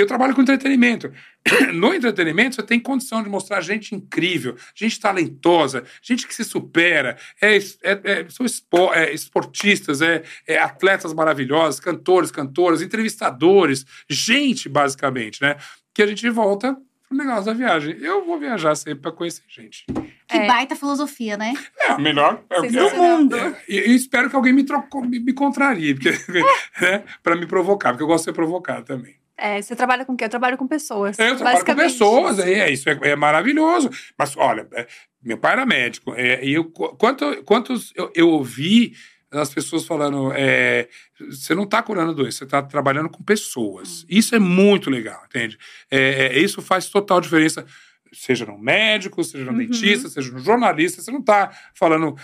eu 0.03 0.07
trabalho 0.07 0.35
com 0.35 0.43
entretenimento. 0.43 1.13
No 1.75 1.93
entretenimento, 1.95 2.57
você 2.57 2.63
tem 2.63 2.81
condição 2.81 3.23
de 3.23 3.29
mostrar 3.29 3.61
gente 3.61 3.95
incrível, 3.95 4.57
gente 4.75 4.99
talentosa, 4.99 5.85
gente 6.03 6.27
que 6.27 6.35
se 6.35 6.43
supera, 6.45 7.17
é, 7.41 7.57
é- 7.57 7.61
é- 7.83 8.27
são 8.31 8.47
espo- 8.47 8.93
é, 8.95 9.13
esportistas, 9.13 10.01
é, 10.01 10.23
é 10.47 10.59
atletas 10.59 11.13
maravilhosos, 11.13 11.81
cantores, 11.81 12.31
cantoras, 12.31 12.81
entrevistadores, 12.81 13.85
gente, 14.09 14.69
basicamente, 14.69 15.41
né? 15.43 15.57
Que 15.95 16.03
a 16.03 16.07
gente 16.07 16.29
volta 16.31 16.77
pro 17.09 17.17
negócio 17.19 17.45
da 17.45 17.53
viagem. 17.53 17.97
Eu 18.01 18.25
vou 18.25 18.39
viajar 18.39 18.75
sempre 18.75 19.01
para 19.03 19.13
conhecer 19.13 19.43
gente. 19.49 19.85
Que 20.27 20.37
É. 20.39 20.47
baita 20.47 20.75
filosofia, 20.75 21.37
né? 21.37 21.53
É, 21.81 21.99
melhor. 21.99 22.43
É, 22.51 22.61
o 22.61 22.63
que 22.63 22.75
eu- 22.75 22.91
Do 22.91 22.97
mundo. 22.97 23.37
é, 23.37 23.63
e 23.69 23.77
eu 23.77 23.95
espero 23.95 24.31
que 24.31 24.37
alguém 24.37 24.53
me, 24.55 24.65
troco, 24.65 25.05
me, 25.05 25.21
me 25.21 25.33
contrarie, 25.35 25.95
porque, 25.95 26.11
né, 26.81 27.05
para 27.23 27.37
me 27.37 27.47
provocar, 27.47 27.91
porque 27.91 28.03
eu 28.03 28.07
gosto 28.07 28.23
de 28.25 28.31
ser 28.31 28.33
provocado 28.33 28.85
também. 28.87 29.15
É, 29.37 29.61
você 29.61 29.75
trabalha 29.75 30.05
com 30.05 30.13
o 30.13 30.17
quê? 30.17 30.25
Eu 30.25 30.29
trabalho 30.29 30.57
com 30.57 30.67
pessoas. 30.69 31.19
É, 31.19 31.31
Eu 31.31 31.37
trabalho 31.37 31.65
com 31.65 31.75
pessoas, 31.75 32.39
é, 32.39 32.53
é, 32.61 32.71
isso 32.73 32.89
é, 32.89 32.99
é 33.03 33.17
maravilhoso. 33.17 33.91
Mas, 34.17 34.37
olha, 34.37 34.67
é, 34.75 34.87
meu 35.23 35.37
pai 35.39 35.53
era 35.53 35.67
médico, 35.67 36.15
é, 36.15 36.45
e 36.45 36.55
eu, 36.55 36.65
qu- 36.67 36.95
quanto, 36.97 37.43
quantos 37.45 37.93
eu, 37.97 38.11
eu 38.15 38.29
ouvi 38.31 38.95
as 39.33 39.53
pessoas 39.53 39.85
falando, 39.85 40.31
é, 40.33 40.89
você 41.29 41.53
não 41.57 41.65
está 41.65 41.83
curando 41.83 42.15
doença, 42.15 42.39
você 42.39 42.45
está 42.45 42.63
trabalhando 42.63 43.09
com 43.11 43.25
pessoas. 43.25 44.07
Isso 44.09 44.37
é 44.37 44.39
muito 44.39 44.89
legal, 44.89 45.21
entende? 45.27 45.59
É, 45.91 46.27
é, 46.27 46.39
isso 46.39 46.63
faz 46.63 46.89
total 46.89 47.21
diferença, 47.21 47.67
seja 48.13 48.47
no 48.47 48.57
médico, 48.57 49.25
seja 49.25 49.47
no 49.47 49.51
Uhum. 49.51 49.59
dentista, 49.59 50.09
seja 50.09 50.31
no 50.31 50.39
jornalista, 50.39 51.03
você 51.03 51.11
não 51.11 51.19
está 51.19 51.51
falando 51.75 52.15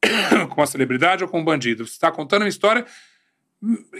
com 0.50 0.60
uma 0.60 0.66
celebridade 0.66 1.24
ou 1.24 1.28
com 1.28 1.40
um 1.40 1.44
bandido, 1.44 1.84
você 1.84 1.94
está 1.94 2.12
contando 2.12 2.42
uma 2.42 2.48
história 2.48 2.86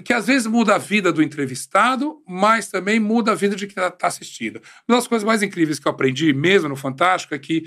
que 0.04 0.12
às 0.12 0.26
vezes 0.26 0.46
muda 0.46 0.74
a 0.74 0.78
vida 0.78 1.12
do 1.12 1.22
entrevistado, 1.22 2.22
mas 2.26 2.68
também 2.68 2.98
muda 2.98 3.32
a 3.32 3.34
vida 3.34 3.54
de 3.54 3.66
quem 3.66 3.84
está 3.84 4.06
assistindo. 4.06 4.60
Uma 4.88 4.96
das 4.96 5.06
coisas 5.06 5.24
mais 5.24 5.42
incríveis 5.42 5.78
que 5.78 5.86
eu 5.86 5.92
aprendi 5.92 6.32
mesmo 6.32 6.68
no 6.68 6.76
Fantástico 6.76 7.34
é 7.34 7.38
que 7.38 7.64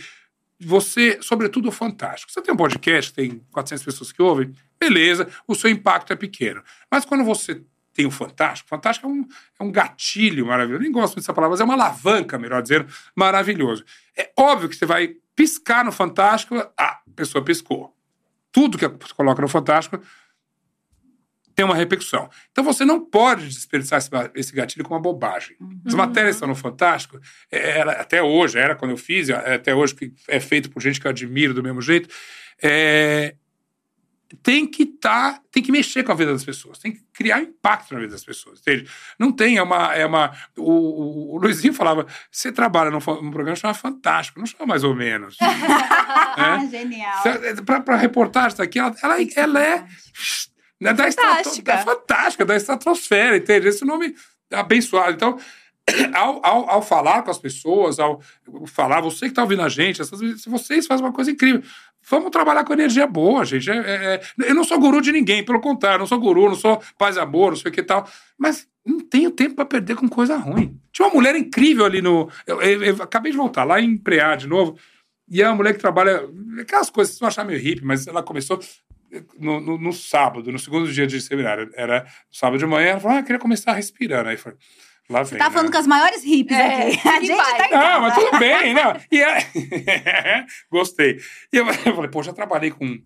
você, 0.60 1.20
sobretudo 1.22 1.70
o 1.70 1.72
Fantástico, 1.72 2.32
você 2.32 2.42
tem 2.42 2.54
um 2.54 2.58
podcast, 2.58 3.14
tem 3.14 3.44
400 3.52 3.84
pessoas 3.84 4.12
que 4.12 4.22
ouvem, 4.22 4.54
beleza, 4.80 5.28
o 5.48 5.54
seu 5.54 5.70
impacto 5.70 6.14
é 6.14 6.16
pequeno. 6.16 6.64
Mas 6.90 7.06
quando 7.06 7.24
você 7.24 7.62
tem 7.94 8.06
o 8.08 8.12
Fantástico, 8.12 8.70
Fantástico 8.70 9.08
é 9.08 9.10
um, 9.10 9.28
é 9.60 9.64
um 9.64 9.72
gatilho 9.72 10.48
maravilhoso, 10.48 10.82
nem 10.82 10.92
gosto 10.92 11.16
dessa 11.16 11.34
palavra, 11.34 11.52
mas 11.52 11.62
é 11.62 11.64
uma 11.64 11.76
alavanca, 11.76 12.40
melhor 12.40 12.62
dizendo, 12.62 12.88
maravilhoso. 13.16 13.84
É 14.18 14.32
óbvio 14.38 14.68
que 14.68 14.76
você 14.76 14.86
vai 14.86 15.16
piscar 15.36 15.86
no 15.86 15.92
Fantástico, 15.92 16.56
a 16.78 17.02
pessoa 17.16 17.44
piscou. 17.44 17.96
Tudo 18.52 18.78
que 18.78 18.88
você 18.88 19.14
coloca 19.14 19.42
no 19.42 19.48
Fantástico 19.48 20.00
tem 21.56 21.64
uma 21.66 21.76
repercussão. 21.76 22.30
Então 22.52 22.64
você 22.64 22.84
não 22.86 23.00
pode 23.04 23.48
desperdiçar 23.48 24.00
esse, 24.36 24.54
gatilho 24.54 24.84
com 24.86 24.94
uma 24.94 25.00
bobagem. 25.02 25.56
As 25.86 25.94
matérias 25.94 26.36
estão 26.36 26.48
no 26.48 26.56
Fantástico, 26.56 27.20
é, 27.52 27.80
era- 27.80 27.92
até 27.94 28.22
hoje, 28.24 28.58
era 28.58 28.76
quando 28.76 28.92
eu 28.92 28.98
fiz, 28.98 29.30
é 29.30 29.56
até 29.56 29.74
hoje 29.76 29.96
que 29.96 30.14
é 30.28 30.40
feito 30.40 30.70
por 30.70 30.82
gente 30.82 31.00
que 31.00 31.08
eu 31.08 31.12
admiro 31.12 31.54
do 31.54 31.62
mesmo 31.64 31.82
jeito, 31.82 32.10
é, 32.62 33.36
tem 34.42 34.66
que 34.66 34.84
tá, 34.88 35.40
tem 35.52 35.62
que 35.62 35.72
mexer 35.72 36.02
com 36.04 36.12
a 36.12 36.16
vida 36.16 36.34
das 36.34 36.44
pessoas, 36.44 36.80
tem 36.80 36.92
que 36.92 37.04
criar 37.14 37.40
impacto 37.40 37.94
na 37.94 38.00
vida 38.00 38.14
das 38.14 38.24
pessoas, 38.24 38.60
entende? 38.60 38.90
Não 39.20 39.32
tem, 39.32 39.58
é 39.58 39.62
uma, 39.62 39.94
é 39.94 40.04
uma 40.08 40.32
o, 40.58 40.64
o- 40.64 41.36
o 41.36 41.38
Luizinho 41.38 41.72
falava, 41.74 42.08
você 42.32 42.52
trabalha 42.52 42.90
num, 42.90 42.98
num 42.98 43.30
programa 43.30 43.56
chamado 43.56 43.76
Fantástico, 43.78 44.40
não 44.40 44.48
chama 44.48 44.66
mais 44.66 44.84
ou 44.84 44.96
menos. 44.96 45.38
Ah, 45.40 46.66
Genial. 46.66 47.22
Para 47.86 47.96
reportagem 47.96 48.58
daqui, 48.58 48.80
ela, 48.80 48.96
ela, 49.04 49.16
ela 49.36 49.64
é 49.64 49.86
né, 50.84 50.94
da, 50.94 51.12
Fantástica. 51.12 51.72
da 51.72 51.78
fantástica, 51.80 52.46
da 52.46 52.56
estratosfera, 52.56 53.38
entende? 53.38 53.68
Esse 53.68 53.86
nome 53.86 54.14
abençoado. 54.52 55.14
Então, 55.14 55.38
ao, 56.14 56.46
ao, 56.46 56.70
ao 56.70 56.82
falar 56.82 57.24
com 57.24 57.32
as 57.32 57.38
pessoas, 57.38 58.00
ao 58.00 58.22
falar, 58.68 59.02
você 59.02 59.22
que 59.26 59.32
está 59.32 59.42
ouvindo 59.42 59.62
a 59.62 59.70
gente, 59.70 60.02
essas, 60.02 60.20
vocês 60.46 60.86
fazem 60.88 61.06
uma 61.06 61.14
coisa 61.14 61.32
incrível. 61.32 61.62
Vamos 62.10 62.32
trabalhar 62.32 62.66
com 62.66 62.74
energia 62.74 63.08
boa, 63.08 63.46
gente. 63.46 63.70
É- 63.72 63.76
é- 63.78 64.16
é- 64.16 64.50
eu 64.50 64.56
não 64.56 64.64
sou 64.66 64.78
guru 64.78 65.02
de 65.02 65.12
ninguém, 65.12 65.44
pelo 65.44 65.62
contrário, 65.62 66.00
não 66.00 66.06
sou 66.08 66.20
guru, 66.20 66.50
não 66.50 66.56
sou 66.56 66.82
paz 66.98 67.16
e 67.16 67.20
amor, 67.20 67.52
não 67.52 67.58
sei 67.58 67.72
o 67.72 67.74
que 67.74 67.82
tal. 67.82 68.06
Mas 68.38 68.68
não 68.86 69.00
tenho 69.00 69.32
tempo 69.32 69.56
para 69.56 69.64
perder 69.66 69.96
com 69.96 70.10
coisa 70.10 70.36
ruim. 70.36 70.78
Tinha 70.92 71.08
uma 71.08 71.14
mulher 71.16 71.34
incrível 71.36 71.86
ali 71.86 72.02
no. 72.02 72.30
Eu, 72.46 72.62
eu- 72.62 72.84
eu 72.84 72.96
acabei 73.04 73.32
de 73.32 73.38
voltar 73.38 73.64
lá 73.64 73.80
em 73.80 73.98
Preá 73.98 74.36
de 74.36 74.48
novo. 74.48 74.78
E 75.30 75.42
é 75.42 75.48
uma 75.48 75.56
mulher 75.56 75.74
que 75.74 75.80
trabalha. 75.80 76.30
Aquelas 76.60 76.90
coisas, 76.90 77.12
vocês 77.14 77.20
vão 77.22 77.30
achar 77.30 77.46
meio 77.46 77.58
hippie, 77.60 77.86
mas 77.86 78.06
ela 78.06 78.22
começou 78.22 78.60
no, 79.40 79.60
no- 79.60 79.78
no 79.78 79.94
sábado, 79.94 80.52
no 80.52 80.60
segundo 80.60 80.92
dia 80.92 81.06
de 81.08 81.20
seminário. 81.22 81.70
Era 81.76 82.06
sábado 82.32 82.60
de 82.60 82.66
manhã. 82.66 82.90
Ela 82.92 83.00
falou: 83.00 83.18
Ah, 83.18 83.20
eu 83.20 83.24
queria 83.24 83.40
começar 83.40 83.74
respirando. 83.74 84.30
Aí 84.30 84.38
foi. 84.38 84.54
Lá 85.10 85.22
vem. 85.24 85.38
Tá 85.38 85.50
né? 85.50 85.52
falando 85.52 85.72
com 85.72 85.78
as 85.78 85.86
maiores 85.88 86.24
hippies 86.24 86.58
É, 86.58 86.88
aqui. 86.88 87.08
A 87.10 87.20
gente 87.20 87.36
vai. 87.36 87.58
tá 87.58 87.68
em 87.68 87.72
Não, 87.72 87.80
casa. 87.80 88.00
mas 88.02 88.16
tudo 88.16 88.40
bem, 88.40 88.74
não. 88.74 88.96
E 89.12 89.22
é... 89.22 90.46
Gostei. 90.72 91.20
E 91.52 91.58
eu, 91.58 91.68
eu 91.68 91.74
falei, 91.96 92.10
pô, 92.10 92.24
já 92.24 92.32
trabalhei 92.34 92.72
com, 92.72 92.98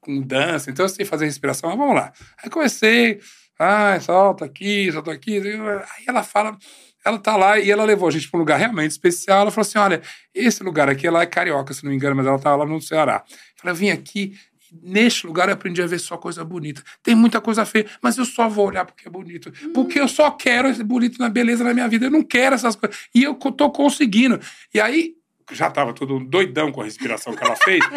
com 0.00 0.20
dança, 0.22 0.70
então 0.70 0.84
eu 0.84 0.88
sei 0.88 1.04
fazer 1.04 1.26
respiração, 1.26 1.68
mas 1.70 1.78
vamos 1.78 1.94
lá. 1.94 2.12
Aí 2.42 2.48
comecei, 2.48 3.20
ah, 3.58 4.00
solta 4.00 4.46
aqui, 4.46 4.90
solta 4.90 5.12
aqui. 5.12 5.36
Aí 5.38 6.04
ela 6.08 6.22
fala, 6.22 6.56
ela 7.04 7.18
tá 7.18 7.36
lá 7.36 7.58
e 7.58 7.70
ela 7.70 7.84
levou 7.84 8.08
a 8.08 8.10
gente 8.10 8.30
para 8.30 8.38
um 8.38 8.40
lugar 8.40 8.58
realmente 8.58 8.92
especial. 8.92 9.42
Ela 9.42 9.50
falou 9.50 9.66
assim: 9.68 9.78
olha, 9.78 10.00
esse 10.34 10.62
lugar 10.64 10.88
aqui, 10.88 11.06
ela 11.06 11.20
é 11.22 11.26
carioca, 11.26 11.74
se 11.74 11.84
não 11.84 11.90
me 11.90 11.96
engano, 11.96 12.16
mas 12.16 12.26
ela 12.26 12.38
tava 12.38 12.56
lá 12.56 12.66
no 12.66 12.80
Ceará. 12.80 13.22
Eu 13.28 13.36
falei, 13.58 13.72
eu 13.72 13.76
vim 13.76 13.90
aqui. 13.90 14.34
Neste 14.80 15.26
lugar 15.26 15.48
eu 15.48 15.54
aprendi 15.54 15.82
a 15.82 15.86
ver 15.86 15.98
só 15.98 16.16
coisa 16.16 16.44
bonita. 16.44 16.82
Tem 17.02 17.14
muita 17.14 17.40
coisa 17.40 17.64
feia, 17.66 17.86
mas 18.00 18.16
eu 18.16 18.24
só 18.24 18.48
vou 18.48 18.68
olhar 18.68 18.84
porque 18.84 19.06
é 19.06 19.10
bonito. 19.10 19.52
Porque 19.74 20.00
eu 20.00 20.08
só 20.08 20.30
quero 20.30 20.68
esse 20.68 20.82
bonito 20.82 21.18
na 21.18 21.28
beleza 21.28 21.64
na 21.64 21.74
minha 21.74 21.88
vida. 21.88 22.06
Eu 22.06 22.10
não 22.10 22.22
quero 22.22 22.54
essas 22.54 22.76
coisas. 22.76 22.96
E 23.14 23.22
eu 23.22 23.34
tô 23.34 23.70
conseguindo. 23.70 24.40
E 24.72 24.80
aí, 24.80 25.14
já 25.50 25.70
tava 25.70 25.92
todo 25.92 26.20
doidão 26.20 26.70
com 26.70 26.80
a 26.80 26.84
respiração 26.84 27.34
que 27.34 27.44
ela 27.44 27.56
fez. 27.56 27.84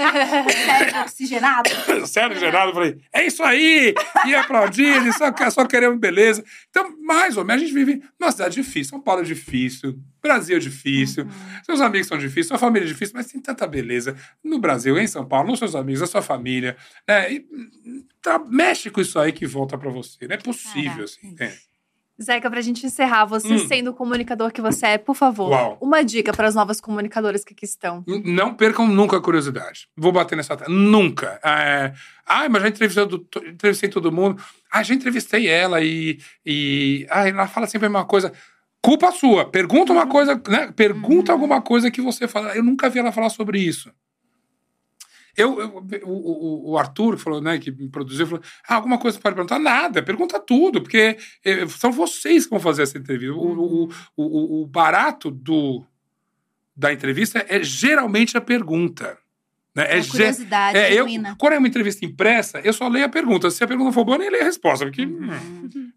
Cérebro 0.66 1.02
oxigenado. 1.02 1.70
Sério, 2.08 2.40
Geraldo, 2.40 2.72
eu 2.72 2.74
falei, 2.74 2.98
é 3.14 3.26
isso 3.26 3.44
aí! 3.44 3.94
E 4.26 4.36
aplaudindo, 4.36 5.12
só, 5.14 5.32
só 5.50 5.66
queremos 5.66 6.00
beleza. 6.00 6.44
Então, 6.70 6.96
mais 7.02 7.38
ou 7.38 7.46
menos, 7.46 7.64
a 7.64 7.66
gente 7.66 7.76
vive 7.76 8.04
numa 8.20 8.32
cidade 8.32 8.56
difícil. 8.56 8.92
São 8.92 9.02
Paulo 9.02 9.22
é 9.22 9.26
difícil, 9.26 10.00
Brasil 10.22 10.58
é 10.58 10.60
difícil, 10.60 11.28
seus 11.64 11.82
amigos 11.82 12.08
são 12.08 12.18
difíceis, 12.18 12.48
sua 12.48 12.58
família 12.58 12.86
é 12.86 12.88
difícil, 12.88 13.14
mas 13.16 13.28
tem 13.28 13.40
tanta 13.40 13.68
beleza 13.68 14.16
no 14.44 14.60
Brasil, 14.60 14.98
em 14.98 15.08
São 15.08 15.26
Paulo, 15.26 15.50
nos 15.50 15.60
seus 15.60 15.76
amigos, 15.76 16.02
na 16.02 16.08
sua 16.08 16.22
família. 16.22 16.76
Né? 17.08 17.34
E, 17.34 17.46
tá, 18.22 18.40
mexe 18.40 18.90
com 18.90 19.02
isso 19.02 19.20
aí 19.20 19.32
que 19.32 19.46
volta 19.46 19.78
pra 19.78 19.90
você. 19.90 20.28
Não 20.28 20.36
é 20.36 20.38
possível, 20.38 20.84
Caraca. 20.84 21.04
assim. 21.04 21.28
entende? 21.28 21.75
Zeca, 22.22 22.50
pra 22.50 22.62
gente 22.62 22.86
encerrar, 22.86 23.26
você 23.26 23.54
Hum. 23.56 23.68
sendo 23.68 23.92
o 23.92 23.94
comunicador 23.94 24.52
que 24.52 24.62
você 24.62 24.86
é, 24.88 24.98
por 24.98 25.16
favor, 25.16 25.50
Uau. 25.52 25.78
uma 25.82 26.04
dica 26.04 26.32
para 26.32 26.48
as 26.48 26.56
novas 26.56 26.80
comunicadoras 26.80 27.44
que 27.44 27.54
aqui 27.54 27.66
estão. 27.66 28.04
Não 28.24 28.54
percam 28.54 28.88
nunca 28.88 29.18
a 29.18 29.22
curiosidade. 29.22 29.90
Vou 29.98 30.12
bater 30.14 30.36
nessa. 30.38 30.56
Nunca. 30.70 31.40
É... 31.44 31.94
Ai, 32.26 32.48
mas 32.48 32.62
já 32.62 32.70
entrevistei, 32.70 33.06
do- 33.06 33.20
to- 33.20 33.46
entrevistei 33.46 33.90
todo 33.90 34.12
mundo. 34.12 34.42
Ah, 34.72 34.82
já 34.82 34.94
entrevistei 34.94 35.48
ela 35.48 35.82
e. 35.82 36.18
e... 36.46 37.06
Ah, 37.10 37.28
ela 37.28 37.48
fala 37.48 37.68
sempre 37.68 37.88
a 37.88 37.90
mesma 37.90 38.06
coisa. 38.06 38.32
Culpa 38.82 39.12
sua. 39.12 39.46
Pergunta 39.50 39.92
uma 39.92 40.08
coisa, 40.08 40.42
né? 40.48 40.72
Pergunta 40.76 41.32
alguma 41.32 41.62
coisa 41.62 41.90
que 41.92 42.02
você 42.02 42.28
fala. 42.28 42.56
Eu 42.56 42.64
nunca 42.64 42.90
vi 42.90 43.00
ela 43.00 43.12
falar 43.12 43.30
sobre 43.30 43.60
isso. 43.60 43.92
Eu, 45.38 45.60
eu- 45.60 45.84
o, 46.06 46.72
o- 46.72 46.78
Arthur 46.78 47.16
que 47.16 47.22
falou, 47.22 47.42
né, 47.42 47.58
que 47.60 47.72
me 47.72 47.90
produziu, 47.90 48.26
falou: 48.28 48.44
ah, 48.68 48.76
alguma 48.76 48.98
coisa 48.98 49.18
você 49.18 49.22
pode 49.22 49.36
perguntar? 49.36 49.60
Nada, 49.60 50.02
pergunta 50.04 50.40
tudo, 50.40 50.82
porque 50.82 51.18
eh, 51.44 51.68
são 51.68 51.92
vocês 51.92 52.46
que 52.46 52.50
vão 52.52 52.60
fazer 52.60 52.84
essa 52.84 52.98
entrevista. 52.98 53.36
O, 53.36 53.90
o, 54.16 54.62
o, 54.62 54.68
barato 54.68 55.30
do, 55.32 55.84
da 56.76 56.92
entrevista 56.94 57.46
é 57.48 57.62
geralmente 57.64 58.38
a 58.38 58.42
pergunta. 58.42 59.18
Né? 59.76 59.84
É 59.90 60.00
É, 60.00 60.04
curiosidade 60.06 60.78
é, 60.78 60.94
eu, 60.94 61.06
quando 61.38 61.54
é 61.54 61.58
uma 61.58 61.68
entrevista 61.68 62.06
impressa, 62.06 62.60
eu 62.64 62.72
só 62.72 62.88
leio 62.88 63.06
a 63.06 63.10
pergunta. 63.10 63.52
Se 63.52 63.62
a 63.64 63.68
pergunta 63.68 63.92
for 63.92 64.06
boa, 64.06 64.16
eu 64.16 64.20
nem 64.22 64.30
leio 64.30 64.44
a 64.44 64.46
resposta, 64.46 64.86
porque 64.86 65.06
hum, 65.06 65.30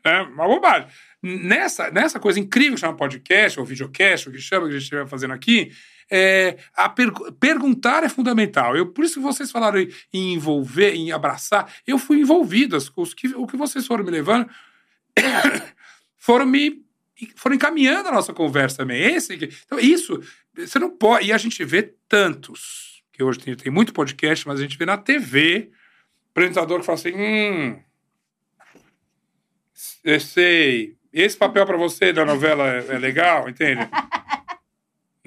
é 0.05 0.23
uma 0.23 0.49
bobagem. 0.49 0.89
Nessa, 1.23 1.89
nessa 1.91 2.19
coisa 2.19 2.41
incrível 2.41 2.75
que 2.75 2.81
chama 2.81 2.97
podcast, 2.97 3.59
ou 3.61 3.65
videocast, 3.65 4.29
o 4.29 4.33
que 4.33 4.39
chama, 4.39 4.63
que 4.67 4.71
a 4.71 4.73
gente 4.73 4.83
estiver 4.83 5.07
fazendo 5.07 5.33
aqui, 5.33 5.71
é, 6.11 6.57
a 6.75 6.89
pergu- 6.89 7.31
perguntar 7.33 8.03
é 8.05 8.09
fundamental. 8.09 8.77
Eu, 8.77 8.87
por 8.93 9.05
isso 9.05 9.15
que 9.15 9.21
vocês 9.21 9.51
falaram 9.51 9.79
em, 10.13 10.33
envolver, 10.35 10.95
em 10.95 11.13
abraçar, 11.13 11.73
eu 11.87 11.99
fui 11.99 12.21
envolvido. 12.21 12.77
Os 12.97 13.15
que, 13.15 13.29
o 13.29 13.47
que 13.47 13.57
vocês 13.57 13.87
foram 13.87 14.05
me 14.05 14.11
levando 14.11 14.49
foram 16.17 16.47
me 16.47 16.83
foram 17.35 17.57
encaminhando 17.57 18.09
a 18.09 18.13
nossa 18.13 18.33
conversa 18.33 18.77
também. 18.79 19.03
Esse, 19.03 19.37
que- 19.37 19.51
então, 19.67 19.79
isso, 19.79 20.23
você 20.57 20.79
não 20.79 20.91
pode. 20.91 21.27
E 21.27 21.33
a 21.33 21.39
gente 21.39 21.65
vê 21.65 21.83
tantos, 22.09 23.03
que 23.13 23.23
hoje 23.23 23.41
tem, 23.41 23.57
tem 23.57 23.73
muito 23.73 23.93
podcast, 23.93 24.47
mas 24.47 24.61
a 24.61 24.63
gente 24.63 24.79
vê 24.79 24.87
na 24.87 24.97
TV, 24.97 25.71
apresentador 26.31 26.79
que 26.81 26.87
fala 26.87 26.97
assim: 26.99 27.13
hum, 27.15 27.81
eu 30.05 30.21
sei, 30.21 30.97
esse 31.13 31.37
papel 31.37 31.67
para 31.67 31.77
você 31.77 32.13
da 32.13 32.25
novela 32.25 32.69
é, 32.69 32.95
é 32.95 32.99
legal, 32.99 33.49
entende? 33.49 33.83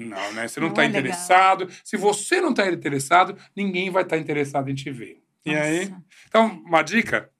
Não, 0.04 0.32
né? 0.32 0.46
Você 0.48 0.60
não 0.60 0.68
está 0.68 0.84
é 0.84 0.86
legal. 0.86 1.00
interessado. 1.00 1.68
Se 1.84 1.96
você 1.96 2.40
não 2.40 2.50
está 2.50 2.66
interessado, 2.70 3.36
ninguém 3.56 3.90
vai 3.90 4.02
estar 4.02 4.18
interessado 4.18 4.70
em 4.70 4.74
te 4.74 4.90
ver. 4.90 5.22
E 5.44 5.54
aí? 5.54 5.92
Então, 6.28 6.62
uma 6.64 6.82
dica: 6.82 7.30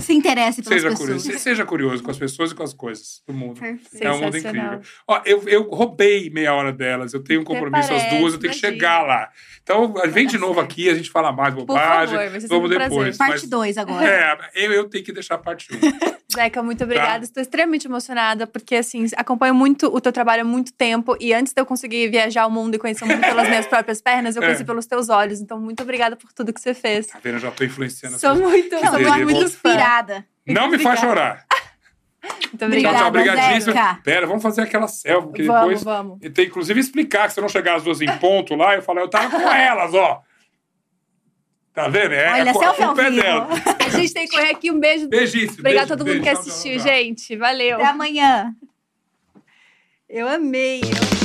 Se 0.00 0.12
interesse 0.12 0.62
pelas 0.62 0.80
seja 0.82 0.90
pessoas. 0.90 1.22
curioso, 1.22 1.38
seja 1.38 1.64
curioso 1.64 2.02
com 2.02 2.10
as 2.10 2.18
pessoas 2.18 2.50
e 2.52 2.54
com 2.54 2.62
as 2.62 2.74
coisas 2.74 3.22
do 3.26 3.32
mundo. 3.32 3.58
Perfeito. 3.60 4.06
É 4.06 4.12
um 4.12 4.20
mundo 4.20 4.36
incrível. 4.36 4.80
Ó, 5.08 5.22
eu, 5.24 5.42
eu 5.48 5.62
roubei 5.70 6.30
meia 6.30 6.54
hora 6.54 6.72
delas. 6.72 7.14
Eu 7.14 7.22
tenho 7.22 7.40
um 7.40 7.44
compromisso 7.44 7.92
às 7.92 8.04
duas, 8.10 8.34
eu 8.34 8.38
tenho 8.40 8.52
que 8.52 8.58
chegar 8.58 9.02
lá. 9.02 9.30
Então, 9.62 9.94
vem 10.08 10.26
de 10.26 10.38
novo 10.38 10.54
certo. 10.54 10.64
aqui, 10.72 10.88
a 10.90 10.94
gente 10.94 11.10
fala 11.10 11.32
mais 11.32 11.54
Por 11.54 11.64
bobagem. 11.64 12.14
favor, 12.16 12.30
vai 12.30 12.40
ser 12.40 12.46
Vamos 12.48 12.70
um 12.70 12.78
depois. 12.78 13.16
prazer. 13.16 13.16
Parte 13.16 13.46
2 13.48 13.78
agora. 13.78 14.06
É, 14.08 14.38
eu, 14.54 14.72
eu 14.72 14.88
tenho 14.88 15.04
que 15.04 15.12
deixar 15.12 15.38
parte 15.38 15.68
1. 15.74 15.78
Zeca, 16.36 16.62
muito 16.62 16.84
obrigada. 16.84 17.20
Tá. 17.20 17.24
Estou 17.24 17.40
extremamente 17.40 17.86
emocionada, 17.86 18.46
porque 18.46 18.74
assim, 18.76 19.06
acompanho 19.16 19.54
muito 19.54 19.86
o 19.86 20.00
teu 20.00 20.12
trabalho 20.12 20.42
há 20.42 20.44
muito 20.44 20.72
tempo. 20.72 21.16
E 21.18 21.32
antes 21.32 21.52
de 21.54 21.60
eu 21.60 21.64
conseguir 21.64 22.08
viajar 22.10 22.46
o 22.46 22.50
mundo 22.50 22.74
e 22.74 22.78
conhecer 22.78 23.04
o 23.04 23.06
mundo 23.06 23.20
pelas 23.20 23.48
minhas 23.48 23.66
próprias 23.66 24.02
pernas, 24.02 24.36
eu 24.36 24.42
É. 24.42 24.46
conheci 24.46 24.64
pelos 24.64 24.84
teus 24.86 25.08
olhos. 25.08 25.40
Então, 25.40 25.58
muito 25.58 25.82
obrigada 25.82 26.14
por 26.16 26.30
tudo 26.32 26.52
que 26.52 26.60
você 26.60 26.74
fez. 26.74 27.06
Tá 27.06 27.18
vendo? 27.22 27.34
Eu 27.34 27.38
já 27.40 27.50
tô 27.50 27.64
influenciando 27.64 28.18
Sou 28.18 28.34
muito, 28.34 28.76
sou 28.78 28.90
muito 28.90 29.34
voltar. 29.34 29.48
Inspirada. 29.86 30.26
Não 30.46 30.68
me 30.68 30.78
faz 30.78 31.00
chorar. 31.00 31.46
Muito 32.50 32.64
obrigada. 32.64 32.98
tchau. 32.98 33.08
Obrigada, 33.08 33.40
Obrigadíssimo. 33.40 34.02
Pera, 34.02 34.26
vamos 34.26 34.42
fazer 34.42 34.62
aquela 34.62 34.88
selfie, 34.88 35.26
porque 35.28 35.42
Vamos, 35.44 35.60
depois. 35.62 35.84
vamos. 35.84 36.18
E 36.22 36.30
tem 36.30 36.46
inclusive 36.46 36.80
explicar 36.80 37.28
que 37.28 37.34
se 37.34 37.40
eu 37.40 37.42
não 37.42 37.48
chegar 37.48 37.76
as 37.76 37.84
duas 37.84 38.00
em 38.00 38.18
ponto 38.18 38.54
lá, 38.56 38.74
eu 38.74 38.82
falo, 38.82 38.98
eu 39.00 39.08
tava 39.08 39.30
com 39.30 39.48
elas, 39.48 39.94
ó. 39.94 40.22
Tá 41.72 41.88
vendo? 41.88 42.14
É, 42.14 42.32
Olha, 42.32 42.50
a 42.50 42.54
selfie 42.54 42.82
é 42.82 42.86
vivo. 43.10 43.22
dela. 43.22 43.48
A 43.84 43.88
gente 43.90 44.12
tem 44.14 44.26
que 44.26 44.34
correr 44.34 44.50
aqui. 44.50 44.70
Um 44.70 44.80
beijo. 44.80 45.08
Beijíssimo. 45.08 45.60
Obrigada 45.60 45.92
a 45.92 45.96
beijo, 45.96 45.98
todo 45.98 46.06
mundo 46.06 46.16
que 46.16 46.24
beijo. 46.24 46.40
Assistiu, 46.40 46.76
tchau, 46.76 46.84
tchau. 46.86 46.94
gente. 46.94 47.36
Valeu. 47.36 47.76
Até 47.76 47.86
amanhã. 47.86 48.54
Eu 50.08 50.26
amei. 50.26 50.80
Eu 50.80 50.88
amei. 50.88 51.15